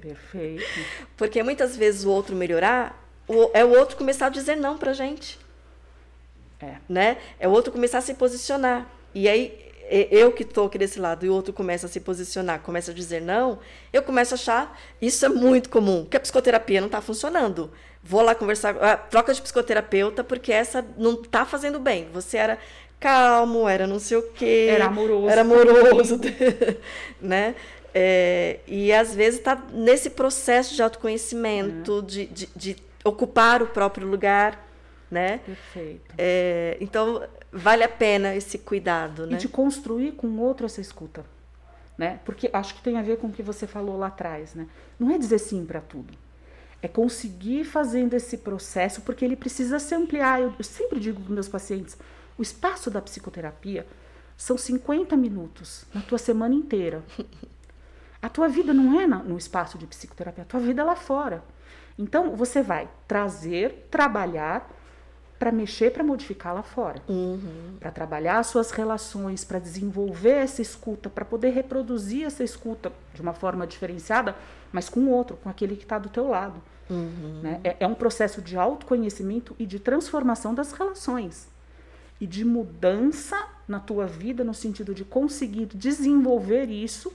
Perfeito. 0.00 0.64
Porque 1.16 1.42
muitas 1.42 1.76
vezes 1.76 2.04
o 2.04 2.10
outro 2.10 2.34
melhorar 2.34 3.05
o, 3.28 3.50
é 3.52 3.64
o 3.64 3.70
outro 3.76 3.96
começar 3.96 4.26
a 4.26 4.30
dizer 4.30 4.56
não 4.56 4.76
pra 4.78 4.92
gente. 4.92 5.38
É. 6.60 6.76
Né? 6.88 7.18
É 7.38 7.46
o 7.46 7.50
outro 7.50 7.72
começar 7.72 7.98
a 7.98 8.02
se 8.02 8.14
posicionar. 8.14 8.86
E 9.14 9.28
aí, 9.28 9.66
eu 10.10 10.32
que 10.32 10.42
estou 10.42 10.66
aqui 10.66 10.78
desse 10.78 10.98
lado 10.98 11.24
e 11.24 11.28
o 11.28 11.34
outro 11.34 11.52
começa 11.52 11.86
a 11.86 11.88
se 11.88 12.00
posicionar, 12.00 12.60
começa 12.60 12.90
a 12.90 12.94
dizer 12.94 13.20
não, 13.20 13.58
eu 13.92 14.02
começo 14.02 14.34
a 14.34 14.36
achar 14.36 14.78
isso 15.00 15.24
é 15.24 15.28
muito 15.28 15.70
comum, 15.70 16.04
que 16.04 16.16
a 16.16 16.20
psicoterapia 16.20 16.80
não 16.80 16.86
está 16.86 17.00
funcionando. 17.00 17.70
Vou 18.02 18.22
lá 18.22 18.34
conversar, 18.34 18.76
ah, 18.80 18.96
troca 18.96 19.34
de 19.34 19.42
psicoterapeuta 19.42 20.22
porque 20.22 20.52
essa 20.52 20.84
não 20.96 21.14
está 21.14 21.44
fazendo 21.44 21.78
bem. 21.78 22.08
Você 22.12 22.36
era 22.36 22.58
calmo, 23.00 23.68
era 23.68 23.86
não 23.86 23.98
sei 23.98 24.16
o 24.16 24.22
quê. 24.22 24.68
Era 24.70 24.86
amoroso. 24.86 25.28
Era 25.28 25.40
amoroso, 25.40 26.20
né? 27.20 27.54
É, 27.92 28.60
e 28.66 28.92
às 28.92 29.14
vezes 29.14 29.38
está 29.38 29.60
nesse 29.72 30.10
processo 30.10 30.74
de 30.74 30.82
autoconhecimento, 30.82 32.00
é. 32.04 32.10
de, 32.10 32.26
de, 32.26 32.48
de 32.54 32.76
ocupar 33.06 33.62
o 33.62 33.66
próprio 33.66 34.06
lugar, 34.06 34.66
né? 35.10 35.38
Perfeito. 35.38 36.14
É, 36.18 36.76
então 36.80 37.22
vale 37.52 37.84
a 37.84 37.88
pena 37.88 38.34
esse 38.34 38.58
cuidado, 38.58 39.26
né? 39.26 39.34
E 39.34 39.38
de 39.38 39.48
construir 39.48 40.12
com 40.12 40.26
o 40.26 40.40
outro 40.40 40.66
essa 40.66 40.80
escuta, 40.80 41.24
né? 41.96 42.20
Porque 42.24 42.50
acho 42.52 42.74
que 42.74 42.82
tem 42.82 42.98
a 42.98 43.02
ver 43.02 43.18
com 43.18 43.28
o 43.28 43.32
que 43.32 43.42
você 43.42 43.66
falou 43.66 43.96
lá 43.96 44.08
atrás, 44.08 44.54
né? 44.54 44.66
Não 44.98 45.10
é 45.10 45.18
dizer 45.18 45.38
sim 45.38 45.64
para 45.64 45.80
tudo. 45.80 46.12
É 46.82 46.88
conseguir 46.88 47.64
fazendo 47.64 48.14
esse 48.14 48.38
processo, 48.38 49.00
porque 49.02 49.24
ele 49.24 49.36
precisa 49.36 49.78
se 49.78 49.94
ampliar. 49.94 50.40
Eu, 50.40 50.52
eu 50.58 50.64
sempre 50.64 51.00
digo 51.00 51.20
para 51.20 51.32
meus 51.32 51.48
pacientes, 51.48 51.96
o 52.36 52.42
espaço 52.42 52.90
da 52.90 53.00
psicoterapia 53.00 53.86
são 54.36 54.58
50 54.58 55.16
minutos 55.16 55.84
na 55.94 56.02
tua 56.02 56.18
semana 56.18 56.54
inteira. 56.54 57.02
A 58.20 58.28
tua 58.28 58.48
vida 58.48 58.74
não 58.74 59.00
é 59.00 59.06
no 59.06 59.38
espaço 59.38 59.78
de 59.78 59.86
psicoterapia, 59.86 60.42
a 60.42 60.46
tua 60.46 60.58
vida 60.58 60.82
é 60.82 60.84
lá 60.84 60.96
fora. 60.96 61.44
Então, 61.98 62.36
você 62.36 62.62
vai 62.62 62.88
trazer, 63.06 63.88
trabalhar 63.90 64.70
para 65.38 65.52
mexer, 65.52 65.92
para 65.92 66.02
modificar 66.02 66.54
lá 66.54 66.62
fora. 66.62 67.02
Uhum. 67.08 67.76
Para 67.78 67.90
trabalhar 67.90 68.38
as 68.38 68.46
suas 68.46 68.70
relações, 68.70 69.44
para 69.44 69.58
desenvolver 69.58 70.30
essa 70.30 70.62
escuta, 70.62 71.10
para 71.10 71.24
poder 71.24 71.50
reproduzir 71.50 72.26
essa 72.26 72.42
escuta 72.42 72.92
de 73.14 73.20
uma 73.20 73.34
forma 73.34 73.66
diferenciada, 73.66 74.34
mas 74.72 74.88
com 74.88 75.00
o 75.00 75.10
outro, 75.10 75.36
com 75.36 75.48
aquele 75.48 75.76
que 75.76 75.82
está 75.82 75.98
do 75.98 76.08
teu 76.08 76.28
lado. 76.28 76.62
Uhum. 76.88 77.40
Né? 77.42 77.60
É, 77.64 77.76
é 77.80 77.86
um 77.86 77.94
processo 77.94 78.40
de 78.40 78.56
autoconhecimento 78.56 79.54
e 79.58 79.66
de 79.66 79.78
transformação 79.78 80.54
das 80.54 80.72
relações. 80.72 81.48
E 82.18 82.26
de 82.26 82.44
mudança 82.44 83.36
na 83.68 83.78
tua 83.78 84.06
vida, 84.06 84.42
no 84.42 84.54
sentido 84.54 84.94
de 84.94 85.04
conseguir 85.04 85.66
desenvolver 85.66 86.70
isso, 86.70 87.12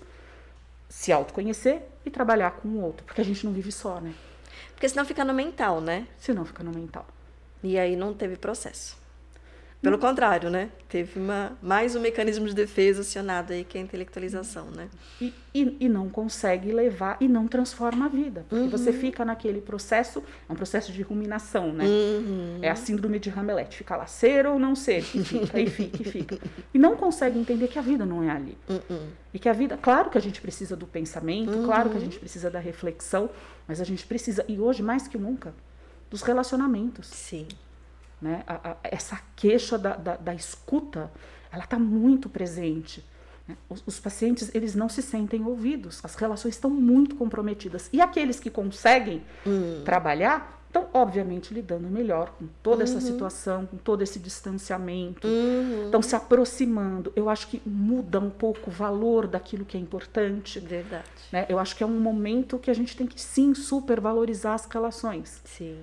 se 0.88 1.11
autoconhecer 1.11 1.82
e 2.05 2.11
trabalhar 2.11 2.51
com 2.51 2.67
o 2.67 2.82
outro. 2.82 3.03
Porque 3.03 3.21
a 3.21 3.25
gente 3.25 3.43
não 3.45 3.53
vive 3.53 3.71
só, 3.71 3.99
né? 3.99 4.13
Porque 4.82 4.89
senão 4.89 5.05
fica 5.05 5.23
no 5.23 5.32
mental, 5.32 5.79
né? 5.79 6.07
Senão 6.17 6.43
fica 6.43 6.63
no 6.63 6.71
mental. 6.71 7.05
E 7.61 7.77
aí 7.77 7.95
não 7.95 8.15
teve 8.15 8.36
processo. 8.36 8.97
Pelo 9.82 9.97
contrário, 9.97 10.51
né? 10.51 10.69
Teve 10.88 11.19
uma, 11.19 11.57
mais 11.59 11.95
um 11.95 11.99
mecanismo 11.99 12.47
de 12.47 12.53
defesa 12.53 13.01
acionado 13.01 13.51
aí, 13.51 13.63
que 13.63 13.79
é 13.79 13.82
a 13.82 13.84
intelectualização, 13.84 14.69
né? 14.69 14.88
E, 15.19 15.34
e, 15.55 15.77
e 15.79 15.89
não 15.89 16.07
consegue 16.07 16.71
levar 16.71 17.17
e 17.19 17.27
não 17.27 17.47
transforma 17.47 18.05
a 18.05 18.07
vida. 18.07 18.45
Porque 18.47 18.65
uhum. 18.65 18.69
você 18.69 18.93
fica 18.93 19.25
naquele 19.25 19.59
processo, 19.59 20.23
é 20.47 20.53
um 20.53 20.55
processo 20.55 20.91
de 20.91 21.01
ruminação, 21.01 21.73
né? 21.73 21.86
Uhum. 21.86 22.59
É 22.61 22.69
a 22.69 22.75
síndrome 22.75 23.17
de 23.17 23.32
Hamlet. 23.32 23.75
Fica 23.75 23.95
lá, 23.95 24.05
ser 24.05 24.45
ou 24.45 24.59
não 24.59 24.75
ser. 24.75 24.99
E 24.99 25.23
fica, 25.23 25.59
e 25.59 25.67
fica, 25.67 26.01
e 26.01 26.05
fica. 26.05 26.38
E 26.71 26.77
não 26.77 26.95
consegue 26.95 27.39
entender 27.39 27.67
que 27.67 27.79
a 27.79 27.82
vida 27.82 28.05
não 28.05 28.21
é 28.21 28.29
ali. 28.29 28.55
Uhum. 28.69 29.07
E 29.34 29.39
que 29.39 29.49
a 29.49 29.53
vida, 29.53 29.79
claro 29.82 30.11
que 30.11 30.17
a 30.17 30.21
gente 30.21 30.39
precisa 30.41 30.75
do 30.75 30.86
pensamento, 30.86 31.63
claro 31.65 31.89
que 31.89 31.95
a 31.95 31.99
uhum. 31.99 32.05
gente 32.05 32.19
precisa 32.19 32.51
da 32.51 32.59
reflexão, 32.59 33.32
mas 33.67 33.82
a 33.82 33.84
gente 33.84 34.05
precisa, 34.05 34.45
e 34.47 34.59
hoje 34.59 34.84
mais 34.84 35.07
que 35.07 35.17
nunca, 35.17 35.55
dos 36.07 36.21
relacionamentos. 36.21 37.07
Sim. 37.07 37.47
Né? 38.22 38.43
A, 38.45 38.72
a, 38.72 38.78
essa 38.84 39.19
queixa 39.36 39.78
da, 39.78 39.95
da, 39.95 40.15
da 40.15 40.34
escuta, 40.34 41.11
ela 41.51 41.63
está 41.63 41.80
muito 41.80 42.30
presente. 42.30 43.03
Né? 43.47 43.57
Os, 43.67 43.84
os, 43.86 43.99
pacientes, 43.99 44.53
eles 44.53 44.76
não 44.76 44.88
se 44.88 45.01
sentem 45.01 45.43
ouvidos, 45.43 45.99
as 46.03 46.15
relações 46.15 46.55
estão 46.55 46.69
muito 46.69 47.15
comprometidas. 47.15 47.89
E 47.91 47.99
aqueles 47.99 48.39
que 48.39 48.49
conseguem 48.49 49.24
hum. 49.45 49.82
trabalhar, 49.84 50.62
estão, 50.71 50.87
obviamente, 50.93 51.54
lidando 51.54 51.87
melhor 51.89 52.32
com 52.39 52.47
toda 52.63 52.83
essa 52.83 52.96
uhum. 52.96 53.01
situação, 53.01 53.66
com 53.66 53.75
todo 53.75 54.01
esse 54.01 54.17
distanciamento, 54.17 55.28
uhum. 55.28 55.86
estão 55.86 56.01
se 56.01 56.16
aproximando. 56.16 57.12
Eu 57.13 57.29
acho 57.29 57.47
que 57.47 57.62
muda 57.66 58.20
um 58.20 58.29
pouco 58.29 58.70
o 58.70 58.74
valor 58.74 59.28
daquilo 59.28 59.66
que 59.66 59.75
é 59.75 59.79
importante. 59.79 60.59
Verdade. 60.62 61.04
Né? 61.32 61.46
Eu 61.50 61.59
acho 61.59 61.75
que 61.75 61.83
é 61.83 61.86
um 61.86 62.00
momento 62.00 62.58
que 62.58 62.71
a 62.71 62.74
gente 62.74 62.96
tem 62.96 63.05
que, 63.05 63.20
sim, 63.20 63.54
supervalorizar 63.54 64.54
as 64.54 64.66
relações. 64.66 65.41
Sim. 65.43 65.78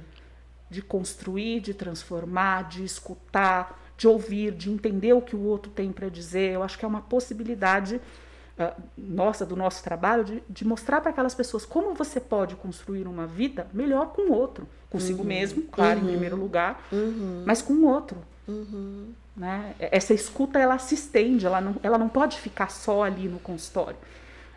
De 0.70 0.82
construir, 0.82 1.60
de 1.60 1.72
transformar, 1.74 2.68
de 2.68 2.84
escutar, 2.84 3.80
de 3.96 4.06
ouvir, 4.06 4.52
de 4.52 4.70
entender 4.70 5.12
o 5.12 5.20
que 5.20 5.34
o 5.34 5.42
outro 5.42 5.70
tem 5.70 5.90
para 5.92 6.08
dizer. 6.08 6.52
Eu 6.52 6.62
acho 6.62 6.78
que 6.78 6.84
é 6.84 6.88
uma 6.88 7.00
possibilidade 7.00 7.96
uh, 7.96 8.82
nossa, 8.96 9.44
do 9.44 9.56
nosso 9.56 9.82
trabalho, 9.82 10.24
de, 10.24 10.42
de 10.48 10.64
mostrar 10.64 11.00
para 11.00 11.10
aquelas 11.10 11.34
pessoas 11.34 11.64
como 11.64 11.94
você 11.94 12.20
pode 12.20 12.54
construir 12.56 13.06
uma 13.06 13.26
vida 13.26 13.66
melhor 13.72 14.12
com 14.12 14.22
o 14.22 14.32
outro. 14.32 14.68
Consigo 14.90 15.20
uhum. 15.20 15.26
mesmo, 15.26 15.62
claro, 15.64 16.00
uhum. 16.00 16.06
em 16.06 16.08
primeiro 16.10 16.36
lugar, 16.36 16.86
uhum. 16.92 17.42
mas 17.46 17.60
com 17.60 17.74
o 17.74 17.86
outro. 17.86 18.18
Uhum. 18.46 19.12
Né? 19.36 19.74
Essa 19.78 20.14
escuta, 20.14 20.58
ela 20.58 20.78
se 20.78 20.94
estende, 20.94 21.46
ela 21.46 21.60
não, 21.60 21.76
ela 21.82 21.98
não 21.98 22.08
pode 22.08 22.38
ficar 22.40 22.70
só 22.70 23.02
ali 23.02 23.28
no 23.28 23.38
consultório. 23.38 23.98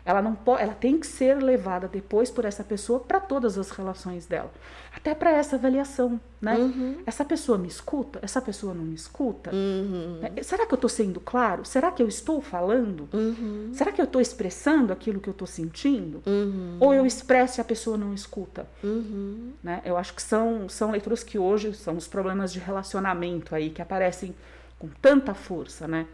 Ela 0.04 0.20
não 0.20 0.34
pode, 0.34 0.62
ela 0.62 0.74
tem 0.74 0.98
que 0.98 1.06
ser 1.06 1.36
levada 1.36 1.86
depois 1.86 2.30
por 2.30 2.44
essa 2.44 2.64
pessoa 2.64 2.98
para 2.98 3.20
todas 3.20 3.56
as 3.56 3.70
relações 3.70 4.26
dela, 4.26 4.50
até 4.94 5.14
para 5.14 5.30
essa 5.30 5.54
avaliação, 5.54 6.20
né? 6.40 6.56
Uhum. 6.56 6.96
Essa 7.06 7.24
pessoa 7.24 7.56
me 7.56 7.68
escuta? 7.68 8.18
Essa 8.20 8.40
pessoa 8.42 8.74
não 8.74 8.84
me 8.84 8.94
escuta? 8.94 9.54
Uhum. 9.54 10.18
É, 10.36 10.42
será 10.42 10.66
que 10.66 10.74
eu 10.74 10.76
estou 10.76 10.90
sendo 10.90 11.20
claro? 11.20 11.64
Será 11.64 11.92
que 11.92 12.02
eu 12.02 12.08
estou 12.08 12.40
falando? 12.40 13.08
Uhum. 13.12 13.70
Será 13.72 13.92
que 13.92 14.00
eu 14.00 14.04
estou 14.04 14.20
expressando 14.20 14.92
aquilo 14.92 15.20
que 15.20 15.28
eu 15.28 15.32
estou 15.32 15.46
sentindo? 15.46 16.20
Uhum. 16.26 16.78
Ou 16.80 16.92
eu 16.92 17.06
expresso 17.06 17.60
e 17.60 17.62
a 17.62 17.64
pessoa 17.64 17.96
não 17.96 18.12
escuta? 18.12 18.66
Uhum. 18.82 19.52
Né? 19.62 19.82
Eu 19.84 19.96
acho 19.96 20.14
que 20.14 20.22
são 20.22 20.68
são 20.68 20.90
leituras 20.90 21.22
que 21.22 21.38
hoje 21.38 21.74
são 21.74 21.96
os 21.96 22.08
problemas 22.08 22.52
de 22.52 22.58
relacionamento 22.58 23.54
aí 23.54 23.70
que 23.70 23.80
aparecem 23.80 24.34
com 24.78 24.88
tanta 25.00 25.32
força, 25.32 25.86
né? 25.86 26.06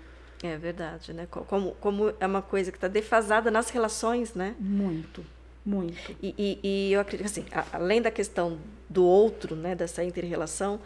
É 0.42 0.56
verdade, 0.56 1.12
né? 1.12 1.26
Como, 1.30 1.72
como 1.80 2.14
é 2.20 2.26
uma 2.26 2.42
coisa 2.42 2.70
que 2.70 2.76
está 2.76 2.88
defasada 2.88 3.50
nas 3.50 3.70
relações, 3.70 4.34
né? 4.34 4.54
Muito, 4.58 5.24
muito. 5.64 6.16
E, 6.22 6.34
e, 6.38 6.60
e 6.62 6.92
eu 6.92 7.00
acredito 7.00 7.26
assim, 7.26 7.44
a, 7.52 7.64
além 7.72 8.00
da 8.00 8.10
questão 8.10 8.58
do 8.88 9.04
outro, 9.04 9.56
né, 9.56 9.74
dessa 9.74 10.02
inter-relação, 10.04 10.80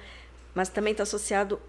mas 0.54 0.68
também 0.68 0.92
está 0.92 1.02
associado 1.02 1.60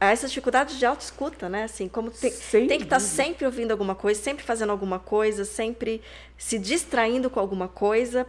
a 0.00 0.10
essas 0.10 0.30
dificuldades 0.30 0.78
de 0.78 0.86
autoescuta, 0.86 1.48
né? 1.48 1.64
Assim, 1.64 1.88
como 1.88 2.10
tem, 2.10 2.30
tem 2.30 2.78
que 2.78 2.84
estar 2.84 2.96
tá 2.96 3.00
sempre 3.00 3.46
ouvindo 3.46 3.70
alguma 3.70 3.94
coisa, 3.94 4.20
sempre 4.20 4.44
fazendo 4.44 4.70
alguma 4.70 4.98
coisa, 4.98 5.44
sempre 5.44 6.02
se 6.36 6.58
distraindo 6.58 7.30
com 7.30 7.38
alguma 7.38 7.68
coisa, 7.68 8.26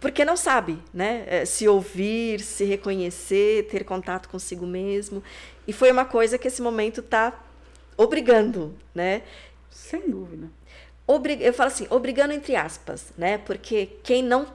porque 0.00 0.24
não 0.24 0.36
sabe, 0.36 0.78
né? 0.92 1.24
É, 1.26 1.44
se 1.44 1.66
ouvir, 1.66 2.40
se 2.40 2.64
reconhecer, 2.64 3.66
ter 3.68 3.84
contato 3.84 4.28
consigo 4.28 4.66
mesmo. 4.66 5.24
E 5.66 5.72
foi 5.72 5.90
uma 5.90 6.04
coisa 6.04 6.36
que 6.36 6.46
esse 6.46 6.60
momento 6.60 7.00
está 7.00 7.32
obrigando, 7.96 8.74
né? 8.94 9.22
Sem 9.70 10.08
dúvida. 10.08 10.48
Obrig... 11.06 11.42
Eu 11.42 11.52
falo 11.52 11.68
assim, 11.68 11.86
obrigando 11.90 12.32
entre 12.32 12.56
aspas, 12.56 13.12
né? 13.16 13.38
Porque 13.38 13.86
quem 14.02 14.22
não 14.22 14.46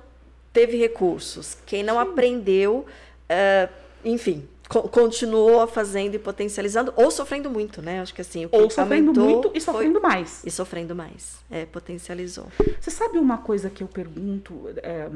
teve 0.52 0.78
recursos, 0.78 1.58
quem 1.66 1.84
não 1.84 1.96
Sim. 1.96 2.02
aprendeu, 2.12 2.86
uh, 3.30 3.74
enfim, 4.04 4.48
continuou 4.70 5.66
fazendo 5.66 6.14
e 6.14 6.20
potencializando, 6.20 6.94
ou 6.96 7.10
sofrendo 7.10 7.50
muito, 7.50 7.82
né? 7.82 8.02
Acho 8.02 8.14
que 8.14 8.22
assim. 8.22 8.46
O 8.46 8.50
ou 8.52 8.70
sofrendo 8.70 9.12
muito 9.20 9.52
e 9.56 9.60
sofrendo 9.60 10.00
foi... 10.00 10.10
mais. 10.10 10.42
E 10.46 10.52
sofrendo 10.52 10.96
mais. 10.96 11.40
É, 11.50 11.66
potencializou. 11.66 12.48
Você 12.80 12.92
sabe 12.92 13.18
uma 13.18 13.40
coisa 13.40 13.68
que 13.72 13.82
eu 13.82 13.88
pergunto 13.88 14.70
é, 14.78 15.10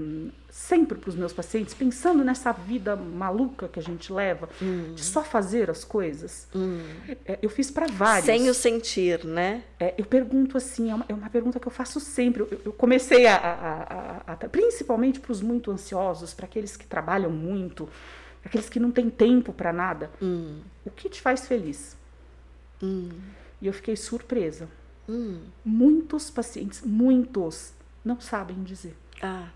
sempre 0.49 0.97
para 0.97 1.07
os 1.07 1.15
meus 1.15 1.31
pacientes, 1.31 1.75
pensando 1.75 2.23
nessa 2.23 2.51
vida 2.51 2.95
maluca 2.95 3.67
que 3.67 3.79
a 3.79 3.83
gente 3.83 4.11
leva, 4.11 4.49
hum. 4.59 4.95
de 4.95 5.03
só 5.03 5.23
fazer 5.23 5.69
as 5.69 5.83
coisas? 5.83 6.47
Hum. 6.55 6.81
É, 7.23 7.37
eu 7.39 7.49
fiz 7.49 7.69
para 7.69 7.85
vários. 7.85 8.25
Sem 8.25 8.49
o 8.49 8.53
sentir, 8.55 9.23
né? 9.23 9.63
É, 9.79 9.93
eu 9.99 10.05
pergunto 10.05 10.57
assim, 10.57 10.89
é 10.89 10.95
uma, 10.95 11.05
é 11.07 11.13
uma, 11.13 11.29
pergunta 11.29 11.59
que 11.59 11.67
eu 11.67 11.71
faço 11.71 11.99
sempre. 11.99 12.41
Eu, 12.41 12.61
eu 12.65 12.73
comecei 12.73 13.27
a, 13.27 13.35
a, 13.35 14.31
a, 14.31 14.33
a 14.33 14.35
principalmente 14.49 15.19
para 15.19 15.31
os 15.31 15.43
muito 15.43 15.69
ansiosos, 15.69 16.33
para 16.33 16.45
aqueles 16.45 16.75
que 16.75 16.87
trabalham 16.87 17.29
muito 17.29 17.87
aqueles 18.43 18.69
que 18.69 18.79
não 18.79 18.91
têm 18.91 19.09
tempo 19.09 19.53
para 19.53 19.71
nada. 19.73 20.11
Hum. 20.21 20.61
O 20.85 20.91
que 20.91 21.09
te 21.09 21.21
faz 21.21 21.47
feliz? 21.47 21.97
Hum. 22.81 23.09
E 23.61 23.67
eu 23.67 23.73
fiquei 23.73 23.95
surpresa. 23.95 24.67
Hum. 25.07 25.41
Muitos 25.63 26.29
pacientes, 26.29 26.81
muitos, 26.81 27.73
não 28.03 28.19
sabem 28.19 28.61
dizer. 28.63 28.95
Ah, 29.21 29.49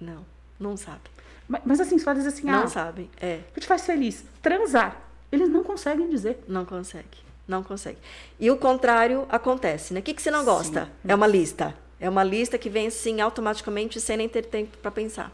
não, 0.00 0.24
não 0.58 0.76
sabem. 0.76 1.00
Mas, 1.48 1.62
mas 1.64 1.80
assim, 1.80 1.98
você 1.98 2.04
fala 2.04 2.18
assim, 2.18 2.46
não 2.46 2.64
ah, 2.64 2.66
sabem, 2.68 3.10
é. 3.20 3.40
O 3.50 3.54
que 3.54 3.60
te 3.60 3.66
faz 3.66 3.84
feliz? 3.84 4.24
Transar. 4.42 5.00
Eles 5.32 5.48
não 5.48 5.62
conseguem 5.62 6.08
dizer. 6.08 6.42
Não 6.48 6.64
consegue, 6.64 7.18
não 7.46 7.62
consegue. 7.62 7.98
E 8.38 8.50
o 8.50 8.56
contrário 8.56 9.26
acontece, 9.28 9.94
né? 9.94 10.00
O 10.00 10.02
que, 10.02 10.14
que 10.14 10.22
você 10.22 10.30
não 10.30 10.44
gosta? 10.44 10.86
Sim. 10.86 10.90
É 11.08 11.14
uma 11.14 11.26
lista. 11.26 11.74
É 12.00 12.08
uma 12.08 12.24
lista 12.24 12.56
que 12.56 12.70
vem 12.70 12.86
assim 12.86 13.20
automaticamente 13.20 14.00
sem 14.00 14.16
nem 14.16 14.28
ter 14.28 14.46
tempo 14.46 14.78
para 14.78 14.90
pensar. 14.90 15.30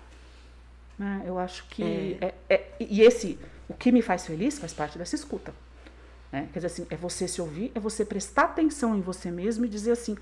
Né? 0.98 1.22
Eu 1.26 1.38
acho 1.38 1.66
que. 1.68 2.18
É. 2.20 2.34
É, 2.48 2.54
é, 2.54 2.64
e 2.80 3.02
esse, 3.02 3.38
o 3.68 3.74
que 3.74 3.92
me 3.92 4.02
faz 4.02 4.26
feliz, 4.26 4.58
faz 4.58 4.72
parte 4.72 4.98
dessa 4.98 5.14
escuta. 5.14 5.52
Né? 6.32 6.48
Quer 6.52 6.60
dizer 6.60 6.66
assim, 6.66 6.86
é 6.90 6.96
você 6.96 7.28
se 7.28 7.40
ouvir, 7.40 7.70
é 7.74 7.80
você 7.80 8.04
prestar 8.04 8.44
atenção 8.44 8.96
em 8.96 9.00
você 9.00 9.30
mesmo 9.30 9.64
e 9.64 9.68
dizer 9.68 9.92
assim: 9.92 10.16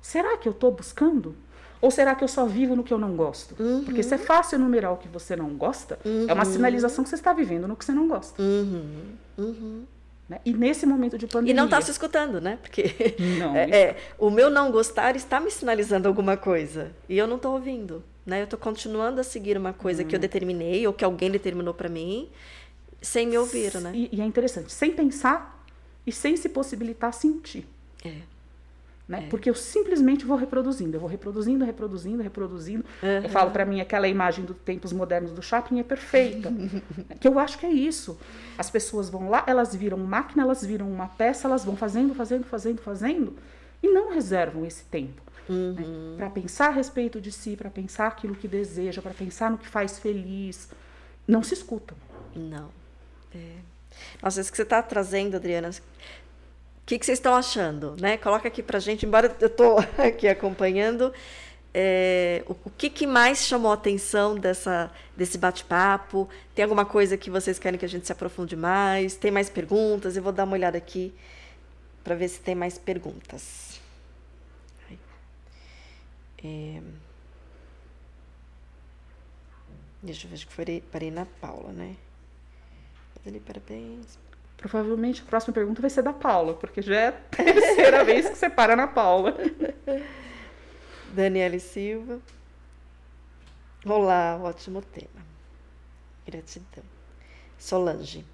será 0.00 0.36
que 0.36 0.48
eu 0.48 0.52
estou 0.52 0.70
buscando? 0.70 1.34
Ou 1.80 1.90
será 1.90 2.14
que 2.14 2.24
eu 2.24 2.28
só 2.28 2.44
vivo 2.44 2.74
no 2.74 2.82
que 2.82 2.92
eu 2.92 2.98
não 2.98 3.14
gosto? 3.14 3.54
Uhum. 3.60 3.84
Porque 3.84 4.02
se 4.02 4.12
é 4.12 4.18
fácil 4.18 4.56
enumerar 4.56 4.92
o 4.92 4.96
que 4.96 5.06
você 5.06 5.36
não 5.36 5.50
gosta, 5.50 5.98
uhum. 6.04 6.26
é 6.28 6.32
uma 6.32 6.44
uhum. 6.44 6.52
sinalização 6.52 7.04
que 7.04 7.10
você 7.10 7.16
está 7.16 7.32
vivendo 7.32 7.68
no 7.68 7.76
que 7.76 7.84
você 7.84 7.92
não 7.92 8.08
gosta. 8.08 8.42
Uhum. 8.42 9.14
uhum. 9.38 9.84
Né? 10.28 10.40
E 10.44 10.52
nesse 10.52 10.84
momento 10.84 11.16
de 11.16 11.26
pandemia. 11.26 11.52
E 11.52 11.56
não 11.56 11.64
está 11.64 11.80
se 11.80 11.90
escutando, 11.90 12.40
né? 12.40 12.58
Porque 12.60 13.16
não, 13.38 13.54
é, 13.56 13.70
é, 13.70 13.96
o 14.18 14.28
meu 14.28 14.50
não 14.50 14.70
gostar 14.70 15.16
está 15.16 15.40
me 15.40 15.50
sinalizando 15.50 16.06
alguma 16.06 16.36
coisa. 16.36 16.90
E 17.08 17.16
eu 17.16 17.26
não 17.26 17.36
estou 17.36 17.54
ouvindo. 17.54 18.02
Né? 18.28 18.42
Eu 18.42 18.44
estou 18.44 18.58
continuando 18.58 19.18
a 19.22 19.24
seguir 19.24 19.56
uma 19.56 19.72
coisa 19.72 20.04
que 20.04 20.14
eu 20.14 20.18
hum. 20.18 20.20
determinei 20.20 20.86
ou 20.86 20.92
que 20.92 21.02
alguém 21.02 21.30
determinou 21.30 21.72
para 21.72 21.88
mim, 21.88 22.28
sem 23.00 23.26
me 23.26 23.38
ouvir, 23.38 23.74
né? 23.80 23.90
E, 23.94 24.10
e, 24.12 24.20
é 24.20 24.24
interessante, 24.24 24.70
sem 24.70 24.92
pensar 24.92 25.64
e 26.06 26.12
sem 26.12 26.36
se 26.36 26.50
possibilitar 26.50 27.14
sentir. 27.14 27.66
É. 28.04 28.12
Né? 29.08 29.24
É. 29.24 29.28
Porque 29.30 29.48
eu 29.48 29.54
simplesmente 29.54 30.26
vou 30.26 30.36
reproduzindo, 30.36 30.94
eu 30.94 31.00
vou 31.00 31.08
reproduzindo, 31.08 31.64
reproduzindo, 31.64 32.22
reproduzindo. 32.22 32.84
Uhum. 33.02 33.08
Eu 33.08 33.30
falo 33.30 33.50
para 33.50 33.64
mim 33.64 33.80
aquela 33.80 34.06
imagem 34.06 34.44
dos 34.44 34.58
tempos 34.58 34.92
modernos 34.92 35.32
do 35.32 35.40
shopping 35.40 35.80
é 35.80 35.82
perfeita, 35.82 36.52
que 37.18 37.26
eu 37.26 37.38
acho 37.38 37.56
que 37.58 37.64
é 37.64 37.72
isso. 37.72 38.18
As 38.58 38.68
pessoas 38.68 39.08
vão 39.08 39.30
lá, 39.30 39.42
elas 39.46 39.74
viram 39.74 39.96
máquina, 39.96 40.42
elas 40.42 40.62
viram 40.62 40.86
uma 40.92 41.08
peça, 41.08 41.48
elas 41.48 41.64
vão 41.64 41.76
fazendo, 41.76 42.14
fazendo, 42.14 42.44
fazendo, 42.44 42.82
fazendo 42.82 43.36
e 43.82 43.88
não 43.88 44.12
reservam 44.12 44.66
esse 44.66 44.84
tempo. 44.84 45.22
Né? 45.48 45.56
Uhum. 45.56 45.72
Né? 45.72 46.16
Para 46.16 46.30
pensar 46.30 46.68
a 46.68 46.70
respeito 46.70 47.20
de 47.20 47.32
si, 47.32 47.56
para 47.56 47.70
pensar 47.70 48.06
aquilo 48.06 48.34
que 48.34 48.48
deseja, 48.48 49.00
para 49.00 49.14
pensar 49.14 49.50
no 49.50 49.58
que 49.58 49.68
faz 49.68 49.98
feliz. 49.98 50.68
Não 51.26 51.42
se 51.42 51.54
escutam. 51.54 51.96
Não. 52.34 52.70
É. 53.34 53.56
Nossa, 54.22 54.40
isso 54.40 54.50
que 54.50 54.56
você 54.56 54.62
está 54.62 54.82
trazendo, 54.82 55.36
Adriana, 55.36 55.70
o 55.70 56.86
que, 56.86 56.98
que 56.98 57.04
vocês 57.04 57.18
estão 57.18 57.34
achando? 57.34 57.96
Né? 58.00 58.16
Coloca 58.16 58.48
aqui 58.48 58.62
para 58.62 58.78
gente, 58.78 59.04
embora 59.04 59.34
eu 59.40 59.46
estou 59.46 59.78
aqui 59.98 60.28
acompanhando, 60.28 61.12
é, 61.72 62.42
o, 62.46 62.52
o 62.64 62.70
que, 62.70 62.88
que, 62.88 63.06
mais 63.06 63.38
chamou 63.46 63.70
a 63.70 63.74
atenção 63.74 64.36
dessa, 64.36 64.90
desse 65.16 65.36
bate-papo? 65.36 66.28
Tem 66.54 66.62
alguma 66.62 66.84
coisa 66.84 67.16
que 67.16 67.30
vocês 67.30 67.58
querem 67.58 67.78
que 67.78 67.84
a 67.84 67.88
gente 67.88 68.06
se 68.06 68.12
aprofunde 68.12 68.56
mais? 68.56 69.14
Tem 69.14 69.30
mais 69.30 69.50
perguntas? 69.50 70.16
Eu 70.16 70.22
vou 70.22 70.32
dar 70.32 70.44
uma 70.44 70.54
olhada 70.54 70.78
aqui 70.78 71.14
para 72.02 72.14
ver 72.14 72.28
se 72.28 72.40
tem 72.40 72.54
mais 72.54 72.78
perguntas. 72.78 73.67
É... 76.44 76.80
Deixa 80.02 80.26
eu 80.26 80.30
ver, 80.30 80.36
acho 80.36 80.46
que 80.46 80.52
foi, 80.52 80.82
parei 80.92 81.10
na 81.10 81.26
Paula, 81.26 81.72
né? 81.72 81.96
Ali, 83.26 83.40
parabéns. 83.40 84.18
Provavelmente 84.56 85.22
a 85.22 85.24
próxima 85.24 85.52
pergunta 85.52 85.80
vai 85.80 85.90
ser 85.90 86.02
da 86.02 86.12
Paula, 86.12 86.54
porque 86.54 86.82
já 86.82 86.94
é 86.94 87.08
a 87.08 87.12
terceira 87.36 88.04
vez 88.04 88.28
que 88.28 88.36
você 88.36 88.48
para 88.48 88.76
na 88.76 88.86
Paula. 88.86 89.36
Daniele 91.12 91.58
Silva. 91.58 92.20
Olá, 93.84 94.38
ótimo 94.42 94.82
tema. 94.82 95.26
Gratidão. 96.26 96.84
Solange. 97.58 98.24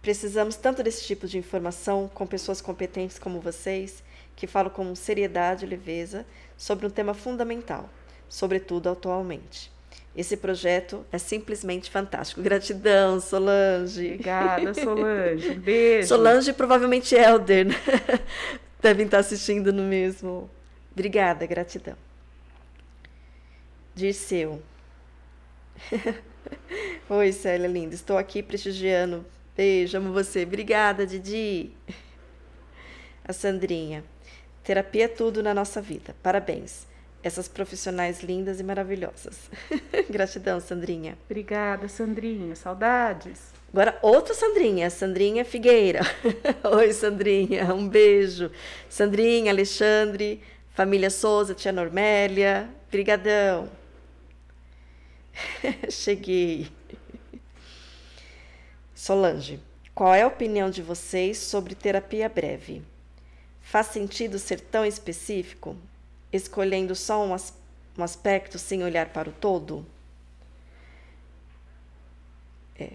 Precisamos 0.00 0.56
tanto 0.56 0.82
desse 0.82 1.04
tipo 1.04 1.26
de 1.26 1.36
informação 1.36 2.08
com 2.08 2.26
pessoas 2.26 2.60
competentes 2.60 3.18
como 3.18 3.40
vocês, 3.40 4.02
que 4.36 4.46
falam 4.46 4.70
com 4.70 4.94
seriedade 4.94 5.64
e 5.64 5.68
leveza 5.68 6.24
sobre 6.58 6.84
um 6.86 6.90
tema 6.90 7.14
fundamental, 7.14 7.88
sobretudo 8.28 8.90
atualmente. 8.90 9.70
Esse 10.16 10.36
projeto 10.36 11.06
é 11.12 11.18
simplesmente 11.18 11.88
fantástico. 11.88 12.42
Gratidão, 12.42 13.20
Solange. 13.20 14.14
Obrigada, 14.14 14.74
Solange. 14.74 15.54
Beijo. 15.54 16.08
Solange 16.08 16.52
provavelmente 16.52 17.14
Helder, 17.14 17.66
né? 17.66 17.74
Devem 18.82 19.06
estar 19.06 19.18
assistindo 19.18 19.72
no 19.72 19.84
mesmo. 19.84 20.50
Obrigada, 20.90 21.46
gratidão. 21.46 21.96
Dirceu. 23.94 24.60
Oi, 27.08 27.32
Célia 27.32 27.68
linda. 27.68 27.94
Estou 27.94 28.18
aqui 28.18 28.42
prestigiando. 28.42 29.24
Beijo, 29.56 29.96
amo 29.98 30.12
você. 30.12 30.42
Obrigada, 30.42 31.06
Didi. 31.06 31.70
A 33.24 33.32
Sandrinha. 33.32 34.02
Terapia 34.68 35.06
é 35.06 35.08
tudo 35.08 35.42
na 35.42 35.54
nossa 35.54 35.80
vida. 35.80 36.14
Parabéns. 36.22 36.86
Essas 37.22 37.48
profissionais 37.48 38.22
lindas 38.22 38.60
e 38.60 38.62
maravilhosas. 38.62 39.48
Gratidão, 40.10 40.60
Sandrinha. 40.60 41.16
Obrigada, 41.24 41.88
Sandrinha. 41.88 42.54
Saudades. 42.54 43.44
Agora, 43.72 43.98
outra 44.02 44.34
Sandrinha, 44.34 44.90
Sandrinha 44.90 45.42
Figueira. 45.42 46.02
Oi, 46.76 46.92
Sandrinha. 46.92 47.74
Um 47.74 47.88
beijo. 47.88 48.50
Sandrinha, 48.90 49.50
Alexandre, 49.50 50.42
família 50.74 51.08
Souza, 51.08 51.54
tia 51.54 51.72
Normélia. 51.72 52.68
Brigadão. 52.90 53.70
Cheguei. 55.88 56.68
Solange, 58.94 59.60
qual 59.94 60.14
é 60.14 60.20
a 60.20 60.26
opinião 60.26 60.68
de 60.68 60.82
vocês 60.82 61.38
sobre 61.38 61.74
terapia 61.74 62.28
breve? 62.28 62.82
Faz 63.68 63.88
sentido 63.88 64.38
ser 64.38 64.60
tão 64.60 64.82
específico, 64.82 65.76
escolhendo 66.32 66.94
só 66.94 67.22
um, 67.22 67.34
as, 67.34 67.52
um 67.98 68.02
aspecto 68.02 68.58
sem 68.58 68.82
olhar 68.82 69.10
para 69.10 69.28
o 69.28 69.32
todo? 69.32 69.84
É. 72.78 72.88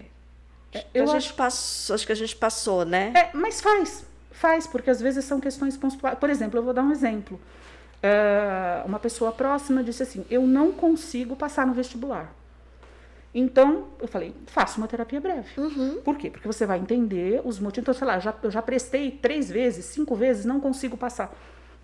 é 0.72 0.84
eu 0.92 1.08
acho... 1.12 1.32
passou, 1.34 1.94
acho 1.94 2.04
que 2.04 2.10
a 2.10 2.16
gente 2.16 2.34
passou, 2.34 2.84
né? 2.84 3.12
É, 3.14 3.30
mas 3.32 3.60
faz, 3.60 4.04
faz, 4.32 4.66
porque 4.66 4.90
às 4.90 5.00
vezes 5.00 5.24
são 5.24 5.38
questões 5.38 5.76
pontuais. 5.76 6.18
Por 6.18 6.28
exemplo, 6.28 6.58
eu 6.58 6.64
vou 6.64 6.74
dar 6.74 6.82
um 6.82 6.90
exemplo. 6.90 7.40
Uh, 8.02 8.84
uma 8.84 8.98
pessoa 8.98 9.30
próxima 9.30 9.80
disse 9.80 10.02
assim: 10.02 10.26
Eu 10.28 10.44
não 10.44 10.72
consigo 10.72 11.36
passar 11.36 11.64
no 11.64 11.72
vestibular. 11.72 12.34
Então, 13.34 13.88
eu 14.00 14.06
falei, 14.06 14.32
faça 14.46 14.78
uma 14.78 14.86
terapia 14.86 15.20
breve. 15.20 15.48
Uhum. 15.58 16.00
Por 16.04 16.16
quê? 16.16 16.30
Porque 16.30 16.46
você 16.46 16.64
vai 16.64 16.78
entender 16.78 17.42
os 17.44 17.58
motivos. 17.58 17.82
Então, 17.82 17.94
sei 17.94 18.06
lá, 18.06 18.20
já, 18.20 18.32
eu 18.40 18.50
já 18.50 18.62
prestei 18.62 19.10
três 19.10 19.50
vezes, 19.50 19.86
cinco 19.86 20.14
vezes, 20.14 20.44
não 20.44 20.60
consigo 20.60 20.96
passar. 20.96 21.34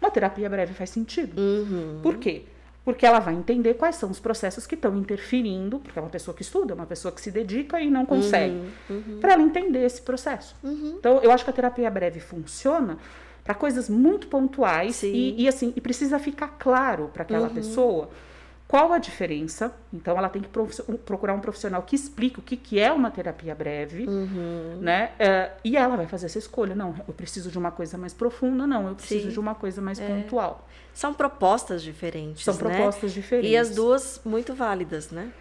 Uma 0.01 0.11
terapia 0.11 0.49
breve 0.49 0.73
faz 0.75 0.91
sentido. 0.91 1.41
Uhum. 1.41 1.99
Por 2.03 2.19
quê? 2.19 2.45
Porque 2.85 3.05
ela 3.05 3.19
vai 3.19 3.35
entender 3.35 3.75
quais 3.75 3.97
são 3.97 4.11
os 4.11 4.21
processos 4.21 4.65
que 4.65 4.77
estão 4.77 4.97
interferindo, 4.97 5.81
porque 5.81 5.99
é 5.99 6.03
uma 6.03 6.09
pessoa 6.09 6.35
que 6.35 6.43
estuda, 6.43 6.73
uma 6.73 6.87
pessoa 6.87 7.13
que 7.13 7.21
se 7.21 7.33
dedica 7.33 7.81
e 7.81 7.91
não 7.91 8.07
consegue, 8.07 8.55
uhum. 8.89 8.97
uhum. 9.09 9.19
para 9.21 9.33
ela 9.33 9.43
entender 9.43 9.85
esse 9.85 10.01
processo. 10.01 10.55
Uhum. 10.63 10.95
Então, 10.99 11.19
eu 11.21 11.33
acho 11.33 11.45
que 11.45 11.51
a 11.51 11.53
terapia 11.53 11.91
breve 11.91 12.21
funciona 12.21 12.97
para 13.43 13.55
coisas 13.55 13.89
muito 13.89 14.29
pontuais 14.29 15.03
e, 15.03 15.35
e, 15.37 15.49
assim, 15.49 15.73
e 15.75 15.81
precisa 15.81 16.19
ficar 16.19 16.57
claro 16.59 17.11
para 17.13 17.23
aquela 17.23 17.49
uhum. 17.49 17.55
pessoa 17.55 18.09
qual 18.71 18.93
a 18.93 18.99
diferença? 18.99 19.75
Então, 19.93 20.17
ela 20.17 20.29
tem 20.29 20.41
que 20.41 20.49
procurar 20.49 21.35
um 21.35 21.41
profissional 21.41 21.83
que 21.83 21.97
explique 21.97 22.39
o 22.39 22.43
que, 22.43 22.57
que 22.57 22.79
é 22.79 22.93
uma 22.93 23.11
terapia 23.11 23.53
breve, 23.53 24.07
uhum. 24.07 24.79
né? 24.81 25.11
É, 25.19 25.51
e 25.65 25.77
ela 25.77 25.97
vai 25.97 26.07
fazer 26.07 26.27
essa 26.27 26.39
escolha. 26.39 26.73
Não, 26.73 26.95
eu 27.09 27.13
preciso 27.13 27.51
de 27.51 27.59
uma 27.59 27.73
coisa 27.73 27.99
mais 27.99 28.15
profunda, 28.15 28.69
não, 28.69 28.87
eu 28.87 28.95
preciso 28.95 29.25
Sim. 29.25 29.33
de 29.33 29.41
uma 29.41 29.57
coisa 29.57 29.83
mais 29.83 29.99
é. 29.99 30.07
pontual. 30.07 30.69
São 30.95 31.13
propostas 31.13 31.83
diferentes. 31.83 32.45
São 32.45 32.55
né? 32.55 32.61
propostas 32.61 33.13
diferentes. 33.13 33.51
E 33.51 33.57
as 33.57 33.75
duas 33.75 34.21
muito 34.25 34.55
válidas, 34.55 35.11
né? 35.11 35.33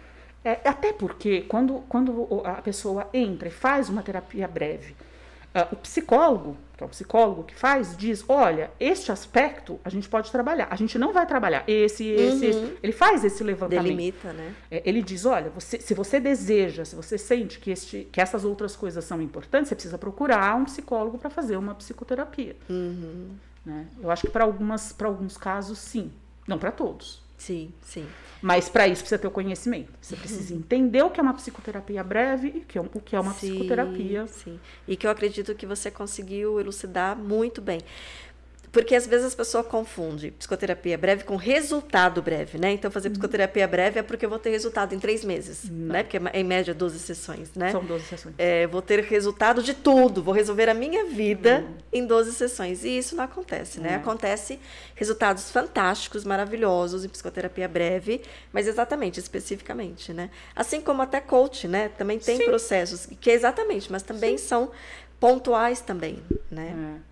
É, 0.44 0.58
até 0.68 0.92
porque 0.92 1.42
quando, 1.42 1.84
quando 1.88 2.42
a 2.44 2.54
pessoa 2.54 3.08
entra 3.14 3.46
e 3.46 3.52
faz 3.52 3.88
uma 3.88 4.02
terapia 4.02 4.48
breve, 4.48 4.96
uh, 5.54 5.72
o 5.72 5.76
psicólogo, 5.76 6.56
que 6.80 6.84
é 6.84 6.86
o 6.86 6.88
psicólogo 6.88 7.44
que 7.44 7.54
faz, 7.54 7.94
diz: 7.96 8.24
olha, 8.26 8.70
este 8.80 9.12
aspecto 9.12 9.78
a 9.84 9.90
gente 9.90 10.08
pode 10.08 10.32
trabalhar. 10.32 10.66
A 10.70 10.76
gente 10.76 10.98
não 10.98 11.12
vai 11.12 11.26
trabalhar 11.26 11.62
esse, 11.68 12.06
esse, 12.08 12.46
uhum. 12.46 12.50
esse. 12.50 12.78
Ele 12.82 12.92
faz 12.92 13.22
esse 13.22 13.44
levantamento. 13.44 13.84
Delimita, 13.84 14.32
né? 14.32 14.54
É, 14.70 14.82
ele 14.84 15.02
diz: 15.02 15.26
olha, 15.26 15.50
você, 15.50 15.78
se 15.78 15.92
você 15.92 16.18
deseja, 16.18 16.84
se 16.84 16.96
você 16.96 17.18
sente 17.18 17.58
que, 17.58 17.70
este, 17.70 18.08
que 18.10 18.20
essas 18.20 18.44
outras 18.44 18.74
coisas 18.74 19.04
são 19.04 19.20
importantes, 19.20 19.68
você 19.68 19.74
precisa 19.74 19.98
procurar 19.98 20.56
um 20.56 20.64
psicólogo 20.64 21.18
para 21.18 21.28
fazer 21.28 21.56
uma 21.56 21.74
psicoterapia. 21.74 22.56
Uhum. 22.68 23.30
Né? 23.64 23.86
Eu 24.00 24.10
acho 24.10 24.22
que 24.22 24.30
para 24.30 24.44
alguns 24.44 25.36
casos, 25.36 25.78
sim. 25.78 26.10
Não 26.48 26.58
para 26.58 26.72
todos. 26.72 27.22
Sim, 27.40 27.72
sim. 27.80 28.06
Mas 28.42 28.68
para 28.68 28.86
isso 28.86 29.00
precisa 29.00 29.18
ter 29.18 29.26
o 29.26 29.30
conhecimento. 29.30 29.90
Você 29.98 30.14
precisa 30.14 30.54
entender 30.54 31.02
o 31.02 31.08
que 31.08 31.18
é 31.18 31.22
uma 31.22 31.32
psicoterapia 31.32 32.04
breve 32.04 32.48
e 32.48 32.60
que 32.60 32.76
é, 32.76 32.80
o 32.82 33.00
que 33.00 33.16
é 33.16 33.20
uma 33.20 33.32
sim, 33.32 33.48
psicoterapia. 33.48 34.26
Sim. 34.26 34.60
E 34.86 34.94
que 34.94 35.06
eu 35.06 35.10
acredito 35.10 35.54
que 35.54 35.64
você 35.64 35.90
conseguiu 35.90 36.60
elucidar 36.60 37.16
muito 37.16 37.62
bem. 37.62 37.80
Porque 38.72 38.94
às 38.94 39.06
vezes 39.06 39.26
as 39.26 39.34
pessoas 39.34 39.66
confundem 39.66 40.30
psicoterapia 40.30 40.96
breve 40.96 41.24
com 41.24 41.34
resultado 41.34 42.22
breve, 42.22 42.56
né? 42.56 42.70
Então, 42.72 42.90
fazer 42.90 43.08
uhum. 43.08 43.14
psicoterapia 43.14 43.66
breve 43.66 43.98
é 43.98 44.02
porque 44.02 44.24
eu 44.24 44.30
vou 44.30 44.38
ter 44.38 44.50
resultado 44.50 44.94
em 44.94 44.98
três 44.98 45.24
meses, 45.24 45.64
Não. 45.68 45.92
né? 45.92 46.02
Porque 46.04 46.16
é 46.16 46.40
em 46.40 46.44
média 46.44 46.72
12 46.72 46.98
sessões, 47.00 47.50
né? 47.54 47.72
São 47.72 47.84
12 47.84 48.04
sessões. 48.04 48.34
É, 48.38 48.66
vou 48.68 48.80
ter 48.80 49.02
resultado 49.02 49.62
de 49.62 49.74
tudo, 49.74 50.22
vou 50.22 50.32
resolver 50.32 50.68
a 50.68 50.74
minha 50.74 51.04
vida 51.06 51.64
uhum. 51.66 51.74
em 51.92 52.06
12 52.06 52.32
sessões. 52.32 52.84
E 52.84 52.96
isso 52.96 53.16
não 53.16 53.24
acontece, 53.24 53.80
né? 53.80 53.92
É. 53.92 53.94
Acontece 53.96 54.60
resultados 54.94 55.50
fantásticos, 55.50 56.24
maravilhosos 56.24 57.04
em 57.04 57.08
psicoterapia 57.08 57.66
breve, 57.66 58.22
mas 58.52 58.68
exatamente, 58.68 59.18
especificamente, 59.18 60.12
né? 60.12 60.30
Assim 60.54 60.80
como 60.80 61.02
até 61.02 61.20
coach, 61.20 61.66
né? 61.66 61.88
Também 61.88 62.20
tem 62.20 62.36
Sim. 62.36 62.44
processos 62.44 63.08
que 63.20 63.30
é 63.30 63.34
exatamente, 63.34 63.90
mas 63.90 64.04
também 64.04 64.38
Sim. 64.38 64.46
são 64.46 64.70
pontuais 65.18 65.80
também, 65.80 66.22
né? 66.50 67.00
É. 67.06 67.09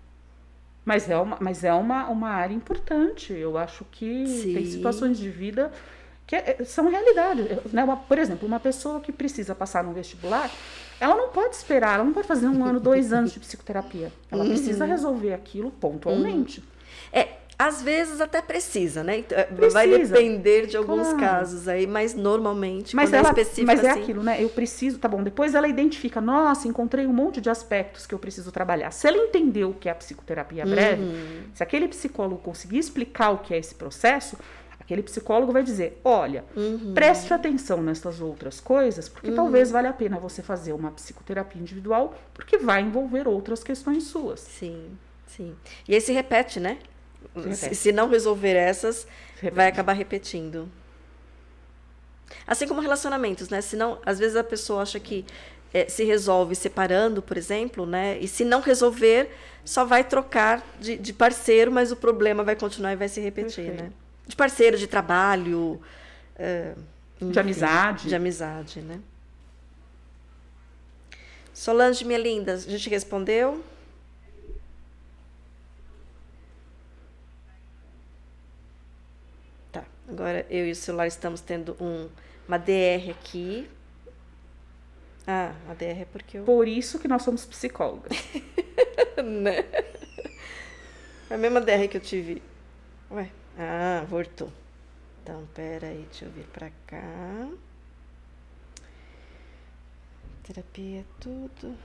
Mas 0.89 1.07
é 1.07 1.15
uma, 1.15 1.37
mas 1.39 1.63
é 1.63 1.71
uma, 1.71 2.09
uma 2.09 2.29
área 2.29 2.51
importante. 2.51 3.31
Eu 3.31 3.59
acho 3.59 3.85
que 3.91 4.25
Sim. 4.25 4.53
tem 4.55 4.65
situações 4.65 5.19
de 5.19 5.29
vida 5.29 5.71
que 6.25 6.35
é, 6.35 6.63
são 6.65 6.89
realidade. 6.89 7.47
Né? 7.71 7.83
Uma, 7.83 7.95
por 7.95 8.17
exemplo, 8.17 8.47
uma 8.47 8.59
pessoa 8.59 8.99
que 8.99 9.11
precisa 9.11 9.53
passar 9.53 9.83
no 9.83 9.93
vestibular, 9.93 10.49
ela 10.99 11.13
não 11.15 11.29
pode 11.29 11.55
esperar, 11.55 11.93
ela 11.93 12.03
não 12.03 12.11
pode 12.11 12.25
fazer 12.25 12.47
um 12.47 12.65
ano, 12.65 12.79
dois 12.79 13.13
anos 13.13 13.31
de 13.31 13.39
psicoterapia. 13.39 14.11
Ela 14.31 14.41
uhum. 14.41 14.49
precisa 14.49 14.83
resolver 14.83 15.31
aquilo 15.31 15.69
pontualmente. 15.69 16.59
Uhum. 16.59 16.65
É, 17.13 17.37
às 17.59 17.81
vezes 17.81 18.21
até 18.21 18.41
precisa, 18.41 19.03
né? 19.03 19.17
Então, 19.17 19.37
precisa. 19.47 19.69
Vai 19.73 19.89
depender 19.89 20.65
de 20.65 20.77
alguns 20.77 21.09
claro. 21.09 21.19
casos 21.19 21.67
aí, 21.67 21.85
mas 21.85 22.15
normalmente, 22.15 22.95
mas 22.95 23.11
é 23.11 23.17
ela, 23.17 23.27
é 23.27 23.31
específico 23.31 23.67
Mas 23.67 23.83
é 23.83 23.89
assim... 23.89 24.01
aquilo, 24.01 24.23
né? 24.23 24.41
Eu 24.41 24.47
preciso, 24.47 24.97
tá 24.97 25.09
bom, 25.09 25.21
depois 25.21 25.53
ela 25.53 25.67
identifica, 25.67 26.21
nossa, 26.21 26.69
encontrei 26.69 27.05
um 27.05 27.11
monte 27.11 27.41
de 27.41 27.49
aspectos 27.49 28.07
que 28.07 28.15
eu 28.15 28.19
preciso 28.19 28.49
trabalhar. 28.49 28.91
Se 28.91 29.09
ela 29.09 29.17
entendeu 29.17 29.71
o 29.71 29.73
que 29.73 29.89
é 29.89 29.91
a 29.91 29.95
psicoterapia 29.95 30.65
breve, 30.65 31.03
uhum. 31.03 31.43
se 31.53 31.61
aquele 31.61 31.89
psicólogo 31.89 32.37
conseguir 32.37 32.77
explicar 32.77 33.31
o 33.31 33.39
que 33.39 33.53
é 33.53 33.57
esse 33.57 33.75
processo, 33.75 34.37
aquele 34.79 35.03
psicólogo 35.03 35.51
vai 35.51 35.61
dizer, 35.61 35.99
olha, 36.05 36.45
uhum. 36.55 36.93
preste 36.93 37.33
atenção 37.33 37.81
nessas 37.81 38.21
outras 38.21 38.61
coisas, 38.61 39.09
porque 39.09 39.31
uhum. 39.31 39.35
talvez 39.35 39.69
valha 39.69 39.89
a 39.89 39.93
pena 39.93 40.17
você 40.17 40.41
fazer 40.41 40.71
uma 40.71 40.91
psicoterapia 40.91 41.61
individual, 41.61 42.15
porque 42.33 42.57
vai 42.57 42.81
envolver 42.83 43.27
outras 43.27 43.65
questões 43.65 44.05
suas. 44.05 44.39
Sim, 44.39 44.97
sim. 45.27 45.53
E 45.85 45.93
aí 45.93 45.99
se 45.99 46.13
repete, 46.13 46.57
né? 46.61 46.77
Se, 47.53 47.75
se, 47.75 47.91
não 47.91 48.09
resolver 48.09 48.53
essas, 48.55 49.07
vai 49.53 49.67
acabar 49.67 49.93
repetindo. 49.93 50.69
Assim 52.45 52.67
como 52.67 52.81
relacionamentos, 52.81 53.49
né? 53.49 53.61
Senão, 53.61 53.99
às 54.05 54.19
vezes 54.19 54.35
a 54.35 54.43
pessoa 54.43 54.81
acha 54.81 54.99
que 54.99 55.25
é, 55.73 55.87
se 55.87 56.03
resolve 56.03 56.55
separando, 56.55 57.21
por 57.21 57.37
exemplo, 57.37 57.85
né? 57.85 58.17
E 58.19 58.27
se 58.27 58.43
não 58.43 58.61
resolver, 58.61 59.29
só 59.63 59.85
vai 59.85 60.03
trocar 60.03 60.63
de, 60.79 60.97
de 60.97 61.13
parceiro, 61.13 61.71
mas 61.71 61.91
o 61.91 61.95
problema 61.95 62.43
vai 62.43 62.55
continuar 62.55 62.93
e 62.93 62.95
vai 62.95 63.07
se 63.07 63.21
repetir, 63.21 63.65
Perfeito. 63.65 63.83
né? 63.83 63.91
De 64.27 64.35
parceiro, 64.35 64.77
de 64.77 64.87
trabalho, 64.87 65.81
é, 66.37 66.73
enfim, 67.21 67.31
de 67.31 67.39
amizade. 67.39 68.07
De 68.07 68.15
amizade, 68.15 68.81
né? 68.81 68.99
Solange, 71.53 72.05
minha 72.05 72.19
linda, 72.19 72.53
a 72.53 72.57
gente 72.57 72.89
respondeu? 72.89 73.63
Agora 80.09 80.45
eu 80.49 80.67
e 80.67 80.71
o 80.71 80.75
celular 80.75 81.07
estamos 81.07 81.39
tendo 81.39 81.77
um, 81.79 82.09
uma 82.47 82.57
DR 82.57 83.11
aqui. 83.11 83.69
Ah, 85.27 85.53
a 85.69 85.75
DR 85.75 86.01
é 86.01 86.07
porque 86.11 86.39
eu. 86.39 86.43
Por 86.43 86.67
isso 86.67 86.97
que 86.97 87.07
nós 87.07 87.21
somos 87.21 87.45
psicólogas. 87.45 88.17
né? 89.23 89.65
A 91.29 91.37
mesma 91.37 91.61
DR 91.61 91.87
que 91.87 91.97
eu 91.97 92.01
tive. 92.01 92.41
Ué. 93.11 93.29
Ah, 93.55 94.03
voltou. 94.09 94.51
Então, 95.21 95.47
pera 95.53 95.87
aí, 95.87 96.07
deixa 96.09 96.25
eu 96.25 96.31
vir 96.31 96.45
pra 96.45 96.71
cá. 96.87 97.47
Terapia 100.41 101.01
é 101.01 101.05
tudo. 101.19 101.77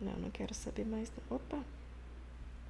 Não, 0.00 0.14
não 0.14 0.30
quero 0.30 0.54
saber 0.54 0.86
mais. 0.86 1.12
Opa. 1.28 1.58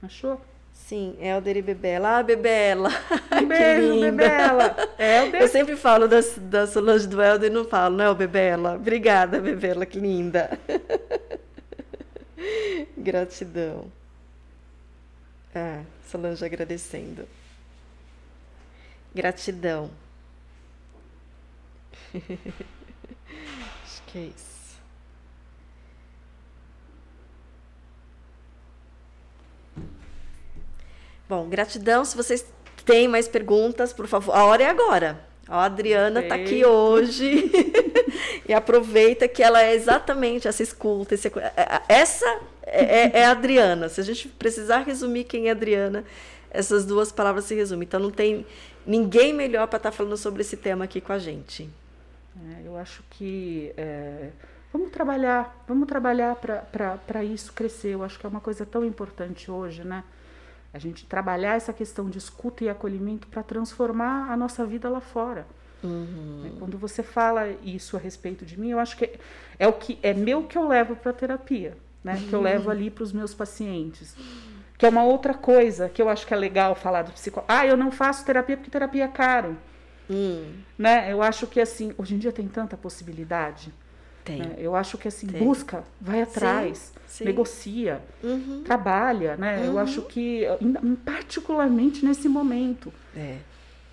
Achou? 0.02 0.40
Sim, 0.72 1.16
Helder 1.20 1.56
e 1.56 1.62
Bebela. 1.62 2.18
Ah, 2.18 2.22
Bebela! 2.22 2.90
Um 3.32 3.46
beijo, 3.46 4.00
Bebela! 4.00 4.76
Helder. 4.98 5.40
Eu 5.40 5.48
sempre 5.48 5.76
falo 5.76 6.06
da, 6.06 6.18
da 6.36 6.66
Solange 6.66 7.06
do 7.06 7.22
Helder 7.22 7.50
e 7.50 7.54
não 7.54 7.64
falo, 7.64 7.96
não 7.96 8.10
é, 8.10 8.14
Bebela? 8.14 8.74
Obrigada, 8.74 9.40
Bebela, 9.40 9.86
que 9.86 9.98
linda! 9.98 10.58
Gratidão. 12.96 13.90
Ah, 15.54 15.82
Solange 16.06 16.44
agradecendo. 16.44 17.26
Gratidão. 19.14 19.90
Acho 22.14 24.02
que 24.06 24.18
é 24.18 24.22
isso. 24.22 24.51
Bom, 31.28 31.48
gratidão. 31.48 32.04
Se 32.04 32.16
vocês 32.16 32.44
têm 32.84 33.08
mais 33.08 33.28
perguntas, 33.28 33.92
por 33.92 34.06
favor, 34.06 34.34
a 34.34 34.44
hora 34.44 34.62
é 34.62 34.66
agora. 34.66 35.32
A 35.48 35.64
Adriana 35.64 36.20
está 36.20 36.34
aqui 36.36 36.64
hoje 36.64 37.50
e 38.48 38.54
aproveita 38.54 39.26
que 39.26 39.42
ela 39.42 39.62
é 39.62 39.74
exatamente 39.74 40.46
essa 40.46 40.62
escuta. 40.62 41.14
Esse, 41.14 41.28
é, 41.28 41.52
é, 41.56 41.82
essa 41.88 42.40
é, 42.62 42.84
é, 42.84 43.18
é, 43.20 43.24
a 43.24 43.32
Adriana. 43.32 43.88
Se 43.88 44.00
a 44.00 44.04
gente 44.04 44.28
precisar 44.28 44.78
resumir 44.78 45.24
quem 45.24 45.48
é 45.48 45.50
Adriana, 45.50 46.04
essas 46.50 46.84
duas 46.84 47.10
palavras 47.10 47.44
se 47.44 47.54
resumem. 47.54 47.86
Então 47.86 48.00
não 48.00 48.10
tem 48.10 48.46
ninguém 48.86 49.32
melhor 49.32 49.66
para 49.66 49.78
estar 49.78 49.90
tá 49.90 49.96
falando 49.96 50.16
sobre 50.16 50.42
esse 50.42 50.56
tema 50.56 50.84
aqui 50.84 51.00
com 51.00 51.12
a 51.12 51.18
gente. 51.18 51.68
É, 52.36 52.66
eu 52.66 52.76
acho 52.76 53.02
que 53.10 53.72
é, 53.76 54.30
vamos 54.72 54.90
trabalhar, 54.90 55.64
vamos 55.66 55.88
trabalhar 55.88 56.36
para 56.36 57.24
isso 57.24 57.52
crescer. 57.52 57.94
Eu 57.94 58.02
acho 58.02 58.18
que 58.18 58.24
é 58.24 58.28
uma 58.28 58.40
coisa 58.40 58.64
tão 58.64 58.84
importante 58.84 59.50
hoje, 59.50 59.84
né? 59.84 60.04
A 60.72 60.78
gente 60.78 61.04
trabalhar 61.06 61.54
essa 61.54 61.72
questão 61.72 62.08
de 62.08 62.18
escuta 62.18 62.64
e 62.64 62.68
acolhimento 62.68 63.26
para 63.28 63.42
transformar 63.42 64.30
a 64.30 64.36
nossa 64.36 64.64
vida 64.64 64.88
lá 64.88 65.00
fora. 65.00 65.46
Uhum. 65.82 66.42
Né, 66.44 66.52
quando 66.58 66.78
você 66.78 67.02
fala 67.02 67.50
isso 67.62 67.96
a 67.96 68.00
respeito 68.00 68.46
de 68.46 68.58
mim, 68.58 68.70
eu 68.70 68.78
acho 68.78 68.96
que 68.96 69.18
é 69.58 69.66
o 69.66 69.72
que 69.72 69.98
é 70.02 70.14
meu 70.14 70.44
que 70.44 70.56
eu 70.56 70.66
levo 70.66 70.94
para 70.94 71.10
a 71.10 71.14
terapia, 71.14 71.76
né? 72.02 72.14
Uhum. 72.14 72.28
Que 72.28 72.32
eu 72.32 72.38
uhum. 72.38 72.44
levo 72.44 72.70
ali 72.70 72.90
para 72.90 73.04
os 73.04 73.12
meus 73.12 73.34
pacientes. 73.34 74.16
Que 74.78 74.86
é 74.86 74.88
uma 74.88 75.04
outra 75.04 75.34
coisa 75.34 75.88
que 75.88 76.00
eu 76.00 76.08
acho 76.08 76.26
que 76.26 76.34
é 76.34 76.36
legal 76.36 76.74
falar 76.74 77.02
do 77.02 77.12
psicólogo. 77.12 77.52
Ah, 77.52 77.66
eu 77.66 77.76
não 77.76 77.90
faço 77.90 78.24
terapia 78.24 78.56
porque 78.56 78.70
terapia 78.70 79.04
é 79.04 79.08
caro. 79.08 79.56
Hum. 80.10 80.54
Né? 80.78 81.12
Eu 81.12 81.22
acho 81.22 81.46
que 81.46 81.60
assim, 81.60 81.94
hoje 81.96 82.14
em 82.14 82.18
dia 82.18 82.32
tem 82.32 82.48
tanta 82.48 82.76
possibilidade. 82.76 83.72
Tem. 84.24 84.38
Né? 84.38 84.54
Eu 84.58 84.76
acho 84.76 84.96
que 84.96 85.08
assim, 85.08 85.26
Tem. 85.26 85.42
busca, 85.42 85.84
vai 86.00 86.22
atrás, 86.22 86.92
sim, 87.06 87.18
sim. 87.18 87.24
negocia, 87.24 88.00
uhum. 88.22 88.62
trabalha, 88.64 89.36
né? 89.36 89.58
Uhum. 89.58 89.64
Eu 89.64 89.78
acho 89.78 90.02
que, 90.02 90.44
particularmente 91.04 92.04
nesse 92.04 92.28
momento. 92.28 92.92
É. 93.16 93.38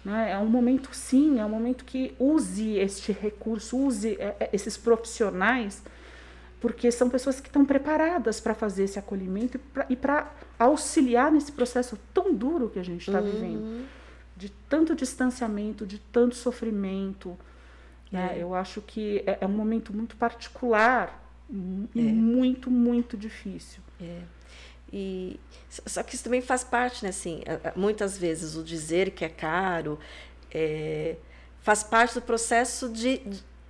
Né? 0.03 0.31
É 0.31 0.37
um 0.37 0.45
momento, 0.45 0.89
sim, 0.93 1.39
é 1.39 1.45
um 1.45 1.49
momento 1.49 1.83
que 1.83 2.13
use 2.19 2.77
este 2.77 3.11
recurso, 3.11 3.77
use 3.77 4.15
é, 4.19 4.35
é, 4.39 4.49
esses 4.53 4.77
profissionais, 4.77 5.83
porque 6.61 6.91
são 6.91 7.09
pessoas 7.09 7.39
que 7.39 7.47
estão 7.47 7.65
preparadas 7.65 8.39
para 8.39 8.53
fazer 8.53 8.83
esse 8.83 8.99
acolhimento 8.99 9.59
e 9.89 9.95
para 9.95 10.31
auxiliar 10.57 11.31
nesse 11.31 11.51
processo 11.51 11.97
tão 12.13 12.33
duro 12.33 12.69
que 12.69 12.79
a 12.79 12.83
gente 12.83 13.07
está 13.07 13.19
uhum. 13.19 13.31
vivendo. 13.31 13.85
De 14.37 14.49
tanto 14.69 14.95
distanciamento, 14.95 15.85
de 15.85 15.99
tanto 15.99 16.35
sofrimento, 16.35 17.37
né? 18.11 18.35
É. 18.35 18.41
Eu 18.41 18.53
acho 18.53 18.81
que 18.81 19.23
é, 19.25 19.39
é, 19.41 19.45
um 19.45 19.51
momento 19.51 19.95
muito 19.95 20.15
particular 20.15 21.23
e 21.51 21.99
é. 21.99 22.03
muito, 22.03 22.69
muito 22.69 23.17
difícil. 23.17 23.81
É. 24.01 24.21
E, 24.91 25.39
só 25.69 26.01
que 26.01 26.15
isso 26.15 26.23
também 26.23 26.41
faz 26.41 26.63
parte, 26.63 27.03
né? 27.03 27.09
Assim, 27.09 27.43
muitas 27.75 28.17
vezes 28.17 28.55
o 28.55 28.63
dizer 28.63 29.11
que 29.11 29.23
é 29.23 29.29
caro 29.29 29.99
é, 30.51 31.15
faz 31.61 31.83
parte 31.83 32.15
do 32.15 32.21
processo 32.21 32.89
de 32.89 33.21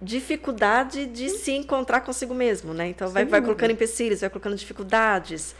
dificuldade 0.01 1.05
de 1.07 1.29
se 1.29 1.51
encontrar 1.51 2.01
consigo 2.01 2.33
mesmo, 2.33 2.73
né? 2.73 2.87
Então 2.87 3.09
vai, 3.09 3.25
vai 3.25 3.41
colocando 3.41 3.71
empecilhos, 3.71 4.21
vai 4.21 4.29
colocando 4.29 4.55
dificuldades. 4.55 5.55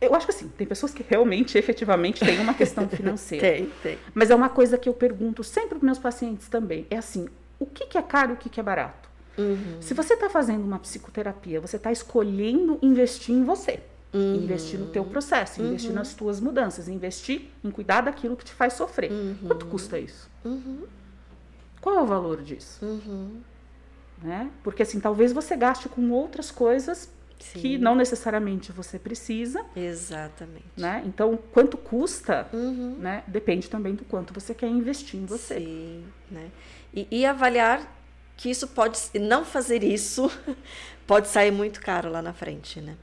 Eu 0.00 0.14
acho 0.14 0.26
que 0.26 0.32
assim, 0.32 0.48
tem 0.48 0.66
pessoas 0.66 0.94
que 0.94 1.04
realmente, 1.06 1.58
efetivamente, 1.58 2.24
têm 2.24 2.38
uma 2.40 2.54
questão 2.54 2.88
financeira. 2.88 3.46
tem, 3.46 3.70
tem. 3.82 3.98
Mas 4.14 4.30
é 4.30 4.34
uma 4.34 4.48
coisa 4.48 4.78
que 4.78 4.88
eu 4.88 4.94
pergunto 4.94 5.44
sempre 5.44 5.78
para 5.78 5.84
meus 5.84 5.98
pacientes 5.98 6.48
também. 6.48 6.86
É 6.88 6.96
assim, 6.96 7.28
o 7.60 7.66
que, 7.66 7.86
que 7.86 7.98
é 7.98 8.02
caro 8.02 8.32
e 8.32 8.34
o 8.34 8.36
que, 8.36 8.48
que 8.48 8.58
é 8.58 8.62
barato? 8.62 9.08
Uhum. 9.38 9.80
Se 9.80 9.94
você 9.94 10.14
está 10.14 10.28
fazendo 10.28 10.64
uma 10.64 10.78
psicoterapia, 10.78 11.60
você 11.60 11.76
está 11.76 11.92
escolhendo 11.92 12.78
investir 12.82 13.34
em 13.34 13.44
você. 13.44 13.80
Uhum. 14.12 14.36
Investir 14.36 14.78
no 14.80 14.86
teu 14.86 15.04
processo, 15.04 15.62
investir 15.62 15.90
uhum. 15.90 15.96
nas 15.96 16.14
tuas 16.14 16.40
mudanças, 16.40 16.88
investir 16.88 17.48
em 17.62 17.70
cuidar 17.70 18.00
daquilo 18.00 18.36
que 18.36 18.44
te 18.44 18.52
faz 18.52 18.72
sofrer. 18.72 19.12
Uhum. 19.12 19.36
Quanto 19.46 19.66
custa 19.66 19.98
isso? 19.98 20.28
Uhum. 20.44 20.84
Qual 21.80 21.96
é 21.96 22.02
o 22.02 22.06
valor 22.06 22.42
disso? 22.42 22.84
Uhum. 22.84 23.40
Né? 24.22 24.50
Porque 24.64 24.82
assim, 24.82 24.98
talvez 24.98 25.32
você 25.32 25.56
gaste 25.56 25.88
com 25.88 26.10
outras 26.10 26.50
coisas 26.50 27.08
Sim. 27.38 27.58
que 27.60 27.78
não 27.78 27.94
necessariamente 27.94 28.72
você 28.72 28.98
precisa. 28.98 29.64
Exatamente. 29.74 30.66
Né? 30.76 31.02
Então, 31.06 31.38
quanto 31.52 31.78
custa, 31.78 32.48
uhum. 32.52 32.96
né? 32.98 33.22
depende 33.26 33.70
também 33.70 33.94
do 33.94 34.04
quanto 34.04 34.34
você 34.34 34.54
quer 34.54 34.68
investir 34.68 35.20
em 35.20 35.24
você. 35.24 35.58
Sim, 35.58 36.04
né? 36.30 36.50
E, 36.92 37.06
e, 37.10 37.26
avaliar 37.26 37.86
que 38.36 38.50
isso 38.50 38.68
pode, 38.68 38.98
não 39.18 39.44
fazer 39.44 39.84
isso, 39.84 40.30
pode 41.06 41.28
sair 41.28 41.50
muito 41.50 41.80
caro 41.80 42.10
lá 42.10 42.20
na 42.20 42.32
frente, 42.32 42.80
né? 42.80 42.96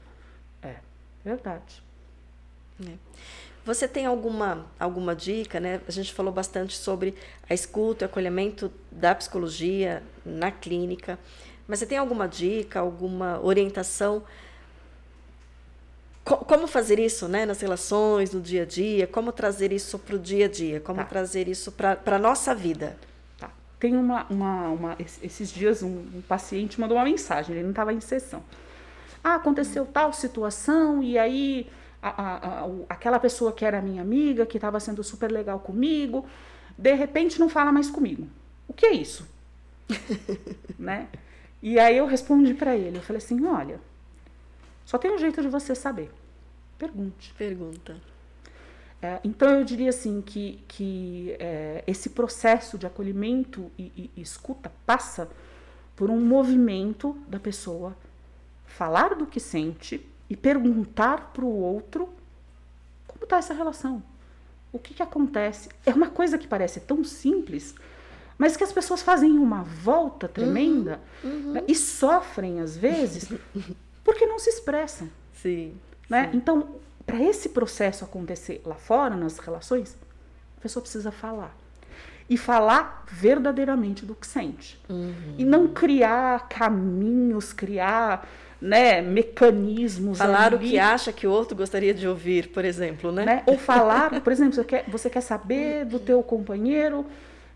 É, 0.62 0.76
verdade. 1.24 1.82
É. 2.86 2.92
Você 3.64 3.86
tem 3.86 4.06
alguma, 4.06 4.66
alguma 4.80 5.14
dica, 5.14 5.60
né? 5.60 5.80
A 5.86 5.90
gente 5.90 6.12
falou 6.12 6.32
bastante 6.32 6.76
sobre 6.76 7.14
a 7.48 7.54
escuta 7.54 8.04
e 8.04 8.06
acolhimento 8.06 8.72
da 8.90 9.14
psicologia 9.14 10.02
na 10.24 10.50
clínica, 10.50 11.18
mas 11.66 11.80
você 11.80 11.86
tem 11.86 11.98
alguma 11.98 12.26
dica, 12.26 12.80
alguma 12.80 13.38
orientação? 13.42 14.24
Co 16.24 16.38
como 16.38 16.66
fazer 16.66 16.98
isso 16.98 17.28
né, 17.28 17.44
nas 17.44 17.60
relações, 17.60 18.32
no 18.32 18.40
dia 18.40 18.62
a 18.62 18.66
dia? 18.66 19.06
Como 19.06 19.32
trazer 19.32 19.70
isso 19.70 19.98
para 19.98 20.16
o 20.16 20.18
dia 20.18 20.46
a 20.46 20.48
dia? 20.48 20.80
Como 20.80 21.00
tá. 21.00 21.04
trazer 21.04 21.46
isso 21.46 21.70
para 21.70 22.00
a 22.06 22.18
nossa 22.18 22.54
vida? 22.54 22.96
Tem 23.78 23.96
uma, 23.96 24.26
uma, 24.28 24.68
uma 24.68 24.96
esses 24.98 25.50
dias 25.50 25.82
um, 25.82 25.98
um 26.14 26.22
paciente 26.26 26.80
mandou 26.80 26.96
uma 26.96 27.04
mensagem, 27.04 27.54
ele 27.54 27.62
não 27.62 27.70
estava 27.70 27.92
em 27.92 28.00
sessão. 28.00 28.42
Ah, 29.22 29.36
aconteceu 29.36 29.86
tal 29.86 30.12
situação 30.12 31.02
e 31.02 31.18
aí 31.18 31.70
a, 32.02 32.08
a, 32.08 32.36
a, 32.36 32.68
aquela 32.88 33.18
pessoa 33.18 33.52
que 33.52 33.64
era 33.64 33.80
minha 33.80 34.02
amiga, 34.02 34.46
que 34.46 34.56
estava 34.56 34.80
sendo 34.80 35.02
super 35.04 35.30
legal 35.30 35.60
comigo, 35.60 36.26
de 36.76 36.94
repente 36.94 37.38
não 37.38 37.48
fala 37.48 37.70
mais 37.70 37.90
comigo. 37.90 38.28
O 38.66 38.72
que 38.72 38.86
é 38.86 38.92
isso? 38.92 39.28
né? 40.78 41.08
E 41.62 41.78
aí 41.78 41.96
eu 41.96 42.06
respondi 42.06 42.54
para 42.54 42.76
ele, 42.76 42.98
eu 42.98 43.02
falei 43.02 43.18
assim, 43.18 43.44
olha, 43.44 43.80
só 44.84 44.96
tem 44.96 45.10
um 45.10 45.18
jeito 45.18 45.42
de 45.42 45.48
você 45.48 45.74
saber. 45.74 46.10
Pergunte. 46.78 47.34
Pergunta. 47.36 47.96
É, 49.00 49.20
então 49.22 49.50
eu 49.50 49.64
diria 49.64 49.90
assim 49.90 50.20
que, 50.20 50.62
que 50.66 51.36
é, 51.38 51.84
esse 51.86 52.10
processo 52.10 52.76
de 52.76 52.86
acolhimento 52.86 53.70
e, 53.78 53.92
e, 53.96 54.10
e 54.16 54.20
escuta 54.20 54.72
passa 54.84 55.28
por 55.94 56.10
um 56.10 56.20
movimento 56.20 57.16
da 57.28 57.38
pessoa 57.38 57.96
falar 58.66 59.14
do 59.14 59.26
que 59.26 59.40
sente, 59.40 60.04
e 60.30 60.36
perguntar 60.36 61.32
para 61.32 61.44
o 61.44 61.60
outro 61.60 62.08
como 63.06 63.24
está 63.24 63.38
essa 63.38 63.54
relação. 63.54 64.02
O 64.72 64.78
que, 64.78 64.92
que 64.92 65.02
acontece? 65.02 65.70
É 65.86 65.92
uma 65.92 66.08
coisa 66.08 66.36
que 66.36 66.46
parece 66.46 66.80
tão 66.80 67.02
simples, 67.02 67.74
mas 68.36 68.56
que 68.56 68.62
as 68.62 68.72
pessoas 68.72 69.00
fazem 69.00 69.38
uma 69.38 69.62
volta 69.62 70.28
tremenda 70.28 71.00
uhum, 71.24 71.54
uhum. 71.54 71.64
E 71.66 71.74
sofrem 71.74 72.60
às 72.60 72.76
vezes 72.76 73.32
porque 74.04 74.26
não 74.26 74.38
se 74.38 74.50
expressam. 74.50 75.08
Sim. 75.32 75.74
Né? 76.08 76.30
sim. 76.30 76.36
Então, 76.36 76.76
para 77.08 77.22
esse 77.22 77.48
processo 77.48 78.04
acontecer 78.04 78.60
lá 78.66 78.74
fora, 78.74 79.16
nas 79.16 79.38
relações, 79.38 79.96
a 80.58 80.60
pessoa 80.60 80.82
precisa 80.82 81.10
falar. 81.10 81.56
E 82.28 82.36
falar 82.36 83.06
verdadeiramente 83.10 84.04
do 84.04 84.14
que 84.14 84.26
sente. 84.26 84.78
Uhum. 84.90 85.34
E 85.38 85.44
não 85.46 85.68
criar 85.68 86.46
caminhos, 86.50 87.54
criar 87.54 88.28
né, 88.60 89.00
mecanismos. 89.00 90.18
Falar 90.18 90.52
ali. 90.52 90.56
o 90.56 90.58
que 90.58 90.78
acha 90.78 91.10
que 91.10 91.26
o 91.26 91.30
outro 91.30 91.56
gostaria 91.56 91.94
de 91.94 92.06
ouvir, 92.06 92.48
por 92.48 92.62
exemplo, 92.62 93.10
né? 93.10 93.24
né? 93.24 93.42
Ou 93.46 93.56
falar, 93.58 94.20
por 94.20 94.30
exemplo, 94.30 94.52
você 94.52 94.64
quer, 94.64 94.84
você 94.86 95.08
quer 95.08 95.22
saber 95.22 95.86
do 95.86 95.98
teu 95.98 96.22
companheiro 96.22 97.06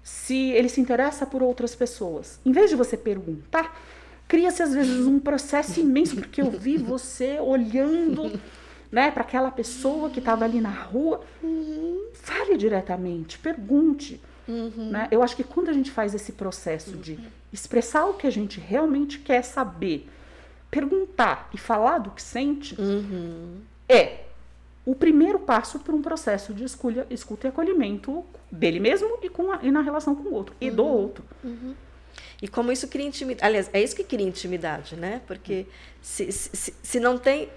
se 0.03 0.51
ele 0.53 0.70
se 0.70 0.81
interessa 0.81 1.27
por 1.27 1.43
outras 1.43 1.74
pessoas. 1.74 2.41
Em 2.43 2.53
vez 2.53 2.70
de 2.70 2.77
você 2.77 2.97
perguntar, 2.97 3.79
cria-se 4.27 4.62
às 4.62 4.74
vezes 4.74 5.07
um 5.07 5.20
processo 5.20 5.79
imenso, 5.79 6.16
porque 6.16 6.41
eu 6.41 6.51
vi 6.51 6.79
você 6.79 7.39
olhando 7.39 8.41
né, 8.93 9.10
para 9.10 9.23
aquela 9.23 9.51
pessoa 9.51 10.10
que 10.10 10.19
estava 10.19 10.44
ali 10.44 10.60
na 10.60 10.70
rua. 10.70 11.23
Uhum. 11.43 12.09
Fale 12.12 12.59
diretamente, 12.59 13.39
pergunte. 13.39 14.20
Uhum. 14.47 14.90
Né? 14.90 15.09
Eu 15.10 15.23
acho 15.23 15.35
que 15.35 15.43
quando 15.43 15.70
a 15.70 15.73
gente 15.73 15.90
faz 15.90 16.14
esse 16.14 16.32
processo 16.32 16.93
de 16.98 17.19
expressar 17.51 18.05
o 18.05 18.14
que 18.14 18.27
a 18.27 18.31
gente 18.31 18.60
realmente 18.60 19.19
quer 19.19 19.43
saber, 19.43 20.09
perguntar 20.70 21.48
e 21.55 21.59
falar 21.59 21.98
do 21.98 22.10
que 22.10 22.20
sente 22.20 22.78
uhum. 22.78 23.60
é 23.89 24.20
o 24.85 24.94
primeiro 24.94 25.39
passo 25.39 25.78
para 25.78 25.94
um 25.94 26.02
processo 26.02 26.52
de 26.52 26.64
escolha, 26.64 27.06
escuta 27.09 27.47
e 27.47 27.51
acolhimento 27.51 28.24
dele 28.51 28.81
mesmo 28.81 29.19
e, 29.23 29.28
com 29.28 29.52
a, 29.52 29.60
e 29.62 29.70
na 29.70 29.81
relação 29.81 30.14
com 30.14 30.28
o 30.28 30.35
outro, 30.35 30.55
e 30.60 30.70
do 30.70 30.82
uhum. 30.82 30.90
outro. 30.90 31.24
Uhum. 31.43 31.74
E 32.43 32.48
como 32.48 32.73
isso 32.73 32.89
cria 32.89 33.06
intimidade. 33.06 33.47
Aliás, 33.47 33.70
é 33.73 33.81
isso 33.81 33.94
que 33.94 34.02
cria 34.02 34.27
intimidade, 34.27 34.97
né? 34.97 35.23
Porque 35.28 35.64
se, 36.01 36.31
se, 36.32 36.74
se 36.82 37.01
não 37.01 37.16
tem. 37.16 37.48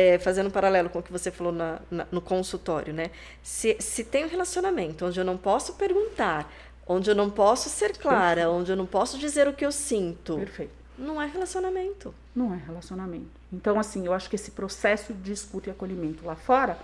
É, 0.00 0.16
fazendo 0.16 0.46
um 0.46 0.50
paralelo 0.50 0.88
com 0.88 1.00
o 1.00 1.02
que 1.02 1.10
você 1.10 1.28
falou 1.28 1.52
na, 1.52 1.80
na, 1.90 2.06
no 2.12 2.20
consultório, 2.20 2.94
né? 2.94 3.10
Se, 3.42 3.76
se 3.80 4.04
tem 4.04 4.24
um 4.24 4.28
relacionamento 4.28 5.04
onde 5.04 5.18
eu 5.18 5.24
não 5.24 5.36
posso 5.36 5.72
perguntar, 5.72 6.48
onde 6.86 7.10
eu 7.10 7.16
não 7.16 7.28
posso 7.28 7.68
ser 7.68 7.98
clara, 7.98 8.42
Perfeito. 8.42 8.50
onde 8.50 8.70
eu 8.70 8.76
não 8.76 8.86
posso 8.86 9.18
dizer 9.18 9.48
o 9.48 9.52
que 9.52 9.66
eu 9.66 9.72
sinto. 9.72 10.36
Perfeito. 10.36 10.70
Não 10.96 11.20
é 11.20 11.26
relacionamento. 11.26 12.14
Não 12.32 12.54
é 12.54 12.56
relacionamento. 12.56 13.26
Então, 13.52 13.76
assim, 13.76 14.06
eu 14.06 14.12
acho 14.12 14.30
que 14.30 14.36
esse 14.36 14.52
processo 14.52 15.12
de 15.12 15.32
escuta 15.32 15.68
e 15.68 15.72
acolhimento 15.72 16.24
lá 16.24 16.36
fora 16.36 16.78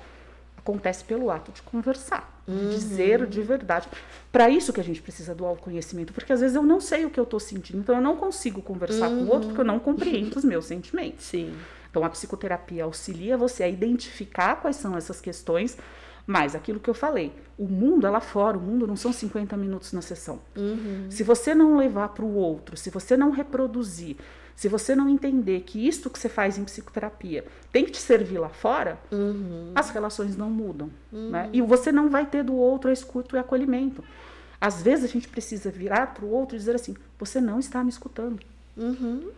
acontece 0.57 1.05
pelo 1.05 1.31
ato 1.31 1.53
de 1.53 1.63
conversar, 1.63 2.43
de 2.49 2.53
uhum. 2.53 2.71
dizer 2.71 3.27
de 3.27 3.43
verdade. 3.43 3.87
Para 4.33 4.51
isso 4.51 4.73
que 4.73 4.81
a 4.81 4.85
gente 4.85 5.01
precisa 5.01 5.35
do 5.37 5.45
autoconhecimento, 5.45 6.13
porque 6.13 6.33
às 6.33 6.41
vezes 6.41 6.57
eu 6.57 6.65
não 6.65 6.81
sei 6.81 7.05
o 7.05 7.11
que 7.11 7.21
eu 7.21 7.25
estou 7.25 7.39
sentindo, 7.39 7.79
então 7.79 7.95
eu 7.95 8.01
não 8.01 8.17
consigo 8.17 8.61
conversar 8.61 9.09
uhum. 9.09 9.19
com 9.19 9.25
o 9.25 9.35
outro 9.35 9.49
porque 9.49 9.61
eu 9.61 9.65
não 9.65 9.79
compreendo 9.79 10.37
os 10.37 10.45
meus 10.45 10.65
sentimentos. 10.65 11.27
Sim. 11.27 11.55
Então 11.95 12.03
a 12.03 12.11
psicoterapia 12.11 12.83
auxilia 12.83 13.37
você 13.37 13.63
a 13.63 13.69
identificar 13.69 14.57
quais 14.57 14.75
são 14.75 14.97
essas 14.97 15.21
questões 15.21 15.79
mas 16.27 16.55
aquilo 16.55 16.81
que 16.81 16.89
eu 16.89 16.95
falei, 16.95 17.33
o 17.59 17.69
mundo 17.69 18.07
é 18.07 18.11
lá 18.11 18.21
fora, 18.21 18.57
o 18.57 18.61
mundo 18.61 18.87
não 18.87 18.97
são 18.97 19.13
50 19.13 19.57
minutos 19.57 19.93
na 19.93 20.01
sessão. 20.01 20.41
Uhum. 20.57 21.07
Se 21.11 21.23
você 21.23 21.55
não 21.55 21.77
levar 21.77 22.09
para 22.09 22.25
o 22.25 22.35
outro, 22.35 22.79
se 22.79 22.89
você 22.89 23.15
não 23.15 23.31
reproduzir, 23.31 24.17
se 24.57 24.67
você 24.67 24.97
não 24.97 25.07
entender 25.09 25.61
que 25.61 25.87
isto 25.87 26.09
que 26.09 26.19
você 26.19 26.29
faz 26.29 26.57
em 26.57 26.65
psicoterapia 26.65 27.45
tem 27.71 27.85
que 27.85 27.91
te 27.91 28.01
servir 28.01 28.39
lá 28.39 28.49
fora, 28.49 28.99
uhum. 29.13 29.73
as 29.75 29.91
relações 29.91 30.35
não 30.35 30.49
mudam. 30.49 30.89
Uhum. 31.13 31.29
Né? 31.29 31.51
E 31.53 31.61
você 31.61 31.93
não 31.93 32.09
vai 32.09 32.25
ter 32.25 32.43
do 32.43 32.55
outro 32.55 32.89
a 32.89 32.93
escuta 32.93 33.37
e 33.37 33.39
acolhimento. 33.39 34.03
Às 34.59 34.81
vezes 34.81 35.05
a 35.05 35.09
gente 35.09 35.29
precisa 35.29 35.71
virar 35.71 36.15
para 36.15 36.25
o 36.25 36.31
outro 36.31 36.57
e 36.57 36.59
dizer 36.59 36.75
assim: 36.75 36.97
você 37.19 37.39
não 37.39 37.59
está 37.59 37.85
me 37.85 37.91
escutando. 37.91 38.41
Uhum. 38.75 39.29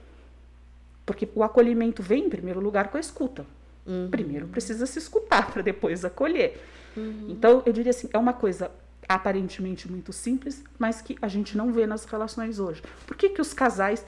Porque 1.06 1.28
o 1.34 1.44
acolhimento 1.44 2.02
vem, 2.02 2.26
em 2.26 2.28
primeiro 2.28 2.60
lugar, 2.60 2.88
com 2.88 2.96
a 2.98 3.00
escuta. 3.00 3.46
Uhum. 3.86 4.08
Primeiro 4.10 4.48
precisa 4.48 4.84
se 4.84 4.98
escutar 4.98 5.50
para 5.52 5.62
depois 5.62 6.04
acolher. 6.04 6.60
Uhum. 6.96 7.28
Então, 7.28 7.62
eu 7.64 7.72
diria 7.72 7.90
assim, 7.90 8.10
é 8.12 8.18
uma 8.18 8.32
coisa 8.32 8.70
aparentemente 9.08 9.90
muito 9.90 10.12
simples, 10.12 10.64
mas 10.78 11.00
que 11.00 11.16
a 11.22 11.28
gente 11.28 11.56
não 11.56 11.72
vê 11.72 11.86
nas 11.86 12.04
relações 12.04 12.58
hoje. 12.58 12.82
Por 13.06 13.16
que, 13.16 13.28
que 13.28 13.40
os 13.40 13.54
casais 13.54 14.04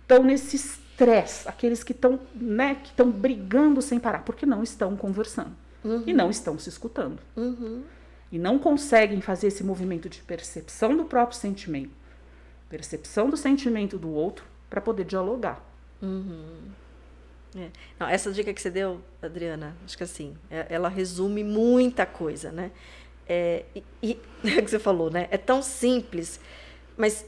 estão 0.00 0.22
nesse 0.22 0.56
estresse? 0.56 1.46
Aqueles 1.46 1.84
que 1.84 1.92
estão 1.92 2.18
né, 2.34 2.76
que 2.76 3.02
brigando 3.04 3.82
sem 3.82 4.00
parar, 4.00 4.24
porque 4.24 4.46
não 4.46 4.62
estão 4.62 4.96
conversando 4.96 5.54
uhum. 5.84 6.02
e 6.06 6.12
não 6.12 6.30
estão 6.30 6.58
se 6.58 6.68
escutando. 6.68 7.18
Uhum. 7.36 7.82
E 8.32 8.38
não 8.38 8.58
conseguem 8.58 9.20
fazer 9.20 9.48
esse 9.48 9.62
movimento 9.62 10.08
de 10.08 10.20
percepção 10.22 10.96
do 10.96 11.04
próprio 11.04 11.38
sentimento, 11.38 11.92
percepção 12.68 13.30
do 13.30 13.36
sentimento 13.36 13.98
do 13.98 14.10
outro, 14.10 14.44
para 14.68 14.80
poder 14.80 15.04
dialogar. 15.04 15.62
Uhum. 16.02 16.70
É. 17.56 17.70
Não, 17.98 18.08
essa 18.08 18.30
dica 18.32 18.52
que 18.52 18.60
você 18.60 18.70
deu, 18.70 19.00
Adriana, 19.22 19.74
acho 19.84 19.96
que 19.96 20.02
assim, 20.02 20.36
é, 20.50 20.66
ela 20.68 20.88
resume 20.88 21.42
muita 21.42 22.04
coisa, 22.04 22.52
né? 22.52 22.70
É, 23.28 23.64
e, 23.74 23.82
e 24.02 24.20
é 24.44 24.58
o 24.58 24.64
que 24.64 24.70
você 24.70 24.78
falou, 24.78 25.10
né? 25.10 25.26
É 25.30 25.38
tão 25.38 25.62
simples, 25.62 26.38
mas 26.96 27.24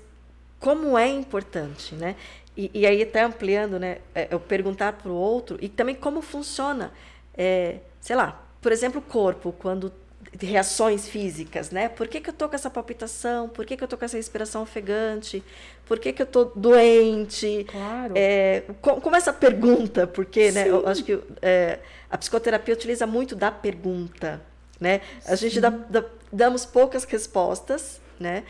como 0.60 0.98
é 0.98 1.08
importante, 1.08 1.94
né? 1.94 2.14
E, 2.56 2.70
e 2.74 2.86
aí 2.86 3.02
até 3.02 3.22
ampliando, 3.22 3.78
né? 3.78 3.98
É, 4.14 4.28
eu 4.30 4.38
perguntar 4.40 4.94
para 4.94 5.10
o 5.10 5.14
outro 5.14 5.56
e 5.60 5.68
também 5.68 5.94
como 5.94 6.20
funciona, 6.20 6.92
é, 7.34 7.78
sei 8.00 8.16
lá, 8.16 8.44
por 8.60 8.72
exemplo, 8.72 9.00
o 9.00 9.02
corpo 9.02 9.52
quando 9.52 9.92
reações 10.40 11.09
físicas, 11.09 11.70
né? 11.70 11.88
Por 11.88 12.06
que, 12.09 12.20
que 12.20 12.30
eu 12.30 12.34
tô 12.34 12.48
com 12.48 12.55
essa 12.55 12.70
palpitação? 12.70 13.48
Por 13.48 13.64
que, 13.64 13.76
que 13.76 13.84
eu 13.84 13.88
tô 13.88 13.96
com 13.96 14.05
essa 14.05 14.16
respiração 14.16 14.62
ofegante? 14.62 15.42
Por 15.86 15.98
que, 15.98 16.12
que 16.12 16.22
eu 16.22 16.26
tô 16.26 16.44
doente? 16.44 17.66
Claro. 17.68 18.12
É, 18.16 18.64
como 18.80 19.16
essa 19.16 19.32
pergunta, 19.32 20.06
porque 20.06 20.52
né, 20.52 20.68
eu 20.68 20.86
acho 20.86 21.02
que 21.02 21.18
é, 21.40 21.78
a 22.10 22.18
psicoterapia 22.18 22.74
utiliza 22.74 23.06
muito 23.06 23.34
da 23.34 23.50
pergunta, 23.50 24.42
né? 24.78 25.00
A 25.24 25.36
Sim. 25.36 25.48
gente 25.48 25.60
dá, 25.60 25.70
dá, 25.70 26.05
damos 26.32 26.66
poucas 26.66 27.05
respostas, 27.05 28.00
né? 28.20 28.44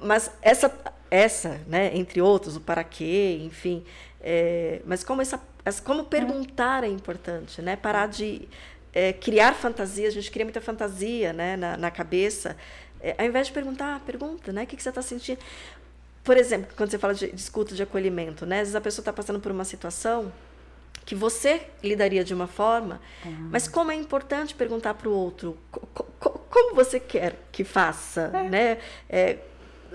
Mas 0.00 0.30
essa, 0.40 0.72
essa, 1.10 1.60
né, 1.66 1.94
entre 1.94 2.22
outros, 2.22 2.56
o 2.56 2.60
para 2.60 2.82
quê, 2.82 3.40
enfim, 3.42 3.84
é, 4.20 4.80
mas 4.86 5.04
como 5.04 5.20
essa, 5.20 5.38
como 5.84 6.04
perguntar 6.04 6.82
é 6.82 6.88
importante, 6.88 7.60
né? 7.60 7.76
Parar 7.76 8.08
de 8.08 8.48
é, 8.94 9.12
criar 9.12 9.54
fantasia, 9.54 10.06
a 10.06 10.10
gente 10.10 10.30
cria 10.30 10.44
muita 10.44 10.60
fantasia 10.60 11.32
né, 11.32 11.56
na, 11.56 11.76
na 11.76 11.90
cabeça, 11.90 12.56
é, 13.00 13.14
ao 13.18 13.26
invés 13.26 13.48
de 13.48 13.52
perguntar, 13.52 13.96
ah, 13.96 14.00
pergunta, 14.00 14.52
né? 14.52 14.62
O 14.62 14.66
que, 14.66 14.76
que 14.76 14.82
você 14.82 14.88
está 14.88 15.02
sentindo? 15.02 15.38
Por 16.22 16.36
exemplo, 16.38 16.72
quando 16.74 16.90
você 16.90 16.98
fala 16.98 17.12
de, 17.12 17.30
de 17.30 17.40
escuta 17.40 17.74
de 17.74 17.82
acolhimento, 17.82 18.46
né? 18.46 18.56
Às 18.56 18.68
vezes 18.68 18.76
a 18.76 18.80
pessoa 18.80 19.02
está 19.02 19.12
passando 19.12 19.40
por 19.40 19.52
uma 19.52 19.64
situação 19.64 20.32
que 21.04 21.14
você 21.14 21.66
lidaria 21.82 22.24
de 22.24 22.32
uma 22.32 22.46
forma, 22.46 22.98
uhum. 23.26 23.48
mas 23.50 23.68
como 23.68 23.90
é 23.90 23.94
importante 23.94 24.54
perguntar 24.54 24.94
para 24.94 25.08
o 25.08 25.12
outro 25.12 25.58
co 25.70 25.86
co 25.92 26.04
como 26.48 26.74
você 26.74 26.98
quer 27.00 27.36
que 27.50 27.64
faça, 27.64 28.30
é. 28.32 28.48
né? 28.48 28.78
É, 29.10 29.38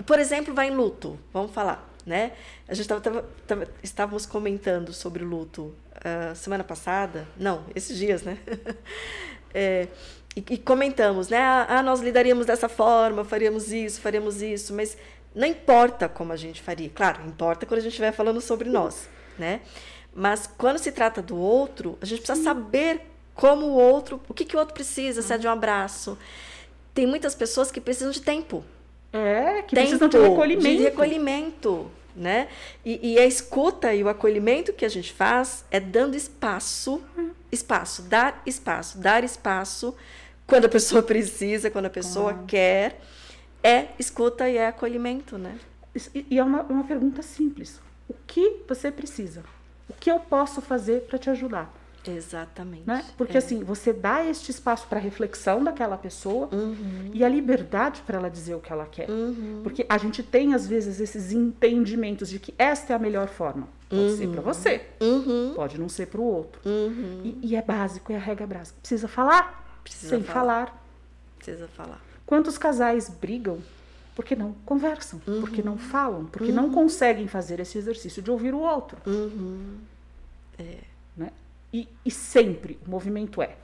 por 0.06 0.18
exemplo, 0.18 0.54
vai 0.54 0.68
em 0.68 0.74
luto, 0.76 1.18
vamos 1.32 1.52
falar, 1.52 1.89
né? 2.04 2.32
A 2.68 2.74
gente 2.74 2.88
tava, 2.88 3.00
tava, 3.00 3.28
tava, 3.46 3.68
estávamos 3.82 4.26
comentando 4.26 4.92
sobre 4.92 5.24
o 5.24 5.26
luto 5.26 5.74
uh, 5.96 6.34
semana 6.34 6.64
passada, 6.64 7.26
não, 7.36 7.64
esses 7.74 7.96
dias, 7.96 8.22
né? 8.22 8.38
é, 9.54 9.88
e, 10.36 10.44
e, 10.50 10.58
comentamos, 10.58 11.28
né? 11.28 11.38
Ah, 11.38 11.66
ah, 11.68 11.82
nós 11.82 12.00
lidaríamos 12.00 12.46
dessa 12.46 12.68
forma, 12.68 13.24
faríamos 13.24 13.72
isso, 13.72 14.00
faríamos 14.00 14.42
isso, 14.42 14.72
mas 14.72 14.96
não 15.34 15.46
importa 15.46 16.08
como 16.08 16.32
a 16.32 16.36
gente 16.36 16.60
faria. 16.62 16.90
Claro, 16.90 17.26
importa 17.26 17.66
quando 17.66 17.78
a 17.78 17.82
gente 17.82 17.92
estiver 17.92 18.12
falando 18.12 18.40
sobre 18.40 18.68
nós, 18.68 19.08
né? 19.38 19.60
Mas 20.14 20.46
quando 20.46 20.78
se 20.78 20.90
trata 20.92 21.22
do 21.22 21.36
outro, 21.36 21.98
a 22.00 22.06
gente 22.06 22.22
precisa 22.22 22.42
saber 22.42 23.02
como 23.34 23.66
o 23.66 23.72
outro, 23.72 24.20
o 24.28 24.34
que, 24.34 24.44
que 24.44 24.56
o 24.56 24.58
outro 24.58 24.74
precisa, 24.74 25.22
se 25.22 25.32
é 25.32 25.38
de 25.38 25.46
um 25.46 25.50
abraço. 25.50 26.18
Tem 26.92 27.06
muitas 27.06 27.34
pessoas 27.34 27.70
que 27.70 27.80
precisam 27.80 28.10
de 28.10 28.20
tempo. 28.20 28.64
É, 29.12 29.62
que 29.62 29.74
tempo 29.74 30.08
de 30.08 30.18
recolhimento. 30.18 30.76
De 30.76 30.82
recolhimento 30.82 31.90
né? 32.14 32.48
E, 32.84 33.14
e, 33.14 33.18
a 33.18 33.26
escuta 33.26 33.94
e 33.94 34.02
o 34.02 34.08
acolhimento 34.08 34.72
que 34.72 34.84
a 34.84 34.88
gente 34.88 35.12
faz 35.12 35.64
é 35.70 35.78
dando 35.78 36.16
espaço, 36.16 37.02
espaço, 37.50 38.02
dar 38.02 38.42
espaço, 38.44 38.98
dar 38.98 39.24
espaço 39.24 39.94
quando 40.46 40.64
a 40.64 40.68
pessoa 40.68 41.02
precisa, 41.04 41.70
quando 41.70 41.86
a 41.86 41.90
pessoa 41.90 42.32
ah. 42.32 42.44
quer, 42.46 43.00
é 43.62 43.88
escuta 43.98 44.48
e 44.48 44.56
é 44.56 44.66
acolhimento, 44.66 45.38
né? 45.38 45.58
E, 46.14 46.26
e 46.30 46.38
é 46.38 46.44
uma, 46.44 46.62
uma 46.62 46.84
pergunta 46.84 47.22
simples: 47.22 47.80
o 48.08 48.14
que 48.26 48.62
você 48.68 48.90
precisa? 48.90 49.42
O 49.88 49.92
que 49.92 50.10
eu 50.10 50.20
posso 50.20 50.60
fazer 50.60 51.02
para 51.02 51.18
te 51.18 51.30
ajudar? 51.30 51.72
Exatamente. 52.06 52.86
Né? 52.86 53.04
Porque 53.16 53.36
é. 53.36 53.38
assim, 53.38 53.62
você 53.62 53.92
dá 53.92 54.24
este 54.24 54.50
espaço 54.50 54.86
para 54.88 54.98
reflexão 54.98 55.62
daquela 55.62 55.98
pessoa 55.98 56.48
uhum. 56.52 57.10
e 57.12 57.22
a 57.22 57.28
liberdade 57.28 58.02
para 58.06 58.18
ela 58.18 58.30
dizer 58.30 58.54
o 58.54 58.60
que 58.60 58.72
ela 58.72 58.86
quer. 58.86 59.10
Uhum. 59.10 59.60
Porque 59.62 59.84
a 59.88 59.98
gente 59.98 60.22
tem, 60.22 60.54
às 60.54 60.66
vezes, 60.66 61.00
esses 61.00 61.32
entendimentos 61.32 62.30
de 62.30 62.38
que 62.38 62.54
esta 62.58 62.92
é 62.92 62.96
a 62.96 62.98
melhor 62.98 63.28
forma. 63.28 63.68
Pode 63.88 64.02
uhum. 64.02 64.16
ser 64.16 64.28
para 64.28 64.40
você, 64.40 64.86
uhum. 65.00 65.52
pode 65.54 65.78
não 65.78 65.88
ser 65.88 66.06
para 66.06 66.20
o 66.20 66.24
outro. 66.24 66.60
Uhum. 66.64 67.22
E, 67.24 67.38
e, 67.42 67.56
é 67.56 67.62
básico, 67.62 68.12
é 68.12 68.16
a 68.16 68.20
regra 68.20 68.46
básica. 68.46 68.78
Precisa 68.80 69.08
falar 69.08 69.60
Precisa 69.82 70.16
sem 70.16 70.22
falar. 70.22 70.66
falar. 70.66 70.84
Precisa 71.38 71.68
falar. 71.68 72.00
Quantos 72.24 72.56
casais 72.56 73.08
brigam 73.08 73.58
porque 74.14 74.36
não 74.36 74.52
conversam, 74.66 75.18
porque 75.40 75.62
não 75.62 75.72
uhum. 75.72 75.78
falam, 75.78 76.26
porque 76.26 76.52
não 76.52 76.70
conseguem 76.70 77.26
fazer 77.26 77.58
esse 77.58 77.78
exercício 77.78 78.20
de 78.20 78.30
ouvir 78.30 78.52
o 78.52 78.58
outro. 78.58 78.98
É. 80.58 80.78
Né? 81.16 81.32
E, 81.72 81.88
e 82.04 82.10
sempre 82.10 82.78
o 82.86 82.90
movimento 82.90 83.40
é 83.40 83.56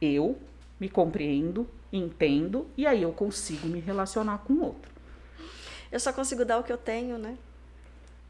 eu 0.00 0.38
me 0.78 0.88
compreendo, 0.88 1.68
entendo 1.92 2.66
e 2.76 2.86
aí 2.86 3.02
eu 3.02 3.12
consigo 3.12 3.66
me 3.66 3.80
relacionar 3.80 4.38
com 4.38 4.54
o 4.54 4.62
outro. 4.62 4.90
Eu 5.90 6.00
só 6.00 6.12
consigo 6.12 6.44
dar 6.44 6.58
o 6.58 6.62
que 6.62 6.72
eu 6.72 6.78
tenho, 6.78 7.18
né? 7.18 7.36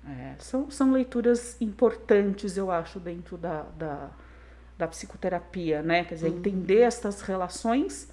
É, 0.07 0.35
são, 0.39 0.71
são 0.71 0.93
leituras 0.93 1.57
importantes, 1.61 2.57
eu 2.57 2.71
acho, 2.71 2.99
dentro 2.99 3.39
da, 3.39 3.63
da, 3.79 4.11
da 4.77 4.89
psicoterapia, 4.89 5.81
né? 5.81 6.05
Quer 6.05 6.17
dizer, 6.17 6.31
uhum. 6.31 6.39
entender 6.39 6.81
estas 6.81 7.21
relações 7.21 8.09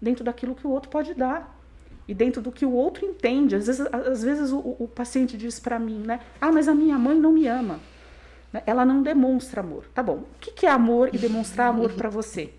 dentro 0.00 0.24
daquilo 0.24 0.54
que 0.54 0.66
o 0.66 0.70
outro 0.70 0.88
pode 0.88 1.14
dar 1.14 1.58
e 2.06 2.14
dentro 2.14 2.40
do 2.40 2.52
que 2.52 2.64
o 2.64 2.72
outro 2.72 3.04
entende. 3.04 3.56
Às 3.56 3.66
vezes, 3.66 3.86
às 3.92 4.22
vezes 4.22 4.52
o, 4.52 4.58
o 4.78 4.88
paciente 4.88 5.36
diz 5.36 5.58
para 5.58 5.78
mim, 5.78 5.98
né? 5.98 6.20
Ah, 6.40 6.52
mas 6.52 6.68
a 6.68 6.74
minha 6.74 6.96
mãe 6.96 7.18
não 7.18 7.32
me 7.32 7.46
ama. 7.46 7.80
Né? 8.52 8.62
Ela 8.66 8.84
não 8.84 9.02
demonstra 9.02 9.60
amor. 9.60 9.86
Tá 9.94 10.02
bom. 10.02 10.24
O 10.34 10.38
que 10.38 10.66
é 10.66 10.70
amor 10.70 11.10
e 11.12 11.18
demonstrar 11.18 11.68
amor 11.68 11.92
para 11.92 12.10
você? 12.10 12.52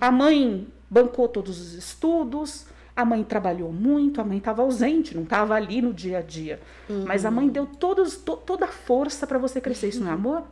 A 0.00 0.10
mãe 0.10 0.66
bancou 0.90 1.28
todos 1.28 1.60
os 1.60 1.72
estudos, 1.74 2.66
a 2.94 3.04
mãe 3.04 3.24
trabalhou 3.24 3.72
muito, 3.72 4.20
a 4.20 4.24
mãe 4.24 4.38
estava 4.38 4.62
ausente, 4.62 5.14
não 5.14 5.22
estava 5.22 5.54
ali 5.54 5.80
no 5.80 5.94
dia 5.94 6.18
a 6.18 6.22
dia. 6.22 6.60
Uhum. 6.88 7.04
Mas 7.06 7.24
a 7.24 7.30
mãe 7.30 7.48
deu 7.48 7.66
todos, 7.66 8.16
to, 8.16 8.36
toda 8.36 8.66
a 8.66 8.68
força 8.68 9.26
para 9.26 9.38
você 9.38 9.60
crescer. 9.60 9.88
Isso 9.88 10.02
não 10.02 10.10
é 10.10 10.14
amor? 10.14 10.42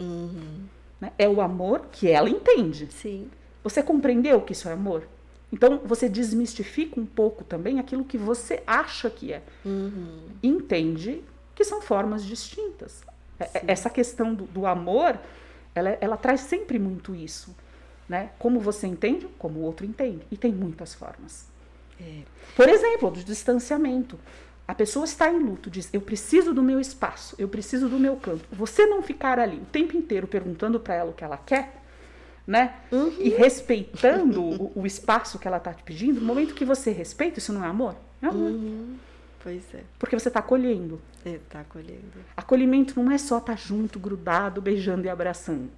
Uhum. 0.00 0.64
Né? 1.00 1.12
É 1.16 1.28
o 1.28 1.40
amor 1.40 1.86
que 1.92 2.08
ela 2.08 2.28
entende. 2.28 2.88
Sim. 2.90 3.28
Você 3.62 3.82
compreendeu 3.82 4.40
que 4.40 4.52
isso 4.52 4.68
é 4.68 4.72
amor? 4.72 5.06
Então 5.52 5.80
você 5.84 6.08
desmistifica 6.08 6.98
um 6.98 7.06
pouco 7.06 7.44
também 7.44 7.78
aquilo 7.78 8.04
que 8.04 8.18
você 8.18 8.62
acha 8.66 9.08
que 9.08 9.32
é. 9.32 9.42
Uhum. 9.64 10.18
Entende 10.42 11.22
que 11.54 11.64
são 11.64 11.80
formas 11.80 12.24
distintas. 12.24 13.04
É, 13.38 13.44
é, 13.44 13.64
essa 13.66 13.90
questão 13.90 14.34
do, 14.34 14.44
do 14.44 14.66
amor, 14.66 15.18
ela, 15.74 15.98
ela, 16.00 16.16
traz 16.16 16.40
sempre 16.40 16.78
muito 16.78 17.14
isso. 17.14 17.54
Né? 18.08 18.30
Como 18.38 18.60
você 18.60 18.86
entende, 18.86 19.26
como 19.38 19.60
o 19.60 19.62
outro 19.62 19.84
entende. 19.86 20.20
E 20.30 20.36
tem 20.36 20.52
muitas 20.52 20.94
formas. 20.94 21.46
É. 22.00 22.22
Por 22.56 22.68
exemplo, 22.68 23.10
do 23.10 23.22
distanciamento. 23.24 24.18
A 24.66 24.74
pessoa 24.74 25.04
está 25.04 25.30
em 25.30 25.38
luto, 25.38 25.68
diz: 25.70 25.90
Eu 25.92 26.00
preciso 26.00 26.54
do 26.54 26.62
meu 26.62 26.80
espaço, 26.80 27.34
eu 27.38 27.48
preciso 27.48 27.88
do 27.88 27.98
meu 27.98 28.16
canto. 28.16 28.44
Você 28.50 28.86
não 28.86 29.02
ficar 29.02 29.38
ali 29.38 29.58
o 29.58 29.66
tempo 29.66 29.96
inteiro 29.96 30.26
perguntando 30.26 30.80
para 30.80 30.94
ela 30.94 31.10
o 31.10 31.12
que 31.12 31.22
ela 31.22 31.36
quer, 31.36 31.82
né? 32.46 32.74
Uhum. 32.90 33.14
E 33.18 33.28
respeitando 33.28 34.42
o, 34.42 34.72
o, 34.74 34.86
espaço 34.86 35.38
que 35.38 35.46
ela 35.46 35.58
está 35.58 35.74
te 35.74 35.82
pedindo, 35.82 36.20
no 36.20 36.26
momento 36.26 36.54
que 36.54 36.64
você 36.64 36.90
respeita, 36.92 37.38
isso 37.38 37.52
não 37.52 37.62
é 37.62 37.68
amor? 37.68 37.94
É 38.22 38.26
amor. 38.26 38.50
Uhum. 38.50 38.96
Pois 39.44 39.74
é. 39.74 39.84
Porque 39.98 40.18
você 40.18 40.28
está 40.28 40.40
acolhendo. 40.40 40.98
Está 41.22 41.60
acolhendo. 41.60 42.14
Acolhimento 42.34 42.98
não 43.00 43.12
é 43.12 43.18
só 43.18 43.36
estar 43.36 43.52
tá 43.52 43.56
junto, 43.58 44.00
grudado, 44.00 44.62
beijando 44.62 45.04
e 45.04 45.10
abraçando. 45.10 45.70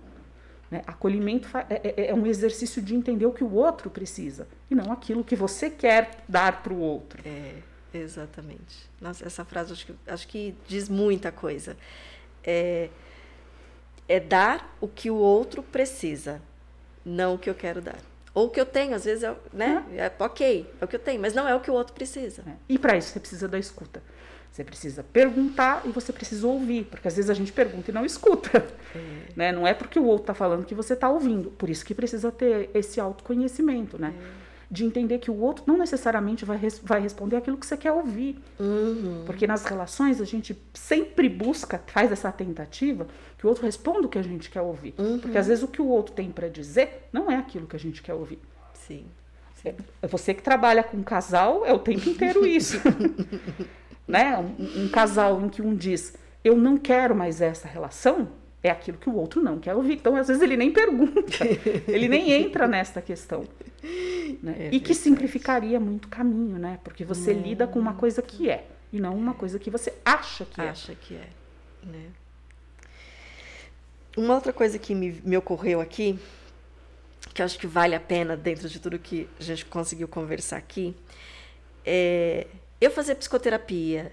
Né? 0.71 0.83
Acolhimento 0.87 1.49
é, 1.69 1.81
é, 1.83 2.07
é, 2.11 2.15
um 2.15 2.25
exercício 2.27 2.81
de 2.81 2.95
entender 2.95 3.27
o 3.27 3.33
que 3.33 3.43
o 3.43 3.53
outro 3.53 3.91
precisa 3.91 4.47
e 4.71 4.75
não 4.77 4.93
aquilo 4.93 5.25
que 5.25 5.35
você 5.35 5.69
quer 5.69 6.23
dar 6.29 6.63
para 6.63 6.73
o 6.73 6.79
outro. 6.79 7.21
É, 7.27 7.57
exatamente. 7.93 8.89
Nossa, 9.01 9.27
essa 9.27 9.45
frase 9.45 9.73
acho 9.73 9.87
que, 9.87 9.95
acho 10.07 10.29
que 10.29 10.55
diz 10.69 10.89
muita 10.89 11.33
coisa. 11.33 11.77
É, 12.45 12.89
é 14.09 14.21
dar 14.21 14.77
o 14.81 14.87
que 14.87 15.11
o 15.11 15.17
outro 15.17 15.61
precisa, 15.61 16.41
não 17.05 17.35
o 17.35 17.39
que 17.39 17.51
eu 17.51 17.55
quero 17.55 17.81
dar. 17.81 17.99
Ou 18.37 18.49
o 18.49 18.51
que 18.51 18.61
eu 18.61 18.67
tenho, 18.67 18.95
às 18.95 19.07
vezes, 19.07 19.25
é, 19.25 19.35
né? 19.51 19.83
É, 19.95 20.13
ok, 20.19 20.71
é 20.79 20.85
o 20.85 20.87
que 20.87 20.95
eu 20.95 21.01
tenho, 21.01 21.19
mas 21.19 21.33
não 21.33 21.49
é 21.49 21.55
o 21.55 21.61
que 21.61 21.71
o 21.71 21.75
outro 21.75 21.95
precisa. 21.95 22.43
É. 22.47 22.53
E 22.69 22.79
para 22.79 22.95
isso 22.95 23.09
você 23.09 23.19
precisa 23.19 23.49
da 23.49 23.59
escuta. 23.59 24.03
Você 24.53 24.63
precisa 24.63 25.03
perguntar 25.03 25.81
e 25.87 25.89
você 25.89 26.13
precisa 26.13 26.47
ouvir, 26.47 26.85
porque 26.85 27.09
às 27.09 27.17
vezes 27.17 27.31
a 27.31 27.35
gente 27.35 27.51
pergunta 27.51 27.91
e 27.91 27.95
não 27.95 28.05
escuta. 28.05 28.59
É. 28.95 28.99
Né? 29.35 29.53
Não 29.53 29.67
é 29.67 29.73
porque 29.73 29.99
o 29.99 30.05
outro 30.05 30.25
está 30.25 30.35
falando 30.35 30.67
que 30.67 30.75
você 30.75 30.93
está 30.93 31.09
ouvindo. 31.09 31.51
Por 31.51 31.71
isso 31.71 31.83
que 31.83 31.95
precisa 31.95 32.31
ter 32.31 32.69
esse 32.75 33.01
autoconhecimento, 33.01 33.99
né? 33.99 34.13
É 34.43 34.46
de 34.71 34.85
entender 34.85 35.19
que 35.19 35.31
o 35.31 35.39
outro 35.39 35.65
não 35.67 35.79
necessariamente 35.79 36.45
vai, 36.45 36.57
res 36.57 36.81
vai 36.83 37.01
responder 37.01 37.37
aquilo 37.37 37.57
que 37.57 37.67
você 37.67 37.77
quer 37.77 37.93
ouvir. 37.93 38.39
Uhum. 38.59 39.23
Porque 39.25 39.47
nas 39.47 39.65
relações 39.65 40.21
a 40.21 40.25
gente 40.25 40.61
sempre 40.75 41.29
busca, 41.29 41.83
faz 41.87 42.11
essa 42.11 42.33
tentativa, 42.33 43.07
que 43.39 43.47
o 43.47 43.49
outro 43.49 43.65
responda 43.65 44.07
o 44.07 44.09
que 44.09 44.19
a 44.19 44.23
gente 44.23 44.51
quer 44.51 44.63
ouvir. 44.63 44.95
Uhum. 44.99 45.19
Porque 45.19 45.39
às 45.39 45.47
vezes 45.47 45.63
o 45.63 45.69
que 45.69 45.81
o 45.81 45.87
outro 45.87 46.15
tem 46.15 46.31
para 46.31 46.49
dizer 46.49 47.09
não 47.13 47.31
é 47.31 47.37
aquilo 47.37 47.67
que 47.67 47.77
a 47.77 47.79
gente 47.79 48.03
quer 48.03 48.15
ouvir. 48.15 48.41
Sim. 48.75 49.05
É, 49.65 49.75
é 50.03 50.07
você 50.07 50.33
que 50.33 50.43
trabalha 50.43 50.83
com 50.83 50.97
um 50.97 51.03
casal, 51.03 51.65
é 51.67 51.73
o 51.73 51.79
tempo 51.79 52.09
inteiro 52.09 52.47
isso. 52.47 52.79
né? 54.07 54.39
Um, 54.39 54.85
um 54.85 54.89
casal 54.89 55.41
em 55.43 55.49
que 55.49 55.61
um 55.61 55.75
diz, 55.75 56.15
eu 56.45 56.57
não 56.57 56.77
quero 56.77 57.15
mais 57.15 57.41
essa 57.41 57.67
relação, 57.67 58.29
é 58.63 58.71
aquilo 58.71 58.99
que 58.99 59.09
o 59.09 59.15
outro 59.15 59.43
não 59.43 59.59
quer 59.59 59.75
ouvir. 59.75 59.95
Então, 59.95 60.17
às 60.17 60.29
vezes, 60.29 60.43
ele 60.43 60.57
nem 60.57 60.71
pergunta, 60.71 61.45
ele 61.89 62.09
nem 62.09 62.33
entra 62.33 62.67
nesta 62.67 63.01
questão. 63.01 63.45
Né? 64.43 64.57
É 64.59 64.71
e 64.73 64.81
que 64.81 64.95
simplificaria 64.95 65.79
muito 65.79 66.07
o 66.07 66.09
caminho, 66.09 66.59
né? 66.59 66.79
Porque 66.83 67.05
você 67.05 67.33
muito. 67.33 67.47
lida 67.47 67.67
com 67.67 67.79
uma 67.79 67.95
coisa 67.95 68.23
que 68.23 68.51
é, 68.51 68.67
e 68.93 69.01
não 69.01 69.17
uma 69.17 69.35
coisa 69.35 69.59
que 69.59 69.71
você 69.71 69.93
acha 70.05 70.45
que 70.45 70.61
acha 70.61 70.69
é. 70.69 70.71
Acha 70.71 70.95
que 70.95 71.15
é. 71.15 71.29
Né? 71.83 72.07
Uma 74.17 74.35
outra 74.35 74.53
coisa 74.53 74.79
que 74.79 74.95
me, 74.95 75.21
me 75.25 75.37
ocorreu 75.37 75.81
aqui 75.81 76.19
que 77.37 77.43
eu 77.43 77.47
acho 77.47 77.59
que 77.59 77.67
vale 77.67 77.95
a 77.95 78.01
pena 78.01 78.35
dentro 78.35 78.67
de 78.67 78.81
tudo 78.81 78.99
que 78.99 79.29
a 79.39 79.43
gente 79.43 79.67
conseguiu 79.67 80.09
conversar 80.09 80.57
aqui, 80.57 80.97
é 81.85 82.47
eu 82.81 82.91
fazer 82.91 83.15
psicoterapia, 83.15 84.13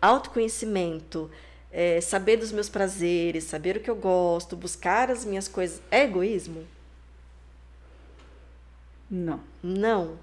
autoconhecimento, 0.00 1.30
é, 1.70 2.00
saber 2.00 2.36
dos 2.36 2.52
meus 2.52 2.68
prazeres, 2.68 3.44
saber 3.44 3.76
o 3.76 3.80
que 3.80 3.90
eu 3.90 3.96
gosto, 3.96 4.56
buscar 4.56 5.10
as 5.10 5.24
minhas 5.24 5.48
coisas, 5.48 5.80
é 5.90 6.04
egoísmo? 6.04 6.66
Não. 9.10 9.40
Não. 9.62 10.16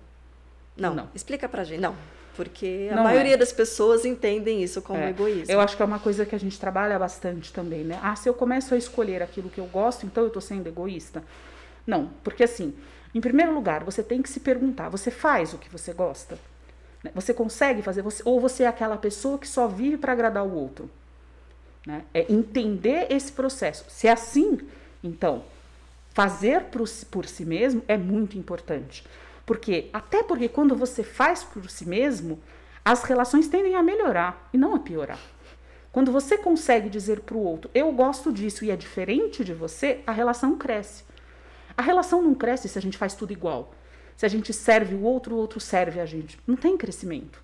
Não. 0.77 0.93
Não. 0.93 1.09
Explica 1.13 1.47
pra 1.47 1.63
gente. 1.63 1.79
Não. 1.79 1.95
Porque 2.35 2.89
a 2.91 2.95
Não 2.95 3.03
maioria 3.03 3.35
é. 3.35 3.37
das 3.37 3.53
pessoas 3.53 4.03
entendem 4.03 4.61
isso 4.61 4.81
como 4.81 4.99
É. 4.99 5.09
egoísmo. 5.09 5.51
Eu 5.51 5.61
acho 5.61 5.75
que 5.77 5.81
é 5.81 5.85
uma 5.85 5.99
coisa 5.99 6.25
que 6.25 6.35
a 6.35 6.39
gente 6.39 6.59
trabalha 6.59 6.99
bastante 6.99 7.53
também, 7.53 7.83
né? 7.85 7.97
Ah, 8.03 8.15
se 8.15 8.27
eu 8.27 8.33
começo 8.33 8.73
a 8.73 8.77
escolher 8.77 9.21
aquilo 9.23 9.49
que 9.49 9.59
eu 9.59 9.65
gosto, 9.67 10.05
então 10.05 10.23
eu 10.25 10.29
tô 10.29 10.41
sendo 10.41 10.67
egoísta? 10.67 11.23
Não, 11.87 12.09
porque 12.23 12.43
assim, 12.43 12.75
em 13.13 13.21
primeiro 13.21 13.53
lugar, 13.53 13.83
você 13.85 14.03
tem 14.03 14.21
que 14.21 14.29
se 14.29 14.41
perguntar: 14.41 14.89
você 14.89 15.09
faz 15.09 15.53
o 15.53 15.57
que 15.57 15.69
você 15.69 15.93
gosta? 15.93 16.37
Né? 17.01 17.11
Você 17.15 17.33
consegue 17.33 17.81
fazer? 17.81 18.01
Você, 18.01 18.21
ou 18.25 18.41
você 18.41 18.63
é 18.63 18.67
aquela 18.67 18.97
pessoa 18.97 19.37
que 19.37 19.47
só 19.47 19.67
vive 19.67 19.95
para 19.97 20.11
agradar 20.11 20.45
o 20.45 20.53
outro? 20.53 20.89
Né? 21.87 22.03
É 22.13 22.29
entender 22.29 23.07
esse 23.11 23.31
processo. 23.31 23.85
Se 23.87 24.07
é 24.07 24.11
assim, 24.11 24.59
então, 25.01 25.43
fazer 26.15 26.63
por, 26.71 26.87
si- 26.87 27.05
por 27.05 27.25
si 27.27 27.45
mesmo 27.45 27.83
é 27.87 27.95
muito 27.97 28.37
importante. 28.37 29.05
Porque, 29.45 29.89
até 29.93 30.23
porque 30.23 30.49
quando 30.49 30.75
você 30.75 31.03
faz 31.03 31.43
por 31.43 31.69
si 31.69 31.87
mesmo, 31.87 32.39
as 32.83 33.03
relações 33.03 33.47
tendem 33.47 33.75
a 33.75 33.83
melhorar 33.83 34.49
e 34.51 34.57
não 34.57 34.73
a 34.73 34.79
piorar. 34.79 35.19
Quando 35.91 36.11
você 36.11 36.37
consegue 36.37 36.89
dizer 36.89 37.19
para 37.19 37.35
o 37.37 37.43
outro, 37.43 37.69
eu 37.73 37.91
gosto 37.91 38.31
disso 38.33 38.65
e 38.65 38.71
é 38.71 38.75
diferente 38.75 39.43
de 39.43 39.53
você, 39.53 39.99
a 40.07 40.11
relação 40.11 40.57
cresce. 40.57 41.03
A 41.77 41.81
relação 41.81 42.21
não 42.21 42.33
cresce 42.33 42.67
se 42.69 42.77
a 42.79 42.81
gente 42.81 42.97
faz 42.97 43.13
tudo 43.13 43.33
igual. 43.33 43.73
Se 44.15 44.25
a 44.25 44.29
gente 44.29 44.53
serve 44.53 44.95
o 44.95 45.01
outro, 45.03 45.35
o 45.35 45.37
outro 45.37 45.59
serve 45.59 45.99
a 45.99 46.05
gente. 46.05 46.39
Não 46.47 46.55
tem 46.55 46.77
crescimento. 46.77 47.43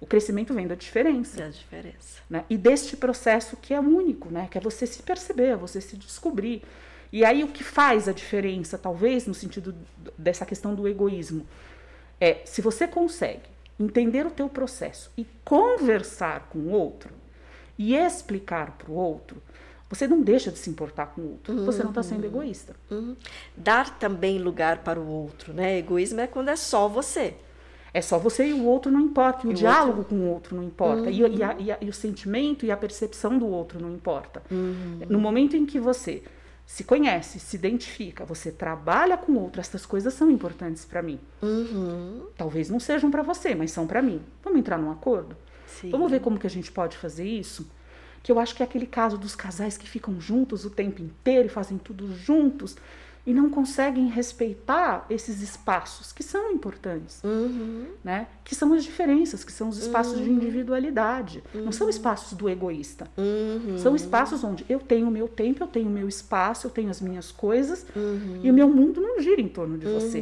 O 0.00 0.06
crescimento 0.06 0.54
vem 0.54 0.66
da 0.66 0.74
diferença 0.76 1.40
É 1.42 1.46
a 1.46 1.48
diferença. 1.50 2.20
né? 2.30 2.44
E 2.48 2.56
deste 2.56 2.96
processo 2.96 3.56
que 3.56 3.74
é 3.74 3.80
único, 3.80 4.30
né? 4.30 4.46
Que 4.50 4.58
é 4.58 4.60
você 4.60 4.86
se 4.86 5.02
perceber, 5.02 5.56
você 5.56 5.80
se 5.80 5.96
descobrir. 5.96 6.62
E 7.12 7.24
aí 7.24 7.42
o 7.44 7.48
que 7.48 7.62
faz 7.64 8.08
a 8.08 8.12
diferença, 8.12 8.76
talvez, 8.76 9.26
no 9.26 9.34
sentido 9.34 9.74
dessa 10.18 10.44
questão 10.44 10.74
do 10.74 10.86
egoísmo, 10.88 11.46
é 12.20 12.38
se 12.44 12.60
você 12.60 12.86
consegue 12.88 13.42
entender 13.78 14.26
o 14.26 14.30
teu 14.30 14.48
processo 14.48 15.10
e 15.16 15.26
conversar 15.44 16.48
com 16.50 16.58
o 16.58 16.70
outro 16.70 17.10
e 17.78 17.94
explicar 17.94 18.72
para 18.78 18.90
o 18.90 18.94
outro, 18.94 19.36
você 19.88 20.08
não 20.08 20.20
deixa 20.22 20.50
de 20.50 20.58
se 20.58 20.68
importar 20.70 21.06
com 21.06 21.20
o 21.20 21.30
outro. 21.32 21.64
Você 21.64 21.82
não 21.82 21.90
está 21.90 22.02
sendo 22.02 22.24
egoísta. 22.24 22.74
Uhum. 22.90 23.14
Dar 23.56 23.98
também 23.98 24.38
lugar 24.38 24.78
para 24.78 24.98
o 24.98 25.06
outro, 25.06 25.52
né? 25.52 25.78
Egoísmo 25.78 26.20
é 26.20 26.26
quando 26.26 26.48
é 26.48 26.56
só 26.56 26.88
você. 26.88 27.34
É 27.94 28.00
só 28.02 28.18
você 28.18 28.48
e 28.48 28.52
o 28.52 28.64
outro 28.64 28.90
não 28.90 29.00
importa. 29.00 29.46
E 29.46 29.50
o, 29.50 29.52
E 29.52 29.54
diálogo 29.54 30.04
com 30.04 30.16
o 30.16 30.26
outro 30.28 30.56
não 30.56 30.64
importa. 30.64 31.08
E, 31.10 31.20
e 31.20 31.42
a- 31.42 31.50
a- 31.50 31.78
e 31.80 31.88
o 31.88 31.92
sentimento 31.92 32.66
e 32.66 32.70
a 32.70 32.76
percepção 32.76 33.38
do 33.38 33.46
outro 33.46 33.78
não 33.80 33.92
importa. 33.94 34.42
No 35.08 35.18
momento 35.20 35.56
em 35.56 35.64
que 35.64 35.78
você 35.78 36.22
se 36.66 36.82
conhece, 36.82 37.38
se 37.38 37.54
identifica, 37.56 38.24
você 38.24 38.50
trabalha 38.50 39.16
com 39.16 39.34
outro, 39.34 39.60
essas 39.60 39.86
coisas 39.86 40.12
são 40.12 40.28
importantes 40.28 40.84
para 40.84 41.00
mim. 41.00 41.20
Uhum. 41.40 42.26
Talvez 42.36 42.68
não 42.68 42.80
sejam 42.80 43.08
para 43.08 43.22
você, 43.22 43.54
mas 43.54 43.70
são 43.70 43.86
para 43.86 44.02
mim. 44.02 44.20
Vamos 44.42 44.58
entrar 44.58 44.76
num 44.76 44.90
acordo? 44.90 45.36
Sim. 45.64 45.90
Vamos 45.90 46.10
ver 46.10 46.20
como 46.20 46.38
que 46.38 46.46
a 46.46 46.50
gente 46.50 46.72
pode 46.72 46.96
fazer 46.96 47.24
isso? 47.24 47.70
Que 48.20 48.32
eu 48.32 48.40
acho 48.40 48.52
que 48.54 48.64
é 48.64 48.66
aquele 48.66 48.86
caso 48.86 49.16
dos 49.16 49.36
casais 49.36 49.78
que 49.78 49.88
ficam 49.88 50.20
juntos 50.20 50.64
o 50.64 50.70
tempo 50.70 51.00
inteiro 51.00 51.46
e 51.46 51.48
fazem 51.48 51.78
tudo 51.78 52.12
juntos 52.12 52.76
e 53.26 53.34
não 53.34 53.50
conseguem 53.50 54.06
respeitar 54.08 55.04
esses 55.10 55.42
espaços 55.42 56.12
que 56.12 56.22
são 56.22 56.52
importantes 56.52 57.20
Uhum. 57.24 57.86
né? 58.04 58.28
Que 58.44 58.54
são 58.54 58.72
as 58.72 58.84
diferenças, 58.84 59.42
que 59.42 59.50
são 59.52 59.68
os 59.68 59.78
espaços 59.78 60.18
de 60.22 60.30
individualidade. 60.30 61.42
Não 61.54 61.72
são 61.72 61.88
espaços 61.88 62.32
do 62.36 62.48
egoísta. 62.48 63.08
Uhum. 63.16 63.78
São 63.78 63.96
espaços 63.96 64.44
onde 64.44 64.64
eu 64.68 64.78
tenho 64.78 65.08
o 65.08 65.10
meu 65.10 65.26
tempo, 65.26 65.62
eu 65.64 65.66
tenho 65.66 65.88
o 65.88 65.90
meu 65.90 66.08
espaço, 66.08 66.66
eu 66.66 66.70
tenho 66.70 66.90
as 66.90 67.00
minhas 67.00 67.32
coisas 67.32 67.84
Uhum. 67.96 68.40
e 68.42 68.50
o 68.50 68.54
meu 68.54 68.68
mundo 68.68 69.00
não 69.00 69.20
gira 69.20 69.40
em 69.40 69.48
torno 69.48 69.76
de 69.76 69.86
você, 69.86 70.18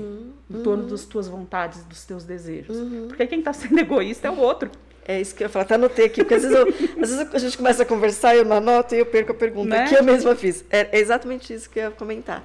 em 0.50 0.62
torno 0.62 0.84
das 0.86 1.04
tuas 1.04 1.28
vontades, 1.28 1.84
dos 1.84 2.04
teus 2.04 2.24
desejos. 2.24 2.76
Uhum. 2.76 3.04
Porque 3.08 3.26
quem 3.26 3.40
está 3.40 3.52
sendo 3.52 3.78
egoísta 3.78 4.28
é 4.28 4.30
o 4.30 4.38
outro. 4.38 4.70
É 5.06 5.20
isso 5.20 5.34
que 5.34 5.42
eu 5.42 5.46
ia 5.46 5.48
falar, 5.50 5.66
até 5.66 5.74
anotei 5.74 6.06
aqui, 6.06 6.22
porque 6.22 6.32
às 6.32 6.42
vezes, 6.42 6.56
eu- 6.56 6.66
às 7.02 7.10
vezes 7.10 7.34
a 7.34 7.38
gente 7.38 7.58
começa 7.58 7.82
a 7.82 7.86
conversar, 7.86 8.34
eu 8.36 8.42
não 8.46 8.56
anoto 8.56 8.94
e 8.94 8.98
eu 9.00 9.04
perco 9.04 9.32
a 9.32 9.34
pergunta, 9.34 9.68
Né? 9.68 9.86
que 9.86 9.94
eu 9.94 10.02
mesma 10.02 10.34
fiz. 10.34 10.64
É 10.70 10.98
exatamente 10.98 11.52
isso 11.52 11.68
que 11.68 11.78
eu 11.78 11.84
ia 11.84 11.90
comentar. 11.90 12.42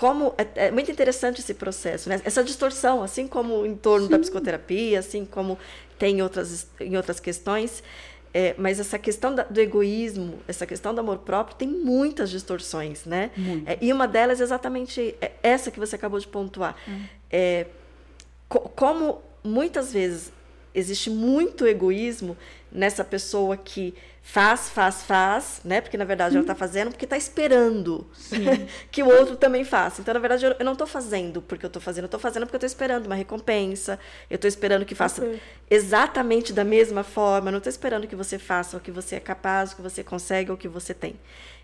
Como 0.00 0.34
é, 0.38 0.66
é 0.68 0.70
muito 0.70 0.90
interessante 0.90 1.40
esse 1.40 1.52
processo, 1.52 2.08
né? 2.08 2.20
Essa 2.24 2.42
distorção, 2.42 3.02
assim 3.02 3.28
como 3.28 3.66
em 3.66 3.76
torno 3.76 4.08
da 4.08 4.18
psicoterapia, 4.18 4.98
assim 4.98 5.26
como 5.26 5.58
tem 5.98 6.16
em 6.18 6.22
outras, 6.22 6.66
em 6.80 6.96
outras 6.96 7.20
questões, 7.20 7.82
é, 8.32 8.54
mas 8.56 8.80
essa 8.80 8.98
questão 8.98 9.34
da- 9.34 9.42
do 9.42 9.60
egoísmo, 9.60 10.38
essa 10.48 10.64
questão 10.64 10.94
do 10.94 11.00
amor 11.00 11.18
próprio, 11.18 11.54
tem 11.56 11.68
muitas 11.68 12.30
distorções, 12.30 13.04
né? 13.04 13.30
É, 13.66 13.76
e 13.80 13.92
uma 13.92 14.08
delas 14.08 14.40
é 14.40 14.44
exatamente 14.44 15.14
é 15.20 15.32
essa 15.42 15.70
que 15.70 15.78
você 15.78 15.96
acabou 15.96 16.18
de 16.18 16.26
pontuar. 16.28 16.74
É, 17.30 17.66
co- 18.48 18.68
como 18.74 19.20
muitas 19.44 19.92
vezes 19.92 20.32
existe 20.74 21.10
muito 21.10 21.66
egoísmo 21.66 22.36
nessa 22.72 23.04
pessoa 23.04 23.56
que 23.56 23.92
faz, 24.22 24.68
faz, 24.70 25.02
faz, 25.02 25.60
né? 25.64 25.80
Porque 25.80 25.96
na 25.96 26.04
verdade 26.04 26.36
ela 26.36 26.42
está 26.42 26.54
fazendo 26.54 26.90
porque 26.90 27.04
está 27.04 27.16
esperando 27.16 28.06
que 28.90 29.02
o 29.02 29.08
outro 29.08 29.36
também 29.36 29.64
faça. 29.64 30.00
Então, 30.00 30.14
na 30.14 30.20
verdade, 30.20 30.44
eu, 30.46 30.54
eu 30.58 30.64
não 30.64 30.72
estou 30.72 30.86
fazendo 30.86 31.42
porque 31.42 31.64
eu 31.64 31.68
estou 31.68 31.82
fazendo, 31.82 32.04
eu 32.04 32.06
estou 32.06 32.20
fazendo 32.20 32.42
porque 32.44 32.56
eu 32.56 32.58
estou 32.58 32.66
esperando 32.66 33.06
uma 33.06 33.14
recompensa, 33.14 33.98
eu 34.28 34.36
estou 34.36 34.48
esperando 34.48 34.84
que 34.84 34.94
faça 34.94 35.22
Ok. 35.22 35.40
exatamente 35.70 36.52
da 36.52 36.64
mesma 36.64 37.02
forma, 37.02 37.48
eu 37.48 37.52
não 37.52 37.58
estou 37.58 37.70
esperando 37.70 38.06
que 38.06 38.14
você 38.16 38.38
faça 38.38 38.76
o 38.76 38.80
que 38.80 38.90
você 38.90 39.16
é 39.16 39.20
capaz, 39.20 39.72
o 39.72 39.76
que 39.76 39.82
você 39.82 40.04
consegue, 40.04 40.50
ou 40.50 40.54
o 40.56 40.58
que 40.58 40.68
você 40.68 40.94
tem. 40.94 41.16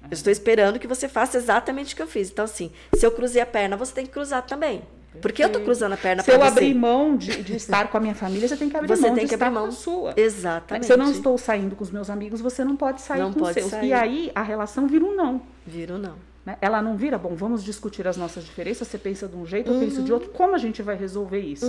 Eu 0.03 0.15
estou 0.15 0.31
esperando 0.33 0.79
que 0.79 0.87
você 0.87 1.09
faça 1.09 1.37
exatamente 1.37 1.93
o 1.95 1.97
que 1.97 2.03
eu 2.03 2.07
fiz. 2.07 2.31
Então, 2.31 2.45
assim, 2.45 2.71
se 2.95 3.05
eu 3.05 3.11
cruzei 3.11 3.43
a 3.43 3.47
perna, 3.47 3.77
você 3.77 3.93
tem 3.93 4.07
que 4.07 4.13
cruzar 4.13 4.43
também. 4.47 4.83
Porque 5.21 5.43
eu 5.43 5.47
estou 5.49 5.63
cruzando 5.63 5.93
a 5.93 5.97
perna 5.97 6.23
Se 6.23 6.31
eu 6.31 6.39
para 6.39 6.51
você. 6.51 6.59
abrir 6.61 6.75
mão 6.75 7.17
de, 7.17 7.43
de 7.43 7.57
estar 7.57 7.89
com 7.89 7.97
a 7.97 8.01
minha 8.01 8.15
família, 8.15 8.47
você 8.49 8.57
tem 8.57 8.69
que 8.69 8.77
abrir 8.77 8.89
Você 8.89 9.07
mão 9.07 9.15
tem 9.15 9.25
de 9.25 9.29
que 9.29 9.35
estar 9.35 9.47
abrir 9.47 9.57
com 9.59 9.63
mão. 9.67 9.71
a 9.71 9.77
sua. 9.77 10.15
Exatamente. 10.17 10.87
Se 10.87 10.93
eu 10.93 10.97
não 10.97 11.11
estou 11.11 11.37
saindo 11.39 11.75
com 11.77 11.83
os 11.85 11.91
meus 11.91 12.09
amigos, 12.11 12.41
você 12.41 12.65
não 12.65 12.77
pode 12.77 13.01
sair 13.01 13.21
Não 13.21 13.33
com 13.33 13.41
pode 13.41 13.51
os 13.51 13.55
seus. 13.65 13.71
sair. 13.71 13.89
E 13.89 13.93
aí 13.93 14.33
a 14.35 14.43
relação 14.43 14.87
vira 14.87 15.05
um 15.05 15.15
não. 15.15 15.43
Viro 15.67 15.99
não. 15.99 16.15
né? 16.45 16.57
Ela 16.61 16.81
não 16.83 16.97
vira, 16.97 17.19
bom, 17.19 17.35
vamos 17.35 17.65
discutir 17.65 18.07
as 18.07 18.17
nossas 18.17 18.45
diferenças, 18.45 18.87
você 18.89 18.99
pensa 18.99 19.27
de 19.27 19.37
um 19.37 19.45
jeito, 19.47 19.73
eu 19.73 19.81
penso 19.81 20.03
de 20.03 20.13
outro, 20.13 20.29
como 20.31 20.55
a 20.55 20.59
gente 20.59 20.81
vai 20.83 20.97
resolver 20.97 21.41
isso? 21.41 21.67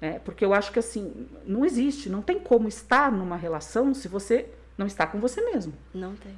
Né? 0.00 0.18
Porque 0.24 0.44
eu 0.44 0.52
acho 0.52 0.72
que 0.72 0.78
assim, 0.78 1.26
não 1.46 1.64
existe, 1.64 2.10
não 2.10 2.20
tem 2.22 2.38
como 2.38 2.66
estar 2.68 3.10
numa 3.12 3.36
relação 3.36 3.94
se 3.94 4.08
você 4.08 4.46
não 4.76 4.86
está 4.86 5.06
com 5.06 5.20
você 5.20 5.40
mesmo. 5.42 5.72
Não 5.94 6.14
tem. 6.14 6.32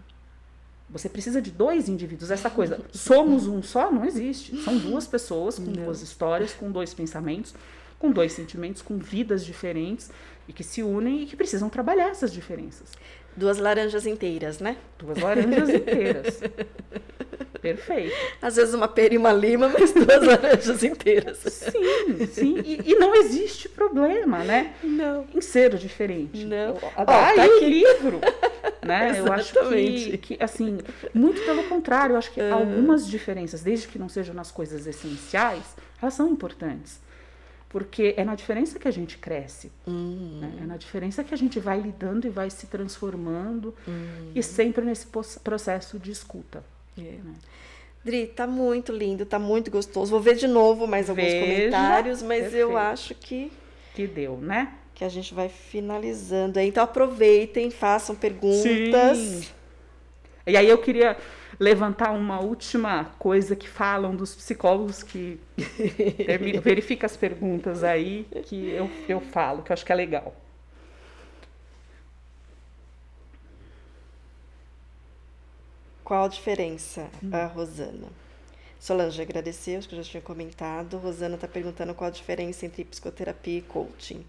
Você 0.91 1.09
precisa 1.09 1.41
de 1.41 1.51
dois 1.51 1.89
indivíduos. 1.89 2.31
Essa 2.31 2.51
coisa, 2.51 2.81
somos 2.93 3.47
um 3.47 3.63
só, 3.63 3.91
não 3.91 4.05
existe. 4.05 4.57
São 4.63 4.79
duas 4.79 5.07
pessoas 5.07 5.59
com 5.59 5.73
duas 5.73 6.03
histórias, 6.03 6.53
com 6.53 6.71
dois 6.71 6.93
pensamentos, 6.93 7.55
com 7.99 8.11
dois 8.11 8.33
sentimentos, 8.33 8.83
com 8.83 8.99
vidas 8.99 9.45
diferentes 9.45 10.11
e 10.47 10.53
que 10.53 10.63
se 10.63 10.83
unem 10.83 11.23
e 11.23 11.27
que 11.27 11.37
precisam 11.37 11.69
trabalhar 11.69 12.09
essas 12.09 12.33
diferenças. 12.33 12.93
Duas 13.37 13.59
laranjas 13.59 14.07
inteiras, 14.07 14.61
né? 14.61 14.77
Duas 14.99 15.19
laranjas 15.19 15.69
inteiras. 15.69 16.41
Perfeito. 17.61 18.15
Às 18.41 18.57
vezes 18.57 18.75
uma 18.75 18.89
pera 18.89 19.15
e 19.15 19.19
uma 19.19 19.33
lima, 19.33 19.69
mas 19.69 19.93
duas 19.93 20.23
laranjas 20.27 20.83
inteiras. 20.83 21.39
Sim, 21.39 22.27
sim. 22.27 22.61
E, 22.65 22.93
e 22.93 22.95
não 22.97 23.15
existe 23.15 23.69
problema, 23.69 24.39
né? 24.45 24.75
Não. 24.83 25.27
Em 25.35 25.41
ser 25.41 25.75
diferente. 25.77 26.45
Não. 26.45 26.75
Ó, 26.75 27.03
Ó, 27.03 27.05
tá 27.05 27.27
aí 27.29 27.37
tá 27.37 27.45
aqui. 27.45 27.67
livro. 27.67 28.21
Né? 28.83 29.19
Eu 29.19 29.33
acho 29.33 29.55
que, 29.69 30.19
que, 30.19 30.39
assim, 30.43 30.79
muito 31.13 31.41
pelo 31.43 31.65
contrário, 31.65 32.15
eu 32.15 32.19
acho 32.19 32.33
que 32.33 32.41
algumas 32.41 33.07
diferenças, 33.07 33.63
desde 33.63 33.89
que 33.89 33.99
não 33.99 34.09
sejam 34.09 34.35
nas 34.35 34.51
coisas 34.51 34.87
essenciais, 34.87 35.77
elas 36.01 36.15
são 36.15 36.29
importantes. 36.29 37.03
Porque 37.69 38.15
é 38.17 38.25
na 38.25 38.37
diferença 38.37 38.79
que 38.79 38.87
a 38.87 38.91
gente 38.93 39.19
cresce. 39.19 39.73
Hum. 39.85 40.39
né? 40.41 40.59
É 40.63 40.65
na 40.65 40.77
diferença 40.77 41.25
que 41.25 41.35
a 41.35 41.37
gente 41.37 41.59
vai 41.59 41.81
lidando 41.81 42.25
e 42.25 42.31
vai 42.31 42.49
se 42.49 42.69
transformando. 42.69 43.75
Hum. 43.89 44.31
E 44.33 44.43
sempre 44.45 44.85
nesse 44.85 45.09
processo 45.43 45.99
de 45.99 46.13
escuta. 46.13 46.63
É. 46.99 47.19
Dri, 48.05 48.27
tá 48.27 48.47
muito 48.47 48.93
lindo, 48.93 49.25
tá 49.25 49.39
muito 49.39 49.71
gostoso. 49.71 50.11
Vou 50.11 50.21
ver 50.21 50.35
de 50.35 50.47
novo 50.47 50.87
mais 50.87 51.09
alguns 51.09 51.25
Veja. 51.25 51.41
comentários, 51.41 52.23
mas 52.23 52.53
eu 52.55 52.69
Perfeito. 52.69 52.77
acho 52.77 53.15
que, 53.15 53.51
Que 53.95 54.07
deu, 54.07 54.37
né? 54.37 54.75
que 54.95 55.05
a 55.05 55.09
gente 55.09 55.35
vai 55.35 55.49
finalizando. 55.49 56.61
Então 56.61 56.85
aproveitem, 56.85 57.71
façam 57.71 58.15
perguntas. 58.15 59.19
Sim. 59.19 59.45
E 60.47 60.57
aí 60.57 60.69
eu 60.69 60.79
queria 60.79 61.17
levantar 61.59 62.13
uma 62.13 62.41
última 62.41 63.07
coisa 63.19 63.57
que 63.57 63.69
falam 63.69 64.15
dos 64.15 64.35
psicólogos 64.35 65.03
que 65.03 65.41
verifica 66.63 67.07
as 67.07 67.17
perguntas 67.17 67.83
aí 67.83 68.27
que 68.45 68.71
eu, 68.71 68.91
eu 69.09 69.21
falo, 69.21 69.63
que 69.63 69.73
eu 69.73 69.75
acho 69.75 69.85
que 69.85 69.93
é 69.93 69.95
legal. 69.97 70.35
Qual 76.05 76.25
a 76.25 76.29
diferença, 76.29 77.09
a 77.33 77.47
Rosana? 77.47 78.09
Solange 78.79 79.23
agradeceu, 79.23 79.79
acho 79.79 79.89
que 79.89 79.95
eu 79.95 80.03
já 80.03 80.11
tinha 80.11 80.23
comentado. 80.23 80.99
Rosana 80.99 81.37
está 81.37 81.49
perguntando 81.49 81.95
qual 81.95 82.09
a 82.09 82.13
diferença 82.13 82.67
entre 82.67 82.85
psicoterapia 82.85 83.59
e 83.59 83.63
coaching. 83.63 84.25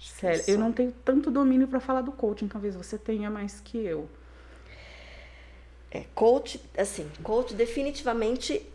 Sério, 0.00 0.42
eu 0.48 0.58
não 0.58 0.72
tenho 0.72 0.92
tanto 1.04 1.30
domínio 1.30 1.68
para 1.68 1.78
falar 1.80 2.02
do 2.02 2.12
coaching, 2.12 2.48
talvez 2.48 2.74
você 2.74 2.98
tenha 2.98 3.30
mais 3.30 3.60
que 3.60 3.78
eu. 3.78 4.08
É, 5.90 6.04
coach, 6.12 6.60
assim, 6.76 7.08
coach 7.22 7.54
definitivamente 7.54 8.66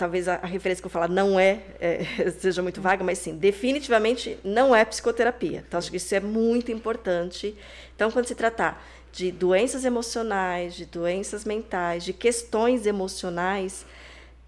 talvez 0.00 0.26
a, 0.28 0.36
a, 0.36 0.46
referência 0.46 0.80
que 0.80 0.86
eu 0.86 0.90
falar 0.90 1.08
não 1.08 1.38
é, 1.38 1.60
é, 1.78 2.30
seja 2.32 2.62
muito 2.62 2.80
vaga, 2.80 3.04
mas 3.04 3.18
sim, 3.18 3.36
definitivamente 3.36 4.38
não 4.42 4.74
é 4.74 4.82
psicoterapia. 4.82 5.62
Então, 5.68 5.76
acho 5.76 5.90
que 5.90 5.98
isso 5.98 6.14
é 6.14 6.20
muito 6.20 6.72
importante. 6.72 7.54
Então, 7.94 8.10
quando 8.10 8.24
se 8.24 8.34
tratar 8.34 8.82
de 9.12 9.30
doenças 9.30 9.84
emocionais, 9.84 10.74
de 10.74 10.86
doenças 10.86 11.44
mentais, 11.44 12.02
de 12.02 12.14
questões 12.14 12.86
emocionais, 12.86 13.84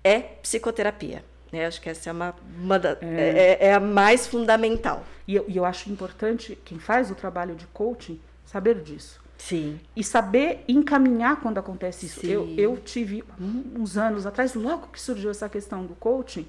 é 0.03 0.21
psicoterapia. 0.21 1.23
Né? 1.53 1.67
Acho 1.67 1.83
que 1.83 1.91
essa 1.91 2.09
é, 2.09 2.13
uma, 2.13 2.35
uma 2.59 2.79
da, 2.79 2.97
é. 3.03 3.59
É, 3.61 3.67
é. 3.67 3.75
a 3.75 3.81
mais 3.81 4.27
fundamental. 4.27 5.05
E 5.29 5.35
eu, 5.35 5.45
e 5.47 5.59
eu 5.59 5.67
acho 5.67 5.91
importante, 5.91 6.59
quem 6.65 6.79
faz 6.79 7.11
o 7.11 7.15
trabalho 7.15 7.55
de 7.55 7.67
coaching, 7.67 8.19
saber 8.47 8.81
disso. 8.81 9.22
Sim. 9.49 9.81
E 9.97 10.05
saber 10.05 10.65
encaminhar 10.69 11.41
quando 11.41 11.59
acontece 11.59 12.07
isso. 12.07 12.25
Eu, 12.25 12.47
eu 12.57 12.77
tive 12.77 13.25
uns 13.41 13.97
anos 13.97 14.25
atrás, 14.25 14.55
logo 14.55 14.87
que 14.87 15.01
surgiu 15.01 15.33
essa 15.33 15.49
questão 15.49 15.85
do 15.85 15.97
coaching, 15.97 16.47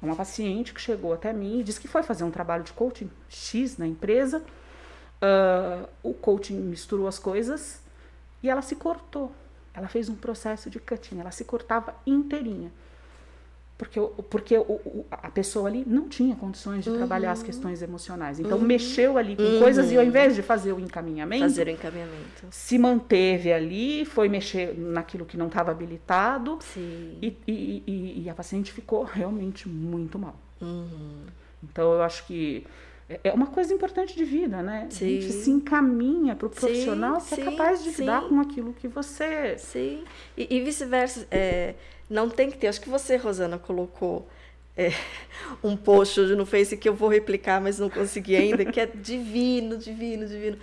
uma 0.00 0.16
paciente 0.16 0.72
que 0.72 0.80
chegou 0.80 1.12
até 1.12 1.34
mim 1.34 1.60
e 1.60 1.62
disse 1.62 1.78
que 1.78 1.86
foi 1.86 2.02
fazer 2.02 2.24
um 2.24 2.30
trabalho 2.30 2.64
de 2.64 2.72
coaching 2.72 3.10
X 3.28 3.76
na 3.76 3.86
empresa. 3.86 4.42
Uh, 5.20 5.86
o 6.02 6.14
coaching 6.14 6.56
misturou 6.56 7.06
as 7.06 7.18
coisas 7.18 7.82
e 8.42 8.48
ela 8.48 8.62
se 8.62 8.74
cortou. 8.74 9.30
Ela 9.74 9.88
fez 9.88 10.08
um 10.08 10.14
processo 10.14 10.70
de 10.70 10.80
cutting, 10.80 11.20
ela 11.20 11.30
se 11.30 11.44
cortava 11.44 11.94
inteirinha. 12.06 12.72
Porque, 13.76 14.00
porque 14.30 14.56
o, 14.56 15.04
a 15.10 15.30
pessoa 15.32 15.68
ali 15.68 15.84
não 15.84 16.08
tinha 16.08 16.36
condições 16.36 16.84
de 16.84 16.90
uhum. 16.90 16.96
trabalhar 16.96 17.32
as 17.32 17.42
questões 17.42 17.82
emocionais. 17.82 18.38
Então, 18.38 18.58
uhum. 18.58 18.64
mexeu 18.64 19.18
ali 19.18 19.34
com 19.34 19.42
uhum. 19.42 19.58
coisas 19.58 19.90
e, 19.90 19.96
ao 19.96 20.04
invés 20.04 20.36
de 20.36 20.42
fazer 20.42 20.72
o 20.72 20.78
encaminhamento, 20.78 21.42
fazer 21.42 21.66
o 21.66 21.70
encaminhamento, 21.70 22.46
se 22.50 22.78
manteve 22.78 23.52
ali, 23.52 24.04
foi 24.04 24.28
mexer 24.28 24.78
naquilo 24.78 25.24
que 25.24 25.36
não 25.36 25.48
estava 25.48 25.72
habilitado. 25.72 26.58
E, 26.76 27.36
e, 27.48 27.82
e, 27.84 28.22
e, 28.22 28.30
a 28.30 28.34
paciente 28.34 28.72
ficou 28.72 29.02
realmente 29.02 29.68
muito 29.68 30.20
mal. 30.20 30.38
Uhum. 30.60 31.24
Então, 31.64 31.94
eu 31.94 32.02
acho 32.02 32.26
que 32.26 32.64
é, 33.08 33.20
é 33.24 33.32
uma 33.32 33.48
coisa 33.48 33.72
importante 33.74 34.16
de 34.16 34.24
vida, 34.24 34.62
né? 34.62 34.86
Sim. 34.90 35.04
A 35.04 35.20
gente 35.20 35.32
se 35.32 35.50
encaminha 35.50 36.34
para 36.34 36.46
o 36.46 36.50
profissional 36.50 37.20
sim, 37.20 37.34
que 37.34 37.40
é 37.40 37.44
capaz 37.44 37.82
de 37.82 37.90
sim. 37.90 38.02
lidar 38.02 38.28
com 38.28 38.40
aquilo 38.40 38.72
que 38.72 38.88
você. 38.88 39.56
Sim. 39.58 40.04
E, 40.36 40.56
e 40.56 40.60
vice-versa. 40.60 41.26
É, 41.30 41.74
não 42.08 42.28
tem 42.28 42.50
que 42.50 42.58
ter. 42.58 42.68
Acho 42.68 42.80
que 42.80 42.88
você, 42.88 43.16
Rosana, 43.16 43.58
colocou 43.58 44.26
é, 44.76 44.92
um 45.62 45.76
post 45.76 46.20
hoje 46.20 46.34
no 46.34 46.46
Face 46.46 46.76
que 46.76 46.88
eu 46.88 46.94
vou 46.94 47.08
replicar, 47.08 47.60
mas 47.60 47.78
não 47.78 47.90
consegui 47.90 48.36
ainda, 48.36 48.64
que 48.64 48.80
é 48.80 48.86
divino, 48.86 49.76
divino, 49.76 50.26
divino. 50.26 50.58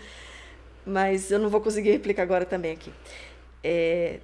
Mas 0.86 1.32
eu 1.32 1.40
não 1.40 1.50
vou 1.50 1.62
conseguir 1.62 1.92
replicar 1.92 2.24
agora 2.24 2.46
também 2.46 2.74
aqui. 2.74 2.92
É, 3.64 4.20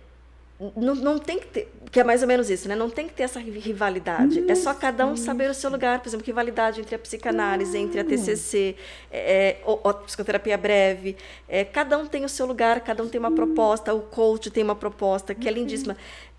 não, 0.75 0.95
não 0.95 1.19
tem 1.19 1.37
que 1.37 1.45
ter, 1.45 1.71
que 1.91 1.99
é 1.99 2.03
mais 2.03 2.23
ou 2.23 2.27
menos 2.27 2.49
isso, 2.49 2.67
né? 2.67 2.75
Não 2.75 2.89
tem 2.89 3.07
que 3.07 3.13
ter 3.13 3.23
essa 3.23 3.39
rivalidade. 3.39 4.39
Isso, 4.39 4.51
é 4.51 4.55
só 4.55 4.73
cada 4.73 5.05
um 5.05 5.15
saber 5.15 5.51
o 5.51 5.53
seu 5.53 5.69
lugar. 5.69 5.99
Por 5.99 6.09
exemplo, 6.09 6.25
rivalidade 6.25 6.81
entre 6.81 6.95
a 6.95 6.99
psicanálise, 6.99 7.77
entre 7.77 7.99
a 7.99 8.03
TCC, 8.03 8.75
é, 9.11 9.57
a 9.83 9.93
psicoterapia 9.93 10.57
breve. 10.57 11.15
É, 11.47 11.63
cada 11.63 11.95
um 11.99 12.07
tem 12.07 12.25
o 12.25 12.29
seu 12.29 12.47
lugar, 12.47 12.81
cada 12.81 13.03
um 13.03 13.07
tem 13.07 13.19
uma 13.19 13.31
proposta. 13.31 13.93
O 13.93 14.01
coach 14.01 14.49
tem 14.49 14.63
uma 14.63 14.75
proposta 14.75 15.35
que 15.35 15.47
é 15.47 15.51
lindíssima. 15.51 15.95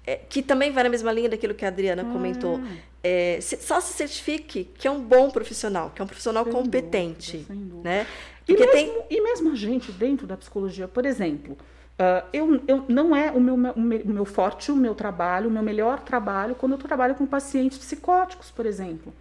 É, 0.09 0.21
que 0.29 0.43
também 0.43 0.73
vai 0.73 0.85
na 0.85 0.89
mesma 0.89 1.13
linha 1.13 1.29
daquilo 1.29 1.55
que 1.55 1.65
a 1.65 1.69
Adriana 1.69 2.05
comentou. 2.05 2.61
Ah. 2.63 2.77
É, 3.03 3.39
se, 3.41 3.57
só 3.59 3.81
se 3.81 3.93
certifique 3.95 4.65
que 4.65 4.89
é 4.89 4.91
um 4.91 5.01
bom 5.01 5.31
profissional, 5.31 5.91
que 5.95 6.01
é 6.01 6.05
um 6.05 6.09
profissional 6.09 6.45
sem 6.45 6.53
competente. 6.53 7.39
Dúvida, 7.39 7.55
sem 7.55 7.69
dúvida. 7.69 7.89
Né? 7.89 8.07
E 8.49 8.53
mesmo, 8.55 8.73
tem... 8.73 9.03
e 9.11 9.21
mesmo 9.21 9.53
a 9.53 9.55
gente, 9.55 9.93
dentro 9.93 10.27
da 10.27 10.37
psicologia, 10.37 10.89
por 10.89 11.05
exemplo 11.05 11.57
Uh, 11.99 12.23
eu, 12.33 12.63
eu, 12.69 12.85
não 12.89 13.15
é 13.15 13.33
o 13.33 13.41
meu, 13.41 13.57
o 13.57 13.81
meu 13.81 14.25
forte, 14.25 14.71
o 14.71 14.77
meu 14.77 14.95
trabalho, 14.95 15.49
o 15.49 15.51
meu 15.51 15.65
melhor 15.65 15.99
trabalho 15.99 16.55
quando 16.55 16.73
eu 16.73 16.79
trabalho 16.79 17.17
com 17.17 17.27
pacientes 17.27 17.77
psicóticos, 17.77 18.53
por 18.53 18.67
exemplo. 18.67 19.13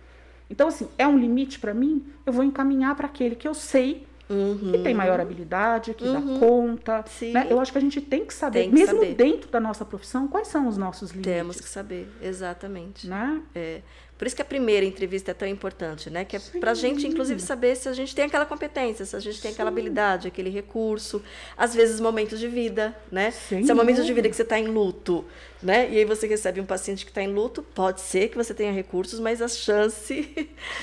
Então, 0.47 0.67
assim, 0.67 0.87
é 0.95 1.07
um 1.07 1.17
limite 1.17 1.57
para 1.57 1.73
mim, 1.73 2.05
eu 2.23 2.31
vou 2.31 2.43
encaminhar 2.43 2.95
para 2.95 3.07
aquele 3.07 3.35
que 3.35 3.47
eu 3.47 3.55
sei 3.55 4.05
uhum. 4.29 4.71
que 4.71 4.77
tem 4.79 4.93
maior 4.93 5.19
habilidade, 5.19 5.93
que 5.93 6.03
uhum. 6.03 6.33
dá 6.33 6.39
conta. 6.39 7.05
Né? 7.21 7.47
Eu 7.49 7.59
acho 7.59 7.71
que 7.71 7.77
a 7.77 7.81
gente 7.81 8.01
tem 8.01 8.25
que 8.25 8.33
saber, 8.33 8.59
tem 8.61 8.69
que 8.69 8.75
mesmo 8.75 8.99
saber. 8.99 9.15
dentro 9.15 9.49
da 9.49 9.59
nossa 9.59 9.85
profissão, 9.85 10.27
quais 10.27 10.47
são 10.47 10.67
os 10.67 10.77
nossos 10.77 11.11
limites. 11.11 11.33
Temos 11.33 11.61
que 11.61 11.69
saber, 11.69 12.09
exatamente. 12.21 13.07
Né? 13.07 13.41
É. 13.55 13.81
Por 14.17 14.25
isso 14.25 14.35
que 14.35 14.41
a 14.41 14.45
primeira 14.45 14.85
entrevista 14.85 15.31
é 15.31 15.33
tão 15.33 15.47
importante, 15.47 16.09
né? 16.09 16.25
Que 16.25 16.37
é 16.37 16.39
para 16.59 16.71
a 16.71 16.73
gente, 16.73 17.05
inclusive, 17.05 17.39
saber 17.39 17.75
se 17.75 17.87
a 17.87 17.93
gente 17.93 18.15
tem 18.15 18.25
aquela 18.25 18.45
competência, 18.45 19.05
se 19.05 19.15
a 19.15 19.19
gente 19.19 19.39
tem 19.39 19.51
Sim. 19.51 19.55
aquela 19.55 19.69
habilidade, 19.69 20.27
aquele 20.27 20.49
recurso. 20.49 21.21
Às 21.55 21.75
vezes, 21.75 21.99
momentos 21.99 22.39
de 22.39 22.47
vida, 22.47 22.95
né? 23.11 23.29
Sem 23.29 23.63
se 23.63 23.71
é 23.71 23.73
momentos 23.75 24.05
de 24.05 24.13
vida 24.13 24.27
que 24.27 24.35
você 24.35 24.41
está 24.41 24.57
em 24.57 24.67
luto, 24.67 25.23
né? 25.61 25.87
E 25.91 25.97
aí 25.97 26.05
você 26.05 26.25
recebe 26.25 26.59
um 26.59 26.65
paciente 26.65 27.05
que 27.05 27.11
está 27.11 27.21
em 27.21 27.31
luto, 27.31 27.61
pode 27.61 28.01
ser 28.01 28.29
que 28.29 28.37
você 28.37 28.53
tenha 28.53 28.71
recursos, 28.71 29.19
mas 29.19 29.39
a 29.39 29.47
chance, 29.47 30.27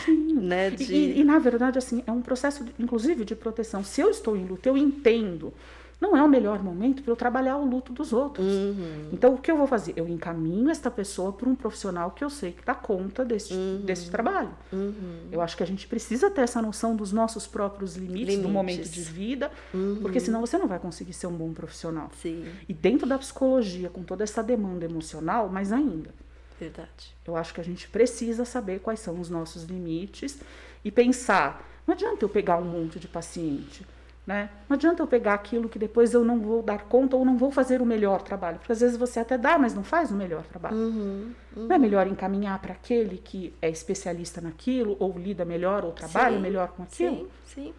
Sim. 0.05 0.35
né? 0.41 0.71
De... 0.71 0.85
E, 0.85 1.21
e, 1.21 1.25
na 1.25 1.41
verdade, 1.41 1.77
assim, 1.77 2.05
é 2.07 2.13
um 2.13 2.23
processo, 2.23 2.65
inclusive, 2.79 3.25
de 3.25 3.35
proteção. 3.35 3.83
Se 3.83 4.01
eu 4.01 4.11
estou 4.11 4.37
em 4.37 4.45
luto, 4.45 4.69
eu 4.69 4.77
entendo 4.77 5.53
não 6.01 6.17
é 6.17 6.23
o 6.23 6.29
melhor 6.29 6.63
momento 6.63 7.03
para 7.03 7.13
eu 7.13 7.17
trabalhar 7.17 7.57
o 7.57 7.65
luto 7.65 7.93
dos 7.93 8.13
outros. 8.13 8.47
Uhum. 8.47 9.11
Então, 9.13 9.35
o 9.35 9.39
que 9.39 9.51
eu 9.51 9.57
vou 9.57 9.67
fazer? 9.67 9.95
Eu 9.97 10.09
encaminho 10.09 10.71
esta 10.71 10.91
pessoa 10.91 11.33
para 11.33 11.49
um 11.49 11.55
profissional 11.55 12.11
que 12.11 12.23
eu 12.23 12.31
sei 12.31 12.53
que 12.53 12.65
dá 12.65 12.75
conta 12.75 13.25
desse, 13.25 13.55
uhum. 13.55 13.83
desse 13.85 14.11
trabalho. 14.11 14.51
Uhum. 14.73 15.29
Eu 15.31 15.41
acho 15.41 15.57
que 15.57 15.63
a 15.63 15.67
gente 15.67 15.87
precisa 15.87 16.31
ter 16.31 16.43
essa 16.43 16.61
noção 16.61 16.95
dos 16.97 17.13
nossos 17.13 17.47
próprios 17.47 17.97
limites, 17.97 18.35
limites. 18.35 18.43
do 18.43 18.49
momento 18.49 18.89
de 18.89 19.01
vida, 19.01 19.51
uhum. 19.73 19.99
porque 20.03 20.21
senão 20.21 20.41
você 20.41 20.59
não 20.59 20.67
vai 20.67 20.79
conseguir 20.79 21.13
ser 21.13 21.27
um 21.27 21.33
bom 21.37 21.53
profissional. 21.53 22.11
Sim. 22.21 22.45
E 22.69 22.75
dentro 22.75 23.07
da 23.07 23.19
psicologia, 23.19 23.89
com 23.89 24.03
toda 24.03 24.25
essa 24.25 24.43
demanda 24.43 24.85
emocional, 24.85 25.49
mais 25.49 25.73
ainda. 25.73 26.11
Verdade. 26.59 27.15
Eu 27.27 27.37
acho 27.37 27.53
que 27.53 27.61
a 27.61 27.65
gente 27.65 27.89
precisa 27.89 28.45
saber 28.45 28.81
quais 28.81 29.01
são 29.01 29.21
os 29.21 29.29
nossos 29.29 29.65
limites 29.65 30.39
e 30.85 30.91
pensar. 30.91 31.69
Não 31.87 31.95
adianta 31.95 32.25
eu 32.25 32.29
pegar 32.29 32.59
um 32.59 32.65
monte 32.65 32.99
de 32.99 33.09
paciente. 33.09 33.85
Né? 34.27 34.49
Não 34.69 34.75
adianta 34.75 35.03
eu 35.03 35.07
pegar 35.07 35.35
aquilo 35.35 35.69
que 35.69 35.79
depois 35.79 36.15
eu 36.15 36.25
não 36.25 36.41
vou 36.41 36.63
dar 36.63 36.85
conta 36.85 37.15
ou 37.15 37.27
não 37.27 37.37
vou 37.37 37.51
fazer 37.51 37.83
o 37.83 37.87
melhor 37.87 38.23
trabalho, 38.23 38.59
porque 38.59 38.73
às 38.73 38.81
vezes 38.81 38.97
você 38.97 39.21
até 39.21 39.37
dá, 39.37 39.59
mas 39.59 39.75
não 39.75 39.85
faz 39.85 40.11
o 40.11 40.15
melhor 40.15 40.45
trabalho. 40.45 40.77
Uhum, 40.77 41.35
uhum. 41.55 41.67
Não 41.67 41.77
é 41.77 41.79
melhor 41.79 42.07
encaminhar 42.07 42.59
para 42.59 42.73
aquele 42.73 43.19
que 43.19 43.53
é 43.61 43.69
especialista 43.69 44.41
naquilo, 44.41 44.97
ou 44.99 45.13
lida 45.19 45.45
melhor, 45.45 45.85
ou 45.85 45.93
trabalha 45.93 46.37
sim, 46.37 46.43
melhor 46.43 46.69
com 46.69 46.85
aquilo? 46.85 47.31
Sim, 47.45 47.65
sim. 47.67 47.75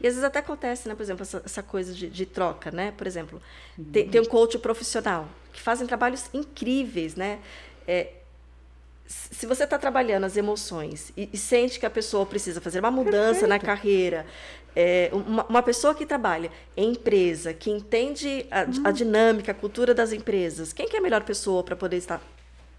E 0.00 0.06
às 0.06 0.14
vezes 0.14 0.22
até 0.22 0.38
acontece, 0.38 0.88
né, 0.88 0.94
por 0.94 1.02
exemplo, 1.02 1.22
essa, 1.22 1.42
essa 1.44 1.62
coisa 1.64 1.92
de, 1.92 2.08
de, 2.08 2.24
troca, 2.24 2.70
né? 2.70 2.92
Por 2.96 3.04
exemplo, 3.04 3.42
uhum. 3.76 3.84
tem, 3.86 4.08
tem 4.08 4.20
um 4.20 4.24
coach 4.24 4.56
profissional 4.60 5.28
que 5.52 5.60
fazem 5.60 5.84
trabalhos 5.84 6.30
incríveis, 6.32 7.16
né? 7.16 7.40
É, 7.88 8.12
se 9.08 9.46
você 9.46 9.64
está 9.64 9.78
trabalhando 9.78 10.24
as 10.24 10.36
emoções 10.36 11.12
e, 11.16 11.30
e, 11.32 11.38
sente 11.38 11.80
que 11.80 11.86
a 11.86 11.90
pessoa 11.90 12.26
precisa 12.26 12.60
fazer 12.60 12.78
uma 12.80 12.90
mudança 12.90 13.40
Perfeito. 13.40 13.48
na 13.48 13.58
carreira, 13.58 14.26
é, 14.80 15.10
uma, 15.12 15.44
uma, 15.46 15.60
pessoa 15.60 15.92
que 15.92 16.06
trabalha 16.06 16.52
em 16.76 16.92
empresa, 16.92 17.52
que 17.52 17.68
entende 17.68 18.46
a, 18.48 18.62
hum. 18.62 18.82
a 18.84 18.92
dinâmica, 18.92 19.50
a 19.50 19.54
cultura 19.54 19.92
das 19.92 20.12
empresas, 20.12 20.72
quem 20.72 20.88
que 20.88 20.94
é 20.94 21.00
a 21.00 21.02
melhor 21.02 21.24
pessoa 21.24 21.64
para 21.64 21.74
poder 21.74 21.96
estar? 21.96 22.22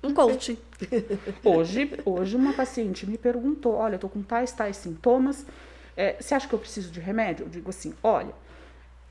Um 0.01 0.13
coach. 0.13 0.57
Hoje, 1.43 1.91
hoje 2.05 2.37
uma 2.37 2.53
paciente 2.53 3.05
me 3.05 3.17
perguntou, 3.17 3.73
olha, 3.73 3.95
eu 3.95 3.97
estou 3.97 4.09
com 4.09 4.23
tais, 4.23 4.53
tais 4.53 4.77
sintomas, 4.77 5.45
é, 5.97 6.15
você 6.17 6.33
acha 6.33 6.47
que 6.47 6.55
eu 6.55 6.59
preciso 6.59 6.89
de 6.89 7.01
remédio? 7.01 7.45
Eu 7.45 7.49
digo 7.49 7.69
assim, 7.69 7.93
olha, 8.01 8.33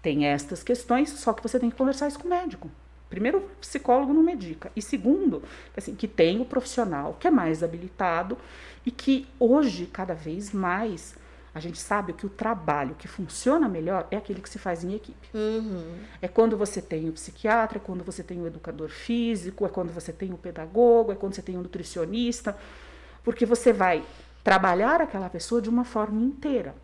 tem 0.00 0.24
estas 0.24 0.62
questões, 0.62 1.10
só 1.10 1.34
que 1.34 1.42
você 1.42 1.60
tem 1.60 1.68
que 1.68 1.76
conversar 1.76 2.08
isso 2.08 2.18
com 2.18 2.26
o 2.26 2.30
médico. 2.30 2.70
Primeiro, 3.10 3.36
o 3.36 3.42
psicólogo 3.60 4.14
não 4.14 4.22
medica. 4.22 4.72
E 4.74 4.80
segundo, 4.80 5.42
assim, 5.76 5.94
que 5.94 6.08
tem 6.08 6.40
o 6.40 6.44
profissional 6.46 7.18
que 7.20 7.28
é 7.28 7.30
mais 7.30 7.62
habilitado 7.62 8.38
e 8.86 8.90
que 8.90 9.28
hoje, 9.38 9.84
cada 9.84 10.14
vez 10.14 10.52
mais, 10.52 11.14
a 11.54 11.60
gente 11.60 11.78
sabe 11.78 12.12
que 12.12 12.26
o 12.26 12.28
trabalho 12.28 12.94
que 12.94 13.08
funciona 13.08 13.68
melhor 13.68 14.06
é 14.10 14.16
aquele 14.16 14.40
que 14.40 14.48
se 14.48 14.58
faz 14.58 14.84
em 14.84 14.94
equipe. 14.94 15.28
Uhum. 15.34 15.98
É 16.20 16.28
quando 16.28 16.56
você 16.56 16.80
tem 16.80 17.08
o 17.08 17.12
psiquiatra, 17.12 17.78
é 17.78 17.80
quando 17.80 18.04
você 18.04 18.22
tem 18.22 18.40
o 18.40 18.46
educador 18.46 18.88
físico, 18.88 19.66
é 19.66 19.68
quando 19.68 19.92
você 19.92 20.12
tem 20.12 20.32
o 20.32 20.38
pedagogo, 20.38 21.12
é 21.12 21.14
quando 21.14 21.34
você 21.34 21.42
tem 21.42 21.56
o 21.56 21.62
nutricionista, 21.62 22.56
porque 23.24 23.46
você 23.46 23.72
vai 23.72 24.04
trabalhar 24.44 25.00
aquela 25.00 25.28
pessoa 25.28 25.60
de 25.60 25.68
uma 25.68 25.84
forma 25.84 26.20
inteira. 26.20 26.74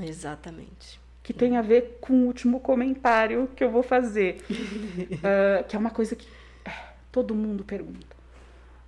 Exatamente 0.00 1.02
que 1.22 1.32
tem 1.32 1.56
a 1.56 1.62
ver 1.62 1.98
com 2.00 2.12
o 2.14 2.26
último 2.26 2.58
comentário 2.58 3.48
que 3.54 3.62
eu 3.62 3.70
vou 3.70 3.82
fazer, 3.82 4.42
uh, 4.50 5.64
que 5.68 5.76
é 5.76 5.78
uma 5.78 5.90
coisa 5.90 6.16
que 6.16 6.26
é, 6.64 6.70
todo 7.12 7.34
mundo 7.34 7.62
pergunta. 7.62 8.16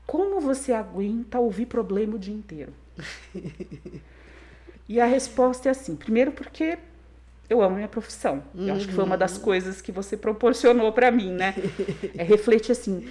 Como 0.06 0.40
você 0.40 0.72
aguenta 0.72 1.38
ouvir 1.38 1.66
problema 1.66 2.16
o 2.16 2.18
dia 2.18 2.34
inteiro? 2.34 2.72
e 4.89 5.01
a 5.01 5.06
resposta 5.06 5.69
é 5.69 5.73
assim: 5.73 5.97
primeiro, 5.97 6.32
porque 6.32 6.78
eu 7.48 7.62
amo 7.62 7.77
minha 7.77 7.89
profissão. 7.89 8.43
Uhum. 8.55 8.69
Eu 8.69 8.74
acho 8.74 8.86
que 8.86 8.94
foi 8.94 9.05
uma 9.05 9.16
das 9.16 9.36
uhum. 9.36 9.43
coisas 9.43 9.81
que 9.81 9.93
você 9.93 10.16
proporcionou 10.16 10.93
para 10.93 11.11
mim, 11.11 11.31
né? 11.31 11.55
É 12.16 12.23
refletir 12.23 12.73
assim, 12.73 13.06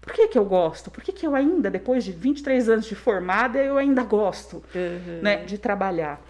por 0.00 0.12
que, 0.12 0.28
que 0.28 0.38
eu 0.38 0.44
gosto? 0.44 0.90
Por 0.90 1.02
que, 1.02 1.12
que 1.12 1.26
eu 1.26 1.34
ainda, 1.34 1.70
depois 1.70 2.04
de 2.04 2.12
23 2.12 2.68
anos 2.68 2.86
de 2.86 2.94
formada, 2.94 3.58
eu 3.58 3.76
ainda 3.76 4.02
gosto 4.02 4.62
uhum. 4.74 5.20
né, 5.22 5.44
de 5.44 5.58
trabalhar? 5.58 6.20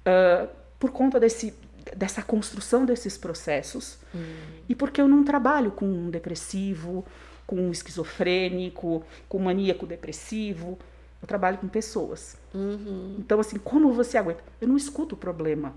Uh, 0.00 0.48
por 0.78 0.90
conta 0.90 1.18
desse, 1.20 1.54
dessa 1.96 2.22
construção 2.22 2.84
desses 2.84 3.16
processos 3.16 3.98
uhum. 4.12 4.22
e 4.68 4.74
porque 4.74 5.00
eu 5.00 5.08
não 5.08 5.24
trabalho 5.24 5.70
com 5.70 5.86
um 5.86 6.10
depressivo, 6.10 7.04
com 7.46 7.56
um 7.56 7.70
esquizofrênico, 7.70 9.04
com 9.28 9.38
um 9.38 9.42
maníaco 9.42 9.86
depressivo. 9.86 10.78
Eu 11.24 11.26
trabalho 11.26 11.56
com 11.56 11.66
pessoas. 11.66 12.36
Uhum. 12.52 13.16
Então, 13.18 13.40
assim, 13.40 13.58
como 13.58 13.90
você 13.94 14.18
aguenta? 14.18 14.44
Eu 14.60 14.68
não 14.68 14.76
escuto 14.76 15.14
o 15.14 15.18
problema 15.18 15.72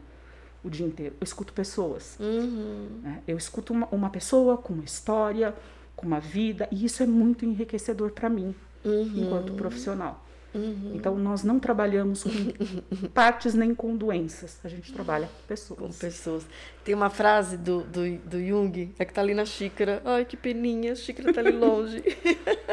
o 0.61 0.69
dia 0.69 0.85
inteiro. 0.85 1.15
Eu 1.21 1.23
escuto 1.23 1.53
pessoas. 1.53 2.17
Uhum. 2.19 2.99
Né? 3.01 3.23
Eu 3.25 3.37
escuto 3.37 3.71
uma, 3.71 3.87
uma, 3.89 4.09
pessoa 4.09 4.57
com 4.57 4.73
uma 4.73 4.83
história, 4.83 5.55
com 5.95 6.05
uma 6.05 6.19
vida, 6.19 6.67
e 6.69 6.83
isso 6.83 7.01
é 7.01 7.05
muito 7.05 7.45
enriquecedor 7.45 8.11
para 8.11 8.27
mim, 8.29 8.53
uhum. 8.83 9.13
enquanto 9.15 9.53
profissional. 9.53 10.26
Uhum. 10.57 10.93
Então, 10.95 11.15
nós 11.15 11.43
não 11.43 11.59
trabalhamos 11.59 12.23
com 12.23 13.07
partes 13.13 13.53
nem 13.53 13.75
com 13.75 13.95
doenças, 13.95 14.59
a 14.63 14.67
gente 14.67 14.91
trabalha 14.91 15.27
com 15.27 15.47
pessoas. 15.47 15.79
Com 15.79 15.91
pessoas. 15.93 16.45
Tem 16.83 16.95
uma 16.95 17.11
frase 17.11 17.57
do, 17.57 17.81
do, 17.83 18.17
do 18.17 18.43
Jung, 18.43 18.93
é 18.97 19.05
que 19.05 19.13
tá 19.13 19.21
ali 19.21 19.35
na 19.35 19.45
xícara. 19.45 20.01
Ai, 20.03 20.25
que 20.25 20.35
peninha, 20.35 20.93
a 20.93 20.95
xícara 20.95 21.31
tá 21.31 21.41
ali 21.41 21.51
longe. 21.51 22.03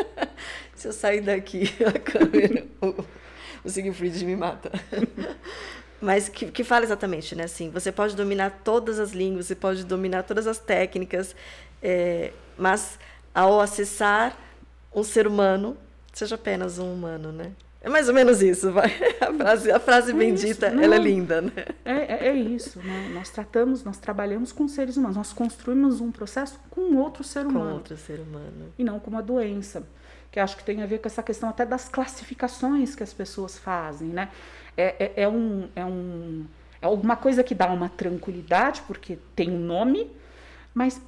Se 0.74 0.89
eu 0.89 0.93
sair 0.93 1.20
daqui, 1.20 1.70
a 1.86 1.98
câmera, 1.98 2.66
o, 2.81 3.05
o 3.65 3.69
Siegfried 3.69 4.24
me 4.24 4.35
mata. 4.35 4.73
Mas 6.01 6.28
que, 6.28 6.51
que 6.51 6.65
fala 6.65 6.85
exatamente, 6.85 7.35
né? 7.35 7.44
Assim, 7.44 7.70
você 7.70 7.93
pode 7.93 8.16
dominar 8.16 8.61
todas 8.65 8.98
as 8.98 9.12
línguas, 9.12 9.47
você 9.47 9.55
pode 9.55 9.85
dominar 9.85 10.23
todas 10.23 10.47
as 10.47 10.59
técnicas, 10.59 11.35
é, 11.82 12.32
mas 12.56 12.98
ao 13.35 13.61
acessar 13.61 14.36
um 14.94 15.02
ser 15.02 15.27
humano, 15.27 15.77
seja 16.12 16.36
apenas 16.36 16.78
um 16.78 16.93
humano, 16.93 17.32
né? 17.32 17.52
É 17.85 17.89
mais 17.90 18.09
ou 18.09 18.15
menos 18.15 18.40
isso, 18.40 18.73
vai. 18.73 18.90
A 19.20 19.32
frase, 19.35 19.70
a 19.70 19.78
frase 19.78 20.11
é 20.11 20.15
bendita, 20.15 20.69
isso, 20.69 20.81
ela 20.81 20.94
é 20.94 20.98
linda, 20.98 21.43
né? 21.43 21.52
É, 21.85 21.93
é, 21.93 22.28
é, 22.28 22.35
isso, 22.35 22.78
né? 22.78 23.11
Nós 23.12 23.28
tratamos, 23.28 23.85
nós 23.85 23.98
trabalhamos 23.98 24.52
com 24.52 24.66
seres 24.66 24.97
humanos, 24.97 25.16
nós 25.16 25.32
construímos 25.35 26.01
um 26.01 26.11
processo 26.11 26.59
com 26.70 26.97
outro 26.97 27.23
ser 27.23 27.47
humano. 27.47 27.66
Com 27.66 27.74
outro 27.74 27.97
ser 27.98 28.20
humano. 28.20 28.73
E 28.78 28.85
não 28.85 28.98
com 28.98 29.11
uma 29.11 29.23
doença. 29.23 29.86
Que 30.31 30.40
acho 30.40 30.56
que 30.56 30.65
tem 30.65 30.82
a 30.82 30.86
ver 30.86 30.98
com 30.98 31.09
essa 31.09 31.23
questão 31.23 31.48
até 31.48 31.66
das 31.66 31.86
classificações 31.86 32.94
que 32.94 33.02
as 33.02 33.12
pessoas 33.12 33.59
fazem, 33.59 34.09
né? 34.09 34.31
É, 34.77 35.05
é, 35.05 35.23
é 35.24 35.28
um, 35.28 35.69
é, 35.77 35.85
um, 35.85 36.47
é 36.81 36.86
alguma 36.86 37.16
coisa 37.16 37.44
que 37.44 37.55
dá 37.55 37.70
uma 37.70 37.90
tranquilidade, 37.90 38.82
porque 38.86 39.19
tem 39.36 39.51
um 39.51 39.61
nome, 39.61 40.11
mas 40.73 41.01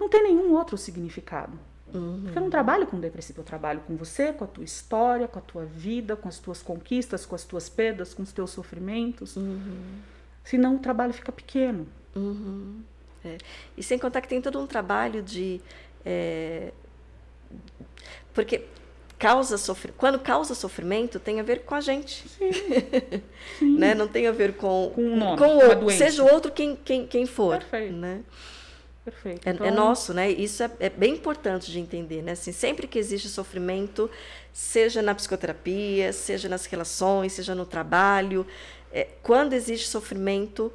não 0.00 0.08
tem 0.08 0.22
nenhum 0.22 0.54
outro 0.54 0.78
significado. 0.78 1.58
Uhum. 1.94 2.20
Porque 2.24 2.38
eu 2.38 2.42
não 2.42 2.50
trabalho 2.50 2.86
com 2.86 2.98
depressivo, 2.98 3.40
eu 3.40 3.44
trabalho 3.44 3.80
com 3.86 3.96
você, 3.96 4.32
com 4.32 4.44
a 4.44 4.46
tua 4.46 4.64
história, 4.64 5.28
com 5.28 5.38
a 5.38 5.42
tua 5.42 5.64
vida, 5.64 6.16
com 6.16 6.28
as 6.28 6.38
tuas 6.38 6.62
conquistas, 6.62 7.24
com 7.24 7.34
as 7.34 7.44
tuas 7.44 7.68
perdas, 7.68 8.12
com 8.12 8.22
os 8.22 8.32
teus 8.32 8.50
sofrimentos. 8.50 9.36
Uhum. 9.36 10.00
Senão 10.44 10.76
o 10.76 10.78
trabalho 10.78 11.12
fica 11.12 11.32
pequeno. 11.32 11.86
Uhum. 12.14 12.82
É. 13.24 13.38
E 13.76 13.82
sem 13.82 13.98
contar 13.98 14.20
que 14.20 14.28
tem 14.28 14.40
todo 14.40 14.60
um 14.60 14.66
trabalho 14.66 15.22
de. 15.22 15.60
É... 16.04 16.72
Porque 18.32 18.64
causa 19.18 19.56
sofr... 19.56 19.92
quando 19.96 20.18
causa 20.18 20.54
sofrimento 20.54 21.18
tem 21.18 21.40
a 21.40 21.42
ver 21.42 21.60
com 21.60 21.74
a 21.74 21.80
gente 21.80 22.28
Sim. 22.28 22.50
Sim. 23.58 23.78
né 23.78 23.94
não 23.94 24.06
tem 24.06 24.26
a 24.26 24.32
ver 24.32 24.56
com 24.56 24.92
com, 24.94 25.00
um 25.00 25.16
nome, 25.16 25.38
com 25.38 25.56
o 25.56 25.68
outro 25.68 25.90
seja 25.90 26.22
o 26.22 26.30
outro 26.30 26.52
quem 26.52 26.76
quem, 26.76 27.06
quem 27.06 27.24
for 27.24 27.58
Perfeito. 27.58 27.94
né 27.94 28.20
Perfeito. 29.06 29.48
É, 29.48 29.52
então... 29.52 29.64
é, 29.64 29.70
nosso, 29.70 30.12
né? 30.12 30.28
Isso 30.28 30.64
é, 30.64 30.70
é, 30.80 30.90
bem 30.90 31.14
importante 31.14 31.70
de 31.70 31.78
entender, 31.78 32.22
né? 32.22 32.32
Assim, 32.32 32.50
sempre 32.50 32.88
que 32.88 32.98
existe 32.98 33.28
sofrimento, 33.28 34.10
seja 34.52 35.00
na 35.00 35.14
psicoterapia, 35.14 36.12
seja 36.12 36.48
nas 36.48 36.66
relações, 36.66 37.32
seja 37.32 37.54
no 37.54 37.64
trabalho, 37.64 38.44
é, 38.92 39.06
quando 39.22 39.52
existe 39.52 39.86
sofrimento, 39.86 40.72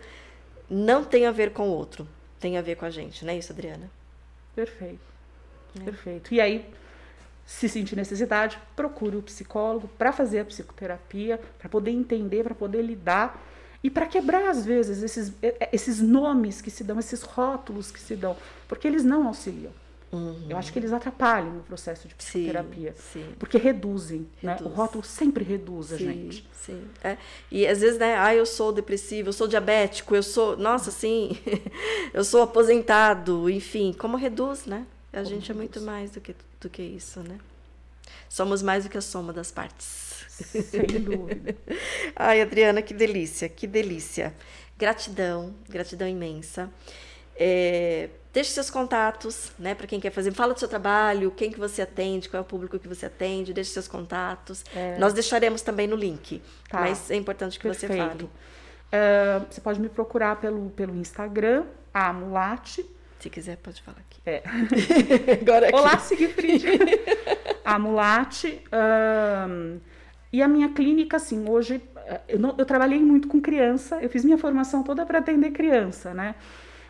não 0.70 1.04
tem 1.04 1.26
a 1.26 1.32
ver 1.32 1.52
com 1.52 1.68
o 1.68 1.74
outro, 1.74 2.08
tem 2.40 2.58
a 2.58 2.62
ver 2.62 2.76
com 2.78 2.86
a 2.86 2.90
gente, 2.90 3.26
não 3.26 3.34
é 3.34 3.38
isso, 3.38 3.52
Adriana? 3.52 3.92
Perfeito. 4.56 5.02
É. 5.78 5.84
Perfeito. 5.84 6.34
E 6.34 6.40
aí, 6.40 6.66
se 7.46 7.68
sentir 7.68 7.98
necessidade, 7.98 8.58
procure 8.78 9.18
o 9.18 9.22
psicólogo 9.22 9.90
para 9.98 10.14
fazer 10.14 10.40
a 10.40 10.46
psicoterapia, 10.46 11.38
para 11.60 11.68
poder 11.68 11.92
entender, 11.92 12.46
para 12.46 12.56
poder 12.56 12.82
lidar 12.82 13.38
e 13.84 13.90
para 13.90 14.06
quebrar, 14.06 14.50
às 14.50 14.66
vezes, 14.66 15.02
esses, 15.02 15.34
esses 15.72 16.02
nomes 16.02 16.62
que 16.62 16.70
se 16.70 16.84
dão, 16.84 17.00
esses 17.00 17.24
rótulos 17.24 17.92
que 17.92 18.00
se 18.00 18.16
dão, 18.16 18.36
porque 18.68 18.88
eles 18.88 19.04
não 19.04 19.28
auxiliam. 19.28 19.72
Uhum. 20.12 20.48
Eu 20.50 20.58
acho 20.58 20.74
que 20.74 20.80
eles 20.80 20.92
atrapalham 20.92 21.60
o 21.60 21.64
processo 21.64 22.08
de 22.08 22.14
psicoterapia. 22.14 22.94
Sim, 22.98 23.24
sim. 23.24 23.36
Porque 23.40 23.58
reduzem. 23.58 24.28
Reduz. 24.42 24.62
Né? 24.62 24.70
O 24.70 24.74
rótulo 24.74 25.04
sempre 25.04 25.44
reduz 25.44 25.88
sim, 25.88 25.94
a 25.94 25.98
gente. 25.98 26.48
Sim. 26.54 26.84
É. 27.02 27.18
E 27.50 27.66
às 27.66 27.80
vezes, 27.80 27.98
né? 27.98 28.16
Ah, 28.18 28.36
eu 28.36 28.46
sou 28.46 28.74
depressivo, 28.74 29.30
eu 29.30 29.34
sou 29.34 29.48
diabético, 29.48 30.14
eu 30.14 30.22
sou. 30.22 30.58
Nossa, 30.58 30.92
sim, 30.92 31.38
eu 32.14 32.26
sou 32.26 32.42
aposentado, 32.42 33.50
enfim. 33.50 33.96
Como 33.98 34.18
reduz, 34.18 34.66
né? 34.66 34.86
A 35.14 35.18
como 35.18 35.30
gente 35.30 35.48
reduz. 35.48 35.50
é 35.50 35.54
muito 35.54 35.82
mais 35.82 36.12
do 36.12 36.20
que, 36.20 36.36
do 36.60 36.70
que 36.70 36.82
isso, 36.82 37.22
né? 37.22 37.40
Somos 38.28 38.62
mais 38.62 38.84
do 38.84 38.90
que 38.90 38.98
a 38.98 39.02
soma 39.02 39.32
das 39.32 39.50
partes. 39.50 40.11
Sem 40.42 40.86
dúvida. 41.02 41.56
Ai, 42.16 42.42
Adriana, 42.42 42.82
que 42.82 42.94
delícia, 42.94 43.48
que 43.50 43.68
delícia. 43.68 44.34
Gratidão, 44.78 45.54
gratidão 45.70 46.08
imensa. 46.08 46.70
É, 47.36 48.10
deixe 48.34 48.52
seus 48.52 48.70
contatos, 48.70 49.52
né, 49.58 49.76
para 49.76 49.88
quem 49.88 50.00
quer 50.00 50.12
fazer. 50.12 50.32
Fala 50.34 50.54
do 50.54 50.60
seu 50.60 50.68
trabalho, 50.68 51.32
quem 51.32 51.52
que 51.52 51.60
você 51.60 51.82
atende, 51.82 52.30
qual 52.30 52.40
é 52.40 52.42
o 52.42 52.48
público 52.48 52.78
que 52.80 52.88
você 52.88 53.06
atende, 53.06 53.54
deixe 53.54 53.72
seus 53.72 53.88
contatos. 53.88 54.64
É. 54.76 54.98
Nós 54.98 55.14
deixaremos 55.14 55.62
também 55.62 55.88
no 55.88 55.96
link, 55.96 56.42
tá. 56.70 56.82
mas 56.82 57.10
é 57.12 57.16
importante 57.16 57.60
que 57.60 57.68
Perfeito. 57.68 57.94
você 57.94 57.98
fale. 57.98 58.24
Uh, 58.24 59.46
você 59.50 59.62
pode 59.62 59.80
me 59.80 59.88
procurar 59.88 60.36
pelo, 60.36 60.70
pelo 60.72 60.96
Instagram, 60.96 61.66
a 61.94 62.12
Mulate. 62.12 62.86
Se 63.20 63.30
quiser, 63.30 63.58
pode 63.58 63.82
falar 63.82 64.00
aqui. 64.00 64.20
É. 64.26 64.44
Agora 65.42 65.68
aqui. 65.68 65.76
Olá, 65.76 65.98
Sigfried. 65.98 66.66
a 67.64 67.80
Mulate. 67.80 68.62
Uh, 68.68 69.80
e 70.32 70.42
a 70.42 70.48
minha 70.48 70.70
clínica, 70.70 71.18
assim, 71.18 71.48
hoje 71.48 71.82
eh, 71.96 72.22
eu, 72.30 72.40
não, 72.40 72.56
eu 72.58 72.66
trabalhei 72.66 73.00
muito 73.00 73.28
com 73.28 73.42
criança, 73.42 74.02
eu 74.02 74.10
fiz 74.10 74.24
minha 74.24 74.38
formação 74.38 74.84
toda 74.84 75.06
para 75.06 75.20
atender 75.20 75.52
criança, 75.52 76.14
né? 76.14 76.36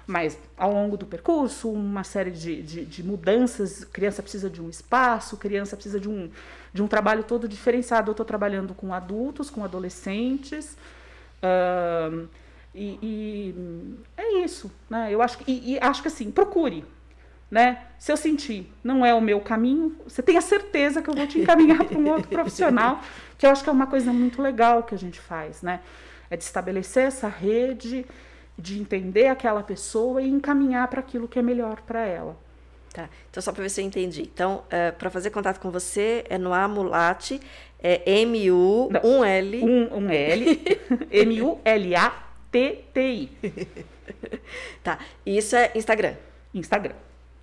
Mas 0.06 0.38
ao 0.58 0.74
longo 0.74 0.98
do 0.98 1.06
percurso, 1.06 1.72
uma 1.72 2.04
série 2.04 2.32
de, 2.32 2.62
de, 2.62 2.86
de, 2.86 3.04
mudanças, 3.04 3.86
criança 3.86 4.22
precisa 4.22 4.50
de 4.50 4.62
um 4.62 4.70
espaço, 4.70 5.38
criança 5.38 5.76
precisa 5.76 6.00
de 6.00 6.10
um, 6.10 6.30
de 6.74 6.84
um 6.84 6.88
trabalho 6.88 7.24
todo 7.24 7.48
diferenciado. 7.48 8.10
Eu 8.10 8.14
estou 8.14 8.26
trabalhando 8.26 8.74
com 8.74 8.94
adultos, 8.94 9.50
com 9.50 9.64
adolescentes. 9.64 10.76
Uh, 11.42 12.28
e, 12.74 13.00
e, 13.02 13.56
é 14.18 14.44
isso, 14.44 14.72
né? 14.90 15.08
Eu 15.12 15.22
acho 15.22 15.40
e, 15.48 15.74
e 15.74 15.80
acho 15.80 16.02
que 16.02 16.08
assim, 16.08 16.32
procure, 16.32 16.84
né? 17.52 17.80
Se 18.00 18.12
eu 18.12 18.18
sentir 18.18 18.72
não 18.82 19.06
é 19.06 19.14
o 19.14 19.20
meu 19.20 19.42
caminho, 19.42 19.98
você 20.08 20.24
tenha 20.24 20.40
certeza 20.40 21.02
que 21.02 21.10
eu 21.10 21.14
vou 21.14 21.28
te 21.28 21.38
encaminhar 21.38 21.84
para 21.84 22.00
um 22.00 22.10
outro 22.10 22.30
profissional, 22.32 23.02
que 23.38 23.46
eu 23.46 23.50
acho 23.50 23.62
que 23.62 23.70
é 23.70 23.74
uma 23.74 23.88
coisa 23.88 24.14
muito 24.14 24.42
legal 24.42 24.84
que 24.84 24.96
a 24.96 24.98
gente 24.98 25.20
faz, 25.20 25.62
né? 25.62 25.82
É 26.30 26.38
de 26.38 26.46
estabelecer 26.46 27.08
essa 27.08 27.28
rede, 27.28 28.06
de 28.58 28.80
entender 28.80 29.28
aquela 29.28 29.62
pessoa 29.62 30.22
e 30.22 30.30
encaminhar 30.30 30.88
para 30.88 31.02
aquilo 31.02 31.28
que 31.28 31.38
é 31.38 31.42
melhor 31.42 31.82
para 31.82 32.06
ela. 32.06 32.38
Tá. 32.94 33.10
Então, 33.30 33.44
só 33.44 33.52
para 33.52 33.64
ver 33.64 33.70
se 33.70 33.82
eu 33.82 33.86
entendi. 33.86 34.22
Então, 34.22 34.60
uh, 34.60 34.66
é, 34.70 34.92
para 34.92 35.10
fazer 35.10 35.30
contato 35.30 35.60
com 35.60 35.70
você, 35.72 36.24
é 36.30 36.38
no 36.38 36.54
Amulate, 36.54 37.42
é 37.80 38.02
M-U-1-L. 38.22 39.64
Um, 39.64 39.98
um 39.98 40.10
L. 40.10 40.62
M-U-L-A-T-T-I. 41.12 42.52
tá. 44.84 45.00
E 45.26 45.38
isso 45.38 45.56
é 45.56 45.72
Instagram? 45.76 46.16
Instagram. 46.54 46.96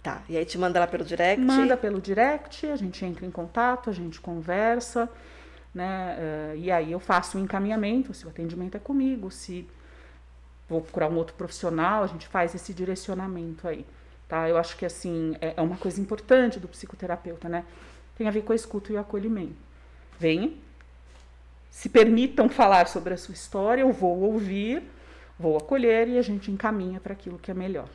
Tá. 0.02 0.22
E 0.28 0.36
aí 0.36 0.44
te 0.44 0.56
manda 0.56 0.78
lá 0.78 0.86
pelo 0.86 1.04
direct? 1.04 1.44
Manda 1.44 1.76
pelo 1.76 2.00
direct, 2.00 2.66
a 2.66 2.76
gente 2.76 3.04
entra 3.04 3.26
em 3.26 3.30
contato, 3.30 3.90
a 3.90 3.92
gente 3.92 4.20
conversa, 4.20 5.08
né? 5.74 6.16
Uh, 6.18 6.56
e 6.56 6.70
aí 6.70 6.92
eu 6.92 7.00
faço 7.00 7.36
o 7.36 7.40
um 7.40 7.44
encaminhamento, 7.44 8.14
se 8.14 8.24
o 8.24 8.28
atendimento 8.28 8.76
é 8.76 8.80
comigo, 8.80 9.30
se 9.30 9.66
vou 10.68 10.80
procurar 10.80 11.08
um 11.08 11.16
outro 11.16 11.34
profissional, 11.34 12.04
a 12.04 12.06
gente 12.06 12.28
faz 12.28 12.54
esse 12.54 12.72
direcionamento 12.72 13.66
aí. 13.66 13.84
Tá? 14.28 14.48
Eu 14.48 14.58
acho 14.58 14.76
que 14.76 14.84
assim, 14.84 15.34
é, 15.40 15.54
é 15.56 15.62
uma 15.62 15.76
coisa 15.76 16.00
importante 16.00 16.60
do 16.60 16.68
psicoterapeuta, 16.68 17.48
né? 17.48 17.64
Tem 18.16 18.28
a 18.28 18.30
ver 18.30 18.42
com 18.42 18.52
a 18.52 18.56
escuta 18.56 18.92
e 18.92 18.96
o 18.96 19.00
acolhimento. 19.00 19.56
Venha, 20.18 20.52
se 21.70 21.88
permitam 21.88 22.48
falar 22.48 22.88
sobre 22.88 23.14
a 23.14 23.16
sua 23.16 23.32
história, 23.32 23.82
eu 23.82 23.92
vou 23.92 24.20
ouvir, 24.20 24.82
vou 25.38 25.56
acolher 25.56 26.08
e 26.08 26.18
a 26.18 26.22
gente 26.22 26.50
encaminha 26.50 27.00
para 27.00 27.12
aquilo 27.12 27.38
que 27.38 27.50
é 27.50 27.54
melhor. 27.54 27.88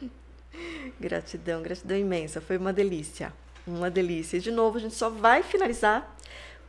Gratidão, 1.00 1.62
gratidão 1.62 1.98
imensa. 1.98 2.42
Foi 2.42 2.58
uma 2.58 2.74
delícia. 2.74 3.34
Uma 3.66 3.90
delícia. 3.90 4.38
E 4.38 4.40
de 4.40 4.52
novo, 4.52 4.78
a 4.78 4.82
gente 4.82 4.96
só 4.96 5.10
vai 5.10 5.44
finalizar 5.44 6.16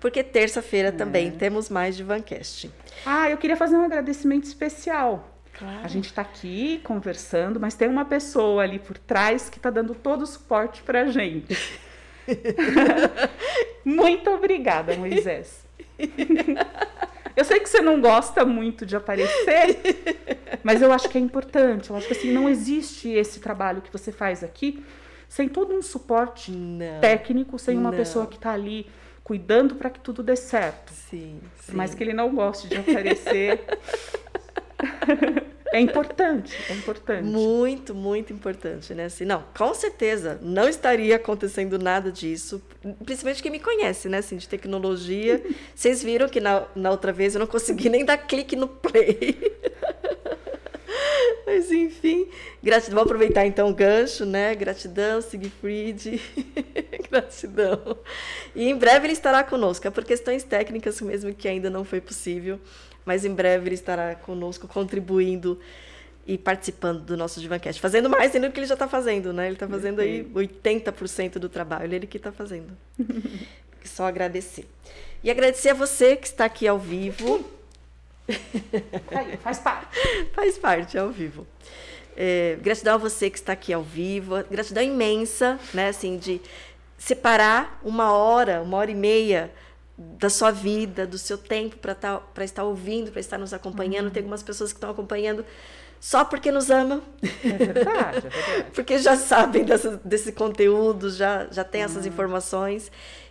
porque 0.01 0.23
terça-feira 0.23 0.89
é. 0.89 0.93
também 0.93 1.31
temos 1.31 1.71
mais 1.71 1.97
de 1.97 2.03
Vancast. 2.03 2.71
Ah, 3.07 3.31
eu 3.31 3.39
queria 3.39 3.57
fazer 3.57 3.77
um 3.77 3.83
agradecimento 3.83 4.45
especial. 4.45 5.31
Claro. 5.53 5.85
A 5.85 5.89
gente 5.89 6.07
está 6.07 6.23
aqui 6.23 6.81
conversando, 6.85 7.59
mas 7.61 7.75
tem 7.75 7.89
uma 7.89 8.05
pessoa 8.05 8.63
ali 8.63 8.79
por 8.79 8.99
trás 8.99 9.49
que 9.49 9.57
está 9.57 9.71
dando 9.71 9.95
todo 9.95 10.23
o 10.23 10.27
suporte 10.27 10.83
para 10.83 11.03
a 11.03 11.07
gente. 11.07 11.57
Muito 13.85 14.31
obrigada, 14.31 14.97
Moisés. 14.97 15.65
Eu 17.37 17.45
sei 17.45 17.61
que 17.61 17.69
você 17.69 17.81
não 17.81 18.01
gosta 18.01 18.45
muito 18.45 18.87
de 18.87 18.97
aparecer, 18.97 19.79
mas 20.63 20.81
eu 20.81 20.93
acho 20.93 21.09
que 21.09 21.19
é 21.19 21.21
importante. 21.21 21.91
Eu 21.91 21.97
acho 21.97 22.07
que 22.07 22.13
assim, 22.13 22.33
não 22.33 22.49
existe 22.49 23.09
esse 23.11 23.41
trabalho 23.41 23.83
que 23.83 23.93
você 23.93 24.13
faz 24.13 24.45
aqui 24.45 24.85
sem 25.29 25.49
todo 25.49 25.75
um 25.75 25.83
suporte 25.83 26.53
não, 26.53 27.01
técnico, 27.01 27.59
sem 27.59 27.77
uma 27.77 27.91
não. 27.91 27.99
pessoa 27.99 28.27
que 28.27 28.37
está 28.37 28.53
ali 28.53 28.87
cuidando 29.25 29.75
para 29.75 29.91
que 29.91 29.99
tudo 29.99 30.23
dê 30.23 30.37
certo. 30.37 30.93
Sim, 30.93 31.41
sim. 31.57 31.73
Mas 31.75 31.95
que 31.95 32.05
ele 32.05 32.13
não 32.13 32.35
goste 32.35 32.69
de 32.69 32.77
aparecer. 32.77 33.65
É 35.73 35.81
importante, 35.81 36.57
é 36.69 36.75
importante. 36.75 37.25
Muito, 37.25 37.95
muito 37.95 38.33
importante, 38.33 38.95
né? 38.95 39.07
Assim, 39.07 39.25
não, 39.25 39.45
com 39.57 39.73
certeza, 39.75 40.39
não 40.43 40.69
estaria 40.69 41.17
acontecendo 41.17 41.79
nada 41.79 42.13
disso, 42.13 42.63
principalmente 43.05 43.43
quem 43.43 43.51
me 43.51 43.59
conhece, 43.59 44.09
né? 44.09 44.19
Assim, 44.19 44.37
de 44.37 44.49
tecnologia. 44.49 45.43
Vocês 45.75 46.03
viram 46.03 46.29
que 46.29 46.41
na, 46.41 46.67
na 46.77 46.91
outra 46.91 47.13
vez 47.13 47.35
eu 47.35 47.41
não 47.41 47.47
consegui 47.47 47.89
nem 47.89 48.05
dar 48.05 48.19
clique 48.19 48.55
no 48.55 48.69
play. 48.69 49.37
Mas 51.47 51.71
enfim, 51.71 52.29
gratidão. 52.63 52.95
Vou 52.95 53.05
aproveitar 53.05 53.45
então 53.45 53.69
o 53.69 53.75
gancho, 53.75 54.25
né? 54.25 54.55
Gratidão, 54.55 55.21
Siegfried. 55.21 56.21
gratidão. 57.11 57.99
E 58.55 58.69
em 58.69 58.77
breve 58.77 59.07
ele 59.07 59.13
estará 59.13 59.43
conosco. 59.45 59.87
É 59.87 59.91
por 59.91 60.05
questões 60.05 60.43
técnicas 60.43 61.01
mesmo 61.01 61.35
que 61.35 61.49
ainda 61.49 61.69
não 61.69 61.85
foi 61.85 62.01
possível 62.01 62.59
mas 63.05 63.25
em 63.25 63.35
breve 63.35 63.69
ele 63.69 63.75
estará 63.75 64.15
conosco 64.15 64.67
contribuindo 64.67 65.61
e 66.27 66.39
participando 66.39 67.01
do 67.01 67.17
nosso 67.17 67.41
Divancast. 67.41 67.81
Fazendo 67.81 68.09
mais 68.09 68.35
ainda 68.35 68.49
do 68.49 68.53
que 68.53 68.61
ele 68.61 68.67
já 68.67 68.75
está 68.75 68.89
fazendo, 68.89 69.33
né? 69.33 69.47
Ele 69.47 69.55
está 69.55 69.69
fazendo 69.69 70.01
aí 70.01 70.25
80% 70.25 71.33
do 71.39 71.49
trabalho, 71.49 71.95
ele 71.95 72.07
que 72.07 72.17
está 72.17 72.33
fazendo. 72.33 72.77
Só 73.85 74.07
agradecer. 74.07 74.67
E 75.23 75.31
agradecer 75.31 75.71
a 75.71 75.75
você 75.75 76.17
que 76.17 76.27
está 76.27 76.47
aqui 76.47 76.67
ao 76.67 76.79
vivo. 76.79 77.45
Aí, 79.11 79.37
faz 79.37 79.59
parte. 79.59 79.99
faz 80.33 80.59
parte, 80.59 80.97
ao 80.97 81.11
vivo. 81.11 81.47
É, 82.17 82.57
gratidão 82.63 82.95
a 82.95 82.99
você 82.99 83.29
que 83.29 83.37
está 83.37 83.53
aqui 83.53 83.73
ao 83.73 83.83
vivo. 83.83 84.43
Gratidão 84.51 84.83
imensa, 84.83 85.59
né? 85.75 85.89
Assim, 85.89 86.17
de 86.17 86.41
separar 86.97 87.79
uma 87.85 88.13
hora, 88.13 88.63
uma 88.63 88.79
hora 88.79 88.91
e 88.91 88.95
meia 88.95 89.53
da 89.97 90.29
sua 90.29 90.51
vida, 90.51 91.07
do 91.07 91.17
seu 91.17 91.39
tempo 91.39 91.77
para 91.77 91.95
tá, 91.95 92.23
estar 92.41 92.65
ouvindo, 92.65 93.11
para 93.13 93.21
estar 93.21 93.39
nos 93.39 93.53
acompanhando. 93.53 94.07
Uhum. 94.07 94.11
Tem 94.11 94.21
algumas 94.23 94.43
pessoas 94.43 94.73
que 94.73 94.77
estão 94.77 94.91
acompanhando 94.91 95.45
só 96.01 96.25
porque 96.25 96.51
nos 96.51 96.71
amam. 96.71 97.03
É 97.23 97.53
verdade, 97.53 98.19
é 98.19 98.31
verdade. 98.31 98.67
porque 98.75 98.99
já 98.99 99.17
sabem 99.17 99.65
dessa, 99.65 100.01
desse 100.05 100.33
conteúdo, 100.33 101.11
já, 101.11 101.47
já 101.51 101.65
tem 101.65 101.83
essas 101.83 102.05
uhum. 102.05 102.13
informações. 102.13 102.91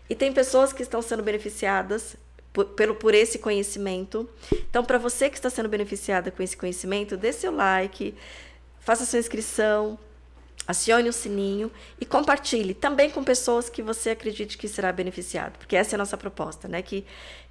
E 0.10 0.16
tem 0.16 0.32
pessoas 0.32 0.74
que 0.74 0.82
estão 0.82 1.02
sendo 1.02 1.22
beneficiadas 1.22 2.16
por, 2.54 2.66
pelo, 2.66 2.96
por 2.96 3.14
esse 3.14 3.40
conhecimento. 3.40 4.30
Então, 4.52 4.86
para 4.86 4.98
você 4.98 5.30
que 5.30 5.36
está 5.36 5.50
sendo 5.50 5.68
beneficiada 5.68 6.32
com 6.32 6.42
esse 6.44 6.56
conhecimento, 6.56 7.18
dê 7.18 7.34
seu 7.34 7.52
like, 7.52 8.16
faça 8.80 9.06
sua 9.06 9.20
inscrição, 9.20 9.98
acione 10.68 11.10
o 11.10 11.14
sininho 11.14 11.72
e 12.00 12.06
compartilhe 12.06 12.74
também 12.74 13.10
com 13.10 13.24
pessoas 13.24 13.70
que 13.70 13.82
você 13.82 14.12
acredite 14.12 14.58
que 14.58 14.68
será 14.68 14.92
beneficiado, 14.92 15.58
porque 15.58 15.76
essa 15.76 15.96
é 15.96 15.98
a 15.98 16.00
nossa 16.00 16.18
proposta, 16.18 16.68
né? 16.68 16.82
Que, 16.82 17.06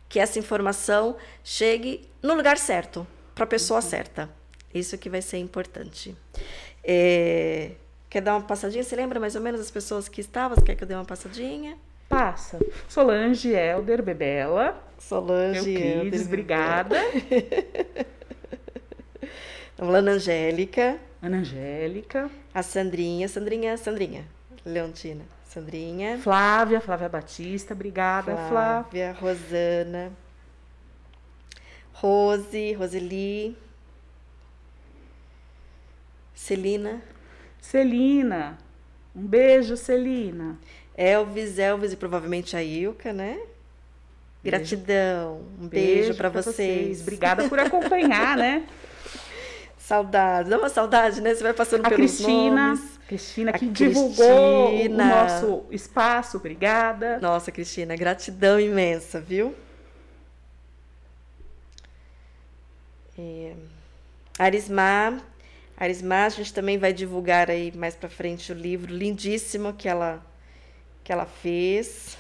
que 0.09 0.19
essa 0.19 0.39
informação 0.39 1.17
chegue 1.45 2.09
no 2.23 2.35
lugar 2.35 2.59
certo, 2.59 3.07
para 3.35 3.45
a 3.45 3.47
pessoa 3.47 3.81
uhum. 3.81 3.87
certa. 3.87 4.31
Isso 4.75 4.97
que 4.97 5.11
vai 5.11 5.21
ser 5.21 5.39
importante. 5.39 6.17
É, 6.83 7.73
quer 8.09 8.23
dar 8.23 8.37
uma 8.37 8.43
passadinha? 8.43 8.83
Você 8.83 8.97
lembra 8.97 9.21
mais 9.21 9.37
ou 9.37 9.43
menos 9.43 9.61
as 9.61 9.71
pessoas 9.71 10.09
que 10.09 10.21
estavam? 10.21 10.57
Você 10.57 10.63
quer 10.65 10.75
que 10.75 10.85
eu 10.85 10.89
dê 10.89 10.95
uma 10.95 11.05
passadinha? 11.05 11.77
Passa. 12.09 12.59
Solange, 12.89 13.51
Elder, 13.51 14.03
Bebela. 14.03 14.83
Solange, 14.99 15.71
Euclides, 15.71 16.27
obrigada. 16.27 16.97
Ana 19.79 20.13
Angélica. 20.13 20.99
Ana 21.21 21.39
Angélica. 21.39 22.31
A 22.55 22.63
Sandrinha, 22.63 23.29
Sandrinha, 23.29 23.77
Sandrinha. 23.77 24.25
Leontina. 24.65 25.25
Sandrinha. 25.45 26.19
Flávia, 26.19 26.81
Flávia 26.81 27.09
Batista, 27.09 27.75
obrigada, 27.75 28.35
Flávia. 28.49 28.49
Flávia, 28.49 29.13
Rosana. 29.13 30.13
Rose, 31.93 32.73
Roseli. 32.75 33.57
Celina. 36.35 37.03
Celina. 37.61 38.59
Um 39.15 39.27
beijo, 39.27 39.77
Celina. 39.77 40.59
Elvis, 40.97 41.59
Elvis 41.59 41.93
e 41.93 41.97
provavelmente 41.97 42.57
a 42.57 42.63
Ilka, 42.63 43.13
né? 43.13 43.41
Gratidão. 44.43 45.43
Um 45.61 45.69
beijo, 45.69 45.95
beijo 45.95 46.15
para 46.17 46.29
vocês. 46.29 46.57
vocês. 46.57 47.03
Obrigada 47.03 47.49
por 47.49 47.59
acompanhar, 47.59 48.37
né? 48.37 48.67
Saudade, 49.83 50.49
dá 50.49 50.59
uma 50.59 50.69
saudade, 50.69 51.21
né? 51.21 51.35
Você 51.35 51.43
vai 51.43 51.53
passando 51.53 51.85
a 51.85 51.89
pelos 51.89 52.13
Cristina, 52.13 52.69
nomes. 52.69 53.01
Cristina, 53.09 53.53
que 53.53 53.67
divulgou 53.67 54.69
Cristina. 54.69 55.05
o 55.05 55.09
nosso 55.09 55.65
espaço, 55.73 56.37
obrigada. 56.37 57.19
Nossa, 57.19 57.51
Cristina, 57.51 57.97
gratidão 57.97 58.61
imensa, 58.61 59.21
viu? 59.21 59.53
É... 63.19 63.55
Arismar, 64.39 65.21
Arismar, 65.77 66.27
a 66.27 66.29
gente 66.29 66.55
também 66.55 66.79
vai 66.79 66.93
divulgar 66.93 67.51
aí 67.51 67.73
mais 67.77 67.97
para 67.97 68.09
frente 68.09 68.53
o 68.53 68.55
livro 68.55 68.95
lindíssimo 68.95 69.73
que 69.73 69.89
ela 69.89 70.25
que 71.03 71.13
ela 71.13 71.27
fez. 71.27 72.17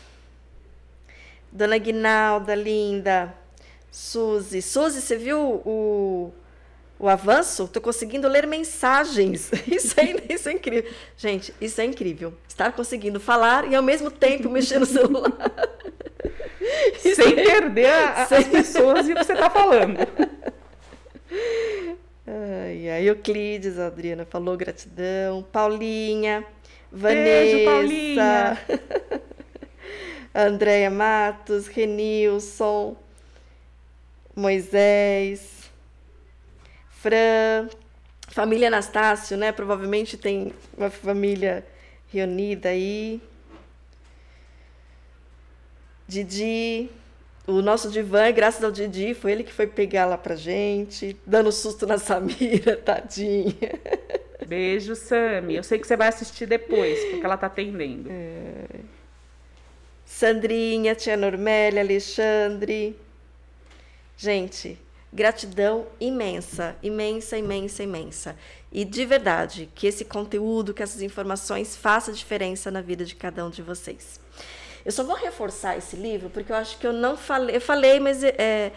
Dona 1.52 1.78
Guinalda, 1.78 2.56
linda. 2.56 3.32
Suzy, 3.88 4.60
Suzy, 4.60 5.00
você 5.00 5.16
viu 5.16 5.62
o 5.64 6.32
o 7.02 7.08
avanço, 7.08 7.64
estou 7.64 7.82
conseguindo 7.82 8.28
ler 8.28 8.46
mensagens. 8.46 9.50
Isso 9.66 9.98
é, 9.98 10.32
isso 10.32 10.48
é 10.48 10.52
incrível. 10.52 10.90
Gente, 11.16 11.52
isso 11.60 11.80
é 11.80 11.84
incrível. 11.84 12.32
Estar 12.46 12.70
conseguindo 12.70 13.18
falar 13.18 13.68
e 13.68 13.74
ao 13.74 13.82
mesmo 13.82 14.08
tempo 14.08 14.48
mexer 14.48 14.78
no 14.78 14.86
celular. 14.86 15.32
Sem 17.00 17.34
perder 17.34 17.86
a, 17.86 18.26
Sem... 18.26 18.38
as 18.38 18.46
pessoas 18.46 19.08
e 19.08 19.12
o 19.12 19.16
que 19.16 19.24
você 19.24 19.32
está 19.32 19.50
falando. 19.50 19.98
Ai, 22.24 22.88
ai, 22.88 23.08
Euclides, 23.08 23.80
a 23.80 23.88
Adriana 23.88 24.24
falou 24.24 24.56
gratidão. 24.56 25.42
Paulinha, 25.42 26.44
Vanessa. 26.92 27.24
Beijo, 27.24 27.64
Paulinha. 27.64 28.58
Andréia 30.32 30.88
Matos, 30.88 31.66
Renilson, 31.66 32.96
Moisés. 34.36 35.61
Fran, 37.02 37.68
família 38.28 38.68
Anastácio, 38.68 39.36
né? 39.36 39.50
Provavelmente 39.50 40.16
tem 40.16 40.54
uma 40.78 40.88
família 40.88 41.66
reunida 42.12 42.68
aí. 42.68 43.20
Didi, 46.06 46.88
o 47.44 47.60
nosso 47.60 47.90
divã, 47.90 48.30
graças 48.30 48.62
ao 48.62 48.70
Didi, 48.70 49.14
foi 49.14 49.32
ele 49.32 49.42
que 49.42 49.52
foi 49.52 49.66
pegar 49.66 50.06
lá 50.06 50.16
pra 50.16 50.36
gente, 50.36 51.16
dando 51.26 51.50
susto 51.50 51.86
na 51.86 51.98
Samira, 51.98 52.76
tadinha. 52.76 53.80
Beijo, 54.46 54.94
Sami. 54.94 55.56
Eu 55.56 55.64
sei 55.64 55.80
que 55.80 55.86
você 55.86 55.96
vai 55.96 56.06
assistir 56.06 56.46
depois, 56.46 57.02
porque 57.10 57.26
ela 57.26 57.36
tá 57.36 57.48
atendendo. 57.48 58.08
É. 58.12 58.80
Sandrinha, 60.04 60.94
tia 60.94 61.16
Normélia, 61.16 61.80
Alexandre. 61.82 62.96
Gente, 64.16 64.78
Gratidão 65.12 65.86
imensa, 66.00 66.74
imensa, 66.82 67.36
imensa, 67.36 67.82
imensa. 67.82 68.36
E 68.70 68.84
de 68.84 69.04
verdade, 69.04 69.68
que 69.74 69.86
esse 69.86 70.04
conteúdo, 70.04 70.72
que 70.72 70.82
essas 70.82 71.02
informações 71.02 71.76
façam 71.76 72.14
diferença 72.14 72.70
na 72.70 72.80
vida 72.80 73.04
de 73.04 73.14
cada 73.14 73.44
um 73.44 73.50
de 73.50 73.60
vocês. 73.60 74.18
Eu 74.84 74.90
só 74.90 75.04
vou 75.04 75.14
reforçar 75.14 75.76
esse 75.76 75.96
livro, 75.96 76.30
porque 76.30 76.50
eu 76.50 76.56
acho 76.56 76.78
que 76.78 76.86
eu 76.86 76.92
não 76.92 77.16
falei. 77.16 77.56
Eu 77.56 77.60
falei, 77.60 78.00
mas 78.00 78.24
é, 78.24 78.72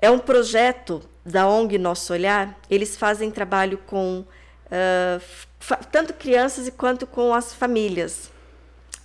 é 0.00 0.10
um 0.10 0.18
projeto 0.18 1.00
da 1.24 1.48
ONG 1.48 1.78
Nosso 1.78 2.12
Olhar. 2.12 2.58
Eles 2.68 2.96
fazem 2.96 3.30
trabalho 3.30 3.78
com 3.86 4.24
uh, 4.66 5.84
tanto 5.92 6.12
crianças 6.12 6.68
quanto 6.76 7.06
com 7.06 7.32
as 7.32 7.54
famílias 7.54 8.30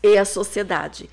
e 0.02 0.18
a 0.18 0.26
sociedade, 0.26 1.10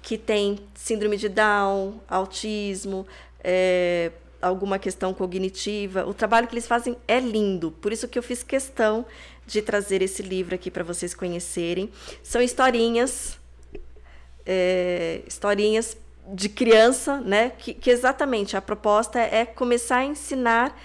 que 0.00 0.16
tem 0.16 0.60
síndrome 0.74 1.16
de 1.18 1.28
Down, 1.28 2.00
autismo, 2.08 3.06
é, 3.44 4.10
alguma 4.40 4.78
questão 4.78 5.12
cognitiva. 5.12 6.06
O 6.06 6.14
trabalho 6.14 6.46
que 6.46 6.54
eles 6.54 6.66
fazem 6.66 6.96
é 7.06 7.20
lindo, 7.20 7.70
por 7.70 7.92
isso 7.92 8.08
que 8.08 8.18
eu 8.18 8.22
fiz 8.22 8.42
questão 8.42 9.04
de 9.46 9.60
trazer 9.60 10.00
esse 10.02 10.22
livro 10.22 10.54
aqui 10.54 10.70
para 10.70 10.84
vocês 10.84 11.14
conhecerem. 11.14 11.90
São 12.22 12.40
historinhas, 12.40 13.38
é, 14.46 15.22
historinhas 15.26 15.96
de 16.32 16.48
criança, 16.48 17.20
né? 17.20 17.50
Que, 17.50 17.74
que, 17.74 17.90
exatamente 17.90 18.56
a 18.56 18.62
proposta 18.62 19.18
é 19.18 19.44
começar 19.44 19.98
a 19.98 20.04
ensinar 20.04 20.80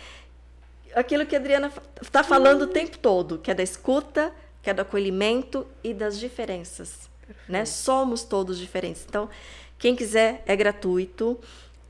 aquilo 0.96 1.26
que 1.26 1.36
a 1.36 1.40
Adriana 1.40 1.72
está 2.02 2.24
falando 2.24 2.64
o 2.64 2.68
tempo 2.68 2.98
todo, 2.98 3.38
que 3.38 3.52
é 3.52 3.54
da 3.54 3.62
escuta, 3.62 4.34
que 4.64 4.70
é 4.70 4.74
do 4.74 4.82
acolhimento 4.82 5.68
e 5.84 5.94
das 5.94 6.18
diferenças. 6.20 7.10
Né? 7.48 7.66
Somos 7.66 8.24
todos 8.24 8.58
diferentes. 8.58 9.06
Então, 9.08 9.30
quem 9.78 9.96
quiser, 9.96 10.42
é 10.46 10.56
gratuito. 10.56 11.40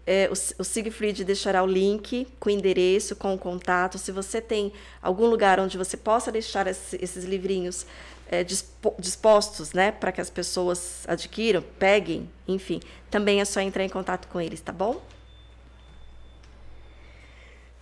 É, 0.07 0.29
o, 0.29 0.61
o 0.61 0.63
Siegfried 0.63 1.23
deixará 1.23 1.63
o 1.63 1.65
link 1.65 2.27
com 2.39 2.49
o 2.49 2.51
endereço, 2.51 3.15
com 3.15 3.33
o 3.33 3.37
contato. 3.37 3.97
Se 3.97 4.11
você 4.11 4.39
tem 4.39 4.71
algum 5.01 5.25
lugar 5.25 5.59
onde 5.59 5.77
você 5.77 5.97
possa 5.97 6.31
deixar 6.31 6.67
esse, 6.67 6.97
esses 7.01 7.23
livrinhos 7.23 7.85
é, 8.29 8.43
dispostos 8.99 9.73
né, 9.73 9.91
para 9.91 10.11
que 10.11 10.21
as 10.21 10.29
pessoas 10.29 11.03
adquiram, 11.07 11.63
peguem, 11.79 12.29
enfim, 12.47 12.81
também 13.09 13.41
é 13.41 13.45
só 13.45 13.59
entrar 13.59 13.83
em 13.83 13.89
contato 13.89 14.27
com 14.27 14.39
eles, 14.39 14.61
tá 14.61 14.71
bom? 14.71 15.01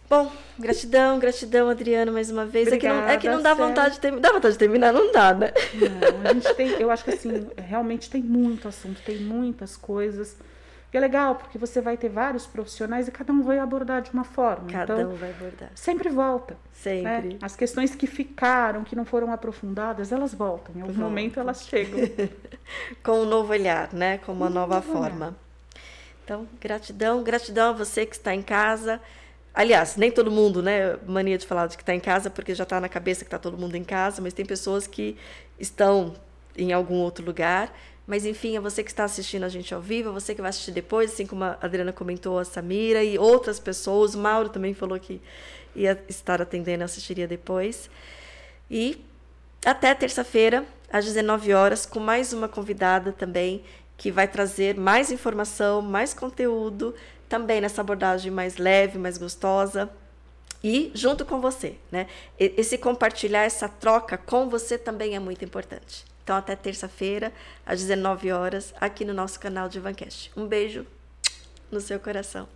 Bom, 0.09 0.31
gratidão, 0.59 1.17
gratidão, 1.17 1.69
Adriano, 1.69 2.11
mais 2.11 2.29
uma 2.29 2.45
vez. 2.45 2.67
Obrigada, 2.67 2.95
é, 2.95 2.99
que 2.99 3.07
não, 3.07 3.13
é 3.13 3.17
que 3.17 3.29
não 3.29 3.41
dá 3.41 3.53
vontade 3.53 3.95
de 3.95 3.99
terminar. 3.99 4.21
Dá 4.21 4.33
vontade 4.33 4.53
de 4.53 4.59
terminar, 4.59 4.93
não 4.93 5.11
dá, 5.11 5.33
né? 5.33 5.51
Não, 5.73 6.29
a 6.29 6.33
gente 6.33 6.53
tem, 6.53 6.69
eu 6.79 6.91
acho 6.91 7.03
que 7.03 7.11
assim, 7.11 7.47
realmente 7.57 8.09
tem 8.09 8.21
muito 8.21 8.67
assunto, 8.67 9.01
tem 9.03 9.17
muitas 9.17 9.75
coisas. 9.75 10.35
E 10.93 10.97
é 10.97 10.99
legal, 10.99 11.35
porque 11.35 11.57
você 11.57 11.81
vai 11.81 11.97
ter 11.97 12.07
vários 12.07 12.45
profissionais 12.45 13.07
e 13.07 13.11
cada 13.11 13.33
um 13.33 13.41
vai 13.41 13.57
abordar 13.57 14.03
de 14.03 14.11
uma 14.11 14.23
forma. 14.23 14.69
Cada 14.69 14.93
então, 14.93 15.11
um 15.11 15.15
vai 15.15 15.31
abordar. 15.31 15.71
Sempre 15.73 16.09
volta. 16.09 16.53
Né? 16.53 16.59
Sempre. 16.71 17.29
Né? 17.29 17.39
As 17.41 17.55
questões 17.55 17.95
que 17.95 18.05
ficaram, 18.05 18.83
que 18.83 18.95
não 18.95 19.03
foram 19.03 19.33
aprofundadas, 19.33 20.11
elas 20.11 20.35
voltam. 20.35 20.75
Em 20.75 20.81
algum 20.81 20.93
Volta. 20.93 21.09
momento 21.09 21.39
elas 21.39 21.65
chegam. 21.67 21.99
Com 23.01 23.21
um 23.21 23.25
novo 23.25 23.51
olhar, 23.51 23.91
né? 23.91 24.19
Com 24.19 24.33
uma 24.33 24.45
um 24.45 24.49
nova 24.51 24.83
forma. 24.83 25.27
Olhar. 25.27 25.35
Então, 26.23 26.47
gratidão, 26.61 27.23
gratidão 27.23 27.71
a 27.71 27.73
você 27.73 28.05
que 28.05 28.15
está 28.15 28.35
em 28.35 28.43
casa. 28.43 29.01
Aliás, 29.51 29.95
nem 29.95 30.11
todo 30.11 30.29
mundo, 30.29 30.61
né? 30.61 30.95
Mania 31.07 31.39
de 31.39 31.47
falar 31.47 31.65
de 31.67 31.75
que 31.75 31.81
está 31.81 31.95
em 31.95 31.99
casa, 31.99 32.29
porque 32.29 32.53
já 32.53 32.63
está 32.63 32.79
na 32.79 32.87
cabeça 32.87 33.21
que 33.21 33.27
está 33.27 33.39
todo 33.39 33.57
mundo 33.57 33.75
em 33.75 33.83
casa, 33.83 34.21
mas 34.21 34.31
tem 34.31 34.45
pessoas 34.45 34.85
que 34.85 35.17
estão 35.59 36.13
em 36.55 36.71
algum 36.71 36.97
outro 36.97 37.25
lugar 37.25 37.73
mas 38.05 38.25
enfim, 38.25 38.57
é 38.57 38.59
você 38.59 38.83
que 38.83 38.89
está 38.89 39.05
assistindo 39.05 39.43
a 39.43 39.49
gente 39.49 39.73
ao 39.73 39.81
vivo, 39.81 40.09
é 40.09 40.11
você 40.11 40.35
que 40.35 40.41
vai 40.41 40.49
assistir 40.49 40.71
depois, 40.71 41.13
assim 41.13 41.25
como 41.25 41.43
a 41.43 41.57
Adriana 41.61 41.93
comentou, 41.93 42.37
a 42.37 42.43
Samira 42.43 43.03
e 43.03 43.17
outras 43.17 43.59
pessoas. 43.59 44.13
O 44.13 44.19
Mauro 44.19 44.49
também 44.49 44.73
falou 44.73 44.99
que 44.99 45.21
ia 45.73 46.01
estar 46.09 46.41
atendendo, 46.41 46.83
assistiria 46.83 47.27
depois. 47.27 47.89
E 48.69 49.03
até 49.65 49.95
terça-feira, 49.95 50.65
às 50.91 51.05
19 51.05 51.53
horas, 51.53 51.85
com 51.85 51.99
mais 51.99 52.33
uma 52.33 52.49
convidada 52.49 53.13
também, 53.13 53.63
que 53.95 54.11
vai 54.11 54.27
trazer 54.27 54.77
mais 54.77 55.09
informação, 55.09 55.81
mais 55.81 56.13
conteúdo, 56.13 56.93
também 57.29 57.61
nessa 57.61 57.81
abordagem 57.81 58.31
mais 58.31 58.57
leve, 58.57 58.97
mais 58.97 59.17
gostosa. 59.17 59.89
E 60.61 60.91
junto 60.93 61.25
com 61.25 61.39
você, 61.41 61.75
né? 61.91 62.07
Esse 62.37 62.77
compartilhar, 62.77 63.43
essa 63.43 63.67
troca 63.67 64.17
com 64.17 64.49
você 64.49 64.77
também 64.77 65.15
é 65.15 65.19
muito 65.19 65.43
importante. 65.43 66.12
Então, 66.23 66.37
até 66.37 66.55
terça-feira, 66.55 67.33
às 67.65 67.81
19 67.81 68.31
horas, 68.31 68.73
aqui 68.79 69.03
no 69.03 69.13
nosso 69.13 69.39
canal 69.39 69.67
de 69.67 69.77
Ivancast. 69.77 70.31
Um 70.37 70.47
beijo 70.47 70.85
no 71.69 71.81
seu 71.81 71.99
coração. 71.99 72.47